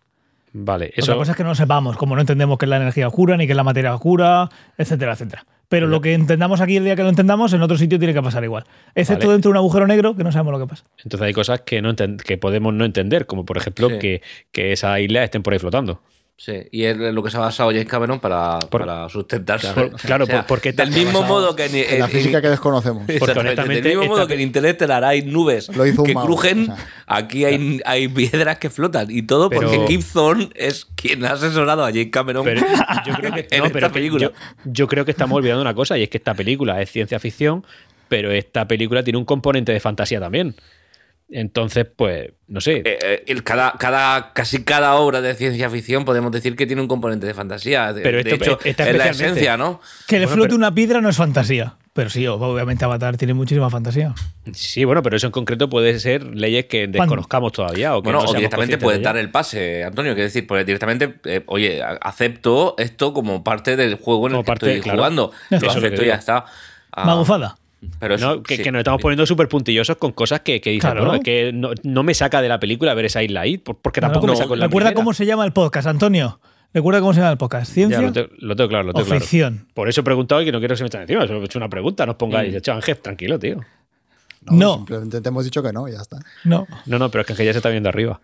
Vale, 0.52 0.86
Otra 0.98 1.02
eso. 1.02 1.16
cosa 1.16 1.30
es 1.32 1.36
que 1.36 1.42
no 1.44 1.50
lo 1.50 1.54
sepamos, 1.54 1.96
como 1.96 2.14
no 2.14 2.20
entendemos 2.22 2.56
qué 2.58 2.64
es 2.64 2.70
la 2.70 2.76
energía 2.78 3.08
oscura, 3.08 3.36
ni 3.36 3.46
qué 3.46 3.52
es 3.52 3.56
la 3.56 3.62
materia 3.64 3.94
oscura, 3.94 4.48
etcétera, 4.78 5.12
etcétera. 5.12 5.44
Pero 5.68 5.86
lo 5.88 6.00
que 6.00 6.14
entendamos 6.14 6.60
aquí 6.60 6.76
el 6.76 6.84
día 6.84 6.94
que 6.96 7.02
lo 7.02 7.08
entendamos, 7.08 7.52
en 7.52 7.60
otro 7.62 7.76
sitio 7.76 7.98
tiene 7.98 8.14
que 8.14 8.22
pasar 8.22 8.44
igual. 8.44 8.64
Excepto 8.94 9.26
Vale. 9.26 9.32
dentro 9.34 9.48
de 9.48 9.52
un 9.52 9.56
agujero 9.56 9.86
negro, 9.86 10.14
que 10.16 10.22
no 10.24 10.30
sabemos 10.30 10.52
lo 10.52 10.64
que 10.64 10.70
pasa. 10.70 10.84
Entonces 11.02 11.26
hay 11.26 11.32
cosas 11.32 11.62
que, 11.62 11.82
no 11.82 11.92
enten- 11.92 12.16
que 12.22 12.38
podemos 12.38 12.72
no 12.72 12.84
entender, 12.84 13.26
como 13.26 13.44
por 13.44 13.56
ejemplo 13.56 13.88
Sí. 13.90 13.98
que, 13.98 14.22
que 14.52 14.72
esas 14.72 15.00
islas 15.00 15.24
estén 15.24 15.42
por 15.42 15.52
ahí 15.52 15.58
flotando. 15.58 16.00
Sí, 16.38 16.52
y 16.70 16.84
es 16.84 16.98
lo 16.98 17.22
que 17.22 17.30
se 17.30 17.38
ha 17.38 17.40
basado 17.40 17.70
James 17.70 17.86
Cameron 17.86 18.20
para, 18.20 18.58
Por- 18.58 18.82
para 18.82 19.08
sustentarse. 19.08 19.72
Claro, 19.72 19.90
claro, 20.04 20.26
por- 20.26 20.44
porque 20.46 20.72
del 20.74 20.88
está 20.90 21.00
mismo 21.00 21.22
modo 21.22 21.56
que 21.56 21.64
en, 21.64 21.74
En 21.94 21.98
la 22.00 22.08
física 22.08 22.42
que 22.42 22.50
desconocemos. 22.50 23.08
Exactamente, 23.08 23.40
honestamente, 23.40 23.88
del 23.88 23.98
mismo 23.98 24.14
modo 24.14 24.26
que 24.26 24.34
en 24.34 24.40
Interstellar 24.42 25.02
hay 25.02 25.22
nubes 25.22 25.74
Lo 25.74 25.86
hizo 25.86 26.02
un 26.02 26.06
que 26.08 26.12
mago, 26.14 26.26
crujen, 26.26 26.64
o 26.70 26.76
sea. 26.76 26.86
aquí 27.06 27.46
hay, 27.46 27.80
hay 27.86 28.08
piedras 28.08 28.58
que 28.58 28.68
flotan. 28.68 29.10
Y 29.10 29.22
todo 29.22 29.48
Pero- 29.48 29.62
porque 29.70 29.86
Kip 29.86 30.02
Thorne 30.12 30.50
es 30.54 30.84
quien 30.94 31.24
ha 31.24 31.32
asesorado 31.32 31.82
a 31.84 31.88
James 31.88 32.08
Cameron 32.10 32.44
Pero 32.44 32.60
yo 33.06 33.14
creo 33.16 33.32
que, 33.32 33.46
en 33.50 33.58
no, 33.60 33.64
esta 33.66 33.72
pero 33.72 33.88
que 33.88 33.94
película. 33.94 34.20
Yo, 34.26 34.32
yo 34.66 34.88
creo 34.88 35.04
que 35.06 35.12
estamos 35.12 35.38
olvidando 35.38 35.62
una 35.62 35.72
cosa, 35.74 35.96
y 35.96 36.02
es 36.02 36.10
que 36.10 36.18
esta 36.18 36.34
película 36.34 36.82
es 36.82 36.90
ciencia 36.90 37.18
ficción, 37.18 37.64
pero 38.08 38.30
esta 38.30 38.68
película 38.68 39.02
tiene 39.02 39.18
un 39.18 39.24
componente 39.24 39.72
de 39.72 39.80
fantasía 39.80 40.20
también. 40.20 40.54
Entonces, 41.28 41.86
pues, 41.96 42.30
no 42.46 42.60
sé. 42.60 42.76
Eh, 42.84 42.98
eh, 43.02 43.24
el- 43.26 43.42
cada, 43.42 43.72
cada, 43.72 44.32
casi 44.32 44.62
cada 44.62 44.94
obra 44.94 45.20
de 45.20 45.34
ciencia 45.34 45.68
ficción 45.70 46.04
podemos 46.04 46.30
decir 46.30 46.54
que 46.54 46.66
tiene 46.66 46.80
un 46.82 46.88
componente 46.88 47.26
de 47.26 47.34
fantasía. 47.34 47.92
De, 47.92 48.00
Pero 48.02 48.22
de 48.22 48.30
esto- 48.30 48.44
hecho, 48.44 48.58
esta 48.64 48.88
es 48.88 48.96
la 48.96 49.08
esencia, 49.08 49.56
¿no? 49.56 49.80
Que 50.06 50.20
le 50.20 50.26
Bueno, 50.26 50.34
flote 50.36 50.48
pero- 50.50 50.56
una 50.58 50.72
piedra 50.74 51.00
no 51.00 51.08
es 51.08 51.16
fantasía. 51.16 51.74
Pero 51.92 52.10
sí, 52.10 52.26
obviamente 52.26 52.84
Avatar 52.84 53.16
tiene 53.16 53.32
muchísima 53.32 53.70
fantasía. 53.70 54.14
Sí, 54.52 54.84
bueno, 54.84 55.02
pero 55.02 55.16
eso 55.16 55.26
en 55.26 55.32
concreto 55.32 55.70
puede 55.70 55.98
ser 55.98 56.22
leyes 56.24 56.66
que 56.66 56.86
desconozcamos 56.88 57.52
todavía. 57.52 57.96
O 57.96 58.02
que 58.02 58.08
Bueno, 58.10 58.18
no 58.22 58.28
o 58.30 58.34
directamente 58.34 58.74
conscientes 58.74 58.84
puedes 58.84 58.98
de 59.00 59.04
dar 59.04 59.16
el 59.16 59.30
pase, 59.30 59.82
Antonio, 59.82 60.12
quiero 60.12 60.26
decir, 60.26 60.46
pues 60.46 60.66
directamente, 60.66 61.14
eh, 61.24 61.42
oye, 61.46 61.82
acepto 61.82 62.74
esto 62.76 63.14
como 63.14 63.42
parte 63.42 63.76
del 63.76 63.94
juego 63.94 64.26
en 64.28 64.34
el 64.34 64.40
que 64.42 64.46
parte, 64.46 64.66
estoy 64.66 64.82
claro. 64.82 64.98
jugando. 64.98 65.32
Lo 65.48 65.70
acepto 65.70 66.00
que 66.00 66.04
y 66.04 66.08
ya 66.08 66.16
está. 66.16 66.44
Ah, 66.92 67.04
Magufada. 67.06 67.56
Pero 68.00 68.14
es- 68.14 68.20
¿no? 68.20 68.42
que, 68.42 68.56
sí. 68.56 68.62
que 68.62 68.72
nos 68.72 68.80
estamos 68.80 69.00
poniendo 69.02 69.26
súper 69.26 69.48
puntillosos 69.48 69.96
con 69.96 70.12
cosas 70.12 70.40
que, 70.40 70.60
que 70.60 70.70
dicen, 70.70 70.90
Claro. 70.92 71.06
bueno, 71.06 71.22
que 71.22 71.52
no, 71.52 71.70
no 71.82 72.02
me 72.02 72.14
saca 72.14 72.40
de 72.42 72.48
la 72.48 72.58
película 72.58 72.94
ver 72.94 73.04
esa 73.04 73.22
isla 73.22 73.42
ahí, 73.42 73.58
por- 73.58 73.76
porque 73.78 74.00
tampoco 74.00 74.26
No, 74.26 74.32
me 74.32 74.36
saco 74.38 74.54
en 74.54 74.60
la 74.60 74.66
Recuerda 74.66 74.88
primera. 74.90 74.94
cómo 75.02 75.12
se 75.12 75.26
llama 75.26 75.44
el 75.44 75.52
podcast, 75.52 75.86
Antonio. 75.86 76.40
Recuerda 76.74 77.00
cómo 77.00 77.14
se 77.14 77.20
llama 77.20 77.32
el 77.32 77.38
podcast. 77.38 77.68
Ya, 77.68 77.74
¿Ciencia 77.74 78.00
lo, 78.00 78.12
tengo, 78.12 78.28
lo 78.38 78.56
tengo 78.56 78.68
claro, 78.68 78.84
lo 78.84 78.90
o 78.90 78.94
tengo 78.94 79.06
claro. 79.06 79.20
ficción? 79.20 79.66
Por 79.72 79.88
eso 79.88 80.00
he 80.00 80.04
preguntado 80.04 80.42
y 80.42 80.44
que 80.46 80.52
no 80.52 80.58
quiero 80.58 80.72
que 80.74 80.78
se 80.78 80.84
me 80.84 80.88
echen 80.88 81.02
encima. 81.02 81.22
He 81.24 81.44
hecho 81.44 81.58
una 81.58 81.68
pregunta, 81.70 82.04
no 82.06 82.12
os 82.12 82.18
pongáis. 82.18 82.52
He 82.52 82.58
hecho, 82.58 82.72
Ángel, 82.72 82.96
tranquilo, 82.98 83.38
tío. 83.38 83.60
No. 84.42 84.76
Simplemente 84.76 85.20
te 85.20 85.28
hemos 85.28 85.44
dicho 85.44 85.62
que 85.62 85.72
no, 85.72 85.88
y 85.88 85.92
ya 85.92 86.00
está. 86.00 86.18
No. 86.44 86.66
No, 86.86 86.98
no, 86.98 87.10
pero 87.10 87.20
es 87.22 87.26
que 87.26 87.32
Ángel 87.32 87.46
ya 87.46 87.52
se 87.52 87.58
está 87.58 87.68
viendo 87.70 87.88
arriba. 87.88 88.20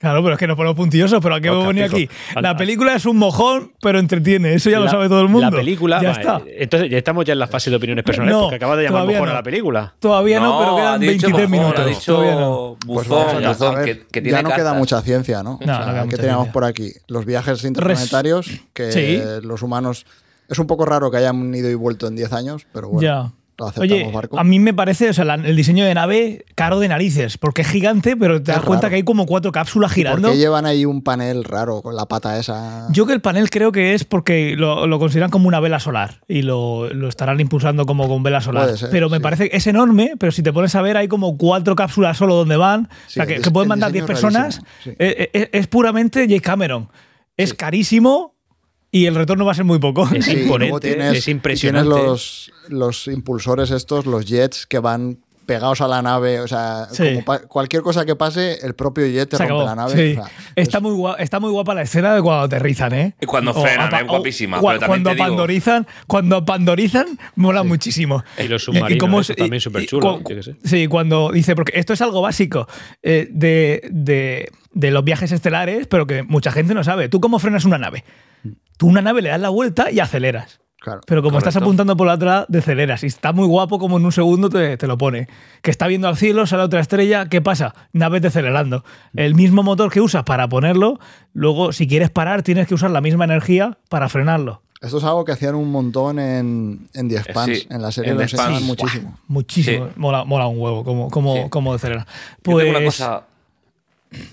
Claro, 0.00 0.22
pero 0.22 0.32
es 0.32 0.38
que 0.38 0.46
nos 0.46 0.56
ponemos 0.56 0.76
puntillosos, 0.76 1.20
pero 1.22 1.34
¿a 1.34 1.40
qué 1.42 1.50
me 1.50 1.66
venía 1.66 1.84
aquí? 1.84 2.08
La 2.40 2.56
película 2.56 2.94
es 2.94 3.04
un 3.04 3.18
mojón, 3.18 3.72
pero 3.82 3.98
entretiene. 3.98 4.54
Eso 4.54 4.70
ya 4.70 4.80
lo 4.80 4.88
sabe 4.88 5.08
todo 5.10 5.20
el 5.20 5.28
mundo. 5.28 5.50
La 5.50 5.56
película. 5.58 6.00
Ya 6.00 6.12
está. 6.12 6.40
Entonces, 6.46 6.90
ya 6.90 6.96
estamos 6.96 7.26
ya 7.26 7.34
en 7.34 7.38
la 7.38 7.46
fase 7.46 7.68
de 7.68 7.76
opiniones 7.76 8.02
personales 8.02 8.34
No, 8.34 8.40
porque 8.44 8.56
acabas 8.56 8.78
de 8.78 8.84
llamar 8.84 9.02
todavía 9.02 9.18
mojón 9.18 9.26
no. 9.28 9.32
a 9.32 9.34
la 9.36 9.42
película. 9.42 9.94
Todavía 10.00 10.40
no, 10.40 10.58
pero 10.58 10.72
ha 10.72 10.76
quedan 10.80 11.00
dicho 11.00 11.10
23 11.28 11.32
bufón, 11.32 11.50
minutos. 11.50 11.80
Ha 11.80 11.86
dicho 11.88 12.14
Todavía 12.14 12.34
no. 12.36 12.76
Pues 12.86 13.08
buzón, 13.08 13.26
vamos 13.26 13.34
a- 13.44 13.46
a 13.46 13.52
buzón, 13.52 13.74
ver, 13.74 13.84
que, 13.84 14.06
que 14.06 14.22
tiene 14.22 14.38
ya 14.38 14.42
no 14.42 14.50
queda 14.54 14.72
mucha 14.72 15.02
ciencia, 15.02 15.42
¿no? 15.42 15.58
O 15.60 15.64
sea, 15.64 15.78
no 15.80 15.84
queda 15.84 15.94
¿Qué 16.00 16.04
mucha 16.06 16.16
teníamos 16.16 16.44
ciencia. 16.44 16.52
por 16.54 16.64
aquí? 16.64 16.92
Los 17.06 17.26
viajes 17.26 17.64
interplanetarios, 17.64 18.50
que 18.72 18.92
Sí. 18.92 19.22
los 19.42 19.60
humanos... 19.62 20.06
Es 20.48 20.58
un 20.58 20.66
poco 20.66 20.84
raro 20.86 21.10
que 21.12 21.18
hayan 21.18 21.54
ido 21.54 21.70
y 21.70 21.74
vuelto 21.74 22.08
en 22.08 22.16
10 22.16 22.32
años, 22.32 22.66
pero 22.72 22.88
bueno, 22.88 23.02
Ya. 23.06 23.32
Oye, 23.76 24.10
barco. 24.12 24.38
a 24.38 24.44
mí 24.44 24.58
me 24.58 24.72
parece, 24.74 25.10
o 25.10 25.12
sea, 25.12 25.24
la- 25.24 25.34
el 25.34 25.56
diseño 25.56 25.84
de 25.84 25.94
nave 25.94 26.44
caro 26.54 26.80
de 26.80 26.88
narices, 26.88 27.38
porque 27.38 27.62
es 27.62 27.68
gigante, 27.68 28.16
pero 28.16 28.42
te 28.42 28.50
Es 28.52 28.56
das 28.56 28.64
cuenta 28.64 28.82
raro. 28.86 28.90
que 28.90 28.96
hay 28.96 29.02
como 29.02 29.26
cuatro 29.26 29.52
cápsulas 29.52 29.90
¿Por 29.90 29.94
girando. 29.96 30.30
qué 30.30 30.36
llevan 30.38 30.66
ahí 30.66 30.84
un 30.84 31.02
panel 31.02 31.44
raro 31.44 31.82
con 31.82 31.94
la 31.96 32.06
pata 32.06 32.38
esa? 32.38 32.86
Yo 32.90 33.06
que 33.06 33.12
el 33.12 33.20
panel 33.20 33.50
creo 33.50 33.72
que 33.72 33.94
es 33.94 34.04
porque 34.04 34.54
lo, 34.56 34.86
lo 34.86 34.98
consideran 34.98 35.30
como 35.30 35.48
una 35.48 35.60
vela 35.60 35.80
solar 35.80 36.20
y 36.28 36.42
lo, 36.42 36.88
lo 36.92 37.08
estarán 37.08 37.40
impulsando 37.40 37.86
como 37.86 38.08
con 38.08 38.22
vela 38.22 38.40
solar. 38.40 38.64
Puede 38.64 38.78
ser, 38.78 38.90
pero 38.90 39.08
me 39.08 39.18
sí. 39.18 39.22
parece 39.22 39.50
que 39.50 39.56
es 39.56 39.66
enorme, 39.66 40.12
pero 40.18 40.32
si 40.32 40.42
te 40.42 40.52
pones 40.52 40.74
a 40.74 40.82
ver 40.82 40.96
hay 40.96 41.08
como 41.08 41.36
cuatro 41.36 41.76
cápsulas 41.76 42.16
solo 42.16 42.34
donde 42.34 42.56
van, 42.56 42.84
o 43.06 43.10
sea, 43.10 43.26
que, 43.26 43.40
pueden 43.50 43.68
mandar 43.68 43.92
10 43.92 44.04
diseño 44.06 44.18
es 44.18 44.22
personas. 44.22 44.62
sí. 44.84 44.90
Eh, 44.98 45.30
eh, 45.32 45.48
es, 45.52 45.66
puramente 45.66 46.26
Jake 46.28 46.40
Cameron. 46.40 46.88
Es 47.36 47.54
carísimo 47.54 48.34
y 48.92 49.06
el 49.06 49.14
retorno 49.14 49.44
va 49.44 49.52
a 49.52 49.54
ser 49.54 49.64
muy 49.64 49.78
poco. 49.78 50.08
Es 50.14 50.24
Sí, 50.24 50.32
y 50.32 50.34
luego 50.46 50.54
imponente, 50.64 50.88
tienes- 50.88 51.16
es 51.18 51.28
impresionante. 51.28 51.90
Tienes 51.90 52.06
los, 52.06 52.52
los 52.68 53.06
impulsores 53.08 53.70
estos, 53.70 54.06
los 54.06 54.26
jets 54.26 54.66
que 54.66 54.78
van 54.78 55.18
pegados 55.46 55.80
a 55.80 55.88
la 55.88 56.00
nave, 56.00 56.38
o 56.38 56.46
sea, 56.46 56.86
Sí. 56.92 57.20
como 57.24 57.38
cualquier 57.48 57.82
cosa 57.82 58.04
que 58.06 58.14
pase, 58.14 58.58
el 58.64 58.74
propio 58.76 59.04
jet 59.08 59.28
te 59.30 59.36
Se 59.36 59.42
rompe 59.48 59.54
acabó. 59.64 59.64
la 59.68 59.74
nave. 59.74 59.94
Sí. 60.14 60.16
o 60.16 60.22
sea, 60.24 60.32
está, 60.54 60.78
muy 60.78 60.92
guapa, 60.92 61.20
está 61.20 61.40
muy 61.40 61.50
guapa 61.50 61.74
la 61.74 61.82
escena 61.82 62.14
de 62.14 62.22
cuando 62.22 62.44
aterrizan, 62.44 62.92
¿eh? 62.94 63.14
Y 63.20 63.26
cuando 63.26 63.52
frenan, 63.52 63.92
es 63.92 64.06
guapísima, 64.06 64.58
pero 64.60 64.68
cua- 64.68 64.70
también 64.78 64.86
cuando 64.86 65.10
te 65.10 65.16
digo- 65.16 65.26
pandorizan, 65.26 65.86
cuando 66.06 66.44
pandorizan, 66.44 67.18
mola 67.34 67.64
muchísimo. 67.64 68.22
Y 68.38 68.46
los 68.46 68.62
submarinos, 68.62 69.22
eso 69.28 69.32
es- 69.32 69.38
también 69.38 69.60
cu- 70.00 70.22
qué 70.24 70.40
sé. 70.44 70.54
Sí, 70.62 70.86
cuando 70.86 71.32
dice, 71.32 71.56
porque 71.56 71.72
esto 71.80 71.94
es 71.94 72.00
algo 72.00 72.22
básico 72.22 72.68
eh, 73.02 73.26
de, 73.32 73.88
de- 73.90 74.52
de 74.72 74.90
los 74.92 75.02
viajes 75.02 75.32
estelares, 75.32 75.88
pero 75.88 76.06
que 76.06 76.22
mucha 76.22 76.52
gente 76.52 76.74
no 76.74 76.84
sabe. 76.84 77.08
¿Tú 77.08 77.20
cómo 77.20 77.40
frenas 77.40 77.64
una 77.64 77.78
nave? 77.78 78.04
Tú 78.80 78.86
una 78.86 79.02
nave 79.02 79.20
le 79.20 79.28
das 79.28 79.38
la 79.40 79.50
vuelta 79.50 79.90
y 79.90 80.00
aceleras. 80.00 80.58
claro. 80.80 81.02
Pero 81.06 81.22
como 81.22 81.36
estás 81.36 81.54
apuntando 81.56 81.94
por 81.98 82.06
la 82.06 82.14
otra, 82.14 82.46
deceleras. 82.48 83.02
Y 83.04 83.08
está 83.08 83.34
muy 83.34 83.46
guapo 83.46 83.78
como 83.78 83.98
en 83.98 84.06
un 84.06 84.12
segundo 84.12 84.48
te, 84.48 84.78
te 84.78 84.86
lo 84.86 84.96
pone. 84.96 85.28
Que 85.60 85.70
está 85.70 85.86
viendo 85.86 86.08
al 86.08 86.16
cielo, 86.16 86.46
sale 86.46 86.62
otra 86.62 86.80
estrella, 86.80 87.28
¿qué 87.28 87.42
pasa? 87.42 87.74
Nave 87.92 88.20
decelerando. 88.20 88.82
El 89.14 89.34
mismo 89.34 89.62
motor 89.62 89.92
que 89.92 90.00
usas 90.00 90.24
para 90.24 90.48
ponerlo, 90.48 90.98
luego 91.34 91.74
si 91.74 91.86
quieres 91.86 92.08
parar 92.08 92.42
tienes 92.42 92.66
que 92.66 92.72
usar 92.74 92.90
la 92.90 93.02
misma 93.02 93.24
energía 93.26 93.76
para 93.90 94.08
frenarlo. 94.08 94.62
Esto 94.80 94.96
es 94.96 95.04
algo 95.04 95.26
que 95.26 95.32
hacían 95.32 95.56
un 95.56 95.70
montón 95.70 96.18
en, 96.18 96.88
en 96.94 97.08
The 97.10 97.16
Expanse. 97.18 97.54
Sí, 97.56 97.66
en 97.68 97.82
la 97.82 97.92
serie 97.92 98.12
en 98.12 98.16
lo 98.16 98.20
The 98.20 98.24
Expanse. 98.24 98.52
enseñaban 98.54 98.62
Sí. 98.62 98.66
muchísimo. 98.82 99.18
Muchísimo. 99.28 99.86
Sí. 99.88 99.92
Mola, 99.96 100.24
mola 100.24 100.46
un 100.46 100.58
huevo 100.58 100.84
como, 100.84 101.10
como, 101.10 101.34
Sí. 101.36 101.42
como 101.50 101.74
decelera. 101.74 102.06
Yo 102.06 102.36
Pues, 102.42 102.64
tengo 102.64 102.78
una 102.78 102.86
cosa. 102.86 103.24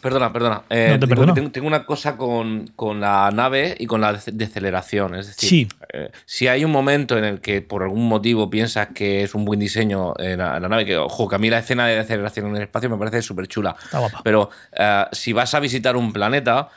Perdona, 0.01 0.33
perdona. 0.33 0.63
Eh, 0.69 0.87
No 0.93 0.99
te 0.99 1.07
perdono. 1.07 1.33
que 1.33 1.39
tengo, 1.41 1.51
tengo 1.51 1.67
una 1.67 1.85
cosa 1.85 2.17
con, 2.17 2.67
con 2.75 2.99
la 2.99 3.29
nave 3.31 3.75
y 3.79 3.85
con 3.85 4.01
la 4.01 4.13
dece- 4.13 4.31
deceleración. 4.31 5.13
Es 5.15 5.27
decir, 5.27 5.49
Sí. 5.49 5.67
eh, 5.93 6.09
si 6.25 6.47
hay 6.47 6.65
un 6.65 6.71
momento 6.71 7.15
en 7.17 7.23
el 7.23 7.41
que 7.41 7.61
por 7.61 7.83
algún 7.83 8.07
motivo 8.07 8.49
piensas 8.49 8.87
que 8.95 9.23
es 9.23 9.35
un 9.35 9.45
buen 9.45 9.59
diseño 9.59 10.13
en 10.17 10.39
la, 10.39 10.55
en 10.57 10.63
la 10.63 10.69
nave, 10.69 10.85
que 10.85 10.97
ojo, 10.97 11.27
que 11.29 11.35
a 11.35 11.37
mí 11.39 11.49
la 11.51 11.59
escena 11.59 11.85
de 11.85 11.95
deceleración 11.95 12.47
en 12.47 12.55
el 12.55 12.63
espacio 12.63 12.89
me 12.89 12.97
parece 12.97 13.21
súper 13.21 13.47
chula. 13.47 13.75
Pero 14.23 14.49
eh, 14.73 15.05
si 15.11 15.31
vas 15.33 15.53
a 15.53 15.59
visitar 15.59 15.95
un 15.95 16.11
planeta, 16.11 16.69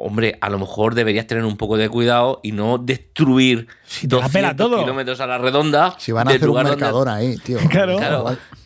hombre, 0.00 0.38
a 0.40 0.50
lo 0.50 0.58
mejor 0.58 0.94
deberías 0.94 1.26
tener 1.26 1.44
un 1.44 1.56
poco 1.56 1.76
de 1.76 1.88
cuidado 1.88 2.40
y 2.42 2.52
no 2.52 2.78
destruir 2.78 3.68
Si 3.86 4.08
te 4.08 4.16
la 4.16 4.28
pela 4.28 4.48
200 4.54 4.56
todo. 4.70 4.80
kilómetros 4.80 5.20
a 5.20 5.26
la 5.26 5.38
redonda. 5.38 5.94
Si 5.98 6.10
van 6.12 6.26
a 6.28 6.30
hacer 6.32 6.48
un 6.48 6.54
donde- 6.54 6.70
mercador 6.70 7.08
ahí, 7.08 7.36
tío. 7.38 7.58
Claro. 7.70 7.98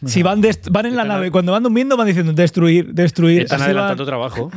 Si 0.07 0.23
van, 0.23 0.43
van 0.71 0.87
en 0.87 0.97
la 0.97 1.05
nave, 1.05 1.31
cuando 1.31 1.53
van 1.53 1.63
durmiendo 1.63 1.97
van 1.97 2.07
diciendo 2.07 2.33
destruir, 2.33 2.93
destruir. 2.93 3.43
Están 3.43 3.59
van- 3.61 3.67
adelantando 3.67 4.05
trabajo. 4.05 4.51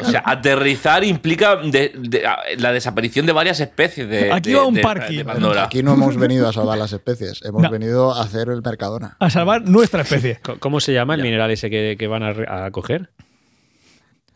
O 0.00 0.04
sea, 0.10 0.22
aterrizar 0.26 1.04
implica 1.04 1.56
de- 1.56 1.92
de- 1.96 2.26
a- 2.26 2.38
la 2.58 2.72
desaparición 2.72 3.24
de 3.26 3.32
varias 3.32 3.60
especies 3.60 4.08
de, 4.08 4.32
Aquí 4.32 4.50
de- 4.50 4.56
va 4.56 4.64
un 4.66 4.74
de- 4.74 4.80
parking. 4.82 5.18
de 5.18 5.24
Pandora. 5.24 5.64
Aquí 5.64 5.82
no 5.82 5.94
hemos 5.94 6.16
venido 6.16 6.48
a 6.48 6.52
salvar 6.52 6.78
las 6.78 6.92
especies, 6.92 7.40
hemos 7.44 7.62
No. 7.62 7.70
venido 7.70 8.12
a 8.12 8.22
hacer 8.22 8.48
el 8.48 8.60
Mercadona. 8.62 9.16
a 9.20 9.30
salvar 9.30 9.62
nuestra 9.68 10.02
especie. 10.02 10.40
¿Cómo 10.60 10.80
se 10.80 10.92
llama 10.92 11.14
el 11.14 11.22
mineral 11.22 11.50
ese 11.50 11.70
que, 11.70 11.96
que 11.98 12.06
van 12.06 12.22
a 12.24 12.70
coger? 12.70 13.10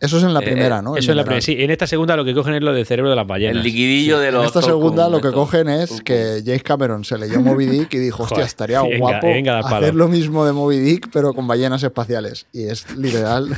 Eso 0.03 0.19
es 0.19 0.25
en 0.25 0.35
la 0.35 0.41
Eh, 0.41 0.45
primera, 0.45 0.83
¿no? 0.83 0.97
El 0.97 1.03
Eso 1.03 1.13
es 1.13 1.17
la 1.17 1.23
primera. 1.25 1.41
Sí, 1.41 1.57
en 1.59 1.71
esta 1.71 1.87
segunda 1.87 2.17
lo 2.17 2.25
que 2.25 2.35
cogen 2.35 2.55
es 2.55 2.63
lo 2.63 2.73
del 2.73 2.85
cerebro 2.85 3.09
de 3.09 3.17
las 3.17 3.27
ballenas. 3.27 3.57
El 3.59 3.63
liquidillo 3.63 4.19
de 4.19 4.33
los. 4.33 4.43
En 4.43 4.47
esta 4.49 4.61
segunda 4.61 5.09
lo 5.09 5.21
que 5.21 5.31
cogen 5.31 5.69
es 5.69 6.03
que 6.03 6.43
James 6.45 6.65
Cameron 6.65 7.05
se 7.05 7.17
leyó 7.19 7.41
Moby 7.41 7.67
Dick 7.67 7.95
y 7.95 7.99
dijo, 7.99 8.25
hostia, 8.25 8.45
estaría 8.45 8.83
venga, 8.83 8.99
guapo 8.99 9.29
venga, 9.29 9.61
hacer 9.61 9.95
lo 9.95 10.09
mismo 10.09 10.45
de 10.45 10.53
Moby 10.53 10.79
Dick, 10.81 11.09
pero 11.13 11.33
con 11.33 11.47
ballenas 11.47 11.83
espaciales. 11.85 12.47
Y 12.53 12.65
es 12.65 12.95
literal. 12.97 13.49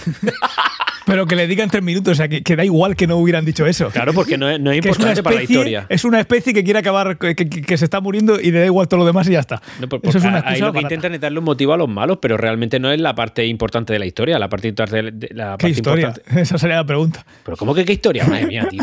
Pero 1.07 1.27
que 1.27 1.37
le 1.37 1.47
digan 1.47 1.69
tres 1.69 1.83
minutos, 1.83 2.13
o 2.13 2.15
sea, 2.15 2.29
que, 2.29 2.43
que 2.43 2.57
da 2.57 2.65
igual 2.65 2.97
que 2.97 3.07
no 3.07 3.17
hubieran 3.17 3.45
dicho 3.45 3.67
eso. 3.67 3.91
Claro, 3.91 4.13
porque 4.15 4.39
no 4.39 4.49
es, 4.49 4.59
no 4.59 4.71
es 4.73 4.81
que 4.81 4.89
es 4.89 4.97
una 4.99 5.11
importante 5.13 5.23
para 5.23 5.37
la 5.37 5.43
historia. 5.43 5.87
es 5.89 6.05
una 6.05 6.19
especie 6.21 6.55
que 6.55 6.65
quiere 6.65 6.79
acabar, 6.79 7.19
que, 7.19 7.35
que- 7.35 7.49
que 7.49 7.77
se 7.77 7.85
está 7.85 8.01
muriendo 8.01 8.41
y 8.41 8.51
le 8.51 8.61
da 8.61 8.67
igual 8.67 8.89
todo 8.89 9.01
lo 9.01 9.07
demás 9.07 9.29
y 9.29 9.33
ya 9.33 9.41
está. 9.41 9.61
No, 9.81 9.89
por- 9.89 10.01
Eso 10.03 10.09
es 10.19 10.25
porque 10.25 10.29
una 10.29 10.49
ahí 10.49 10.61
lo 10.61 10.73
que 10.73 10.81
intentan 10.81 11.15
es 11.15 11.21
darle 11.21 11.39
un 11.41 11.45
motivo 11.45 11.73
a 11.75 11.77
los 11.77 11.89
malos, 11.89 12.19
pero 12.23 12.37
realmente 12.37 12.79
no 12.81 12.91
es 12.91 13.01
la 13.01 13.15
parte 13.15 13.45
importante 13.47 13.93
de 13.93 13.99
la 13.99 14.07
historia. 14.07 14.39
La 14.39 14.49
parte, 14.49 14.69
importante 14.69 15.03
de- 15.03 15.11
de- 15.29 15.35
la 15.35 15.57
¿Qué 15.59 15.67
parte 15.67 15.69
historia? 15.69 16.07
importante- 16.09 16.41
Esa 16.43 16.59
sería 16.59 16.77
la 16.77 16.87
pregunta. 16.87 17.25
Pero 17.45 17.57
¿cómo 17.57 17.75
que 17.75 17.85
qué 17.85 17.93
historia? 17.93 18.25
Madre 18.27 18.47
mía, 18.47 18.67
tío. 18.71 18.83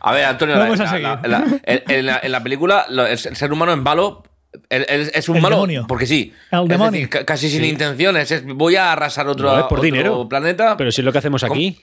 A 0.00 0.12
ver, 0.12 0.24
Antonio, 0.24 0.56
Vamos 0.58 0.78
la- 0.78 0.84
a 0.84 0.86
la- 0.86 0.90
seguir. 0.92 1.08
la- 1.08 1.38
la- 1.38 1.60
en, 1.64 1.82
en 1.88 2.06
la, 2.06 2.20
en 2.22 2.32
la 2.32 2.42
película 2.42 2.86
lo- 2.88 3.04
el, 3.06 3.12
el 3.12 3.36
ser 3.36 3.52
humano 3.52 3.72
es 3.72 3.78
malo. 3.78 4.24
El- 4.68 4.86
el- 4.88 5.10
es 5.14 5.28
un 5.28 5.36
El 5.36 5.42
malo 5.42 5.56
demonio. 5.56 5.84
porque 5.88 6.06
sí. 6.06 6.32
El 6.50 6.62
es 6.62 6.68
demonio. 6.68 7.00
decir, 7.08 7.24
casi 7.24 7.48
sin 7.50 7.64
intenciones. 7.64 8.30
es, 8.30 8.44
voy 8.44 8.76
a 8.76 8.92
arrasar 8.92 9.28
otro, 9.28 9.50
No, 9.50 9.56
es 9.58 9.62
por 9.64 9.78
otro 9.78 9.82
dinero. 9.82 10.28
planeta. 10.28 10.76
Pero 10.76 10.90
si 10.92 11.00
es 11.00 11.04
lo 11.04 11.12
que 11.12 11.18
hacemos 11.18 11.42
aquí. 11.44 11.78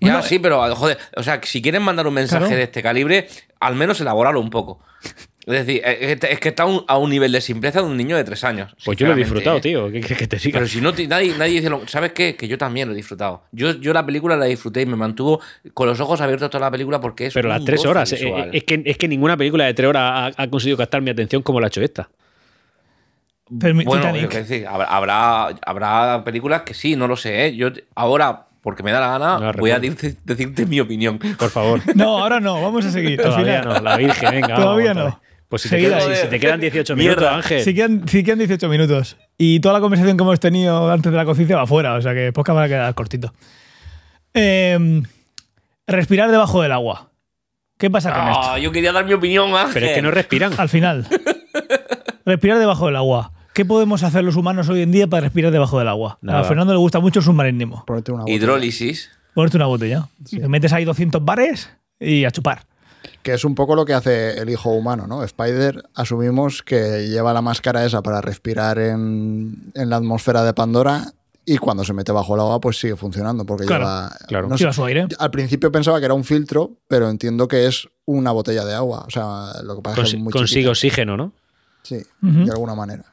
Ya, 0.00 0.14
Bueno, 0.14 0.22
sí, 0.22 0.38
pero 0.40 0.74
joder, 0.74 0.98
o 1.16 1.22
sea, 1.22 1.40
si 1.44 1.62
quieren 1.62 1.82
mandar 1.82 2.06
un 2.08 2.14
mensaje 2.14 2.40
Claro. 2.44 2.56
de 2.56 2.62
este 2.64 2.82
calibre, 2.82 3.28
al 3.60 3.76
menos 3.76 4.00
elabóralo 4.00 4.40
un 4.40 4.50
poco. 4.50 4.80
Es 5.44 5.66
decir, 5.66 5.82
es 5.84 6.20
que- 6.20 6.32
es 6.32 6.38
que 6.40 6.48
está 6.50 6.62
a 6.62 6.66
un, 6.66 6.84
a 6.86 6.98
un 6.98 7.10
nivel 7.10 7.32
de 7.32 7.40
simpleza 7.40 7.80
de 7.80 7.86
un 7.86 7.96
niño 7.96 8.16
de 8.16 8.22
tres 8.22 8.44
años. 8.44 8.74
Pues 8.84 8.96
yo 8.96 9.06
lo 9.08 9.12
he 9.14 9.16
disfrutado, 9.16 9.56
¿eh? 9.56 9.60
tío. 9.60 9.86
¿Qué 9.90 9.98
quieres 10.00 10.18
que 10.18 10.26
te 10.28 10.36
diga? 10.36 10.52
Pero 10.58 10.68
si 10.68 10.80
no, 10.80 10.92
nadie, 11.08 11.34
nadie 11.36 11.54
dice 11.54 11.68
lo. 11.68 11.86
¿Sabes 11.88 12.12
qué? 12.12 12.36
Que 12.36 12.46
yo 12.46 12.56
también 12.58 12.86
lo 12.88 12.94
he 12.94 12.96
disfrutado. 12.96 13.42
Yo, 13.50 13.72
yo 13.72 13.92
la 13.92 14.06
película 14.06 14.36
la 14.36 14.44
disfruté 14.44 14.82
y 14.82 14.86
me 14.86 14.94
mantuvo 14.96 15.40
con 15.74 15.88
los 15.88 15.98
ojos 15.98 16.20
abiertos 16.20 16.48
toda 16.50 16.64
la 16.66 16.70
película 16.70 17.00
porque 17.00 17.26
es. 17.26 17.34
Pero 17.34 17.48
un 17.48 17.54
las 17.56 17.64
tres 17.64 17.84
horas. 17.84 18.12
eh, 18.12 18.16
visual. 18.24 18.42
eh, 18.48 18.50
es, 18.58 18.64
que, 18.64 18.82
es 18.84 18.96
que 18.96 19.08
ninguna 19.08 19.36
película 19.36 19.64
de 19.64 19.74
tres 19.74 19.88
horas 19.88 20.34
ha, 20.36 20.42
ha 20.42 20.48
conseguido 20.48 20.76
captar 20.78 21.02
mi 21.02 21.10
atención 21.10 21.42
como 21.42 21.58
la 21.60 21.66
ha 21.66 21.68
hecho 21.68 21.80
esta. 21.82 22.08
Bueno, 23.48 23.82
Titanic. 23.82 24.32
decir, 24.32 24.66
habrá, 24.66 25.48
habrá, 25.66 26.24
películas 26.24 26.62
que 26.62 26.72
sí, 26.72 26.96
no 26.96 27.06
lo 27.06 27.16
sé. 27.16 27.46
¿eh? 27.46 27.56
Yo 27.56 27.68
ahora, 27.94 28.46
porque 28.62 28.82
me 28.82 28.92
da 28.92 29.00
la 29.00 29.08
gana, 29.18 29.38
No 29.38 29.52
voy 29.58 29.72
a 29.72 29.78
decirte, 29.78 30.16
decirte 30.24 30.64
mi 30.64 30.80
opinión. 30.80 31.18
Por 31.18 31.50
favor. 31.50 31.80
No, 31.94 32.18
ahora 32.20 32.40
no, 32.40 32.62
vamos 32.62 32.86
a 32.86 32.90
seguir. 32.90 33.20
Todavía 33.20 33.62
no. 33.62 33.78
La 33.80 33.96
Virgen, 33.98 34.30
venga. 34.30 34.54
Todavía 34.54 34.94
vamos, 34.94 35.12
no. 35.14 35.20
Pues 35.52 35.60
si 35.60 35.68
te, 35.68 35.78
quedan, 35.80 36.00
si- 36.00 36.16
si 36.22 36.26
te 36.28 36.40
quedan 36.40 36.60
18 36.60 36.96
minutos, 36.96 37.20
Mierda. 37.20 37.36
Ángel. 37.36 37.62
Sí 37.62 37.74
quedan, 37.74 38.00
quedan 38.06 38.38
18 38.38 38.68
minutos. 38.70 39.18
Y 39.36 39.60
toda 39.60 39.74
la 39.74 39.80
conversación 39.80 40.16
que 40.16 40.22
hemos 40.22 40.40
tenido 40.40 40.90
antes 40.90 41.12
de 41.12 41.18
la 41.18 41.26
conciencia 41.26 41.56
va 41.58 41.66
fuera, 41.66 41.92
o 41.92 42.00
sea 42.00 42.14
que 42.14 42.32
podcast 42.32 42.56
va 42.56 42.62
a 42.62 42.68
quedar 42.68 42.94
cortito. 42.94 43.34
Eh, 44.32 45.02
respirar 45.86 46.30
debajo 46.30 46.62
del 46.62 46.72
agua. 46.72 47.10
¿Qué 47.76 47.90
pasa 47.90 48.14
con 48.14 48.28
esto? 48.28 48.40
Ah, 48.42 48.58
yo 48.58 48.72
quería 48.72 48.92
dar 48.92 49.04
mi 49.04 49.12
opinión, 49.12 49.52
Ángel. 49.54 49.74
Pero 49.74 49.86
es 49.88 49.92
que 49.92 50.00
no 50.00 50.10
respiran. 50.10 50.54
Al 50.56 50.70
final. 50.70 51.06
respirar 52.24 52.58
debajo 52.58 52.86
del 52.86 52.96
agua. 52.96 53.32
¿Qué 53.52 53.66
podemos 53.66 54.02
hacer 54.04 54.24
los 54.24 54.36
humanos 54.36 54.70
hoy 54.70 54.80
en 54.80 54.90
día 54.90 55.06
para 55.06 55.20
respirar 55.22 55.52
debajo 55.52 55.78
del 55.78 55.88
agua? 55.88 56.16
Nada. 56.22 56.40
A 56.40 56.44
Fernando 56.44 56.72
le 56.72 56.78
gusta 56.78 56.98
mucho 57.00 57.18
el 57.18 57.26
submarinismo. 57.26 57.84
Ponerte 57.84 58.10
una 58.12 58.22
botella. 58.22 58.36
Hidrólisis. 58.36 59.10
Ponerte 59.34 59.56
una 59.58 59.66
botella. 59.66 60.08
Te 60.30 60.48
metes 60.48 60.72
ahí 60.72 60.86
200 60.86 61.22
bares 61.22 61.68
y 62.00 62.24
a 62.24 62.30
chupar. 62.30 62.62
Que 63.22 63.34
es 63.34 63.44
un 63.44 63.54
poco 63.54 63.74
lo 63.76 63.84
que 63.84 63.94
hace 63.94 64.38
el 64.40 64.50
hijo 64.50 64.70
humano, 64.70 65.06
¿no? 65.06 65.22
Spider, 65.22 65.84
asumimos 65.94 66.62
que 66.62 67.06
lleva 67.08 67.32
la 67.32 67.40
máscara 67.42 67.84
esa 67.84 68.02
para 68.02 68.20
respirar 68.20 68.78
en, 68.78 69.72
en 69.74 69.90
la 69.90 69.96
atmósfera 69.96 70.42
de 70.44 70.52
Pandora 70.54 71.12
y 71.44 71.58
cuando 71.58 71.84
se 71.84 71.92
mete 71.92 72.10
bajo 72.12 72.34
el 72.34 72.40
agua, 72.40 72.60
pues 72.60 72.78
sigue 72.80 72.96
funcionando 72.96 73.44
porque 73.44 73.64
Claro, 73.66 73.84
lleva. 73.84 74.16
claro. 74.28 74.48
no 74.48 74.56
sé, 74.56 74.62
Lleva 74.64 74.72
su 74.72 74.84
aire. 74.84 75.06
al 75.18 75.30
principio 75.30 75.70
pensaba 75.72 75.98
que 76.00 76.04
era 76.06 76.14
un 76.14 76.24
filtro, 76.24 76.72
pero 76.88 77.08
entiendo 77.10 77.46
que 77.48 77.66
es 77.66 77.88
una 78.06 78.30
botella 78.32 78.64
de 78.64 78.74
agua. 78.74 79.04
O 79.06 79.10
sea, 79.10 79.52
lo 79.62 79.76
que 79.76 79.82
pasa 79.82 80.02
es 80.02 80.10
que 80.12 80.16
muy 80.18 80.32
consigue 80.32 80.60
chiquita. 80.60 80.70
oxígeno, 80.70 81.16
¿no? 81.16 81.32
Sí, 81.82 82.00
de 82.20 82.50
alguna 82.50 82.74
manera. 82.76 83.04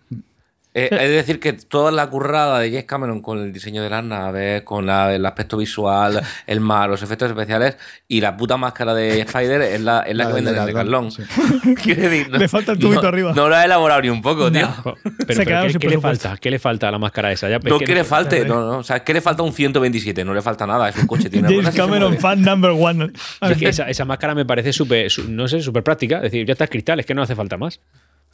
Eh, 0.72 0.88
es 0.92 1.10
decir, 1.10 1.40
que 1.40 1.54
toda 1.54 1.92
la 1.92 2.08
currada 2.12 2.60
de 2.60 2.70
James 2.70 2.86
Cameron 2.86 3.22
con 3.22 3.40
el 3.40 3.52
diseño 3.52 3.82
de 3.82 3.90
las 3.90 4.04
naves, 4.04 4.62
con 4.62 4.86
la- 4.86 5.16
el 5.16 5.26
aspecto 5.26 5.58
visual, 5.58 6.22
el 6.48 6.60
mar, 6.60 6.88
los 6.90 7.02
efectos 7.02 7.28
especiales 7.30 7.76
y 8.08 8.22
la 8.22 8.38
puta 8.38 8.56
máscara 8.56 8.94
de 8.94 9.20
Spider 9.22 9.62
es 9.64 9.82
la, 9.82 10.02
es 10.02 10.16
la, 10.16 10.28
que 10.28 10.34
del 10.34 10.44
venden 10.46 10.62
en 10.62 10.66
Decathlon. 10.68 11.12
sí. 11.12 11.24
Quiero 11.84 12.02
decir, 12.04 12.30
no- 12.30 12.38
Le 12.38 12.48
falta 12.48 12.74
el 12.74 12.78
tubito 12.80 13.02
no- 13.02 13.08
arriba. 13.08 13.34
No 13.34 13.50
lo 13.50 13.56
ha 13.56 13.66
elaborado 13.66 14.02
ni 14.04 14.10
un 14.10 14.22
poco, 14.22 14.52
tío. 14.52 14.62
No. 14.68 14.84
Pero, 14.94 15.04
Se 15.04 15.26
pero 15.26 15.44
quedaron 15.46 15.72
¿qué, 15.74 15.80
qué 15.80 15.90
le 15.90 16.00
falta? 16.00 16.38
¿Qué 16.40 16.52
le 16.52 16.60
falta 16.60 16.88
a 16.88 16.92
la 16.92 17.00
máscara 17.00 17.32
esa? 17.32 17.50
Ya, 17.50 17.58
es 17.58 17.64
No 17.66 17.80
que 17.80 17.86
que 17.86 17.96
le 17.96 18.04
falte, 18.04 18.46
no, 18.46 18.62
no. 18.72 18.78
O 18.80 18.84
sea, 18.84 18.98
es 18.98 19.02
que 19.04 19.14
le 19.14 19.22
falta 19.22 19.42
un 19.44 19.52
127, 19.54 20.24
no 20.24 20.34
le 20.36 20.42
falta 20.42 20.66
nada, 20.68 20.90
es 20.90 20.96
un 20.98 21.08
coche, 21.08 21.30
tiene 21.32 21.48
James 21.50 21.76
Cameron, 21.76 22.18
fan 22.20 22.42
number 22.44 22.72
one. 22.72 23.12
Es 23.42 23.58
que 23.58 23.70
esa, 23.70 23.90
esa 23.90 24.06
máscara 24.06 24.36
me 24.36 24.46
parece 24.46 24.72
súper, 24.72 25.10
su- 25.10 25.30
no 25.30 25.48
sé, 25.48 25.62
súper 25.62 25.84
práctica. 25.84 26.18
Es 26.18 26.24
decir, 26.24 26.46
ya 26.46 26.54
está 26.54 26.68
cristal, 26.68 27.00
es 27.00 27.06
que 27.08 27.14
no 27.16 27.24
hace 27.24 27.36
falta 27.36 27.58
más. 27.58 27.80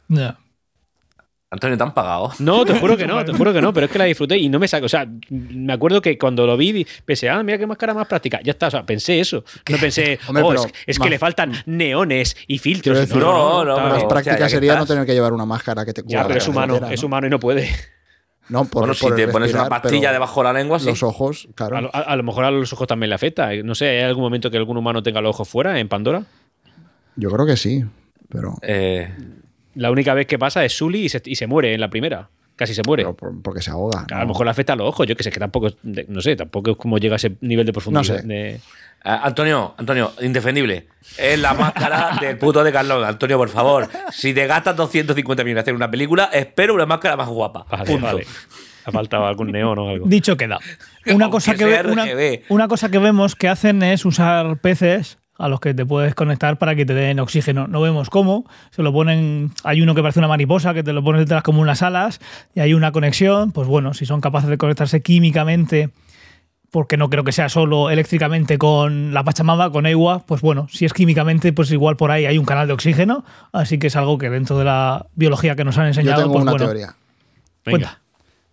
Ya. 0.08 0.36
Antonio, 1.48 1.76
te 1.76 1.82
han 1.84 1.94
pagado. 1.94 2.32
No, 2.40 2.64
te 2.64 2.78
juro 2.78 2.96
que 2.96 3.06
no, 3.06 3.24
te 3.24 3.32
juro 3.32 3.52
que 3.52 3.62
no, 3.62 3.72
pero 3.72 3.86
es 3.86 3.92
que 3.92 3.98
la 3.98 4.04
disfruté 4.06 4.36
y 4.36 4.48
no 4.48 4.58
me 4.58 4.66
saco. 4.66 4.86
O 4.86 4.88
sea, 4.88 5.06
me 5.30 5.72
acuerdo 5.72 6.02
que 6.02 6.18
cuando 6.18 6.44
lo 6.46 6.56
vi, 6.56 6.84
pensé, 7.04 7.28
ah, 7.30 7.42
mira 7.42 7.56
qué 7.56 7.66
máscara 7.66 7.94
más 7.94 8.06
práctica. 8.08 8.40
Ya 8.42 8.50
está, 8.52 8.66
o 8.66 8.70
sea, 8.70 8.84
pensé 8.84 9.20
eso. 9.20 9.44
No 9.70 9.76
pensé, 9.78 10.18
Hombre, 10.28 10.42
oh, 10.42 10.48
pero 10.48 10.62
es, 10.86 10.98
que 10.98 11.08
le 11.08 11.18
faltan 11.20 11.52
neones 11.66 12.36
y 12.48 12.58
filtros. 12.58 12.98
Decir, 12.98 13.16
No, 13.16 13.64
no, 13.64 13.72
está- 13.76 13.82
pero- 13.84 13.94
Más 13.96 14.04
práctica 14.04 14.38
ya 14.40 14.48
sería 14.48 14.76
no 14.76 14.86
tener 14.86 15.06
que 15.06 15.14
llevar 15.14 15.32
una 15.32 15.46
máscara 15.46 15.84
que 15.84 15.92
te 15.92 16.02
cubra. 16.02 16.22
Ya, 16.22 16.26
pero 16.26 16.38
es 16.38 16.48
humano, 16.48 16.76
es 16.90 17.00
¿no? 17.02 17.06
humano 17.06 17.26
y 17.26 17.30
no 17.30 17.38
puede. 17.38 17.70
No, 18.48 18.64
por, 18.64 18.82
bueno, 18.82 18.94
si 18.94 19.04
por 19.04 19.14
te 19.16 19.22
el 19.24 19.30
pones 19.30 19.52
una 19.54 19.68
pastilla 19.68 20.12
debajo 20.12 20.40
de 20.40 20.44
la 20.44 20.52
lengua, 20.52 20.78
sí. 20.78 20.86
Los 20.86 21.02
ojos, 21.02 21.48
claro. 21.54 21.76
A 21.76 21.80
lo, 21.80 21.90
a- 21.94 22.00
a 22.00 22.16
lo 22.16 22.22
mejor 22.24 22.44
a 22.44 22.50
los 22.50 22.72
ojos 22.72 22.86
también 22.88 23.08
le 23.10 23.14
afecta. 23.16 23.52
No 23.64 23.74
sé, 23.74 23.88
¿hay 23.88 24.02
algún 24.02 24.22
momento 24.22 24.50
que 24.50 24.56
algún 24.56 24.76
humano 24.76 25.02
tenga 25.02 25.20
los 25.20 25.30
ojos 25.30 25.48
fuera 25.48 25.78
en 25.80 25.88
Pandora? 25.88 26.22
Yo 27.16 27.30
creo 27.30 27.46
que 27.46 27.56
sí, 27.56 27.84
pero, 28.28 28.54
Eh, 28.62 29.12
La 29.76 29.90
única 29.90 30.12
vez 30.14 30.26
que 30.26 30.38
pasa 30.38 30.64
es 30.64 30.72
Sully 30.76 31.04
y 31.04 31.08
se, 31.08 31.22
y 31.24 31.36
se 31.36 31.46
muere 31.46 31.72
en 31.74 31.80
la 31.80 31.88
primera. 31.88 32.28
Casi 32.56 32.72
se 32.74 32.80
muere. 32.86 33.04
por- 33.12 33.42
porque 33.42 33.60
se 33.60 33.70
ahoga. 33.70 34.06
A 34.10 34.14
lo 34.14 34.20
¿no? 34.22 34.26
mejor 34.28 34.46
le 34.46 34.50
afecta 34.50 34.72
a 34.72 34.76
los 34.76 34.88
ojos. 34.88 35.06
Yo 35.06 35.14
que 35.14 35.22
sé, 35.22 35.30
que 35.30 35.38
tampoco, 35.38 35.68
no 35.82 36.20
sé, 36.22 36.36
tampoco 36.36 36.70
es 36.70 36.76
como 36.78 36.96
llega 36.98 37.14
a 37.14 37.16
ese 37.16 37.36
nivel 37.42 37.66
de 37.66 37.72
profundidad. 37.72 38.02
sé. 38.20 38.22
de- 38.26 38.60
Antonio, 39.04 39.74
Antonio, 39.76 40.12
indefendible. 40.22 40.88
Es 41.18 41.38
la 41.38 41.52
máscara 41.54 42.16
del 42.20 42.38
puto 42.38 42.64
de 42.64 42.72
Carlón. 42.72 43.04
Antonio, 43.04 43.36
por 43.36 43.50
favor, 43.50 43.88
si 44.10 44.32
te 44.34 44.46
gastas 44.46 44.74
250 44.74 45.44
millones 45.44 45.58
en 45.60 45.62
hacer 45.64 45.74
una 45.74 45.90
película, 45.90 46.30
espero 46.32 46.74
una 46.74 46.86
máscara 46.86 47.14
más 47.16 47.28
guapa. 47.28 47.66
Vale, 47.70 47.84
Punto. 47.84 48.06
vale. 48.06 48.26
Ha 48.86 48.90
faltado 48.92 49.26
algún 49.26 49.52
neón 49.52 49.78
o 49.78 49.88
algo. 49.90 50.06
Dicho 50.08 50.36
queda. 50.36 50.58
Una 51.06 51.28
cosa, 51.28 51.54
que 51.56 51.64
ve- 51.66 51.82
una, 51.90 52.06
una 52.48 52.68
cosa 52.68 52.88
que 52.88 52.98
vemos 52.98 53.34
que 53.36 53.48
hacen 53.48 53.82
es 53.82 54.04
usar 54.04 54.56
peces 54.60 55.18
a 55.38 55.48
los 55.48 55.60
que 55.60 55.74
te 55.74 55.84
puedes 55.84 56.14
conectar 56.14 56.58
para 56.58 56.74
que 56.74 56.86
te 56.86 56.94
den 56.94 57.20
oxígeno. 57.20 57.66
No 57.66 57.80
vemos 57.80 58.10
cómo. 58.10 58.44
Se 58.70 58.82
lo 58.82 58.92
ponen. 58.92 59.52
Hay 59.64 59.82
uno 59.82 59.94
que 59.94 60.02
parece 60.02 60.18
una 60.18 60.28
mariposa 60.28 60.74
que 60.74 60.82
te 60.82 60.92
lo 60.92 61.02
pones 61.02 61.20
detrás 61.20 61.42
como 61.42 61.60
unas 61.60 61.82
alas 61.82 62.20
y 62.54 62.60
hay 62.60 62.74
una 62.74 62.92
conexión. 62.92 63.52
Pues 63.52 63.68
bueno, 63.68 63.94
si 63.94 64.06
son 64.06 64.20
capaces 64.20 64.48
de 64.48 64.58
conectarse 64.58 65.02
químicamente, 65.02 65.90
porque 66.70 66.96
no 66.96 67.10
creo 67.10 67.24
que 67.24 67.32
sea 67.32 67.48
solo 67.48 67.90
eléctricamente 67.90 68.58
con 68.58 69.14
la 69.14 69.24
Pachamama, 69.24 69.70
con 69.70 69.86
agua, 69.86 70.24
pues 70.26 70.40
bueno, 70.40 70.66
si 70.70 70.84
es 70.84 70.92
químicamente, 70.92 71.52
pues 71.52 71.70
igual 71.70 71.96
por 71.96 72.10
ahí 72.10 72.26
hay 72.26 72.38
un 72.38 72.44
canal 72.44 72.66
de 72.66 72.72
oxígeno. 72.72 73.24
Así 73.52 73.78
que 73.78 73.88
es 73.88 73.96
algo 73.96 74.18
que 74.18 74.30
dentro 74.30 74.58
de 74.58 74.64
la 74.64 75.06
biología 75.14 75.56
que 75.56 75.64
nos 75.64 75.78
han 75.78 75.84
Yo 75.84 76.00
enseñado, 76.00 76.22
tengo 76.22 76.32
pues 76.32 76.42
una 76.42 76.52
bueno. 76.52 76.66
teoría. 76.66 76.96
Venga. 77.64 77.78
Cuenta. 77.78 78.00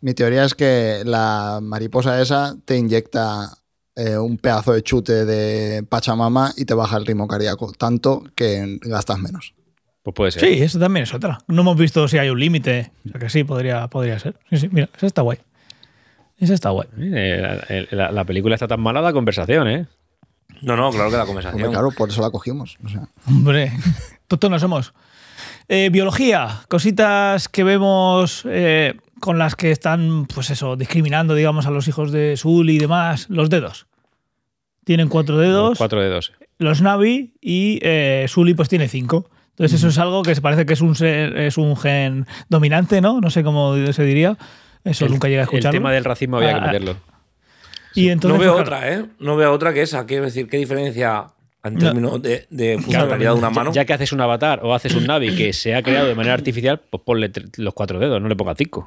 Mi 0.01 0.13
teoría 0.13 0.43
es 0.43 0.53
que 0.53 1.01
la 1.05 1.59
mariposa 1.61 2.21
esa 2.21 2.57
te 2.65 2.77
inyecta 2.77 3.51
eh, 3.95 4.17
un 4.17 4.37
pedazo 4.37 4.73
de 4.73 4.81
chute 4.83 5.25
de 5.25 5.83
Pachamama 5.83 6.53
y 6.57 6.65
te 6.65 6.73
baja 6.73 6.97
el 6.97 7.05
ritmo 7.05 7.27
cardíaco, 7.27 7.71
tanto 7.73 8.23
que 8.35 8.79
gastas 8.81 9.19
menos. 9.19 9.53
Pues 10.01 10.13
puede 10.15 10.31
ser. 10.31 10.41
Sí, 10.41 10.61
eso 10.61 10.79
también 10.79 11.03
es 11.03 11.13
otra. 11.13 11.37
No 11.47 11.61
hemos 11.61 11.77
visto 11.77 12.07
si 12.07 12.17
hay 12.17 12.29
un 12.29 12.39
límite. 12.39 12.91
O 13.05 13.09
sea 13.11 13.19
que 13.21 13.29
sí, 13.29 13.43
podría, 13.43 13.87
podría 13.87 14.19
ser. 14.19 14.35
Sí, 14.49 14.57
sí, 14.57 14.69
mira, 14.71 14.89
esa 14.97 15.05
está 15.07 15.21
guay. 15.21 15.37
Esa 16.39 16.53
está 16.55 16.71
guay. 16.71 16.87
Eh, 16.97 17.37
la, 17.41 17.53
el- 17.75 17.87
la- 17.91 18.11
la 18.11 18.25
película 18.25 18.55
está 18.55 18.67
tan 18.67 18.81
mala 18.81 19.01
la 19.01 19.13
conversación, 19.13 19.67
¿eh? 19.69 19.87
No, 20.61 20.75
no, 20.75 20.91
claro 20.91 21.09
que 21.09 21.15
la 21.17 21.23
Hombre, 21.23 21.25
conversación. 21.43 21.71
claro, 21.71 21.91
por 21.91 22.09
eso 22.09 22.21
la 22.21 22.31
cogimos. 22.31 22.77
o 22.83 22.89
sea. 22.89 23.07
Hombre, 23.27 23.71
tontos 24.27 24.49
no 24.49 24.59
somos. 24.59 24.93
Eh, 25.69 25.89
biología, 25.89 26.61
cositas 26.67 27.47
que 27.47 27.63
vemos 27.63 28.43
eh, 28.45 28.95
con 29.23 29.37
las 29.39 29.55
que 29.55 29.71
están, 29.71 30.25
pues 30.25 30.49
eso, 30.49 30.75
discriminando, 30.75 31.33
digamos, 31.33 31.65
a 31.65 31.71
los 31.71 31.87
hijos 31.87 32.11
de 32.11 32.35
Sul 32.35 32.69
y 32.69 32.77
demás. 32.77 33.27
Los 33.29 33.49
dedos. 33.49 33.87
Tienen 34.83 35.07
cuatro 35.07 35.37
dedos. 35.37 35.77
Cuatro 35.77 36.01
dedos. 36.01 36.33
los 36.59 36.81
Navi 36.81 37.33
y 37.39 37.79
eh, 37.83 38.25
Sully 38.27 38.53
pues 38.53 38.67
tiene 38.67 38.89
cinco. 38.89 39.29
Entonces 39.51 39.77
eso 39.79 39.87
es 39.87 39.97
algo 39.97 40.23
que 40.23 40.35
se 40.35 40.41
parece 40.41 40.65
que 40.65 40.73
es 40.73 40.81
un, 40.81 40.95
ser- 40.95 41.37
es 41.37 41.57
un 41.57 41.77
gen 41.77 42.25
dominante, 42.49 42.99
¿no? 42.99 43.21
No 43.21 43.29
sé 43.29 43.43
cómo 43.43 43.75
se 43.93 44.03
diría. 44.03 44.37
Eso 44.83 45.07
nunca 45.07 45.29
llega 45.29 45.41
a 45.41 45.43
El 45.43 45.49
escucharlo. 45.49 45.79
tema 45.79 45.91
del 45.93 46.03
racismo 46.03 46.37
había 46.37 46.49
que 46.55 46.59
Ah, 46.59 46.65
meterlo. 46.65 46.97
Y 47.95 48.09
entonces, 48.09 48.37
no 48.37 48.43
veo 48.43 48.55
claro, 48.55 48.67
otra, 48.67 48.91
¿eh? 48.93 49.05
No 49.19 49.35
veo 49.37 49.53
otra 49.53 49.73
que 49.73 49.83
esa. 49.83 50.05
Quiero 50.05 50.25
decir, 50.25 50.49
¿qué 50.49 50.57
diferencia 50.57 51.27
en 51.63 51.77
términos 51.77 52.21
de, 52.21 52.45
de 52.49 52.77
funcionalidad 52.79 53.31
de 53.33 53.37
una 53.39 53.47
Ya- 53.49 53.53
mano? 53.55 53.71
Ya, 53.71 53.85
que 53.85 53.93
haces 53.93 54.11
un 54.11 54.19
avatar 54.19 54.59
o 54.63 54.73
haces 54.73 54.95
un 54.95 55.05
Navi 55.07 55.33
que 55.35 55.53
se 55.53 55.75
ha 55.75 55.81
creado 55.83 56.07
de 56.07 56.15
manera 56.15 56.33
artificial, 56.33 56.81
pues 56.89 57.01
ponle 57.05 57.31
los 57.57 57.73
cuatro 57.73 57.99
dedos, 57.99 58.19
no 58.21 58.27
le 58.27 58.35
pongas 58.35 58.57
cinco. 58.57 58.85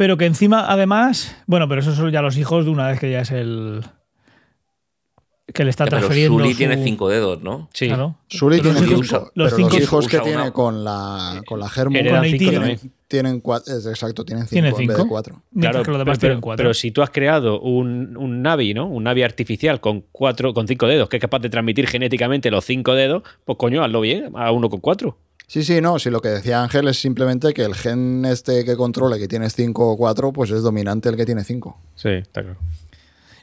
Pero 0.00 0.16
que 0.16 0.24
encima, 0.24 0.64
además, 0.72 1.36
bueno, 1.46 1.68
pero 1.68 1.82
esos 1.82 1.94
son 1.94 2.10
ya 2.10 2.22
los 2.22 2.38
hijos 2.38 2.64
de 2.64 2.70
una 2.70 2.88
vez 2.88 2.98
que 2.98 3.10
ya 3.10 3.20
es 3.20 3.30
el. 3.32 3.82
que 5.52 5.62
le 5.62 5.68
está 5.68 5.84
pero 5.84 5.98
transfiriendo. 5.98 6.38
Sully 6.38 6.52
su- 6.52 6.56
tiene 6.56 6.82
cinco 6.82 7.10
dedos, 7.10 7.42
¿no? 7.42 7.68
Sí. 7.74 7.88
Claro. 7.88 8.16
Sully 8.26 8.62
Pero 8.62 8.70
tiene 8.76 8.80
los 8.96 9.06
cinco, 9.08 9.30
pero 9.34 9.44
los 9.44 9.54
cinco- 9.56 9.68
los 9.74 9.82
hijos 9.82 10.08
que 10.08 10.18
tiene 10.20 10.52
con 10.52 10.84
la, 10.84 11.42
con 11.44 11.60
la 11.60 11.68
Germu 11.68 11.98
tienen 13.08 13.40
cuatro, 13.40 13.74
exacto, 13.74 14.24
tienen 14.24 14.44
cinco, 14.46 14.54
Tienen 14.54 14.70
en 14.70 14.76
vez 14.78 14.86
cinco. 14.96 15.02
de 15.02 15.06
cuatro. 15.10 15.42
Claro, 15.54 15.82
que 15.82 15.90
los 15.90 15.98
demás 15.98 16.16
pero, 16.18 16.30
tienen 16.30 16.40
cuatro. 16.40 16.62
pero 16.64 16.72
si 16.72 16.92
tú 16.92 17.02
has 17.02 17.10
creado 17.10 17.60
un, 17.60 18.16
un 18.16 18.40
Navi, 18.40 18.72
¿no? 18.72 18.86
Un 18.86 19.04
Navi 19.04 19.22
artificial 19.22 19.82
con 19.82 20.06
cuatro, 20.12 20.54
con 20.54 20.66
cinco 20.66 20.86
dedos, 20.86 21.10
que 21.10 21.18
es 21.18 21.20
capaz 21.20 21.40
de 21.40 21.50
transmitir 21.50 21.86
genéticamente 21.88 22.50
los 22.50 22.64
cinco 22.64 22.94
dedos, 22.94 23.22
pues 23.44 23.58
coño, 23.58 23.84
hazlo 23.84 24.00
bien, 24.00 24.30
a 24.34 24.50
uno 24.50 24.70
con 24.70 24.80
cuatro. 24.80 25.18
Sí, 25.50 25.64
sí, 25.64 25.80
no, 25.80 25.98
si 25.98 26.10
lo 26.10 26.20
que 26.20 26.28
decía 26.28 26.62
Ángel 26.62 26.86
es 26.86 27.00
simplemente 27.00 27.52
que 27.52 27.64
el 27.64 27.74
gen 27.74 28.24
este 28.24 28.64
que 28.64 28.76
controle 28.76 29.18
que 29.18 29.26
tienes 29.26 29.52
cinco 29.52 29.90
o 29.90 29.96
cuatro, 29.96 30.32
pues 30.32 30.52
es 30.52 30.62
dominante 30.62 31.08
el 31.08 31.16
que 31.16 31.26
tiene 31.26 31.42
cinco. 31.42 31.76
Sí, 31.96 32.10
está 32.10 32.42
claro. 32.42 32.60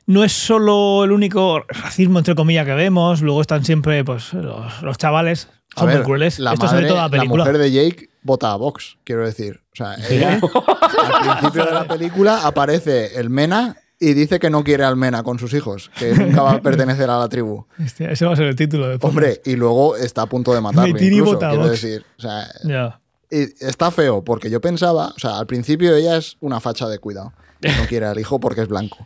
no 0.06 0.24
es 0.24 0.32
solo 0.32 1.04
el 1.04 1.12
único 1.12 1.66
racismo, 1.68 2.20
entre 2.20 2.34
comillas, 2.34 2.66
que 2.66 2.76
vemos. 2.76 3.22
Luego 3.22 3.42
están 3.42 3.66
siempre, 3.66 4.06
pues, 4.06 4.32
los, 4.32 4.82
los 4.84 4.98
chavales. 4.98 5.50
Son 5.76 5.88
muy 5.88 5.96
ver, 5.96 6.04
crueles. 6.06 6.40
La, 6.40 6.54
Esto 6.54 6.70
se 6.70 6.76
ve 6.76 6.82
madre, 6.84 6.88
toda 6.88 7.02
la 7.02 7.08
la 7.08 7.12
película. 7.12 7.44
mujer 7.44 7.58
de 7.58 7.72
Jake 7.74 8.10
vota 8.22 8.54
a 8.54 8.56
Vox, 8.56 8.98
quiero 9.04 9.26
decir. 9.26 9.60
O 9.74 9.76
sea, 9.76 9.96
ella 10.10 10.40
al 10.42 11.40
principio 11.40 11.66
de 11.66 11.72
la 11.74 11.88
película 11.90 12.48
aparece 12.48 13.20
el 13.20 13.30
Mena 13.30 13.76
y 14.00 14.14
dice 14.14 14.40
que 14.40 14.50
no 14.50 14.64
quiere 14.64 14.84
al 14.84 14.96
Mena 14.96 15.24
con 15.24 15.40
sus 15.40 15.54
hijos, 15.54 15.92
que 15.98 16.12
nunca 16.16 16.42
va 16.42 16.52
a 16.54 16.62
pertenecer 16.62 17.10
a 17.10 17.20
la 17.20 17.30
tribu. 17.30 17.66
Hostia, 17.84 18.12
ese 18.12 18.26
va 18.26 18.34
a 18.34 18.36
ser 18.36 18.46
el 18.46 18.56
título 18.56 18.88
de 18.88 18.98
Hombre, 19.02 19.42
y 19.46 19.56
luego 19.56 19.96
está 19.96 20.24
a 20.24 20.26
punto 20.28 20.54
de 20.54 20.62
matarlo 20.62 20.98
incluso, 21.00 21.40
quiero 21.40 21.70
decir. 21.70 22.06
O 22.18 22.22
sea, 22.22 23.00
y 23.30 23.66
está 23.66 23.92
feo, 23.92 24.24
porque 24.24 24.50
yo 24.50 24.62
pensaba, 24.62 25.08
o 25.16 25.20
sea, 25.20 25.38
al 25.38 25.48
principio 25.48 25.96
ella 25.96 26.18
es 26.18 26.38
una 26.40 26.60
facha 26.60 26.88
de 26.88 27.00
cuidado. 27.00 27.34
No 27.62 27.88
quiere 27.88 28.06
al 28.06 28.20
hijo 28.20 28.40
porque 28.40 28.62
es 28.62 28.68
blanco. 28.68 29.06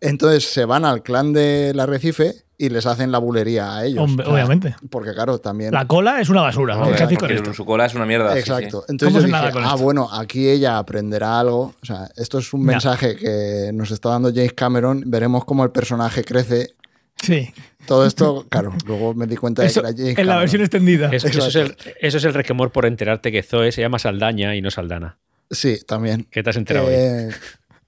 Entonces 0.00 0.44
se 0.44 0.64
van 0.64 0.84
al 0.84 1.02
clan 1.02 1.32
del 1.32 1.78
arrecife 1.80 2.44
y 2.64 2.68
les 2.68 2.86
hacen 2.86 3.10
la 3.10 3.18
bulería 3.18 3.74
a 3.76 3.84
ellos. 3.84 4.04
Hombre, 4.04 4.24
O 4.24 4.26
sea, 4.28 4.34
obviamente. 4.34 4.76
Porque 4.88 5.12
claro, 5.12 5.38
también... 5.38 5.72
La 5.72 5.86
cola 5.86 6.20
es 6.20 6.28
una 6.28 6.42
basura. 6.42 6.74
¿Qué 6.96 7.04
con 7.04 7.16
porque 7.16 7.34
esto? 7.34 7.52
su 7.54 7.64
cola 7.64 7.86
es 7.86 7.94
una 7.94 8.06
mierda. 8.06 8.32
sí, 8.34 8.38
Exacto. 8.38 8.80
sí. 8.86 8.92
Entonces 8.92 9.06
¿Cómo 9.08 9.16
yo 9.16 9.20
se 9.22 9.26
dije, 9.26 9.38
nada 9.38 9.50
con 9.52 9.64
ah, 9.64 9.72
esto? 9.74 9.82
bueno, 9.82 10.08
aquí 10.12 10.48
ella 10.48 10.78
aprenderá 10.78 11.40
algo. 11.40 11.74
O 11.82 11.84
sea, 11.84 12.08
esto 12.16 12.38
es 12.38 12.52
un 12.52 12.60
Ya. 12.60 12.66
mensaje 12.66 13.16
que 13.16 13.70
nos 13.74 13.90
está 13.90 14.10
dando 14.10 14.28
James 14.32 14.52
Cameron. 14.52 15.02
Veremos 15.06 15.44
cómo 15.44 15.64
el 15.64 15.70
personaje 15.72 16.22
crece. 16.22 16.74
Sí. 17.20 17.52
Todo 17.86 18.06
esto, 18.06 18.46
claro, 18.48 18.72
luego 18.86 19.12
me 19.14 19.26
di 19.26 19.34
cuenta 19.36 19.64
Eso, 19.64 19.82
de 19.82 19.88
que 19.94 20.02
era 20.02 20.04
James 20.04 20.18
en 20.20 20.26
la 20.28 20.36
versión 20.38 20.62
extendida. 20.62 21.08
Es- 21.12 21.24
eso, 21.24 21.46
es 21.48 21.56
el, 21.56 21.76
eso 22.00 22.16
es 22.18 22.24
el 22.24 22.32
resquemor 22.34 22.70
por 22.70 22.86
enterarte 22.86 23.32
que 23.32 23.42
Zoe 23.42 23.72
se 23.72 23.80
llama 23.80 23.98
Saldaña 23.98 24.54
y 24.54 24.62
no 24.62 24.70
Saldana. 24.70 25.18
Sí, 25.50 25.78
también. 25.84 26.28
¿Qué 26.30 26.44
te 26.44 26.50
has 26.50 26.56
enterado 26.56 26.86
hoy? 26.86 26.94
Eh, 26.96 27.28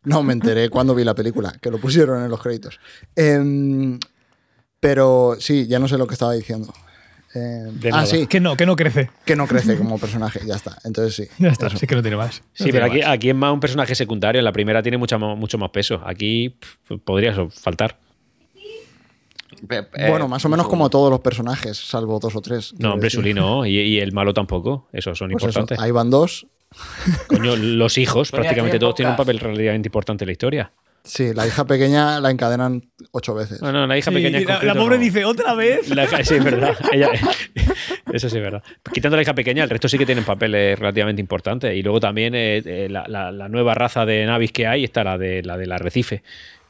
no, 0.03 0.22
me 0.22 0.33
enteré 0.35 0.68
cuando 0.68 0.95
vi 0.97 1.05
la 1.05 1.14
película, 1.14 1.53
que 1.62 1.70
lo 1.70 1.79
pusieron 1.79 2.22
en 2.25 2.29
los 2.31 2.43
créditos. 2.43 2.79
Em, 3.16 3.99
pero 4.85 5.35
sí, 5.41 5.66
ya 5.66 5.78
no 5.78 5.89
sé 5.89 5.97
lo 5.97 6.07
que 6.07 6.12
estaba 6.12 6.35
diciendo. 6.35 6.70
De 7.32 7.89
ah, 7.89 7.91
nada. 7.91 8.07
sí, 8.07 8.26
Que 8.26 8.39
no, 8.39 8.55
que 8.55 8.66
no 8.66 8.76
crece. 8.76 9.09
que 9.24 9.35
no 9.35 9.47
crece 9.47 9.78
como 9.78 9.99
personaje, 9.99 10.41
ya 10.47 10.57
está. 10.57 10.76
Entonces 10.85 11.14
sí. 11.16 11.35
Ya 11.43 11.49
está, 11.49 11.68
eso. 11.68 11.78
sí 11.78 11.87
que 11.87 11.95
no 11.95 12.03
tiene 12.03 12.18
más. 12.18 12.43
Sí, 12.53 12.66
No 12.66 12.72
pero 12.72 12.85
aquí, 12.85 12.99
más. 13.01 13.09
aquí 13.09 13.30
es 13.30 13.35
más 13.35 13.53
un 13.55 13.61
personaje 13.61 13.95
secundario. 13.95 14.41
En 14.41 14.45
la 14.45 14.53
primera 14.53 14.82
tiene 14.82 14.99
mucha, 14.99 15.16
mucho 15.16 15.57
más 15.57 15.70
peso. 15.70 16.03
Aquí 16.05 16.55
podría 17.07 17.35
faltar. 17.49 17.99
Eh, 19.70 19.87
Bueno, 20.11 20.28
más 20.28 20.45
o 20.45 20.51
menos 20.51 20.68
como 20.68 20.91
todos 20.91 21.11
los 21.11 21.20
personajes, 21.20 21.78
salvo 21.78 22.18
dos 22.20 22.37
o 22.37 22.43
tres. 22.43 22.74
No, 22.78 22.93
hombre. 22.93 23.09
Sully 23.09 23.32
no. 23.32 23.64
Y, 23.64 23.78
y 23.80 24.01
el 24.01 24.12
malo 24.12 24.35
tampoco. 24.35 24.89
Esos 24.93 25.16
son 25.16 25.30
Pues 25.30 25.45
eso, 25.45 25.49
importantes. 25.61 25.82
ahí 25.82 25.93
van 25.93 26.11
dos. 26.11 26.47
Coño, 27.28 27.57
los 27.57 27.97
hijos, 27.97 28.28
Sonia, 28.28 28.43
prácticamente 28.43 28.78
todos 28.78 28.97
tienen 28.97 29.12
un 29.12 29.16
papel 29.16 29.39
relativamente 29.41 29.89
importante 29.89 30.24
en 30.24 30.26
la 30.28 30.32
historia. 30.32 30.72
Sí, 31.05 31.35
la 31.35 31.47
hija 31.47 31.67
pequeña 31.67 32.19
la 32.21 32.31
encadenan 32.31 32.83
ocho 33.13 33.35
veces. 33.35 33.61
No, 33.61 33.71
no, 33.73 33.87
la 33.87 33.99
hija 33.99 34.11
Sí, 34.11 34.17
pequeña 34.17 34.41
la, 34.41 34.63
la 34.63 34.75
pobre 34.75 34.97
no. 34.97 35.03
dice, 35.05 35.25
¿otra 35.27 35.55
vez? 35.55 35.89
La 35.91 36.05
hija- 36.05 36.25
sí, 36.25 36.37
es 36.37 36.45
verdad. 36.45 36.75
Ella, 36.93 37.11
Eso 38.13 38.31
sí 38.31 38.37
es 38.39 38.43
verdad. 38.43 38.63
Quitando 38.93 39.17
la 39.17 39.23
hija 39.23 39.35
pequeña, 39.35 39.65
el 39.65 39.71
resto 39.71 39.89
sí 39.89 39.99
que 39.99 40.07
tienen 40.07 40.25
papeles 40.25 40.79
relativamente 40.79 41.21
importantes. 41.21 41.75
Y 41.77 41.83
luego 41.83 42.01
también 42.01 42.35
eh, 42.35 42.63
eh, 42.65 42.89
la, 42.91 43.05
la- 43.09 43.31
la 43.33 43.49
nueva 43.49 43.75
raza 43.75 44.07
de 44.07 44.25
navis 44.25 44.53
que 44.53 44.67
hay 44.67 44.85
está 44.85 45.05
la 45.05 45.19
de 45.19 45.43
la 45.43 45.57
del 45.59 45.73
arrecife. 45.73 46.23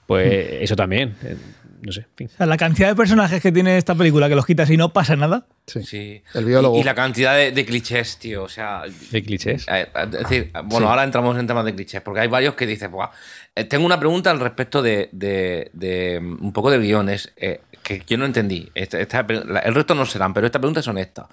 Pues 0.06 0.48
eso 0.60 0.74
también. 0.76 1.14
eh, 1.22 1.36
no 1.82 1.92
sé, 1.92 2.00
en 2.00 2.06
fin. 2.16 2.30
O 2.32 2.36
sea, 2.38 2.46
la 2.46 2.56
cantidad 2.56 2.88
de 2.88 2.94
personajes 2.94 3.42
que 3.42 3.52
tiene 3.52 3.76
esta 3.76 3.94
película 3.94 4.26
que 4.30 4.34
los 4.34 4.46
quitas 4.46 4.70
y 4.70 4.76
no 4.78 4.92
pasa 4.94 5.16
nada. 5.16 5.46
Sí. 5.66 5.82
Sí. 5.82 6.22
El 6.34 6.46
biólogo. 6.46 6.78
Y, 6.78 6.80
y 6.80 6.82
la 6.84 6.94
cantidad 6.94 7.36
de, 7.36 7.52
de 7.52 7.64
clichés, 7.66 8.16
tío. 8.18 8.42
O 8.44 8.48
sea. 8.48 8.82
De 9.10 9.22
clichés. 9.22 9.66
eh, 9.70 9.86
Es 9.94 10.10
decir, 10.10 10.50
bueno, 10.64 10.86
Sí. 10.86 10.90
ahora 10.90 11.04
entramos 11.04 11.38
en 11.38 11.46
temas 11.46 11.64
de 11.66 11.74
clichés, 11.74 12.00
porque 12.00 12.20
hay 12.20 12.28
varios 12.28 12.54
que 12.54 12.66
dicen, 12.66 12.90
Buah, 12.90 13.10
eh, 13.56 13.64
tengo 13.64 13.86
una 13.86 13.98
pregunta 13.98 14.30
al 14.30 14.40
respecto 14.40 14.82
de, 14.82 15.08
de- 15.12 15.70
de, 15.72 16.20
mm, 16.20 16.44
un 16.44 16.52
poco 16.52 16.70
de 16.70 16.78
guiones 16.78 17.32
eh, 17.36 17.60
que 17.82 18.02
yo 18.06 18.16
no 18.18 18.24
entendí. 18.26 18.70
Esta- 18.74 19.00
esta 19.00 19.26
pre- 19.26 19.44
la- 19.44 19.60
el 19.60 19.74
resto 19.74 19.94
no 19.94 20.06
serán, 20.06 20.32
pero 20.34 20.46
esta 20.46 20.58
pregunta 20.58 20.80
es 20.80 20.88
honesta. 20.88 21.28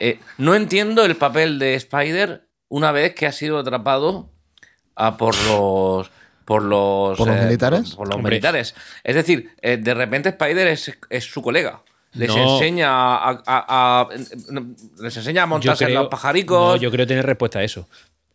Eh, 0.00 0.20
no 0.38 0.54
entiendo 0.54 1.04
el 1.04 1.16
papel 1.16 1.58
de 1.58 1.74
Spider 1.74 2.46
una 2.68 2.92
vez 2.92 3.14
que 3.14 3.26
ha 3.26 3.32
sido 3.32 3.58
atrapado 3.58 4.30
ah, 4.96 5.16
por 5.16 5.34
los. 5.46 6.10
Por 6.44 6.62
los, 6.62 7.18
¿Por 7.18 7.26
los 7.28 7.36
eh, 7.36 7.44
militares? 7.44 7.94
por 7.94 8.06
los 8.08 8.16
Hombre. 8.16 8.30
militares. 8.30 8.74
Es 9.04 9.14
decir, 9.14 9.50
eh, 9.60 9.76
de 9.76 9.92
repente 9.92 10.30
Spider 10.30 10.66
es, 10.68 10.90
es 11.10 11.24
su 11.24 11.42
colega. 11.42 11.82
Les 12.14 12.34
No. 12.34 12.54
enseña 12.54 12.88
a, 12.90 13.30
a- 13.46 14.02
a- 14.04 14.08
les 14.98 15.14
enseña 15.18 15.42
a 15.42 15.46
montarse 15.46 15.84
en 15.84 15.92
los 15.94 16.08
pajaricos. 16.08 16.76
no, 16.76 16.76
yo 16.76 16.90
creo 16.90 17.06
tener 17.06 17.26
respuesta 17.26 17.58
a 17.58 17.64
eso. 17.64 17.86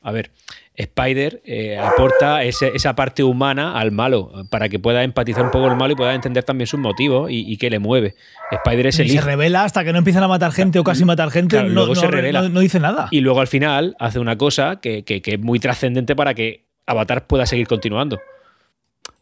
A 0.04 0.12
ver, 0.12 0.30
Spider 0.76 1.42
eh, 1.46 1.78
aporta 1.78 2.44
ese- 2.44 2.72
esa 2.74 2.96
parte 2.96 3.24
humana 3.24 3.78
al 3.80 3.92
malo 3.92 4.32
para 4.50 4.70
que 4.70 4.80
pueda 4.80 5.04
empatizar 5.04 5.44
un 5.44 5.52
poco 5.52 5.68
el 5.68 5.76
malo 5.76 5.94
y 5.94 5.96
pueda 5.96 6.16
entender 6.16 6.44
también 6.44 6.66
sus 6.68 6.80
motivos 6.80 7.30
y, 7.30 7.46
y 7.52 7.58
qué 7.58 7.70
le 7.70 7.78
mueve. 7.80 8.16
Spider 8.52 8.88
es 8.88 8.98
Y 9.00 9.02
el 9.04 9.08
se 9.10 9.14
hijo. 9.16 9.26
revela 9.26 9.64
hasta 9.66 9.84
que 9.84 9.92
no 9.92 10.00
empiezan 10.00 10.24
a 10.24 10.28
matar 10.28 10.52
gente 10.52 10.80
o 10.80 10.84
casi 10.84 11.06
matar 11.06 11.30
gente. 11.30 11.56
Claro, 11.56 11.70
no, 11.70 11.76
luego 11.76 11.94
no- 11.94 12.00
se 12.02 12.08
revela. 12.08 12.42
no- 12.42 12.50
no 12.50 12.60
dice 12.60 12.80
nada. 12.80 13.08
Y 13.12 13.22
luego 13.22 13.40
al 13.42 13.48
final 13.48 13.96
hace 14.00 14.18
una 14.20 14.38
cosa 14.38 14.80
que, 14.82 15.04
que- 15.04 15.22
que 15.22 15.34
es 15.36 15.40
muy 15.40 15.60
trascendente 15.60 16.16
para 16.16 16.34
que 16.34 16.66
Avatar 16.88 17.28
pueda 17.28 17.46
seguir 17.46 17.68
continuando. 17.68 18.20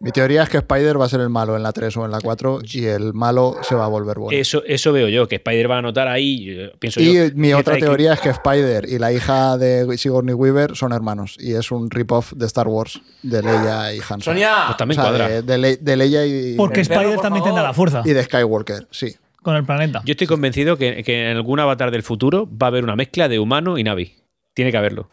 Mi 0.01 0.11
teoría 0.11 0.43
es 0.43 0.49
que 0.49 0.57
Spider 0.57 0.99
va 0.99 1.05
a 1.05 1.09
ser 1.09 1.19
el 1.21 1.29
malo 1.29 1.55
en 1.55 1.61
la 1.63 1.71
3 1.71 1.95
o 1.97 2.05
en 2.05 2.11
la 2.11 2.19
4 2.19 2.59
y 2.73 2.85
el 2.85 3.13
malo 3.13 3.55
se 3.61 3.75
va 3.75 3.85
a 3.85 3.87
volver 3.87 4.17
bueno. 4.17 4.37
Eso, 4.39 4.63
eso 4.65 4.91
veo 4.91 5.07
yo, 5.09 5.27
que 5.27 5.35
Spider 5.35 5.69
va 5.69 5.75
a 5.75 5.79
anotar 5.79 6.07
ahí, 6.07 6.43
yo 6.45 6.71
pienso 6.79 6.99
y 6.99 7.13
yo. 7.13 7.23
mi 7.35 7.53
otra 7.53 7.75
que- 7.75 7.81
teoría 7.81 8.13
es 8.13 8.19
que 8.19 8.29
Spider 8.29 8.89
y 8.89 8.97
la 8.97 9.13
hija 9.13 9.57
de 9.57 9.95
Sigourney 9.97 10.33
Weaver 10.33 10.75
son 10.75 10.91
hermanos 10.91 11.37
y 11.39 11.53
es 11.53 11.71
un 11.71 11.91
rip-off 11.91 12.33
de 12.33 12.47
Star 12.47 12.67
Wars 12.67 12.99
de 13.21 13.43
Leia 13.43 13.93
y 13.93 13.99
Han 13.99 14.03
Solo. 14.21 14.23
Sonia, 14.23 14.55
Pues 14.65 14.77
también 14.77 14.99
O 14.99 15.03
sea, 15.03 15.11
cuadra. 15.11 15.29
de, 15.29 15.41
de 15.43 15.57
Le- 15.59 15.77
de 15.77 15.95
Leia 15.97 16.25
y, 16.25 16.55
Porque 16.55 16.81
perro, 16.83 16.93
Spider 17.01 17.15
por 17.15 17.21
también 17.23 17.43
tendrá 17.45 17.63
la 17.63 17.73
fuerza 17.73 18.01
y 18.03 18.09
de 18.13 18.23
Skywalker, 18.23 18.87
sí. 18.89 19.15
con 19.43 19.55
el 19.55 19.63
planeta. 19.65 20.01
Yo 20.05 20.11
estoy 20.13 20.25
convencido 20.27 20.77
que, 20.77 21.03
que 21.03 21.29
en 21.29 21.37
algún 21.37 21.59
avatar 21.59 21.91
del 21.91 22.01
futuro 22.03 22.49
va 22.51 22.65
a 22.65 22.69
haber 22.69 22.83
una 22.83 22.95
mezcla 22.95 23.27
de 23.29 23.37
humano 23.39 23.77
y 23.77 23.83
Navi. 23.83 24.15
Tiene 24.55 24.71
que 24.71 24.77
haberlo. 24.77 25.09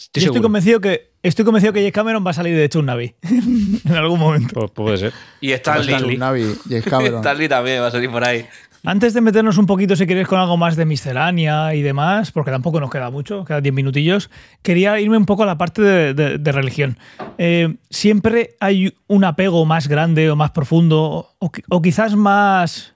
Estoy 0.00 0.22
Yo 0.22 0.26
estoy 0.30 0.42
convencido 0.42 0.80
que 0.80 1.10
estoy 1.22 1.44
convencido 1.44 1.72
que 1.74 1.80
James 1.80 1.92
Cameron 1.92 2.24
va 2.26 2.30
a 2.30 2.34
salir 2.34 2.56
de 2.56 2.64
hecho 2.64 2.78
un 2.80 2.86
Navi 2.86 3.14
en 3.22 3.92
algún 3.94 4.18
momento. 4.18 4.54
Pues 4.60 4.70
puede 4.70 4.96
ser. 4.96 5.12
y 5.40 5.52
Stanley. 5.52 5.94
Stanley. 5.94 6.16
Navi, 6.16 6.44
James 6.68 6.84
Cameron. 6.88 7.18
Stanley 7.20 7.48
también 7.48 7.82
va 7.82 7.88
a 7.88 7.90
salir 7.90 8.10
por 8.10 8.24
ahí. 8.24 8.46
Antes 8.82 9.12
de 9.12 9.20
meternos 9.20 9.58
un 9.58 9.66
poquito, 9.66 9.94
si 9.94 10.06
queréis, 10.06 10.26
con 10.26 10.38
algo 10.40 10.56
más 10.56 10.74
de 10.74 10.86
miscelánea 10.86 11.74
y 11.74 11.82
demás, 11.82 12.32
porque 12.32 12.50
tampoco 12.50 12.80
nos 12.80 12.90
queda 12.90 13.10
mucho, 13.10 13.44
quedan 13.44 13.62
10 13.62 13.74
minutillos, 13.74 14.30
quería 14.62 14.98
irme 14.98 15.18
un 15.18 15.26
poco 15.26 15.42
a 15.42 15.46
la 15.46 15.58
parte 15.58 15.82
de, 15.82 16.14
de- 16.14 16.38
de 16.38 16.52
religión. 16.52 16.96
Eh, 17.36 17.76
siempre 17.90 18.56
hay 18.58 18.94
un 19.06 19.24
apego 19.24 19.66
más 19.66 19.86
grande 19.86 20.30
o 20.30 20.36
más 20.36 20.52
profundo, 20.52 21.28
o 21.40 21.82
quizás 21.82 22.16
más, 22.16 22.94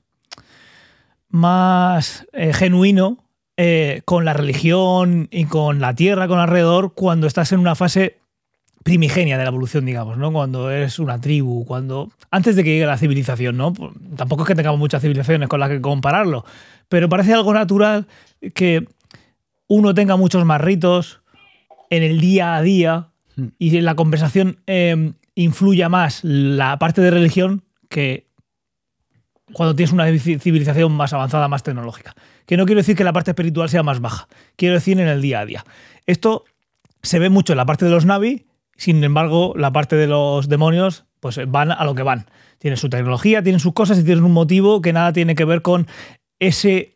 más 1.28 2.26
eh, 2.32 2.52
genuino 2.54 3.23
eh, 3.56 4.02
con 4.04 4.24
la 4.24 4.32
religión 4.32 5.28
y 5.30 5.44
con 5.44 5.80
la 5.80 5.94
tierra, 5.94 6.28
con 6.28 6.38
alrededor, 6.38 6.94
cuando 6.94 7.26
estás 7.26 7.52
en 7.52 7.60
una 7.60 7.74
fase 7.74 8.18
primigenia 8.82 9.38
de 9.38 9.44
la 9.44 9.48
evolución, 9.48 9.86
digamos, 9.86 10.18
¿no? 10.18 10.30
Cuando 10.32 10.70
eres 10.70 10.98
una 10.98 11.20
tribu, 11.20 11.64
cuando 11.64 12.10
antes 12.30 12.54
de 12.54 12.64
que 12.64 12.70
llegue 12.70 12.86
la 12.86 12.98
civilización, 12.98 13.56
¿no? 13.56 13.72
Tampoco 14.16 14.42
es 14.42 14.48
que 14.48 14.54
tengamos 14.54 14.78
muchas 14.78 15.00
civilizaciones 15.00 15.48
con 15.48 15.60
las 15.60 15.70
que 15.70 15.80
compararlo, 15.80 16.44
pero 16.88 17.08
parece 17.08 17.32
algo 17.32 17.54
natural 17.54 18.06
que 18.54 18.86
uno 19.68 19.94
tenga 19.94 20.16
muchos 20.16 20.44
más 20.44 20.60
ritos 20.60 21.22
en 21.88 22.02
el 22.02 22.20
día 22.20 22.56
a 22.56 22.62
día 22.62 23.08
y 23.58 23.76
en 23.76 23.84
la 23.86 23.94
conversación 23.94 24.58
eh, 24.66 25.12
influya 25.34 25.88
más 25.88 26.22
la 26.22 26.78
parte 26.78 27.00
de 27.00 27.10
religión 27.10 27.62
que 27.88 28.26
cuando 29.52 29.74
tienes 29.74 29.92
una 29.92 30.08
ci- 30.10 30.38
civilización 30.38 30.92
más 30.92 31.12
avanzada, 31.12 31.48
más 31.48 31.62
tecnológica. 31.62 32.14
Que 32.46 32.56
no 32.56 32.66
quiero 32.66 32.80
decir 32.80 32.96
que 32.96 33.04
la 33.04 33.12
parte 33.12 33.30
espiritual 33.30 33.68
sea 33.68 33.82
más 33.82 34.00
baja, 34.00 34.28
quiero 34.56 34.74
decir 34.74 35.00
en 35.00 35.08
el 35.08 35.22
día 35.22 35.40
a 35.40 35.46
día. 35.46 35.64
Esto 36.06 36.44
se 37.02 37.18
ve 37.18 37.30
mucho 37.30 37.52
en 37.52 37.58
la 37.58 37.66
parte 37.66 37.84
de 37.84 37.90
los 37.90 38.04
Navi, 38.04 38.46
sin 38.76 39.02
embargo, 39.04 39.54
la 39.56 39.72
parte 39.72 39.96
de 39.96 40.06
los 40.06 40.48
demonios, 40.48 41.04
pues 41.20 41.40
van 41.46 41.70
a 41.70 41.84
lo 41.84 41.94
que 41.94 42.02
van. 42.02 42.26
Tienen 42.58 42.76
su 42.76 42.88
tecnología, 42.88 43.42
tienen 43.42 43.60
sus 43.60 43.72
cosas 43.72 43.98
y 43.98 44.04
tienen 44.04 44.24
un 44.24 44.32
motivo 44.32 44.82
que 44.82 44.92
nada 44.92 45.12
tiene 45.12 45.34
que 45.34 45.44
ver 45.44 45.62
con 45.62 45.86
ese 46.38 46.94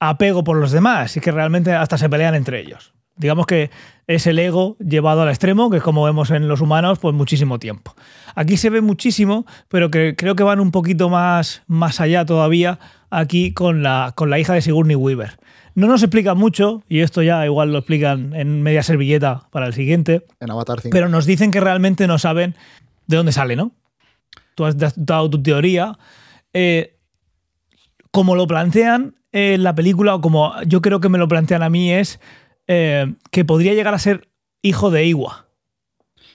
apego 0.00 0.44
por 0.44 0.56
los 0.56 0.70
demás 0.70 1.16
y 1.16 1.20
que 1.20 1.32
realmente 1.32 1.72
hasta 1.72 1.98
se 1.98 2.08
pelean 2.08 2.34
entre 2.34 2.60
ellos. 2.60 2.94
Digamos 3.18 3.46
que 3.46 3.70
es 4.06 4.26
el 4.26 4.38
ego 4.38 4.76
llevado 4.78 5.22
al 5.22 5.28
extremo, 5.28 5.70
que 5.70 5.78
es 5.78 5.82
como 5.82 6.04
vemos 6.04 6.30
en 6.30 6.48
los 6.48 6.60
humanos, 6.60 6.98
pues 6.98 7.14
muchísimo 7.14 7.58
tiempo. 7.58 7.94
Aquí 8.34 8.56
se 8.56 8.70
ve 8.70 8.80
muchísimo, 8.80 9.44
pero 9.68 9.90
que 9.90 10.14
creo 10.16 10.34
que 10.34 10.42
van 10.42 10.60
un 10.60 10.70
poquito 10.70 11.08
más, 11.10 11.62
más 11.66 12.00
allá 12.00 12.24
todavía 12.24 12.78
aquí 13.10 13.52
con 13.52 13.82
la, 13.82 14.12
con 14.16 14.30
la 14.30 14.38
hija 14.38 14.54
de 14.54 14.62
Sigourney 14.62 14.96
Weaver. 14.96 15.38
No 15.74 15.86
nos 15.86 16.02
explica 16.02 16.34
mucho, 16.34 16.82
y 16.88 17.00
esto 17.00 17.22
ya 17.22 17.44
igual 17.44 17.72
lo 17.72 17.78
explican 17.78 18.34
en 18.34 18.62
media 18.62 18.82
servilleta 18.82 19.48
para 19.50 19.66
el 19.66 19.74
siguiente, 19.74 20.24
En 20.40 20.50
Avatar 20.50 20.80
5. 20.80 20.92
pero 20.92 21.08
nos 21.08 21.26
dicen 21.26 21.50
que 21.50 21.60
realmente 21.60 22.06
no 22.06 22.18
saben 22.18 22.56
de 23.06 23.16
dónde 23.16 23.32
sale, 23.32 23.56
¿no? 23.56 23.72
Tú 24.54 24.64
has 24.64 24.76
dado 24.76 25.30
tu 25.30 25.40
teoría. 25.42 25.98
Eh, 26.52 26.96
como 28.10 28.34
lo 28.34 28.46
plantean 28.46 29.14
en 29.32 29.62
la 29.62 29.74
película, 29.74 30.14
o 30.14 30.20
como 30.20 30.54
yo 30.62 30.80
creo 30.82 31.00
que 31.00 31.08
me 31.08 31.18
lo 31.18 31.28
plantean 31.28 31.62
a 31.62 31.68
mí, 31.68 31.92
es 31.92 32.18
eh, 32.68 33.14
que 33.30 33.44
podría 33.44 33.74
llegar 33.74 33.94
a 33.94 33.98
ser 33.98 34.28
hijo 34.62 34.90
de 34.90 35.06
Iwa. 35.06 35.46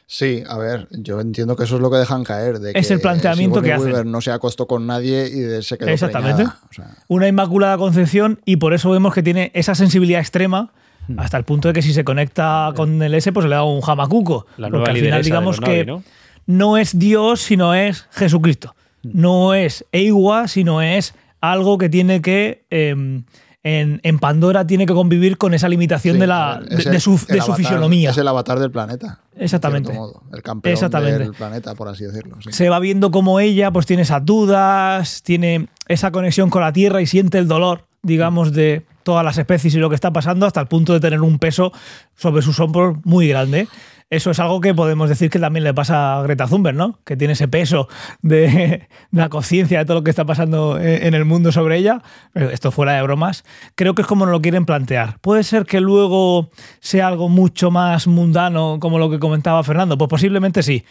Sí, 0.05 0.43
a 0.47 0.57
ver, 0.57 0.87
yo 0.91 1.19
entiendo 1.21 1.55
que 1.55 1.63
eso 1.63 1.75
es 1.77 1.81
lo 1.81 1.89
que 1.89 1.97
dejan 1.97 2.23
caer. 2.23 2.59
De 2.59 2.71
Es 2.75 2.87
que 2.89 2.93
el 2.95 2.99
planteamiento 3.01 3.61
que 3.61 3.71
hacen. 3.73 3.87
Weaver 3.87 4.05
no 4.05 4.21
se 4.21 4.31
acostó 4.31 4.67
con 4.67 4.85
nadie 4.85 5.27
y 5.27 5.39
de- 5.39 5.63
se 5.63 5.77
quedó 5.77 5.89
Exactamente. 5.89 6.43
O 6.43 6.73
sea, 6.73 6.89
Una 7.07 7.27
inmaculada 7.27 7.77
concepción 7.77 8.39
y 8.45 8.57
por 8.57 8.73
eso 8.73 8.91
vemos 8.91 9.13
que 9.13 9.23
tiene 9.23 9.49
esa 9.55 9.73
sensibilidad 9.75 10.19
extrema 10.19 10.71
hasta 11.17 11.37
el 11.37 11.43
punto 11.45 11.67
de 11.69 11.73
que 11.73 11.81
si 11.81 11.93
se 11.93 12.03
conecta 12.03 12.71
con 12.75 13.01
el 13.01 13.13
S, 13.15 13.31
pues 13.31 13.45
le 13.45 13.55
da 13.55 13.63
un 13.63 13.81
jamacuco. 13.81 14.45
La 14.57 14.69
Porque 14.69 14.91
al 14.91 14.97
final, 14.97 15.23
digamos 15.23 15.59
que 15.59 15.85
¿no? 15.85 16.03
no 16.45 16.77
es 16.77 16.97
Dios, 16.99 17.41
sino 17.41 17.73
es 17.73 18.05
Jesucristo. 18.11 18.75
No 19.03 19.53
es 19.53 19.85
Eiwa, 19.91 20.47
sino 20.47 20.81
es 20.81 21.13
algo 21.41 21.77
que 21.77 21.89
tiene 21.89 22.21
que. 22.21 22.65
eh, 22.69 23.23
en, 23.63 24.01
en 24.03 24.19
Pandora 24.19 24.67
tiene 24.67 24.85
que 24.85 24.93
convivir 24.93 25.37
con 25.37 25.53
esa 25.53 25.69
limitación 25.69 26.15
sí, 26.15 26.19
de, 26.21 26.27
la, 26.27 26.59
de, 26.61 26.99
su, 26.99 27.11
el 27.13 27.35
de 27.35 27.41
su 27.41 27.51
avatar- 27.51 27.55
fisionomía. 27.55 28.09
Es 28.09 28.17
el 28.17 28.27
avatar 28.27 28.59
del 28.59 28.71
planeta. 28.71 29.19
en 29.35 29.43
Exactamente. 29.43 29.93
modo, 29.93 30.21
el 30.33 30.41
campeón 30.41 30.73
Exactamente. 30.73 31.19
del 31.19 31.33
planeta, 31.33 31.73
por 31.75 31.87
así 31.87 32.03
decirlo. 32.03 32.37
sí. 32.41 32.51
Se 32.51 32.67
va 32.69 32.79
viendo 32.79 33.09
como 33.11 33.39
ella 33.39 33.71
pues 33.71 33.85
tiene 33.85 34.03
esas 34.03 34.25
dudas, 34.25 35.23
tiene 35.23 35.67
esa 35.87 36.11
conexión 36.11 36.49
con 36.49 36.61
la 36.61 36.73
tierra 36.73 37.01
y 37.01 37.07
siente 37.07 37.37
el 37.39 37.47
dolor, 37.47 37.85
digamos, 38.01 38.51
de 38.51 38.85
todas 39.03 39.23
las 39.25 39.37
especies 39.37 39.73
y 39.75 39.79
lo 39.79 39.89
que 39.89 39.95
está 39.95 40.11
pasando 40.11 40.45
hasta 40.45 40.59
el 40.61 40.67
punto 40.67 40.93
de 40.93 40.99
tener 40.99 41.21
un 41.21 41.39
peso 41.39 41.71
sobre 42.15 42.41
sus 42.41 42.59
hombros 42.59 42.97
muy 43.05 43.27
grande. 43.27 43.67
Eso 44.13 44.29
es 44.29 44.39
algo 44.39 44.61
que 44.61 44.75
podemos 44.75 45.09
decir 45.09 45.31
que 45.31 45.39
también 45.39 45.63
le 45.63 45.73
pasa 45.73 46.19
a 46.19 46.21
Greta 46.21 46.45
Thunberg, 46.45 46.75
¿no? 46.75 46.99
Que 47.03 47.17
tiene 47.17 47.33
ese 47.33 47.47
peso 47.47 47.87
de, 48.21 48.87
la 49.11 49.29
conciencia 49.29 49.79
de 49.79 49.85
todo 49.85 49.95
lo 49.95 50.03
que 50.03 50.11
está 50.11 50.23
pasando 50.23 50.79
en 50.79 51.15
el 51.15 51.25
mundo 51.25 51.51
sobre 51.51 51.77
ella. 51.77 52.03
Esto 52.35 52.71
fuera 52.71 52.93
de 52.93 53.01
bromas. 53.01 53.43
Creo 53.73 53.95
que 53.95 54.03
es 54.03 54.07
como 54.07 54.25
nos 54.25 54.31
lo 54.31 54.39
quieren 54.39 54.67
plantear. 54.67 55.17
Puede 55.19 55.41
ser 55.41 55.65
que 55.65 55.81
luego 55.81 56.51
sea 56.79 57.07
algo 57.07 57.27
mucho 57.27 57.71
más 57.71 58.05
mundano, 58.05 58.77
como 58.79 58.99
lo 58.99 59.09
que 59.09 59.17
comentaba 59.17 59.63
Fernando. 59.63 59.97
Pues 59.97 60.09
posiblemente 60.09 60.61
sí. 60.61 60.85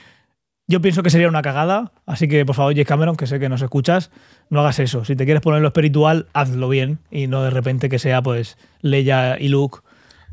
Yo 0.66 0.80
pienso 0.80 1.04
que 1.04 1.10
sería 1.10 1.28
una 1.28 1.42
cagada, 1.42 1.92
así 2.06 2.26
que 2.26 2.44
por 2.44 2.56
favor, 2.56 2.72
James 2.72 2.88
Cameron, 2.88 3.14
que 3.14 3.28
sé 3.28 3.38
que 3.38 3.48
nos 3.48 3.62
escuchas, 3.62 4.10
no 4.50 4.60
hagas 4.60 4.80
eso. 4.80 5.04
Si 5.04 5.14
te 5.14 5.26
quieres 5.26 5.42
poner 5.42 5.60
lo 5.60 5.68
espiritual, 5.68 6.26
hazlo 6.32 6.68
bien 6.68 6.98
y 7.10 7.28
no 7.28 7.42
de 7.44 7.50
repente 7.50 7.88
que 7.88 8.00
sea 8.00 8.20
pues 8.20 8.58
Leia 8.80 9.38
y 9.38 9.48
Luke 9.48 9.78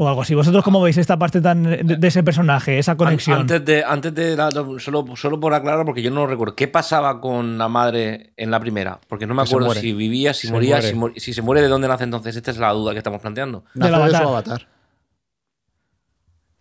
o 0.01 0.07
algo 0.07 0.21
así. 0.21 0.33
¿Vosotros 0.33 0.63
cómo 0.63 0.81
veis 0.81 0.97
esta 0.97 1.19
parte 1.19 1.41
tan 1.41 1.61
de, 1.63 1.83
de 1.83 2.07
ese 2.07 2.23
personaje, 2.23 2.79
esa 2.79 2.95
conexión? 2.95 3.41
Antes 3.41 3.65
de, 3.65 3.83
antes 3.83 4.15
de 4.15 4.35
la- 4.37 4.49
solo, 4.79 5.05
solo 5.15 5.39
por 5.39 5.53
aclarar, 5.53 5.85
porque 5.85 6.01
yo 6.01 6.09
no 6.09 6.25
recuerdo. 6.25 6.55
¿Qué 6.55 6.69
pasaba 6.69 7.19
con 7.19 7.57
la 7.57 7.67
madre 7.67 8.31
en 8.37 8.49
la 8.49 8.59
primera? 8.61 8.99
Porque 9.09 9.27
no 9.27 9.33
me 9.33 9.41
acuerdo 9.41 9.73
si 9.73 9.91
vivía, 9.93 10.33
si 10.33 10.47
Se 10.47 10.53
moría, 10.53 10.75
muere. 10.77 10.89
si, 10.89 10.95
mor- 10.95 11.13
si 11.17 11.33
se 11.33 11.41
muere, 11.41 11.61
de 11.61 11.67
dónde 11.67 11.87
nace 11.89 12.05
entonces. 12.05 12.35
Esta 12.35 12.51
es 12.51 12.57
la 12.57 12.71
duda 12.71 12.93
que 12.93 12.99
estamos 12.99 13.19
planteando. 13.21 13.65
Nace 13.73 13.91
Del 13.91 14.01
de 14.03 14.09
su 14.09 14.15
avatar. 14.15 14.23
avatar. 14.27 14.67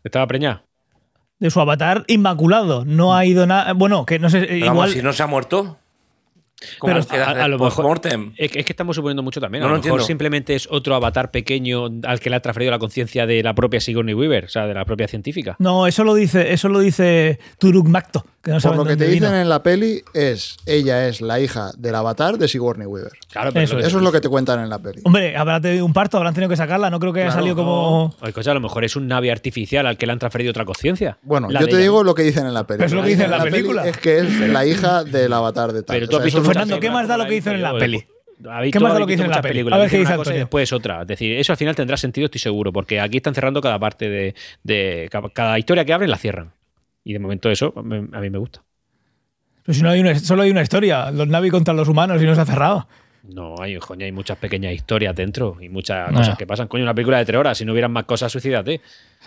¿Estaba 0.05 0.27
preñada? 0.27 0.65
De 1.39 1.51
su 1.51 1.61
avatar 1.61 2.05
inmaculado. 2.09 2.85
No 2.85 3.15
ha 3.15 3.25
ido 3.25 3.47
nada. 3.47 3.73
Bueno, 3.73 4.05
que 4.05 4.19
no 4.19 4.31
sé, 4.31 4.41
Pero 4.41 4.55
igual. 4.57 4.75
vamos, 4.77 4.91
si 4.93 5.03
no 5.03 5.13
se 5.13 5.23
ha 5.23 5.27
muerto. 5.27 5.79
Como 6.79 6.93
Pero 6.95 7.07
que 7.07 7.17
a- 7.17 7.49
lo 7.49 7.59
mejor-. 7.59 8.01
Es 8.37 8.51
que, 8.51 8.59
es 8.61 8.67
que 8.67 8.73
estamos 8.73 8.97
suponiendo 8.97 9.23
mucho 9.23 9.41
también. 9.41 9.61
No 9.63 9.67
a 9.67 9.71
lo 9.71 9.77
lo 9.77 9.83
mejor 9.83 9.91
entiendo. 10.01 10.07
simplemente 10.07 10.55
es 10.55 10.67
otro 10.71 10.95
avatar 10.95 11.31
pequeño 11.31 11.87
al 12.05 12.21
que 12.21 12.31
le 12.31 12.37
ha 12.37 12.41
transferido 12.41 12.71
la 12.73 12.79
conciencia 12.79 13.27
de 13.27 13.43
la 13.43 13.55
propia 13.55 13.81
Sigourney 13.81 14.15
Weaver, 14.15 14.45
o 14.47 14.49
sea, 14.49 14.67
de 14.67 14.75
la 14.75 14.85
propia 14.85 15.07
científica. 15.09 15.57
No, 15.61 15.87
eso 15.87 16.03
lo 16.05 16.15
dice, 16.15 16.53
eso 16.53 16.69
lo 16.69 16.81
dice 16.81 17.39
Turuk 17.59 17.87
Makto, 17.87 18.27
que 18.43 18.51
no 18.51 18.61
Por 18.61 18.77
lo 18.77 18.85
que 18.85 18.97
te 18.97 19.07
vino. 19.07 19.27
dicen 19.27 19.35
en 19.41 19.49
la 19.49 19.63
peli 19.63 20.03
es, 20.15 20.57
ella 20.67 21.07
es 21.09 21.21
la 21.21 21.39
hija 21.41 21.71
del 21.79 21.95
avatar 21.95 22.39
de 22.39 22.49
Sigourney 22.49 22.87
Weaver. 22.87 23.13
Claro, 23.31 23.51
Eso 23.51 23.75
lo 23.75 23.81
que- 23.83 23.87
Eso 23.87 23.97
es 23.99 24.03
lo 24.05 24.13
que 24.13 24.21
te 24.21 24.29
cuentan 24.29 24.61
en 24.61 24.69
la 24.69 24.79
peli. 24.81 25.01
Hombre, 25.05 25.37
habrá 25.37 25.61
tenido 25.61 25.85
un 25.87 25.93
parto, 25.93 26.17
habrán 26.17 26.35
tenido 26.35 26.51
que 26.51 26.57
sacarla, 26.57 26.91
no 26.91 26.99
creo 26.99 27.13
que 27.13 27.21
haya 27.21 27.29
Claro, 27.29 27.41
salido 27.41 27.57
como... 27.57 28.15
Oye, 28.21 28.33
coño, 28.33 28.51
a 28.51 28.55
lo 28.55 28.61
mejor 28.61 28.85
es 28.85 28.97
un 28.97 29.07
nave 29.07 29.31
artificial 29.31 29.87
al 29.87 29.97
que 29.97 30.07
le 30.07 30.13
han 30.13 30.19
transferido 30.19 30.51
otra 30.51 30.65
conciencia. 30.65 31.19
Bueno, 31.23 31.49
La 31.51 31.61
yo 31.61 31.67
te 31.67 31.73
ella. 31.73 31.83
digo 31.83 32.03
lo 32.03 32.15
que 32.15 32.23
dicen 32.25 32.47
en 32.47 32.55
la 32.55 32.67
peli. 32.67 32.79
Pero 32.79 32.87
es 32.87 32.93
lo 32.95 33.03
que 33.03 33.09
dicen 33.11 33.27
en 33.27 33.31
la 33.31 33.43
película. 33.45 33.87
es 33.87 33.97
que 33.99 34.19
es 34.19 34.41
la 34.41 34.67
hija 34.67 35.05
del 35.05 35.33
avatar 35.33 35.73
de 35.73 35.83
tal. 35.83 35.97
Pero 36.01 36.17
O 36.17 36.19
has 36.19 36.25
visto 36.25 36.43
Fernando, 36.49 36.81
¿qué 36.81 36.91
más 36.91 37.09
da 37.09 37.17
lo 37.17 37.25
que 37.27 37.35
dicen 37.35 37.55
en 37.55 37.63
la 37.63 37.77
peli? 37.79 38.05
Habéis- 38.49 38.73
¿Qué 38.73 38.79
más 38.81 38.93
da 38.93 38.99
lo 39.01 39.07
que 39.07 39.13
dicen 39.15 39.27
en 39.27 39.31
la 39.33 39.43
películas, 39.43 39.77
A 39.77 39.81
ver 39.81 39.91
qué 39.91 39.99
dice 39.99 40.09
una 40.13 40.17
cosa 40.17 40.31
y 40.31 40.39
después 40.39 40.73
otra. 40.73 41.03
Es 41.03 41.09
decir, 41.09 41.33
eso 41.39 41.53
al 41.53 41.57
final 41.57 41.75
tendrá 41.75 41.97
sentido, 41.97 42.27
estoy 42.27 42.39
seguro, 42.41 42.73
porque 42.73 43.01
aquí 43.01 43.17
están 43.17 43.35
cerrando 43.35 43.61
cada 43.61 43.79
parte 43.81 44.09
de, 44.09 44.35
de- 44.63 45.09
ca- 45.11 45.29
cada 45.33 45.59
historia 45.59 45.85
que 45.85 45.93
abren 45.93 46.11
la 46.11 46.17
cierran. 46.19 46.53
Y 47.05 47.13
de 47.15 47.19
momento 47.19 47.51
eso 47.51 47.73
a 47.77 47.83
mí 47.83 48.31
me 48.31 48.39
gusta. 48.39 48.63
Pero 49.65 49.75
si 49.75 49.83
no 49.83 49.91
hay 49.91 50.01
una, 50.01 50.19
solo 50.19 50.43
hay 50.43 50.51
una 50.51 50.63
historia, 50.63 51.11
los 51.11 51.27
Navi 51.29 51.51
contra 51.51 51.75
los 51.75 51.89
humanos 51.89 52.23
y 52.23 52.27
no 52.27 52.35
se 52.35 52.41
ha 52.41 52.47
cerrado. 52.47 52.89
No, 53.29 53.57
hay, 53.61 53.77
coño, 53.77 54.07
hay 54.07 54.13
muchas 54.13 54.39
pequeñas 54.39 54.73
historias 54.73 55.15
dentro 55.15 55.59
y 55.61 55.69
muchas 55.69 56.11
No. 56.11 56.19
cosas 56.19 56.39
que 56.39 56.47
pasan. 56.47 56.67
Coño, 56.67 56.83
una 56.85 56.95
película 56.95 57.19
de 57.19 57.27
tres 57.27 57.39
horas, 57.39 57.59
si 57.59 57.65
no 57.67 57.73
hubieran 57.73 57.93
más 57.93 58.05
cosas, 58.05 58.33
suicídate. 58.33 58.81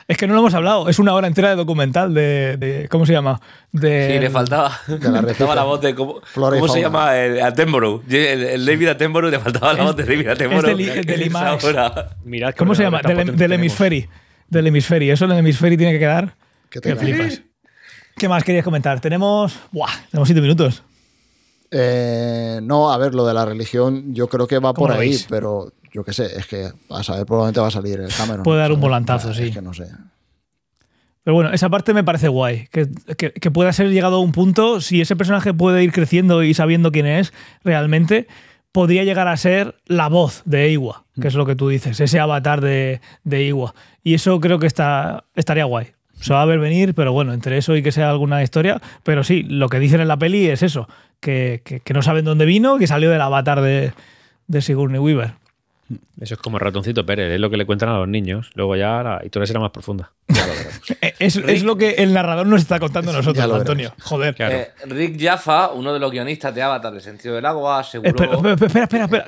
Es 0.07 0.17
que 0.17 0.25
no 0.25 0.33
lo 0.33 0.39
hemos 0.39 0.53
hablado, 0.55 0.89
es 0.89 0.97
una 0.97 1.13
hora 1.13 1.27
entera 1.27 1.49
de 1.49 1.55
documental 1.55 2.11
de, 2.13 2.57
de- 2.57 2.87
¿cómo 2.89 3.05
se 3.05 3.13
llama? 3.13 3.39
De, 3.71 4.13
Sí, 4.13 4.19
le 4.19 4.29
faltaba. 4.31 4.71
la 4.87 4.95
le 5.21 5.33
faltaba 5.35 5.53
la 5.55 5.63
voz 5.63 5.81
de. 5.81 5.93
¿Cómo, 5.93 6.19
cómo 6.33 6.67
se 6.67 6.81
llama? 6.81 7.15
El, 7.15 7.41
Attenborough. 7.41 8.01
El, 8.09 8.43
el 8.43 8.65
David 8.65 8.87
Attenborough 8.87 9.29
le 9.29 9.39
faltaba 9.39 9.73
la 9.73 9.83
voz 9.83 9.95
de 9.95 10.03
David 10.05 10.27
Attenborough. 10.29 10.79
es 10.79 11.05
del-. 11.05 11.31
Mirad 12.25 12.55
¿Cómo 12.55 12.73
se 12.73 12.83
llama? 12.83 13.01
Del, 13.03 13.17
del 13.17 13.35
tenemos. 13.35 13.55
hemisferi. 13.59 14.07
Del 14.49 14.67
hemisferi. 14.67 15.11
Eso 15.11 15.27
del 15.27 15.37
hemisferi 15.37 15.77
tiene 15.77 15.93
que 15.93 15.99
quedar. 15.99 16.33
Que 16.71 16.79
Que 16.81 16.89
te 16.89 16.95
flipas. 16.95 17.41
¿Qué 18.17 18.27
más 18.27 18.43
querías 18.43 18.63
comentar? 18.63 18.99
Tenemos. 18.99 19.57
¡Buah! 19.71 19.91
Tenemos 20.09 20.27
siete 20.27 20.41
minutos. 20.41 20.83
Eh, 21.71 22.59
no, 22.61 22.91
a 22.91 22.97
ver, 22.97 23.15
lo 23.15 23.25
de 23.25 23.33
la 23.33 23.45
religión 23.45 24.13
yo 24.13 24.27
creo 24.27 24.45
que 24.45 24.59
va 24.59 24.73
¿Cómo 24.73 24.87
por 24.87 24.91
ahí, 24.91 25.09
veis? 25.09 25.25
pero 25.29 25.71
yo 25.93 26.03
qué 26.03 26.11
sé, 26.13 26.25
es 26.37 26.45
que 26.45 26.69
a 26.89 27.03
saber, 27.03 27.25
probablemente 27.25 27.61
va 27.61 27.67
a 27.67 27.71
salir 27.71 27.99
el 27.99 28.13
Cameron. 28.13 28.43
Puede 28.43 28.59
dar 28.59 28.71
un 28.71 28.81
volantazo, 28.81 29.31
Es 29.31 29.37
sí. 29.37 29.51
que 29.51 29.61
no 29.61 29.73
sé. 29.73 29.87
Pero 31.23 31.35
bueno, 31.35 31.53
esa 31.53 31.69
parte 31.69 31.93
me 31.93 32.03
parece 32.03 32.27
guay. 32.27 32.67
Que, 32.71 32.89
que, 33.15 33.31
que 33.31 33.51
pueda 33.51 33.71
ser 33.73 33.89
llegado 33.89 34.17
a 34.17 34.19
un 34.19 34.31
punto, 34.31 34.81
si 34.81 35.01
ese 35.01 35.15
personaje 35.15 35.53
puede 35.53 35.83
ir 35.83 35.91
creciendo 35.91 36.43
y 36.43 36.53
sabiendo 36.53 36.91
quién 36.91 37.05
es 37.05 37.31
realmente, 37.63 38.27
podría 38.71 39.03
llegar 39.03 39.27
a 39.27 39.37
ser 39.37 39.75
la 39.85 40.09
voz 40.09 40.41
de 40.45 40.71
Iwa, 40.71 41.05
que 41.21 41.27
es 41.27 41.35
lo 41.35 41.45
que 41.45 41.55
tú 41.55 41.69
dices, 41.69 41.99
ese 41.99 42.19
avatar 42.19 42.59
de, 42.61 43.01
de 43.23 43.43
Iwa. 43.45 43.75
Y 44.03 44.15
eso 44.15 44.39
creo 44.39 44.59
que 44.59 44.67
está, 44.67 45.25
estaría 45.35 45.65
guay. 45.65 45.87
Se 46.21 46.33
va 46.33 46.41
a 46.41 46.45
ver 46.45 46.59
venir, 46.59 46.93
pero 46.95 47.11
bueno, 47.11 47.33
entre 47.33 47.57
eso 47.57 47.75
y 47.75 47.83
que 47.83 47.91
sea 47.91 48.09
alguna 48.09 48.41
historia. 48.43 48.79
Pero 49.03 49.23
sí, 49.23 49.43
lo 49.43 49.67
que 49.69 49.79
dicen 49.79 49.99
en 50.01 50.07
la 50.07 50.17
peli 50.17 50.47
es 50.47 50.63
eso: 50.63 50.87
que, 51.19 51.61
que- 51.65 51.79
que 51.81 51.93
no 51.93 52.01
saben 52.01 52.23
dónde 52.25 52.45
vino, 52.45 52.77
que 52.77 52.87
salió 52.87 53.09
del 53.09 53.21
avatar 53.21 53.61
de, 53.61 53.91
de 54.47 54.61
Sigourney 54.61 54.99
Weaver. 54.99 55.33
Eso 56.21 56.35
es 56.35 56.39
como 56.39 56.57
ratoncito 56.57 57.05
Pérez, 57.05 57.33
es 57.33 57.39
lo 57.41 57.49
que 57.49 57.57
le 57.57 57.65
cuentan 57.65 57.89
a 57.89 57.97
los 57.97 58.07
niños. 58.07 58.49
Luego 58.53 58.77
ya 58.77 59.03
la 59.03 59.21
historia 59.25 59.45
será 59.45 59.59
más 59.59 59.71
profunda. 59.71 60.11
Eh, 61.01 61.13
Es, 61.19 61.35
es 61.35 61.63
lo 61.63 61.75
que 61.77 61.91
el 61.91 62.11
narrador 62.13 62.47
nos 62.47 62.61
está 62.61 62.79
contando 62.79 63.11
a 63.11 63.15
nosotros, 63.15 63.51
Antonio. 63.53 63.93
Joder. 64.01 64.33
Claro. 64.35 64.55
Eh, 64.55 64.71
Rick 64.87 65.21
Jaffa, 65.21 65.71
uno 65.71 65.93
de 65.93 65.99
los 65.99 66.11
guionistas 66.11 66.53
de 66.55 66.61
Avatar, 66.61 66.93
El 66.93 67.01
sentido 67.01 67.35
del 67.35 67.45
agua, 67.45 67.79
aseguró. 67.79 68.09
Espera, 68.53 68.83
espera, 68.85 69.03
espera. 69.05 69.27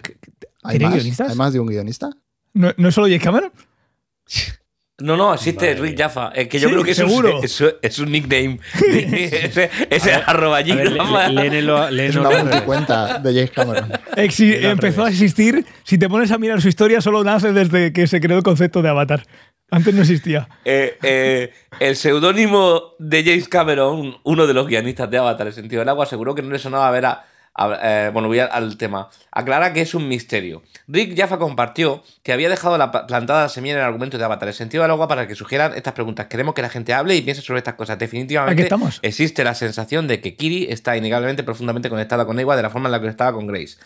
¿Hay 0.63 0.71
¿Tiene 0.77 0.85
más? 0.85 0.93
guionistas? 0.95 1.29
¿Hay 1.29 1.35
más 1.35 1.53
de 1.53 1.59
un 1.59 1.67
guionista? 1.67 2.09
¿No, 2.53 2.71
¿No 2.77 2.87
es 2.89 2.95
solo 2.95 3.07
James 3.07 3.23
Cameron? 3.23 3.51
No, 4.99 5.17
no, 5.17 5.33
existe 5.33 5.69
Madre 5.71 5.81
Rick. 5.81 5.97
Jaffa. 5.97 6.31
Es 6.35 6.47
que 6.47 6.59
yo 6.59 6.67
Sí, 6.69 6.73
creo 6.73 6.83
que 6.85 6.91
eso 6.91 7.07
seguro. 7.07 7.41
es, 7.43 7.63
es 7.81 7.99
un 7.99 8.11
nickname. 8.11 8.59
ese 8.91 9.69
ese 9.89 10.13
arroba 10.13 10.57
A 10.57 10.63
ver, 10.63 10.65
Jim 10.67 10.93
le- 10.93 10.99
Jaffa. 10.99 11.91
Es 12.05 12.15
una 12.15 12.29
multicuenta 12.29 13.19
de 13.19 13.33
James 13.33 13.51
Cameron. 13.51 13.89
Exi- 14.15 14.57
al 14.57 14.71
empezó 14.71 15.03
a 15.03 15.09
existir. 15.09 15.65
Si 15.83 15.97
te 15.97 16.07
pones 16.07 16.31
a 16.31 16.37
mirar 16.37 16.61
su 16.61 16.67
historia, 16.69 17.01
solo 17.01 17.23
nace 17.23 17.51
desde 17.53 17.91
que 17.91 18.05
se 18.07 18.21
creó 18.21 18.37
el 18.37 18.43
concepto 18.43 18.81
de 18.81 18.89
Avatar. 18.89 19.23
Antes 19.71 19.95
no 19.95 20.01
existía. 20.01 20.47
Eh, 20.63 20.97
eh, 21.01 21.51
el 21.79 21.95
seudónimo 21.95 22.93
de 22.99 23.23
James 23.23 23.47
Cameron, 23.49 24.17
uno 24.23 24.45
de 24.45 24.53
los 24.53 24.67
guionistas 24.67 25.09
de 25.09 25.17
Avatar, 25.17 25.47
El 25.47 25.53
sentido 25.53 25.79
del 25.79 25.89
agua, 25.89 26.03
aseguró 26.03 26.35
que 26.35 26.43
no 26.43 26.51
le 26.51 26.59
sonaba 26.59 26.91
ver 26.91 27.07
a. 27.07 27.25
a- 27.55 27.79
eh, 28.07 28.09
bueno, 28.11 28.27
voy 28.27 28.39
a- 28.39 28.45
al 28.45 28.77
tema. 28.77 29.09
Aclara 29.31 29.73
que 29.73 29.81
es 29.81 29.93
un 29.95 30.07
misterio. 30.07 30.61
Rick 30.87 31.17
Jaffa 31.17 31.37
compartió 31.39 32.03
que 32.23 32.33
había 32.33 32.49
dejado 32.49 32.77
la 32.77 32.91
plantada 33.07 33.43
la 33.43 33.49
semilla 33.49 33.73
en 33.75 33.79
el 33.79 33.85
argumento 33.85 34.17
de 34.17 34.23
Avatar, 34.23 34.47
El 34.47 34.53
sentido 34.53 34.83
del 34.83 34.91
agua, 34.91 35.07
para 35.07 35.27
que 35.27 35.35
sugieran 35.35 35.73
estas 35.75 35.93
preguntas. 35.93 36.27
Queremos 36.27 36.53
que 36.53 36.61
la 36.61 36.69
gente 36.69 36.93
hable 36.93 37.15
y 37.15 37.21
piense 37.21 37.41
sobre 37.41 37.59
estas 37.59 37.73
cosas. 37.75 37.97
Definitivamente 37.97 38.61
estamos. 38.63 38.99
existe 39.01 39.43
la 39.43 39.55
sensación 39.55 40.07
de 40.07 40.21
que 40.21 40.35
Kiri 40.35 40.67
está 40.69 40.95
innegablemente 40.97 41.43
profundamente 41.43 41.89
conectada 41.89 42.25
con 42.25 42.39
Ewa 42.39 42.55
de 42.55 42.61
la 42.63 42.69
forma 42.69 42.87
en 42.89 42.91
la 42.91 43.01
que 43.01 43.07
estaba 43.07 43.33
con 43.33 43.47
Grace. 43.47 43.77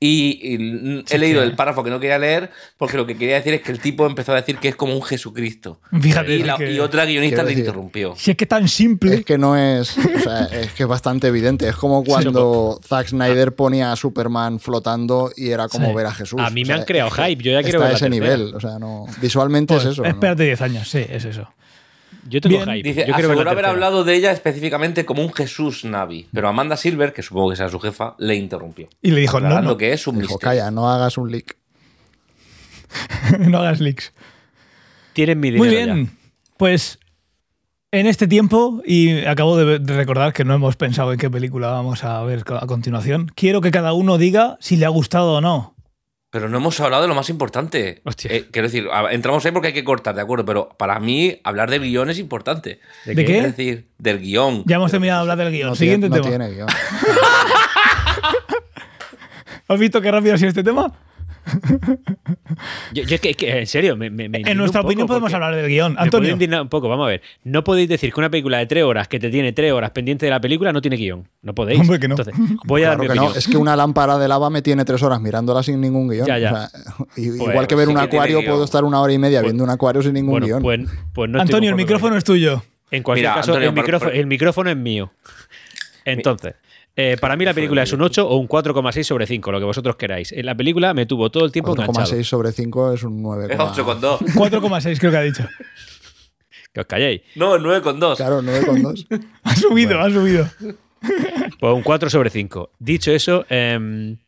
Y, 0.00 0.54
he 0.54 1.02
Sí, 1.06 1.18
leído 1.18 1.42
sí. 1.42 1.48
el 1.48 1.56
párrafo 1.56 1.82
que 1.82 1.90
no 1.90 1.98
quería 2.00 2.18
leer 2.18 2.50
porque 2.76 2.96
lo 2.96 3.06
que 3.06 3.16
quería 3.16 3.36
decir 3.36 3.54
es 3.54 3.62
que 3.62 3.72
el 3.72 3.80
tipo 3.80 4.06
empezó 4.06 4.32
a 4.32 4.36
decir 4.36 4.58
que 4.58 4.68
es 4.68 4.76
como 4.76 4.94
un 4.94 5.02
Jesucristo. 5.02 5.80
Fíjate, 6.00 6.36
Y, 6.36 6.42
la- 6.44 6.56
que- 6.56 6.70
y 6.72 6.78
otra 6.78 7.04
guionista 7.04 7.42
le 7.42 7.52
interrumpió. 7.52 8.14
Si 8.16 8.30
es 8.32 8.36
que 8.36 8.46
tan 8.46 8.68
simple. 8.68 9.14
Es 9.16 9.24
que 9.24 9.38
no 9.38 9.56
es. 9.56 9.96
O 9.98 10.20
sea, 10.20 10.44
es 10.52 10.72
que 10.72 10.84
es 10.84 10.88
bastante 10.88 11.26
evidente. 11.28 11.68
Es 11.68 11.76
como 11.76 12.04
cuando 12.04 12.80
Zack 12.84 13.07
Snyder 13.08 13.54
ponía 13.54 13.92
a 13.92 13.96
Superman 13.96 14.60
flotando 14.60 15.30
y 15.36 15.50
era 15.50 15.68
como 15.68 15.88
Sí. 15.88 15.94
ver 15.94 16.06
a 16.06 16.12
Jesús. 16.12 16.40
A 16.40 16.50
mí 16.50 16.62
O 16.62 16.64
me 16.64 16.66
sea, 16.66 16.76
han 16.76 16.84
creado 16.84 17.10
hype, 17.10 17.42
yo 17.42 17.52
ya 17.52 17.62
quiero 17.62 17.78
está 17.78 17.84
ver 17.86 17.94
a 17.94 17.96
ese 17.96 18.08
tercera. 18.08 18.36
nivel. 18.36 18.54
O 18.54 18.60
sea, 18.60 18.78
no. 18.78 19.06
Visualmente 19.20 19.74
Pues, 19.74 19.86
es 19.86 19.92
eso. 19.92 20.04
Espérate 20.04 20.44
10 20.44 20.60
años, 20.62 20.88
sí, 20.88 21.04
es 21.08 21.24
eso. 21.24 21.48
Yo 22.28 22.40
tengo 22.40 22.56
Bien. 22.62 22.68
hype. 22.76 22.88
Dice, 22.88 23.06
yo 23.06 23.14
quiero 23.14 23.32
haber 23.32 23.44
tercera. 23.46 23.70
hablado 23.70 24.04
de 24.04 24.14
ella 24.14 24.32
específicamente 24.32 25.04
como 25.06 25.22
un 25.22 25.32
Jesús 25.32 25.84
Navi, 25.84 26.28
pero 26.32 26.48
Amanda 26.48 26.76
Silver, 26.76 27.12
que 27.14 27.22
supongo 27.22 27.50
que 27.50 27.56
será 27.56 27.68
su 27.70 27.80
jefa, 27.80 28.14
le 28.18 28.34
interrumpió. 28.34 28.88
Y 29.00 29.10
le 29.12 29.20
dijo, 29.22 29.40
no, 29.40 29.62
no, 29.62 29.76
que 29.78 29.92
es 29.92 30.06
un 30.06 30.16
Dijo, 30.18 30.34
misterio. 30.34 30.38
calla, 30.40 30.70
no 30.70 30.90
hagas 30.90 31.16
un 31.16 31.30
leak. 31.30 31.56
no 33.38 33.58
hagas 33.58 33.80
leaks. 33.80 34.12
Tienen 35.12 35.40
mi 35.40 35.50
dinero 35.50 35.64
Muy 35.64 35.74
bien. 35.74 36.10
Pues 36.56 36.98
en 37.90 38.06
este 38.06 38.28
tiempo, 38.28 38.82
y 38.84 39.24
acabo 39.24 39.56
de, 39.56 39.78
de 39.78 39.96
recordar 39.96 40.32
que 40.32 40.44
no 40.44 40.54
hemos 40.54 40.76
pensado 40.76 41.12
en 41.12 41.18
qué 41.18 41.30
película 41.30 41.70
vamos 41.70 42.04
a 42.04 42.22
ver 42.22 42.44
a 42.60 42.66
continuación, 42.66 43.30
quiero 43.34 43.60
que 43.60 43.70
cada 43.70 43.92
uno 43.94 44.18
diga 44.18 44.56
si 44.60 44.76
le 44.76 44.86
ha 44.86 44.90
gustado 44.90 45.34
o 45.36 45.40
no. 45.40 45.74
Pero 46.30 46.50
no 46.50 46.58
hemos 46.58 46.78
hablado 46.80 47.00
de 47.02 47.08
lo 47.08 47.14
más 47.14 47.30
importante. 47.30 48.02
Hostia. 48.04 48.30
Eh, 48.30 48.44
quiero 48.50 48.68
decir, 48.68 48.86
entramos 49.10 49.46
ahí 49.46 49.52
porque 49.52 49.68
hay 49.68 49.72
que 49.72 49.82
cortar, 49.82 50.14
¿de 50.14 50.20
acuerdo? 50.20 50.44
Pero 50.44 50.68
para 50.78 51.00
mí, 51.00 51.40
hablar 51.42 51.70
del 51.70 51.80
guion 51.84 52.10
es 52.10 52.18
importante. 52.18 52.80
¿De 53.06 53.14
¿De 53.14 53.24
qué? 53.24 53.32
qué? 53.32 53.38
Es 53.38 53.44
decir, 53.56 53.88
del 53.96 54.20
guion. 54.20 54.62
Ya 54.66 54.76
hemos 54.76 54.90
terminado 54.90 55.24
de 55.24 55.32
hablar 55.32 55.46
del 55.46 55.54
guion. 55.56 55.70
No 55.70 55.74
Siguiente 55.74 56.10
tiene, 56.10 56.18
no 56.18 56.24
tema. 56.30 56.44
tiene 56.44 56.54
guion. 56.54 56.68
¿Has 59.68 59.80
visto 59.80 60.02
qué 60.02 60.10
rápido 60.10 60.34
ha 60.34 60.38
sido 60.38 60.50
este 60.50 60.62
tema? 60.62 60.92
Yo, 62.92 63.02
yo 63.04 63.14
es 63.16 63.20
que, 63.20 63.34
que, 63.34 63.58
en 63.60 63.66
serio, 63.66 63.96
me, 63.96 64.10
me- 64.10 64.28
me 64.28 64.38
En 64.44 64.56
nuestra 64.58 64.80
un 64.80 64.86
opinión 64.86 65.06
poco 65.06 65.20
podemos 65.20 65.34
hablar 65.34 65.54
del 65.54 65.68
guion. 65.68 65.94
Antonio, 65.98 66.36
un 66.62 66.68
poco, 66.68 66.88
vamos 66.88 67.06
a 67.06 67.08
ver. 67.10 67.22
No 67.44 67.62
podéis 67.64 67.88
decir 67.88 68.12
que 68.12 68.20
una 68.20 68.30
película 68.30 68.58
de 68.58 68.66
tres 68.66 68.84
horas 68.84 69.08
que 69.08 69.18
te 69.18 69.30
tiene 69.30 69.52
tres 69.52 69.72
horas 69.72 69.90
pendiente 69.90 70.26
de 70.26 70.30
la 70.30 70.40
película 70.40 70.72
no 70.72 70.80
tiene 70.80 70.96
guion. 70.96 71.28
No 71.42 71.54
podéis. 71.54 71.80
Hombre, 71.80 71.98
que 71.98 72.08
no. 72.08 72.14
Entonces, 72.16 72.34
voy 72.64 72.82
a 72.84 72.88
dar 72.88 72.98
mi 72.98 73.08
que 73.08 73.14
no. 73.14 73.34
Es 73.34 73.46
que 73.46 73.56
una 73.56 73.76
lámpara 73.76 74.18
de 74.18 74.28
lava 74.28 74.50
me 74.50 74.62
tiene 74.62 74.84
tres 74.84 75.02
horas 75.02 75.20
mirándola 75.20 75.62
sin 75.62 75.80
ningún 75.80 76.08
guion. 76.08 76.26
Ya, 76.26 76.38
ya. 76.38 76.52
O 76.52 76.56
sea, 76.56 76.68
y- 77.16 77.28
Pues, 77.38 77.50
igual 77.50 77.66
que 77.66 77.74
ver 77.74 77.86
sí 77.86 77.92
un 77.92 77.98
acuario, 77.98 78.44
puedo 78.44 78.64
estar 78.64 78.84
una 78.84 79.00
hora 79.00 79.12
y 79.12 79.18
media 79.18 79.40
Pues- 79.40 79.52
viendo 79.52 79.64
un 79.64 79.70
acuario 79.70 80.02
sin 80.02 80.14
ningún 80.14 80.32
Bueno, 80.40 80.46
guion. 80.46 80.62
pues, 80.62 80.80
pues 81.12 81.30
no 81.30 81.40
Antonio, 81.40 81.70
el 81.70 81.76
micrófono 81.76 82.16
es 82.16 82.24
tuyo. 82.24 82.62
En 82.90 83.02
cualquier 83.02 83.26
Mira, 83.28 83.34
caso, 83.34 83.52
Antonio, 83.52 83.68
el, 83.68 83.74
por- 83.74 83.84
micrófono, 83.84 84.10
por- 84.10 84.18
el 84.18 84.26
micrófono 84.26 84.70
es 84.70 84.76
mío. 84.76 85.12
Entonces, 86.04 86.54
eh, 86.96 87.16
para 87.20 87.36
mí 87.36 87.44
la 87.44 87.54
película 87.54 87.82
es 87.82 87.92
un 87.92 88.02
8 88.02 88.28
o 88.28 88.36
un 88.36 88.48
4,6 88.48 89.02
sobre 89.04 89.26
5, 89.26 89.52
lo 89.52 89.58
que 89.58 89.64
vosotros 89.64 89.96
queráis. 89.96 90.32
En 90.32 90.46
la 90.46 90.54
película 90.54 90.94
me 90.94 91.06
tuvo 91.06 91.30
todo 91.30 91.44
el 91.44 91.52
tiempo 91.52 91.72
enganchado. 91.72 92.06
4,6 92.06 92.22
sobre 92.24 92.52
5 92.52 92.92
es 92.92 93.02
un 93.04 93.22
9. 93.22 93.48
Es 93.52 93.58
8,2. 93.58 94.18
4,6 94.18 94.98
creo 94.98 95.10
que 95.10 95.16
ha 95.16 95.22
dicho. 95.22 95.48
Que 96.72 96.80
os 96.80 96.86
calléis. 96.86 97.22
No, 97.36 97.56
9,2. 97.56 98.16
Claro, 98.16 98.42
9,2. 98.42 99.06
Ha 99.42 99.56
subido, 99.56 100.00
ha 100.00 100.10
subido. 100.10 100.46
Pues 101.60 101.74
un 101.74 101.82
4 101.82 102.10
sobre 102.10 102.30
5. 102.30 102.72
Dicho 102.78 103.12
eso, 103.12 103.46
Es 103.48 103.76
un 103.76 104.18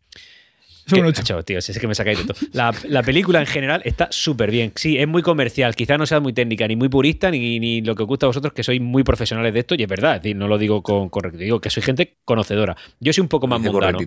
que- 0.97 1.03
8. 1.03 1.21
macho, 1.21 1.43
tío, 1.45 1.61
si 1.61 1.73
es 1.73 1.79
que 1.79 1.87
me 1.87 1.95
sacáis 1.95 2.19
de 2.19 2.25
todo. 2.25 2.37
La, 2.53 2.73
la 2.89 3.03
película 3.03 3.41
en 3.41 3.47
general 3.47 3.83
está 3.85 4.09
súper 4.11 4.51
bien. 4.51 4.73
Sí, 4.75 4.99
es 4.99 5.07
muy 5.09 5.23
comercial. 5.23 5.75
Quizá 5.75 5.97
no 5.99 6.07
sea 6.07 6.21
muy 6.21 6.33
técnica, 6.33 6.67
ni 6.69 6.77
muy 6.77 6.89
purista, 6.89 7.31
ni, 7.31 7.59
ni 7.61 7.81
lo 7.83 7.95
que 7.95 8.03
os 8.03 8.09
gusta 8.09 8.27
a 8.27 8.29
vosotros, 8.29 8.53
que 8.53 8.63
sois 8.63 8.81
muy 8.81 9.03
profesionales 9.05 9.53
de 9.55 9.61
esto. 9.61 9.75
Y 9.75 9.83
es 9.83 9.89
verdad, 9.89 10.17
es 10.17 10.23
decir, 10.23 10.37
no 10.37 10.49
lo 10.49 10.59
digo 10.59 10.83
con 10.83 11.09
correcto. 11.09 11.39
Digo 11.39 11.61
que 11.61 11.71
soy 11.71 11.83
gente 11.83 12.17
conocedora. 12.25 12.77
Yo 13.01 13.13
soy 13.13 13.23
un 13.23 13.29
poco 13.29 13.47
más 13.47 13.61
mundano. 13.73 13.99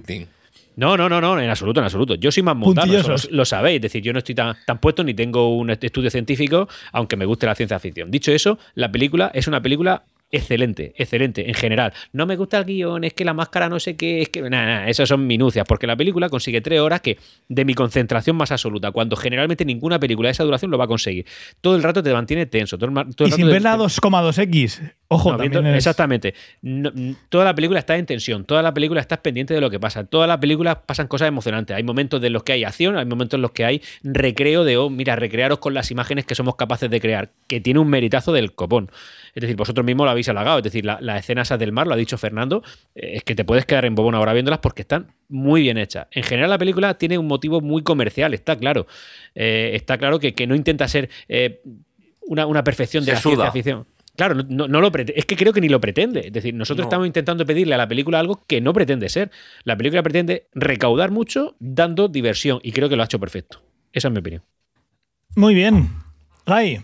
No, 0.76 0.98
no, 0.98 1.08
no, 1.08 1.22
no, 1.22 1.40
en 1.40 1.50
absoluto, 1.52 1.80
en 1.82 1.84
absoluto. 1.86 2.16
Yo 2.16 2.32
soy 2.32 2.42
más 2.42 2.56
mundano, 2.56 2.92
lo, 3.30 3.38
lo 3.38 3.46
sabéis. 3.46 3.76
Es 3.76 3.82
decir, 3.84 4.02
yo 4.02 4.12
no 4.12 4.20
estoy 4.20 4.34
tan, 4.34 4.56
tan 4.66 4.80
puesto 4.80 5.04
ni 5.04 5.14
tengo 5.14 5.56
un 5.56 5.70
est- 5.70 5.84
estudio 5.84 6.10
científico, 6.10 6.68
aunque 6.92 7.16
me 7.16 7.26
guste 7.26 7.46
la 7.46 7.54
ciencia 7.54 7.78
ficción. 7.80 8.10
Dicho 8.10 8.32
eso, 8.32 8.58
la 8.74 8.92
película 8.92 9.30
es 9.36 9.48
una 9.48 9.62
película 9.62 10.04
excelente, 10.34 10.94
excelente, 10.98 11.48
en 11.48 11.54
general. 11.54 11.94
No 12.12 12.26
me 12.26 12.36
gusta 12.36 12.58
el 12.60 12.66
guion, 12.66 13.04
es 13.06 13.14
que 13.14 13.24
la 13.24 13.34
máscara 13.34 13.70
no 13.70 13.80
sé 13.80 13.96
qué, 13.96 14.22
es 14.22 14.30
que. 14.30 14.42
Nada, 14.42 14.66
nada, 14.66 14.88
esas 14.90 15.08
son 15.08 15.26
minucias, 15.26 15.66
porque 15.68 15.88
la 15.88 15.96
película 15.96 16.28
consigue 16.30 16.60
tres 16.62 16.80
horas 16.82 17.02
que 17.02 17.18
de 17.48 17.66
mi 17.66 17.74
concentración 17.74 18.36
más 18.36 18.52
absoluta, 18.52 18.92
cuando 18.92 19.16
generalmente 19.16 19.64
ninguna 19.66 20.00
película 20.00 20.28
de 20.28 20.32
esa 20.32 20.44
duración 20.44 20.72
lo 20.72 20.78
va 20.78 20.86
a 20.86 20.88
conseguir. 20.88 21.26
Todo 21.62 21.76
el 21.76 21.84
rato 21.84 22.04
te 22.04 22.12
mantiene 22.12 22.46
tenso. 22.48 22.78
Todo 22.78 22.88
el, 22.88 22.92
ma- 22.92 23.06
todo 23.10 23.26
el 23.26 23.30
Y 23.30 23.32
rato 23.32 23.36
sin 23.38 23.46
te- 23.48 23.54
ver 23.54 23.62
la 23.62 23.78
2,2X. 23.78 24.94
Ojo, 25.14 25.32
no, 25.34 25.38
viendo- 25.38 25.60
Exactamente. 25.76 26.34
No, 26.62 26.92
toda 27.30 27.46
la 27.46 27.56
película 27.56 27.80
está 27.80 27.96
en 27.98 28.06
tensión, 28.06 28.46
toda 28.46 28.62
la 28.62 28.74
película 28.74 29.00
estás 29.02 29.20
pendiente 29.20 29.54
de 29.54 29.62
lo 29.62 29.70
que 29.70 29.80
pasa, 29.80 30.04
toda 30.06 30.28
la 30.28 30.40
película 30.40 30.82
pasan 30.86 31.08
cosas 31.08 31.28
emocionantes. 31.28 31.76
Hay 31.76 31.84
momentos 31.84 32.24
en 32.24 32.34
los 32.34 32.44
que 32.44 32.54
hay 32.54 32.64
acción, 32.64 32.98
hay 32.98 33.06
momentos 33.06 33.38
en 33.38 33.42
los 33.42 33.52
que 33.52 33.66
hay 33.66 33.82
recreo 34.04 34.64
de, 34.64 34.78
oh, 34.78 34.90
mira, 34.90 35.16
recrearos 35.16 35.60
con 35.60 35.74
las 35.74 35.92
imágenes 35.92 36.26
que 36.26 36.36
somos 36.36 36.56
capaces 36.56 36.90
de 36.90 37.00
crear, 37.00 37.32
que 37.48 37.62
tiene 37.62 37.80
un 37.80 37.88
meritazo 37.90 38.34
del 38.34 38.54
copón. 38.54 38.90
Es 39.36 39.42
decir, 39.42 39.56
vosotros 39.56 39.86
mismos 39.86 40.06
lo 40.06 40.12
habéis 40.12 40.30
halagado, 40.30 40.58
es 40.60 40.64
decir, 40.64 40.86
la- 40.86 41.00
las 41.02 41.20
escenas 41.20 41.50
del 41.58 41.72
mar, 41.72 41.88
lo 41.88 41.94
ha 41.94 41.98
dicho 41.98 42.18
Fernando, 42.18 42.64
eh, 42.96 43.14
es 43.16 43.24
que 43.24 43.36
te 43.36 43.44
puedes 43.46 43.66
quedar 43.66 43.86
en 43.86 43.96
bobón 43.96 44.16
ahora 44.16 44.34
viéndolas 44.34 44.60
porque 44.60 44.82
están 44.84 45.08
muy 45.30 45.62
bien 45.62 45.78
hechas. 45.78 46.08
En 46.12 46.24
general 46.24 46.50
la 46.50 46.58
película 46.58 46.94
tiene 46.98 47.18
un 47.18 47.28
motivo 47.28 47.62
muy 47.62 47.82
comercial, 47.84 48.34
está 48.34 48.56
claro. 48.56 48.86
Eh, 49.36 49.72
está 49.74 49.98
claro 49.98 50.20
que, 50.20 50.34
que 50.34 50.46
no 50.48 50.56
intenta 50.56 50.88
ser 50.88 51.10
eh, 51.28 51.62
una, 52.28 52.46
una 52.46 52.64
perfección 52.64 53.04
de 53.04 53.12
Se 53.12 53.16
la 53.16 53.22
suda. 53.22 53.34
ciencia 53.52 53.52
ficción. 53.52 53.86
Claro, 54.16 54.36
no, 54.36 54.68
no- 54.68 54.80
lo 54.82 54.92
prete- 54.92 55.14
es 55.16 55.26
que 55.26 55.36
creo 55.36 55.54
que 55.54 55.62
ni 55.62 55.70
lo 55.70 55.82
pretende. 55.82 56.28
Es 56.28 56.34
decir, 56.34 56.54
nosotros 56.54 56.84
No. 56.86 56.90
estamos 56.90 57.08
intentando 57.08 57.46
pedirle 57.46 57.74
a 57.74 57.78
la 57.80 57.88
película 57.88 58.20
algo 58.20 58.42
que 58.46 58.62
no 58.62 58.72
pretende 58.74 59.10
ser. 59.10 59.32
La 59.64 59.76
película 59.76 60.04
pretende 60.04 60.48
recaudar 60.54 61.10
mucho 61.12 61.56
dando 61.60 62.08
diversión 62.08 62.60
y 62.62 62.72
creo 62.74 62.90
que 62.90 62.96
lo 62.96 63.02
ha 63.02 63.06
hecho 63.06 63.20
perfecto. 63.20 63.62
Esa 63.92 64.10
es 64.10 64.12
mi 64.14 64.20
opinión. 64.20 64.44
Muy 65.36 65.56
bien. 65.56 65.90
Guy, 66.46 66.82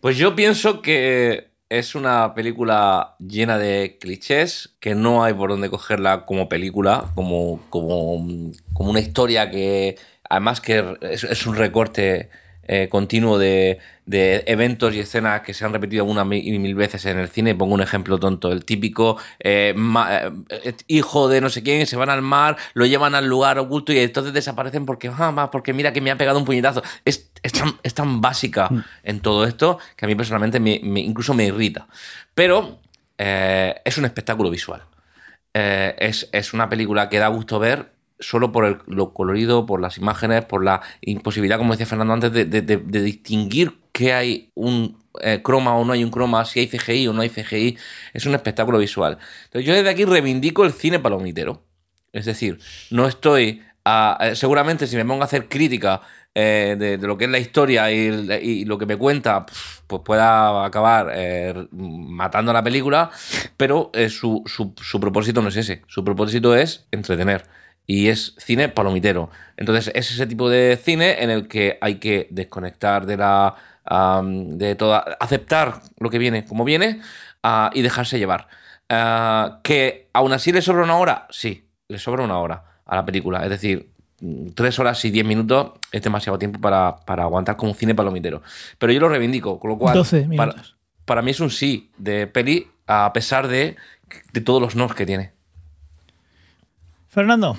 Pues 0.00 0.16
yo 0.16 0.34
pienso 0.36 0.80
que 0.80 1.48
es 1.68 1.94
una 1.94 2.34
película 2.34 3.16
llena 3.18 3.58
de 3.58 3.98
clichés, 4.00 4.74
que 4.80 4.94
no 4.94 5.22
hay 5.24 5.34
por 5.34 5.50
dónde 5.50 5.70
cogerla 5.70 6.24
como 6.24 6.48
película, 6.48 7.10
como, 7.14 7.62
como, 7.68 8.52
como 8.72 8.90
una 8.90 9.00
historia 9.00 9.50
que 9.50 9.96
además 10.28 10.60
que 10.60 10.96
es, 11.02 11.24
es 11.24 11.46
un 11.46 11.56
recorte 11.56 12.30
eh, 12.72 12.88
continuo 12.88 13.36
de, 13.36 13.78
de 14.06 14.44
eventos 14.46 14.94
y 14.94 15.00
escenas 15.00 15.40
que 15.40 15.54
se 15.54 15.64
han 15.64 15.72
repetido 15.72 16.04
una 16.04 16.22
y 16.36 16.56
mil 16.60 16.76
veces 16.76 17.04
en 17.06 17.18
el 17.18 17.28
cine. 17.28 17.56
Pongo 17.56 17.74
un 17.74 17.80
ejemplo 17.82 18.18
tonto, 18.18 18.52
el 18.52 18.64
típico 18.64 19.16
eh, 19.40 19.74
ma- 19.76 20.20
eh, 20.48 20.74
hijo 20.86 21.28
de 21.28 21.40
no 21.40 21.48
sé 21.50 21.64
quién, 21.64 21.84
se 21.88 21.96
van 21.96 22.10
al 22.10 22.22
mar, 22.22 22.56
lo 22.74 22.86
llevan 22.86 23.16
al 23.16 23.26
lugar 23.26 23.58
oculto 23.58 23.92
y 23.92 23.98
entonces 23.98 24.32
desaparecen 24.32 24.86
porque, 24.86 25.10
ah, 25.12 25.48
porque 25.50 25.72
mira 25.72 25.92
que 25.92 26.00
me 26.00 26.12
ha 26.12 26.16
pegado 26.16 26.38
un 26.38 26.44
puñetazo. 26.44 26.80
Es, 27.04 27.30
es 27.42 27.52
tan, 27.52 27.74
es 27.82 27.94
tan 27.94 28.20
básica 28.20 28.70
en 29.02 29.18
todo 29.20 29.44
esto 29.46 29.78
que 29.96 30.04
a 30.04 30.08
mí 30.08 30.14
personalmente 30.14 30.60
me- 30.60 30.80
me- 30.84 31.00
incluso 31.00 31.34
me 31.34 31.46
irrita. 31.46 31.88
Pero 32.34 32.78
es 33.18 33.98
un 33.98 34.04
espectáculo 34.04 34.48
visual. 34.48 34.82
Eh, 35.52 35.96
es, 35.98 36.28
es 36.32 36.52
una 36.54 36.68
película 36.68 37.08
que 37.08 37.18
da 37.18 37.26
gusto 37.28 37.58
ver 37.58 37.90
solo 38.20 38.52
por 38.52 38.64
el- 38.64 38.78
lo 38.86 39.12
colorido, 39.14 39.66
por 39.66 39.80
las 39.80 39.98
imágenes, 39.98 40.44
por 40.44 40.64
la 40.64 40.80
imposibilidad, 41.00 41.58
como 41.58 41.72
decía 41.72 41.86
Fernando 41.86 42.14
antes, 42.14 42.32
de, 42.32 42.44
distinguir 43.02 43.78
que 43.92 44.12
hay 44.12 44.50
un 44.54 44.98
eh, 45.22 45.40
croma 45.42 45.74
o 45.76 45.84
no 45.84 45.92
hay 45.92 46.04
un 46.04 46.10
croma, 46.10 46.44
si 46.44 46.60
hay 46.60 46.68
CGI 46.68 47.08
o 47.08 47.12
no 47.12 47.22
hay 47.22 47.28
CGI. 47.30 47.76
Es 48.14 48.26
un 48.26 48.34
espectáculo 48.34 48.78
visual. 48.78 49.18
Entonces 49.46 49.66
yo 49.66 49.74
desde 49.74 49.90
aquí 49.90 50.04
reivindico 50.04 50.64
el 50.64 50.72
cine 50.72 50.98
palomitero. 51.00 51.64
Es 52.12 52.24
decir, 52.26 52.58
no 52.90 53.06
estoy... 53.08 53.62
a- 53.84 54.32
seguramente 54.34 54.86
si 54.86 54.96
me 54.96 55.04
pongo 55.04 55.22
a 55.22 55.24
hacer 55.24 55.48
crítica 55.48 56.02
eh, 56.34 56.76
de, 56.78 56.96
lo 56.98 57.16
que 57.18 57.24
es 57.24 57.30
la 57.30 57.38
historia 57.38 57.90
y, 57.90 58.64
lo 58.64 58.78
que 58.78 58.86
me 58.86 58.96
cuenta, 58.96 59.46
pues 59.86 60.02
pueda 60.04 60.64
acabar 60.64 61.10
eh, 61.14 61.66
matando 61.72 62.50
a 62.52 62.54
la 62.54 62.62
película, 62.62 63.10
pero 63.56 63.90
su, 64.08 64.42
su- 64.46 64.74
su 64.80 65.00
propósito 65.00 65.42
no 65.42 65.48
es 65.48 65.56
ese. 65.56 65.82
Su 65.88 66.04
propósito 66.04 66.54
es 66.54 66.86
entretener. 66.92 67.44
Y 67.86 68.08
es 68.08 68.34
cine 68.38 68.68
palomitero. 68.68 69.30
Entonces, 69.56 69.92
es 69.94 70.10
ese 70.10 70.26
tipo 70.26 70.48
de 70.48 70.78
cine 70.82 71.22
en 71.22 71.30
el 71.30 71.48
que 71.48 71.78
hay 71.80 71.96
que 71.96 72.28
desconectar 72.30 73.06
de 73.06 73.16
la. 73.16 73.54
de 74.22 74.74
toda. 74.76 74.98
aceptar 75.18 75.82
lo 75.98 76.10
que 76.10 76.18
viene 76.18 76.44
como 76.44 76.64
viene 76.64 77.00
ah, 77.42 77.70
y 77.74 77.82
dejarse 77.82 78.18
llevar. 78.18 78.48
Ah, 78.88 79.60
que 79.62 80.08
aún 80.12 80.32
así 80.32 80.52
le 80.52 80.62
sobra 80.62 80.82
una 80.82 80.96
hora, 80.96 81.26
sí, 81.30 81.68
le 81.88 81.98
sobra 81.98 82.24
una 82.24 82.38
hora 82.38 82.64
a 82.86 82.96
la 82.96 83.04
película. 83.04 83.42
Es 83.44 83.50
decir, 83.50 83.90
mm, 84.20 84.48
tres 84.54 84.78
horas 84.78 85.04
y 85.04 85.10
diez 85.10 85.24
minutos 85.24 85.72
es 85.92 86.02
demasiado 86.02 86.38
tiempo 86.38 86.60
para, 86.60 86.96
para 87.04 87.24
aguantar 87.24 87.56
como 87.56 87.74
cine 87.74 87.94
palomitero. 87.94 88.42
Pero 88.78 88.92
yo 88.92 89.00
lo 89.00 89.08
reivindico, 89.08 89.58
con 89.58 89.70
lo 89.70 89.78
cual. 89.78 89.94
12 89.94 90.28
para, 90.36 90.54
para 91.04 91.22
mí 91.22 91.30
es 91.30 91.40
un 91.40 91.50
sí 91.50 91.90
de 91.98 92.26
peli, 92.26 92.68
a 92.86 93.12
pesar 93.12 93.48
de, 93.48 93.76
de 94.32 94.40
todos 94.40 94.60
los 94.60 94.74
nos 94.74 94.94
que 94.94 95.06
tiene. 95.06 95.32
Fernando. 97.08 97.58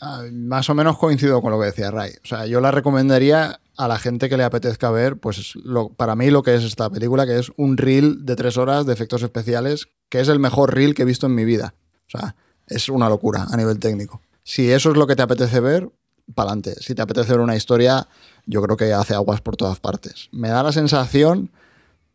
Ah, 0.00 0.24
Más 0.30 0.68
o 0.68 0.74
menos 0.74 0.98
coincido 0.98 1.40
con 1.40 1.50
lo 1.52 1.58
que 1.58 1.66
decía 1.66 1.90
Ray. 1.90 2.12
O 2.22 2.26
sea, 2.26 2.46
yo 2.46 2.60
la 2.60 2.70
recomendaría 2.70 3.60
a 3.76 3.88
la 3.88 3.98
gente 3.98 4.28
que 4.28 4.36
le 4.36 4.44
apetezca 4.44 4.90
ver, 4.90 5.18
pues 5.18 5.54
para 5.96 6.16
mí 6.16 6.30
lo 6.30 6.42
que 6.42 6.54
es 6.54 6.64
esta 6.64 6.88
película, 6.90 7.26
que 7.26 7.38
es 7.38 7.50
un 7.56 7.76
reel 7.76 8.24
de 8.24 8.36
tres 8.36 8.56
horas 8.56 8.86
de 8.86 8.92
efectos 8.92 9.22
especiales, 9.22 9.88
que 10.08 10.20
es 10.20 10.28
el 10.28 10.38
mejor 10.38 10.74
reel 10.74 10.94
que 10.94 11.02
he 11.02 11.06
visto 11.06 11.26
en 11.26 11.34
mi 11.34 11.44
vida. 11.44 11.74
O 12.06 12.18
sea, 12.18 12.36
es 12.66 12.88
una 12.88 13.08
locura 13.08 13.46
a 13.50 13.56
nivel 13.56 13.78
técnico. 13.78 14.22
Si 14.42 14.70
eso 14.70 14.90
es 14.90 14.96
lo 14.96 15.06
que 15.06 15.16
te 15.16 15.22
apetece 15.22 15.60
ver, 15.60 15.90
pa'lante. 16.34 16.74
Si 16.80 16.94
te 16.94 17.02
apetece 17.02 17.32
ver 17.32 17.40
una 17.40 17.56
historia, 17.56 18.08
yo 18.46 18.62
creo 18.62 18.76
que 18.76 18.92
hace 18.92 19.14
aguas 19.14 19.40
por 19.40 19.56
todas 19.56 19.80
partes. 19.80 20.28
Me 20.32 20.48
da 20.48 20.62
la 20.62 20.72
sensación 20.72 21.50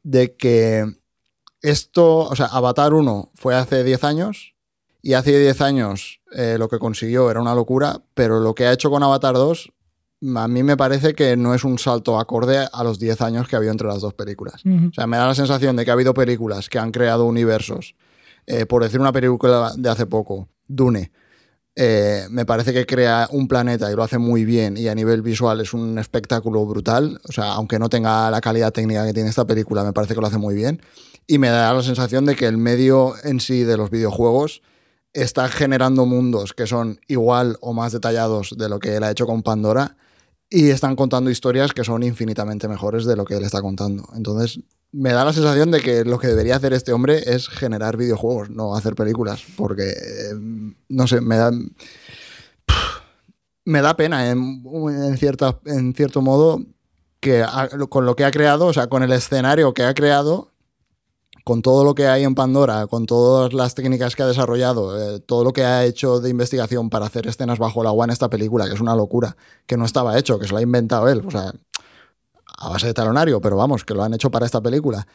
de 0.04 0.36
que 0.36 0.86
esto, 1.62 2.20
o 2.20 2.36
sea, 2.36 2.48
Avatar 2.48 2.94
1 2.94 3.32
fue 3.36 3.56
hace 3.56 3.84
10 3.84 4.04
años 4.04 4.56
y 5.02 5.14
hace 5.14 5.38
10 5.38 5.62
años 5.62 6.22
eh, 6.32 6.58
lo 6.60 6.70
que 6.70 6.80
consiguió 6.80 7.30
era 7.32 7.42
una 7.42 7.56
locura, 7.56 8.02
pero 8.14 8.40
lo 8.40 8.54
que 8.54 8.66
ha 8.66 8.74
hecho 8.74 8.90
con 8.90 9.04
Avatar 9.04 9.36
2 9.36 9.72
a 10.36 10.48
mí 10.48 10.62
me 10.62 10.78
parece 10.78 11.16
que 11.16 11.36
no 11.36 11.56
es 11.56 11.64
un 11.64 11.80
salto 11.80 12.20
acorde 12.20 12.68
a 12.72 12.84
los 12.84 13.00
10 13.00 13.22
años 13.22 13.48
que 13.48 13.56
había 13.56 13.72
entre 13.72 13.88
las 13.88 14.02
dos 14.02 14.14
películas. 14.14 14.62
O 14.64 14.94
sea, 14.94 15.08
me 15.08 15.18
da 15.18 15.26
la 15.26 15.34
sensación 15.34 15.76
de 15.76 15.84
que 15.84 15.90
ha 15.90 15.96
habido 15.96 16.14
películas 16.14 16.70
que 16.70 16.78
han 16.78 16.92
creado 16.92 17.26
universos. 17.26 17.96
Eh, 18.46 18.68
por 18.68 18.84
decir 18.84 19.00
una 19.00 19.12
película 19.12 19.72
de 19.76 19.90
hace 19.90 20.06
poco, 20.06 20.48
Dune. 20.68 21.12
eh, 21.76 22.28
me 22.30 22.46
parece 22.46 22.72
que 22.74 22.86
crea 22.86 23.28
un 23.32 23.48
planeta 23.48 23.92
y 23.92 23.96
lo 23.96 24.04
hace 24.04 24.18
muy 24.18 24.46
bien 24.46 24.76
y 24.78 24.90
a 24.90 24.96
nivel 24.96 25.22
visual 25.22 25.62
es 25.62 25.74
un 25.74 25.98
espectáculo 25.98 26.66
brutal. 26.66 27.20
O 27.28 27.32
sea, 27.32 27.54
aunque 27.54 27.80
no 27.80 27.90
tenga 27.90 28.30
la 28.30 28.42
calidad 28.42 28.72
técnica 28.72 29.06
que 29.08 29.14
tiene 29.14 29.30
esta 29.30 29.46
película, 29.46 29.84
me 29.84 29.94
parece 29.94 30.14
que 30.14 30.22
lo 30.22 30.28
hace 30.28 30.38
muy 30.38 30.54
bien. 30.54 30.82
Y 31.26 31.40
me 31.40 31.48
da 31.50 31.74
la 31.74 31.82
sensación 31.82 32.26
de 32.26 32.36
que 32.36 32.46
el 32.46 32.58
medio 32.58 33.14
en 33.24 33.40
sí 33.40 33.64
de 33.64 33.78
los 33.78 33.90
videojuegos 33.90 34.62
está 35.14 35.48
generando 35.50 36.06
mundos 36.06 36.54
que 36.54 36.68
son 36.68 37.00
igual 37.08 37.58
o 37.62 37.74
más 37.74 37.92
detallados 37.92 38.56
de 38.58 38.70
lo 38.70 38.80
que 38.80 38.96
él 38.96 39.04
ha 39.04 39.12
hecho 39.12 39.26
con 39.26 39.44
Pandora 39.44 39.98
y 40.50 40.70
están 40.70 40.96
contando 40.96 41.30
historias 41.30 41.74
que 41.74 41.84
son 41.84 42.04
infinitamente 42.04 42.68
mejores 42.68 43.06
de 43.06 43.16
lo 43.16 43.26
que 43.26 43.36
él 43.36 43.44
está 43.44 43.62
contando. 43.62 44.08
Entonces, 44.16 44.60
me 44.92 45.14
da 45.14 45.24
la 45.24 45.34
sensación 45.34 45.72
de 45.72 45.80
que 45.80 46.04
lo 46.04 46.20
que 46.20 46.28
debería 46.28 46.58
hacer 46.58 46.74
este 46.74 46.92
hombre 46.92 47.24
es 47.26 47.48
generar 47.48 47.96
videojuegos, 47.96 48.50
no 48.50 48.76
hacer 48.76 48.96
películas, 48.96 49.42
porque, 49.56 49.90
eh, 49.90 50.74
no 50.90 51.08
sé, 51.08 51.22
me 51.22 51.38
da... 51.38 51.52
Me 53.64 53.82
da 53.82 53.96
pena 53.96 54.32
en, 54.32 54.64
cierta, 55.18 55.60
en 55.66 55.94
cierto 55.94 56.24
modo 56.24 56.66
que 57.20 57.46
con 57.90 58.08
lo 58.08 58.16
que 58.16 58.26
ha 58.26 58.32
creado, 58.32 58.66
o 58.66 58.74
sea, 58.74 58.88
con 58.88 59.04
el 59.04 59.12
escenario 59.12 59.76
que 59.76 59.84
ha 59.84 59.94
creado, 59.94 60.51
con 61.44 61.62
todo 61.62 61.84
lo 61.84 61.96
que 61.96 62.08
hay 62.08 62.24
en 62.24 62.36
Pandora, 62.36 62.88
con 62.88 63.06
todas 63.06 63.54
las 63.54 63.76
técnicas 63.76 64.16
que 64.16 64.24
ha 64.24 64.28
desarrollado, 64.28 65.16
eh, 65.16 65.20
todo 65.20 65.44
lo 65.44 65.54
que 65.54 65.64
ha 65.64 65.86
hecho 65.86 66.20
de 66.20 66.30
investigación 66.30 66.90
para 66.90 67.06
hacer 67.06 67.28
escenas 67.28 67.60
bajo 67.60 67.82
el 67.82 67.88
agua 67.88 68.06
en 68.06 68.12
esta 68.12 68.30
película, 68.30 68.68
que 68.68 68.74
es 68.74 68.82
una 68.82 68.96
locura, 68.96 69.36
que 69.66 69.78
no 69.78 69.86
estaba 69.86 70.18
hecho, 70.18 70.40
que 70.40 70.46
se 70.46 70.52
lo 70.52 70.58
ha 70.58 70.62
inventado 70.62 71.10
él, 71.10 71.24
o 71.26 71.32
sea, 71.32 71.54
a 72.58 72.70
base 72.70 72.88
de 72.88 72.94
talonario, 72.94 73.42
pero 73.42 73.58
vamos, 73.58 73.84
que 73.84 73.94
lo 73.94 74.04
han 74.04 74.14
hecho 74.14 74.30
para 74.30 74.46
esta 74.46 74.62
película. 74.62 75.08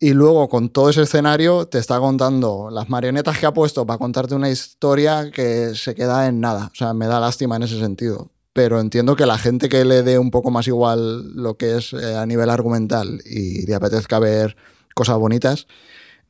Y 0.00 0.12
luego 0.12 0.48
con 0.48 0.68
todo 0.68 0.90
ese 0.90 1.02
escenario 1.02 1.66
te 1.66 1.78
está 1.78 1.98
contando 1.98 2.68
las 2.70 2.88
marionetas 2.88 3.36
que 3.36 3.46
ha 3.46 3.52
puesto 3.52 3.84
para 3.84 3.98
contarte 3.98 4.34
una 4.36 4.48
historia 4.48 5.30
que 5.32 5.74
se 5.74 5.94
queda 5.96 6.28
en 6.28 6.40
nada. 6.40 6.70
O 6.72 6.74
sea, 6.74 6.94
me 6.94 7.08
da 7.08 7.18
lástima 7.18 7.56
en 7.56 7.64
ese 7.64 7.80
sentido. 7.80 8.30
Pero 8.52 8.80
entiendo 8.80 9.16
que 9.16 9.26
la 9.26 9.38
gente 9.38 9.68
que 9.68 9.84
le 9.84 10.04
dé 10.04 10.18
un 10.18 10.30
poco 10.30 10.52
más 10.52 10.68
igual 10.68 11.34
lo 11.34 11.56
que 11.56 11.76
es 11.78 11.92
eh, 11.92 12.16
a 12.16 12.26
nivel 12.26 12.48
argumental 12.48 13.20
y 13.24 13.66
le 13.66 13.74
apetezca 13.74 14.20
ver 14.20 14.56
cosas 14.98 15.16
bonitas, 15.16 15.68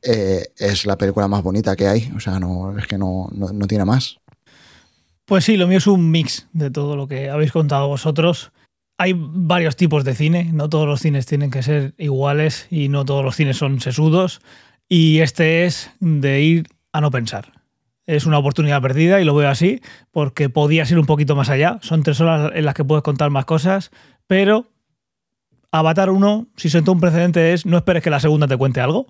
eh, 0.03 0.45
es 0.57 0.85
la 0.85 0.95
película 0.95 1.27
más 1.27 1.41
bonita 1.41 1.75
que 1.75 1.87
hay. 1.87 2.11
O 2.15 2.19
sea, 2.19 2.39
no, 2.39 2.77
es 2.77 2.85
que 2.85 2.99
no, 2.99 3.27
no, 3.33 3.51
no 3.51 3.65
tiene 3.65 3.83
más. 3.83 4.19
Pues 5.25 5.43
sí, 5.43 5.57
lo 5.57 5.67
mío 5.67 5.79
es 5.79 5.87
un 5.87 6.11
mix 6.11 6.47
de 6.53 6.69
todo 6.69 6.95
lo 6.95 7.07
que 7.07 7.31
habéis 7.31 7.51
contado 7.51 7.87
vosotros. 7.87 8.51
Hay 8.99 9.13
varios 9.17 9.75
tipos 9.75 10.03
de 10.03 10.13
cine, 10.13 10.51
no 10.53 10.69
todos 10.69 10.87
los 10.87 10.99
cines 10.99 11.25
tienen 11.25 11.49
que 11.49 11.63
ser 11.63 11.95
iguales 11.97 12.67
y 12.69 12.89
no 12.89 13.05
todos 13.05 13.25
los 13.25 13.35
cines 13.35 13.57
son 13.57 13.79
sesudos. 13.79 14.39
Y 14.87 15.19
este 15.19 15.65
es 15.65 15.89
de 15.99 16.41
ir 16.41 16.67
a 16.93 17.01
no 17.01 17.09
pensar. 17.09 17.53
Es 18.05 18.25
una 18.27 18.37
oportunidad 18.37 18.81
perdida 18.81 19.19
y 19.19 19.25
lo 19.25 19.35
veo 19.35 19.49
así, 19.49 19.81
porque 20.11 20.49
podías 20.49 20.91
ir 20.91 20.99
un 20.99 21.05
poquito 21.07 21.35
más 21.35 21.49
allá. 21.49 21.79
Son 21.81 22.03
tres 22.03 22.21
horas 22.21 22.51
en 22.53 22.65
las 22.65 22.75
que 22.75 22.83
puedes 22.83 23.03
contar 23.03 23.29
más 23.31 23.45
cosas, 23.45 23.91
pero 24.27 24.67
Avatar 25.71 26.09
1, 26.09 26.47
si 26.55 26.69
sentó 26.69 26.91
un 26.91 26.99
precedente, 26.99 27.53
es 27.53 27.65
no 27.65 27.77
esperes 27.77 28.03
que 28.03 28.09
la 28.09 28.19
segunda 28.19 28.47
te 28.47 28.57
cuente 28.57 28.81
algo. 28.81 29.07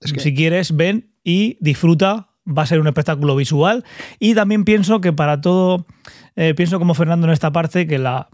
Es 0.00 0.12
que- 0.12 0.20
Si 0.20 0.34
quieres, 0.34 0.74
ven 0.76 1.12
y 1.22 1.56
disfruta. 1.60 2.28
Va 2.44 2.62
a 2.62 2.66
ser 2.66 2.80
un 2.80 2.88
espectáculo 2.88 3.36
visual. 3.36 3.84
Y 4.18 4.34
también 4.34 4.64
pienso 4.64 5.00
que 5.00 5.12
para 5.12 5.40
todo, 5.40 5.86
eh, 6.34 6.54
pienso 6.56 6.80
como 6.80 6.94
Fernando 6.94 7.28
en 7.28 7.32
esta 7.32 7.52
parte, 7.52 7.86
que 7.86 7.98
la, 7.98 8.28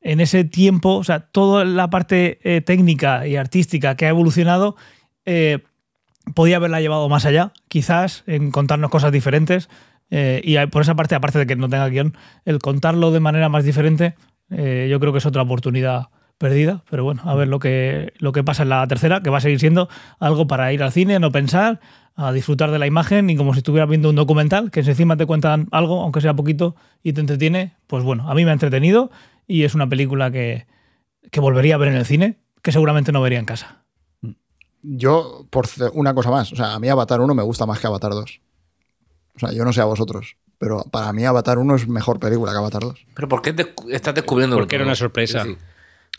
en 0.00 0.20
ese 0.20 0.44
tiempo, 0.44 0.94
o 0.96 1.04
sea, 1.04 1.20
toda 1.20 1.66
la 1.66 1.90
parte 1.90 2.38
eh, 2.42 2.62
técnica 2.62 3.26
y 3.26 3.36
artística 3.36 3.96
que 3.96 4.06
ha 4.06 4.08
evolucionado, 4.08 4.76
eh, 5.26 5.58
podía 6.34 6.56
haberla 6.56 6.80
llevado 6.80 7.06
más 7.10 7.26
allá, 7.26 7.52
quizás, 7.68 8.24
en 8.26 8.50
contarnos 8.50 8.90
cosas 8.90 9.12
diferentes. 9.12 9.68
eh, 10.12 10.40
y 10.42 10.56
por 10.68 10.82
esa 10.82 10.94
parte, 10.96 11.14
aparte 11.14 11.38
de 11.38 11.46
que 11.46 11.54
no 11.54 11.68
tenga 11.68 11.86
guion, 11.88 12.16
el 12.44 12.58
contarlo 12.60 13.10
de 13.12 13.20
manera 13.20 13.48
más 13.48 13.62
diferente, 13.64 14.14
yo 14.48 14.98
creo 14.98 15.12
que 15.12 15.18
es 15.18 15.26
otra 15.26 15.42
oportunidad 15.42 16.08
perdida. 16.40 16.82
Pero 16.88 17.04
bueno, 17.04 17.20
a 17.26 17.34
ver 17.34 17.48
lo 17.48 17.58
que, 17.58 18.14
lo 18.18 18.32
que 18.32 18.42
pasa 18.42 18.62
en 18.62 18.70
la 18.70 18.86
tercera, 18.88 19.20
que 19.22 19.28
va 19.28 19.38
a 19.38 19.40
seguir 19.42 19.60
siendo 19.60 19.90
algo 20.18 20.46
para 20.46 20.72
ir 20.72 20.82
al 20.82 20.90
cine, 20.90 21.20
no 21.20 21.30
pensar, 21.30 21.80
a 22.16 22.32
disfrutar 22.32 22.70
de 22.70 22.78
la 22.78 22.86
imagen 22.86 23.28
y 23.28 23.36
como 23.36 23.52
si 23.52 23.58
estuvieras 23.58 23.90
viendo 23.90 24.08
un 24.08 24.16
documental, 24.16 24.70
que 24.70 24.82
si 24.82 24.88
encima 24.90 25.18
te 25.18 25.26
cuentan 25.26 25.68
algo, 25.70 26.00
aunque 26.00 26.22
sea 26.22 26.34
poquito, 26.34 26.76
y 27.02 27.12
te 27.12 27.20
entretiene, 27.20 27.74
pues 27.86 28.02
bueno, 28.04 28.28
a 28.30 28.34
mí 28.34 28.44
me 28.44 28.50
ha 28.50 28.54
entretenido 28.54 29.10
y 29.46 29.64
es 29.64 29.74
una 29.74 29.86
película 29.86 30.30
que, 30.30 30.66
que 31.30 31.40
volvería 31.40 31.74
a 31.74 31.78
ver 31.78 31.88
en 31.90 31.96
el 31.96 32.06
cine, 32.06 32.38
que 32.62 32.72
seguramente 32.72 33.12
no 33.12 33.20
vería 33.20 33.38
en 33.38 33.44
casa. 33.44 33.82
Yo, 34.82 35.46
por 35.50 35.66
una 35.92 36.14
cosa 36.14 36.30
más, 36.30 36.52
o 36.52 36.56
sea, 36.56 36.72
a 36.72 36.80
mí 36.80 36.88
Avatar 36.88 37.20
1 37.20 37.34
me 37.34 37.42
gusta 37.42 37.66
más 37.66 37.78
que 37.80 37.86
Avatar 37.86 38.12
2. 38.12 38.40
O 39.36 39.38
sea, 39.38 39.52
yo 39.52 39.64
no 39.64 39.74
sé 39.74 39.82
a 39.82 39.84
vosotros, 39.84 40.36
pero 40.58 40.84
para 40.90 41.12
mí 41.12 41.24
Avatar 41.26 41.58
1 41.58 41.76
es 41.76 41.86
mejor 41.86 42.18
película 42.18 42.52
que 42.52 42.58
Avatar 42.58 42.82
2. 42.82 43.06
Pero 43.14 43.28
¿por 43.28 43.42
qué 43.42 43.52
te- 43.52 43.74
estás 43.90 44.14
descubriendo 44.14 44.56
Porque 44.56 44.76
era 44.76 44.84
una 44.86 44.94
sorpresa. 44.94 45.44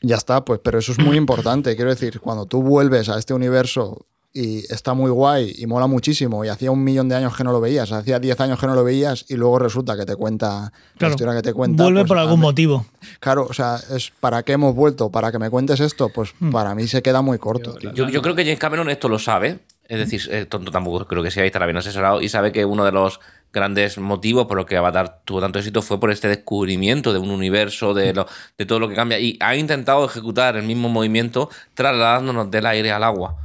Ya 0.01 0.15
está, 0.15 0.43
pues, 0.43 0.59
pero 0.63 0.79
eso 0.79 0.91
es 0.91 0.99
muy 0.99 1.17
importante. 1.23 1.75
Quiero 1.75 1.91
decir, 1.91 2.19
cuando 2.19 2.45
tú 2.45 2.61
vuelves 2.61 3.09
a 3.09 3.17
este 3.19 3.33
universo 3.33 4.05
y 4.33 4.59
está 4.73 4.93
muy 4.93 5.11
guay 5.11 5.53
y 5.57 5.67
mola 5.67 5.87
muchísimo 5.87 6.45
y 6.45 6.47
hacía 6.47 6.71
un 6.71 6.81
millón 6.85 7.09
de 7.09 7.15
años 7.15 7.35
que 7.35 7.43
no 7.43 7.51
lo 7.51 7.59
veías, 7.59 7.91
hacía 7.91 8.17
10 8.17 8.39
años 8.39 8.59
que 8.59 8.65
no 8.65 8.75
lo 8.75 8.83
veías 8.85 9.25
y 9.27 9.35
luego 9.35 9.59
resulta 9.59 9.97
que 9.97 10.05
te 10.05 10.15
cuenta 10.15 10.47
la 10.61 10.71
Claro, 10.97 11.13
historia 11.15 11.33
que 11.35 11.41
te 11.41 11.53
cuenta. 11.53 11.83
Vuelve 11.83 11.99
pues, 12.01 12.07
por 12.07 12.17
algún 12.17 12.39
motivo. 12.39 12.85
Claro, 13.19 13.45
o 13.49 13.53
sea, 13.53 13.75
es 13.93 14.09
para 14.21 14.41
qué 14.43 14.53
hemos 14.53 14.73
vuelto, 14.73 15.09
para 15.11 15.33
que 15.33 15.37
me 15.39 15.49
cuentes 15.49 15.81
esto, 15.81 16.07
pues 16.15 16.33
Hmm. 16.39 16.49
para 16.51 16.73
mí 16.75 16.87
se 16.87 17.01
queda 17.01 17.21
muy 17.21 17.39
corto. 17.39 17.73
tío. 17.73 17.91
Yo, 17.93 18.07
yo 18.07 18.21
creo 18.21 18.33
que 18.33 18.43
James 18.45 18.59
Cameron 18.59 18.89
esto 18.89 19.09
lo 19.09 19.19
sabe. 19.19 19.59
Es 19.89 19.97
decir, 19.99 20.21
eh, 20.31 20.45
tonto 20.45 20.71
tampoco 20.71 21.05
creo 21.05 21.21
que 21.21 21.29
sea 21.31 21.43
y 21.43 21.47
estará 21.47 21.65
bien 21.65 21.75
asesorado. 21.75 22.21
Y 22.21 22.29
sabe 22.29 22.53
que 22.53 22.63
uno 22.63 22.85
de 22.85 22.93
los 22.93 23.19
grandes 23.53 23.97
motivos 23.97 24.47
por 24.47 24.57
los 24.57 24.65
que 24.65 24.77
Avatar 24.77 25.19
tuvo 25.25 25.41
tanto 25.41 25.59
éxito 25.59 25.81
fue 25.81 25.99
por 25.99 26.09
este 26.11 26.27
descubrimiento 26.27 27.11
de 27.13 27.19
un 27.19 27.29
universo, 27.31 27.93
de, 27.93 28.13
lo- 28.13 28.27
de 28.57 28.65
todo 28.65 28.79
lo 28.79 28.87
que 28.89 28.95
cambia. 28.95 29.19
Y 29.19 29.37
ha 29.41 29.55
intentado 29.55 30.05
ejecutar 30.05 30.55
el 30.55 30.63
mismo 30.63 30.89
movimiento 30.89 31.49
trasladándonos 31.73 32.49
del 32.51 32.65
aire 32.65 32.91
al 32.91 33.03
agua. 33.03 33.35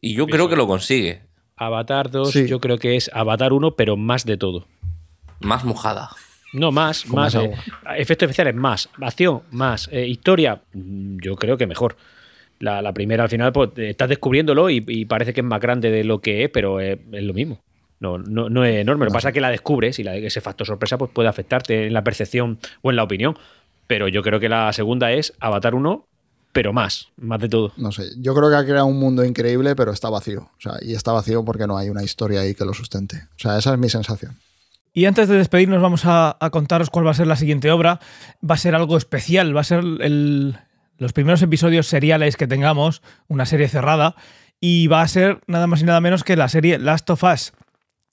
Y 0.00 0.14
yo 0.14 0.26
creo 0.26 0.48
que 0.48 0.56
lo 0.56 0.66
consigue. 0.66 1.22
Avatar 1.56 2.10
2, 2.10 2.30
Sí. 2.30 2.46
yo 2.46 2.60
creo 2.60 2.78
que 2.78 2.96
es 2.96 3.10
Avatar 3.12 3.52
1, 3.52 3.74
pero 3.74 3.96
más 3.96 4.24
de 4.24 4.36
todo. 4.36 4.66
Más 5.40 5.64
mojada. 5.64 6.10
No, 6.52 6.70
más, 6.72 7.02
Con 7.04 7.16
más. 7.16 7.34
más 7.34 7.44
eh, 7.44 7.54
efectos 7.96 8.26
especiales, 8.26 8.54
más. 8.54 8.88
Acción, 9.02 9.42
más. 9.50 9.88
eh, 9.92 10.06
historia, 10.06 10.62
mm, 10.72 11.18
yo 11.20 11.36
creo 11.36 11.56
que 11.58 11.66
mejor. 11.66 11.96
La, 12.60 12.80
la 12.82 12.92
primera 12.92 13.24
al 13.24 13.28
final, 13.28 13.52
pues 13.52 13.70
estás 13.76 14.08
descubriéndolo 14.08 14.68
y, 14.70 14.84
y 14.88 15.04
parece 15.04 15.32
que 15.34 15.40
es 15.40 15.46
más 15.46 15.60
grande 15.60 15.90
de 15.90 16.04
lo 16.04 16.20
que 16.20 16.44
es, 16.44 16.50
pero 16.50 16.80
eh, 16.80 16.98
es 17.12 17.22
lo 17.22 17.34
mismo. 17.34 17.60
No, 18.00 18.18
no, 18.18 18.48
no 18.48 18.64
es 18.64 18.76
enorme. 18.76 19.04
Lo 19.06 19.10
que 19.10 19.14
pasa 19.14 19.28
es 19.28 19.34
que 19.34 19.40
la 19.40 19.50
descubres 19.50 19.98
y 19.98 20.04
la, 20.04 20.14
ese 20.16 20.40
factor 20.40 20.66
sorpresa 20.66 20.98
pues, 20.98 21.10
puede 21.12 21.28
afectarte 21.28 21.86
en 21.88 21.92
la 21.92 22.04
percepción 22.04 22.58
o 22.82 22.90
en 22.90 22.96
la 22.96 23.02
opinión. 23.02 23.36
Pero 23.86 24.06
yo 24.08 24.22
creo 24.22 24.38
que 24.38 24.48
la 24.48 24.72
segunda 24.72 25.10
es 25.12 25.32
Avatar 25.40 25.74
1, 25.74 26.06
pero 26.52 26.72
más, 26.72 27.08
más 27.16 27.40
de 27.40 27.48
todo. 27.48 27.72
No 27.76 27.90
sé, 27.92 28.04
yo 28.18 28.34
creo 28.34 28.50
que 28.50 28.56
ha 28.56 28.64
creado 28.64 28.86
un 28.86 28.98
mundo 29.00 29.24
increíble, 29.24 29.74
pero 29.74 29.92
está 29.92 30.10
vacío. 30.10 30.42
O 30.42 30.60
sea, 30.60 30.74
y 30.82 30.94
está 30.94 31.12
vacío 31.12 31.44
porque 31.44 31.66
no 31.66 31.76
hay 31.78 31.88
una 31.88 32.02
historia 32.04 32.40
ahí 32.40 32.54
que 32.54 32.64
lo 32.64 32.74
sustente. 32.74 33.16
O 33.36 33.38
sea, 33.38 33.58
esa 33.58 33.72
es 33.72 33.78
mi 33.78 33.88
sensación. 33.88 34.36
Y 34.92 35.04
antes 35.04 35.28
de 35.28 35.36
despedirnos 35.36 35.80
vamos 35.82 36.04
a, 36.06 36.36
a 36.40 36.50
contaros 36.50 36.90
cuál 36.90 37.06
va 37.06 37.10
a 37.12 37.14
ser 37.14 37.26
la 37.26 37.36
siguiente 37.36 37.70
obra. 37.70 38.00
Va 38.48 38.54
a 38.54 38.58
ser 38.58 38.74
algo 38.74 38.96
especial, 38.96 39.56
va 39.56 39.60
a 39.60 39.64
ser 39.64 39.80
el- 39.80 40.56
los 40.98 41.12
primeros 41.12 41.40
episodios 41.42 41.86
seriales 41.86 42.36
que 42.36 42.48
tengamos, 42.48 43.02
una 43.28 43.46
serie 43.46 43.68
cerrada, 43.68 44.16
y 44.60 44.88
va 44.88 45.02
a 45.02 45.08
ser 45.08 45.38
nada 45.46 45.68
más 45.68 45.80
y 45.80 45.84
nada 45.84 46.00
menos 46.00 46.24
que 46.24 46.34
la 46.36 46.48
serie 46.48 46.78
Last 46.78 47.08
of 47.10 47.22
Us. 47.22 47.52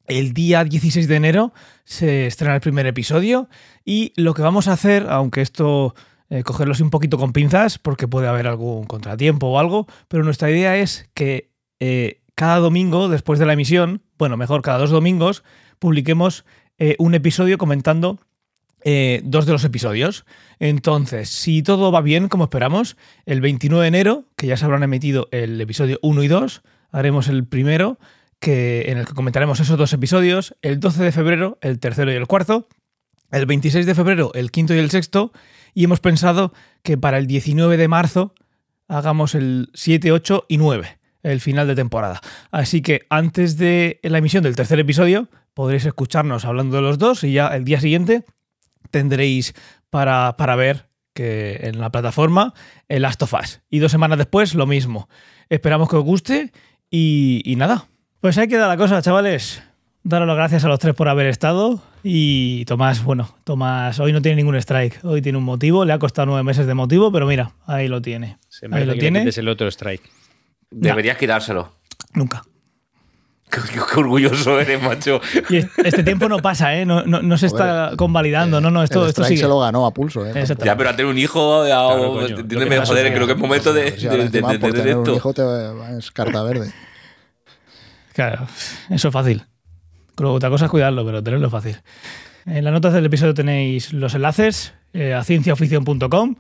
El 0.08 0.34
día 0.34 0.64
16 0.64 1.08
de 1.08 1.16
enero 1.16 1.54
se 1.84 2.28
estrena 2.28 2.56
el 2.56 2.62
primer 2.62 2.86
episodio 2.86 3.50
y 3.84 4.14
lo 4.16 4.34
que 4.34 4.42
vamos 4.42 4.68
a 4.68 4.74
hacer, 4.74 5.08
aunque 5.10 5.42
esto 5.42 5.96
eh, 6.30 6.44
cogerlo 6.44 6.74
así 6.74 6.84
un 6.84 6.90
poquito 6.90 7.18
con 7.18 7.34
pinzas, 7.34 7.80
porque 7.80 8.08
puede 8.08 8.28
haber 8.28 8.48
algún 8.48 8.86
contratiempo 8.86 9.48
o 9.48 9.60
algo, 9.60 9.88
pero 10.08 10.24
nuestra 10.24 10.50
idea 10.50 10.78
es 10.78 11.10
que 11.14 11.52
eh, 11.80 12.22
cada 12.36 12.60
domingo, 12.60 13.10
después 13.10 13.40
de 13.40 13.46
la 13.46 13.54
emisión, 13.54 14.04
bueno, 14.18 14.38
mejor 14.38 14.62
cada 14.62 14.78
dos 14.78 14.92
domingos, 14.92 15.44
publiquemos 15.80 16.46
eh, 16.78 16.96
un 17.00 17.16
episodio 17.16 17.58
comentando 17.58 18.20
dos 19.24 19.48
de 19.48 19.52
los 19.52 19.64
episodios. 19.64 20.26
Entonces, 20.60 21.30
si 21.30 21.64
todo 21.64 21.92
va 21.92 22.02
bien, 22.02 22.28
como 22.28 22.44
esperamos, 22.44 22.98
el 23.26 23.42
29 23.42 23.82
de 23.82 23.88
enero, 23.88 24.26
que 24.36 24.46
ya 24.46 24.58
se 24.58 24.66
habrán 24.66 24.84
emitido 24.84 25.28
el 25.32 25.60
episodio 25.60 25.98
1 26.04 26.22
y 26.22 26.28
2, 26.28 26.62
haremos 26.92 27.28
el 27.28 27.48
primero, 27.48 27.98
que, 28.40 28.92
en 28.92 28.98
el 28.98 29.06
que 29.06 29.14
comentaremos 29.14 29.60
esos 29.60 29.78
dos 29.78 29.94
episodios. 29.94 30.56
El 30.62 30.80
12 30.80 31.04
de 31.04 31.12
febrero, 31.12 31.58
el 31.62 31.80
tercero 31.80 32.12
y 32.12 32.16
el 32.16 32.28
cuarto. 32.28 32.68
El 33.32 33.46
26 33.46 33.86
de 33.86 33.96
febrero, 33.96 34.32
el 34.34 34.52
quinto 34.52 34.74
y 34.74 34.78
el 34.78 34.92
sexto. 34.92 35.32
Y 35.74 35.84
hemos 35.84 36.00
pensado 36.00 36.54
que 36.84 36.98
para 36.98 37.18
el 37.18 37.28
19 37.28 37.78
de 37.78 37.88
marzo 37.88 38.34
hagamos 38.88 39.36
el 39.36 39.70
7, 39.74 40.12
8 40.12 40.46
y 40.48 40.58
9, 40.58 41.00
el 41.24 41.42
final 41.42 41.68
de 41.68 41.76
temporada. 41.76 42.22
Así 42.52 42.82
que 42.82 43.06
antes 43.10 43.58
de 43.58 44.00
la 44.04 44.20
emisión 44.20 44.44
del 44.44 44.56
tercer 44.56 44.80
episodio, 44.80 45.28
podréis 45.54 45.86
escucharnos 45.86 46.46
hablando 46.46 46.76
de 46.76 46.82
los 46.84 46.98
dos 46.98 47.24
y 47.24 47.34
ya 47.34 47.48
el 47.48 47.66
día 47.66 47.82
siguiente 47.82 48.24
tendréis 48.92 49.54
para, 49.90 50.38
para 50.38 50.56
ver 50.56 50.88
que 51.14 51.60
en 51.64 51.80
la 51.80 51.92
plataforma 51.92 52.54
el 52.88 53.02
Last. 53.02 53.24
Y 53.70 53.80
dos 53.80 53.92
semanas 53.92 54.18
después 54.18 54.54
lo 54.54 54.68
mismo. 54.68 55.10
Esperamos 55.50 55.90
que 55.90 55.96
os 55.96 56.04
guste 56.04 56.52
y 56.90 57.56
nada. 57.58 57.88
Pues 58.26 58.40
ahí 58.40 58.48
queda 58.48 58.68
la 58.68 58.76
cosa, 58.76 59.04
chavales. 59.04 59.62
Daros 60.04 60.28
las 60.28 60.36
gracias 60.36 60.66
a 60.66 60.68
los 60.68 60.80
tres 60.80 60.96
por 60.96 61.08
haber 61.10 61.28
estado. 61.28 61.80
Y 62.02 62.66
Tomás, 62.66 63.04
bueno, 63.04 63.36
Tomás 63.44 64.00
hoy 64.00 64.14
no 64.14 64.22
tiene 64.24 64.38
ningún 64.38 64.56
strike. 64.56 65.00
Hoy 65.04 65.22
tiene 65.22 65.38
un 65.38 65.44
motivo. 65.44 65.86
Le 65.86 65.94
ha 65.94 66.00
costado 66.00 66.26
nueve 66.26 66.42
meses 66.42 66.66
de 66.66 66.74
motivo, 66.74 67.12
pero 67.12 67.28
mira, 67.28 67.52
ahí 67.68 67.88
lo 67.88 68.02
tiene. 68.02 68.40
Se 68.50 68.66
ahí 68.66 68.72
merece 68.72 68.88
lo 68.88 68.94
que 68.94 69.00
tiene. 69.00 69.20
quites 69.20 69.38
el 69.38 69.48
otro 69.48 69.68
strike. 69.68 70.02
Deberías 70.72 71.18
quitárselo. 71.20 71.72
Nunca. 72.16 72.42
Qué, 73.52 73.60
qué 73.94 74.00
orgulloso 74.00 74.60
eres, 74.60 74.82
macho. 74.82 75.22
Y 75.52 75.58
es- 75.58 75.68
este 75.84 76.02
tiempo 76.04 76.28
no 76.28 76.40
pasa, 76.40 76.76
¿eh? 76.76 76.84
No, 76.84 77.04
no- 77.06 77.22
no 77.22 77.38
se 77.38 77.46
está 77.46 77.92
convalidando. 77.96 78.60
No, 78.60 78.72
no, 78.72 78.82
esto, 78.82 79.04
el 79.04 79.10
esto 79.10 79.24
sigue. 79.24 79.42
se 79.42 79.48
lo 79.48 79.60
ganó 79.60 79.86
a 79.86 79.92
pulso. 79.94 80.26
¿eh? 80.26 80.32
Exacto. 80.34 80.66
Ya, 80.66 80.76
pero 80.76 80.90
a 80.90 80.96
tener 80.96 81.12
un 81.12 81.20
hijo, 81.20 81.62
Claro, 81.64 82.26
entiéndeme, 82.28 82.78
joder, 82.84 83.06
es 83.06 83.14
creo 83.14 83.28
que 83.28 83.34
es 83.34 83.40
momento 83.40 83.72
de, 83.72 83.92
de- 83.92 84.30
de- 84.30 84.30
de 84.30 84.42
por 84.42 84.74
tener 84.74 84.98
un 84.98 85.04
esto. 85.04 85.16
hijo 85.16 85.32
te 85.36 85.44
es 86.00 86.10
carta 86.10 86.42
verde. 86.42 86.74
Claro, 88.16 88.48
eso 88.90 89.10
es 89.10 89.14
fácil. 89.14 89.44
Luego, 90.18 90.36
otra 90.36 90.50
cosa 90.50 90.66
es 90.66 90.72
cuidarlo, 90.72 91.06
pero 91.06 91.22
tenerlo 91.22 91.50
fácil. 91.50 91.78
En 92.46 92.64
las 92.64 92.72
notas 92.72 92.94
del 92.94 93.06
episodio 93.06 93.34
tenéis 93.34 93.92
los 93.92 94.16
enlaces 94.16 94.74
eh, 94.94 95.14
a 95.14 95.24
cienciaofición.com. 95.24 96.36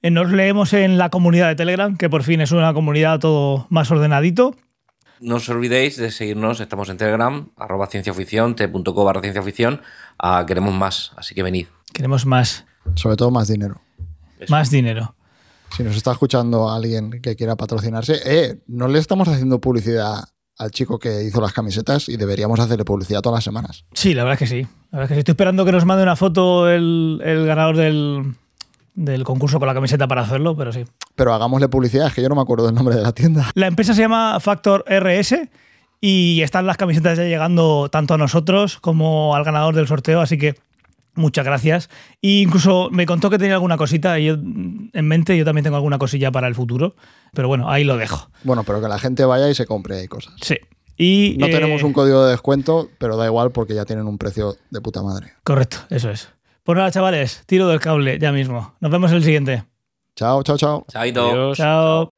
Eh, 0.00 0.10
Nos 0.10 0.30
leemos 0.32 0.72
en 0.72 0.96
la 0.96 1.10
comunidad 1.10 1.48
de 1.48 1.56
Telegram, 1.56 1.96
que 1.98 2.08
por 2.08 2.22
fin 2.22 2.40
es 2.40 2.50
una 2.52 2.72
comunidad 2.72 3.18
todo 3.18 3.66
más 3.68 3.90
ordenadito. 3.90 4.56
No 5.20 5.36
os 5.36 5.48
olvidéis 5.50 5.96
de 5.98 6.10
seguirnos, 6.10 6.60
estamos 6.60 6.88
en 6.88 6.96
Telegram, 6.96 7.50
arroba 7.56 7.88
cienciaofición, 7.88 8.54
t.co 8.54 9.04
barra 9.04 9.20
cienciaofición. 9.20 9.82
Ah, 10.18 10.44
queremos 10.46 10.72
más, 10.72 11.12
así 11.16 11.34
que 11.34 11.42
venid. 11.42 11.66
Queremos 11.92 12.24
más, 12.24 12.64
Sobre 12.94 13.16
todo 13.16 13.30
más 13.30 13.48
dinero. 13.48 13.82
Eso. 14.40 14.50
más 14.50 14.70
dinero. 14.70 15.14
Si 15.76 15.82
nos 15.82 15.96
está 15.96 16.12
escuchando 16.12 16.70
alguien 16.70 17.20
que 17.20 17.36
quiera 17.36 17.56
patrocinarse, 17.56 18.14
eh, 18.24 18.60
no 18.68 18.88
le 18.88 18.98
estamos 19.00 19.28
haciendo 19.28 19.60
publicidad 19.60 20.20
al 20.58 20.70
chico 20.72 20.98
que 20.98 21.22
hizo 21.22 21.40
las 21.40 21.52
camisetas 21.52 22.08
y 22.08 22.16
deberíamos 22.16 22.58
hacerle 22.58 22.84
publicidad 22.84 23.20
todas 23.20 23.38
las 23.38 23.44
semanas. 23.44 23.84
Sí, 23.94 24.12
la 24.12 24.24
verdad 24.24 24.42
es 24.42 24.48
que 24.50 24.56
sí. 24.56 24.68
La 24.90 24.98
verdad 24.98 25.04
es 25.04 25.08
que 25.08 25.14
sí. 25.14 25.18
Estoy 25.20 25.32
esperando 25.32 25.64
que 25.64 25.72
nos 25.72 25.84
mande 25.84 26.02
una 26.02 26.16
foto 26.16 26.68
el, 26.68 27.20
el 27.24 27.46
ganador 27.46 27.76
del, 27.76 28.34
del 28.94 29.22
concurso 29.24 29.58
con 29.60 29.68
la 29.68 29.74
camiseta 29.74 30.08
para 30.08 30.22
hacerlo, 30.22 30.56
pero 30.56 30.72
sí. 30.72 30.84
Pero 31.14 31.32
hagámosle 31.32 31.68
publicidad, 31.68 32.08
es 32.08 32.14
que 32.14 32.22
yo 32.22 32.28
no 32.28 32.34
me 32.34 32.42
acuerdo 32.42 32.66
del 32.66 32.74
nombre 32.74 32.96
de 32.96 33.02
la 33.02 33.12
tienda. 33.12 33.50
La 33.54 33.68
empresa 33.68 33.94
se 33.94 34.00
llama 34.00 34.38
Factor 34.40 34.84
RS 34.88 35.48
y 36.00 36.42
están 36.42 36.66
las 36.66 36.76
camisetas 36.76 37.16
ya 37.18 37.24
llegando 37.24 37.88
tanto 37.90 38.14
a 38.14 38.18
nosotros 38.18 38.78
como 38.78 39.34
al 39.34 39.44
ganador 39.44 39.74
del 39.74 39.86
sorteo, 39.86 40.20
así 40.20 40.38
que 40.38 40.56
muchas 41.18 41.44
gracias. 41.44 41.90
Y 42.20 42.42
incluso 42.42 42.88
me 42.90 43.04
contó 43.04 43.28
que 43.28 43.38
tenía 43.38 43.54
alguna 43.54 43.76
cosita 43.76 44.18
y 44.18 44.26
yo, 44.26 44.34
en 44.34 45.08
mente, 45.08 45.36
yo 45.36 45.44
también 45.44 45.64
tengo 45.64 45.76
alguna 45.76 45.98
cosilla 45.98 46.32
para 46.32 46.48
el 46.48 46.54
futuro, 46.54 46.94
pero 47.34 47.48
bueno, 47.48 47.68
ahí 47.68 47.84
lo 47.84 47.96
dejo. 47.96 48.30
Bueno, 48.44 48.64
pero 48.64 48.80
que 48.80 48.88
la 48.88 48.98
gente 48.98 49.24
vaya 49.24 49.50
y 49.50 49.54
se 49.54 49.66
compre 49.66 49.98
ahí 49.98 50.08
cosas. 50.08 50.34
Sí. 50.42 50.56
Y, 50.96 51.36
No 51.38 51.46
eh, 51.46 51.50
tenemos 51.50 51.82
un 51.82 51.92
código 51.92 52.24
de 52.24 52.32
descuento, 52.32 52.88
pero 52.98 53.16
da 53.16 53.26
igual 53.26 53.52
porque 53.52 53.74
ya 53.74 53.84
tienen 53.84 54.06
un 54.06 54.18
precio 54.18 54.56
de 54.70 54.80
puta 54.80 55.02
madre. 55.02 55.32
Correcto, 55.44 55.78
eso 55.90 56.10
es. 56.10 56.30
Pues 56.64 56.76
nada, 56.76 56.90
chavales, 56.90 57.44
tiro 57.46 57.68
del 57.68 57.80
cable 57.80 58.18
ya 58.18 58.32
mismo. 58.32 58.74
Nos 58.80 58.90
vemos 58.90 59.10
en 59.10 59.18
el 59.18 59.24
siguiente. 59.24 59.64
Chao, 60.16 60.42
chao, 60.42 60.56
chao. 60.58 60.84
Chaito. 60.90 61.30
Adiós. 61.30 61.56
Chao. 61.56 62.17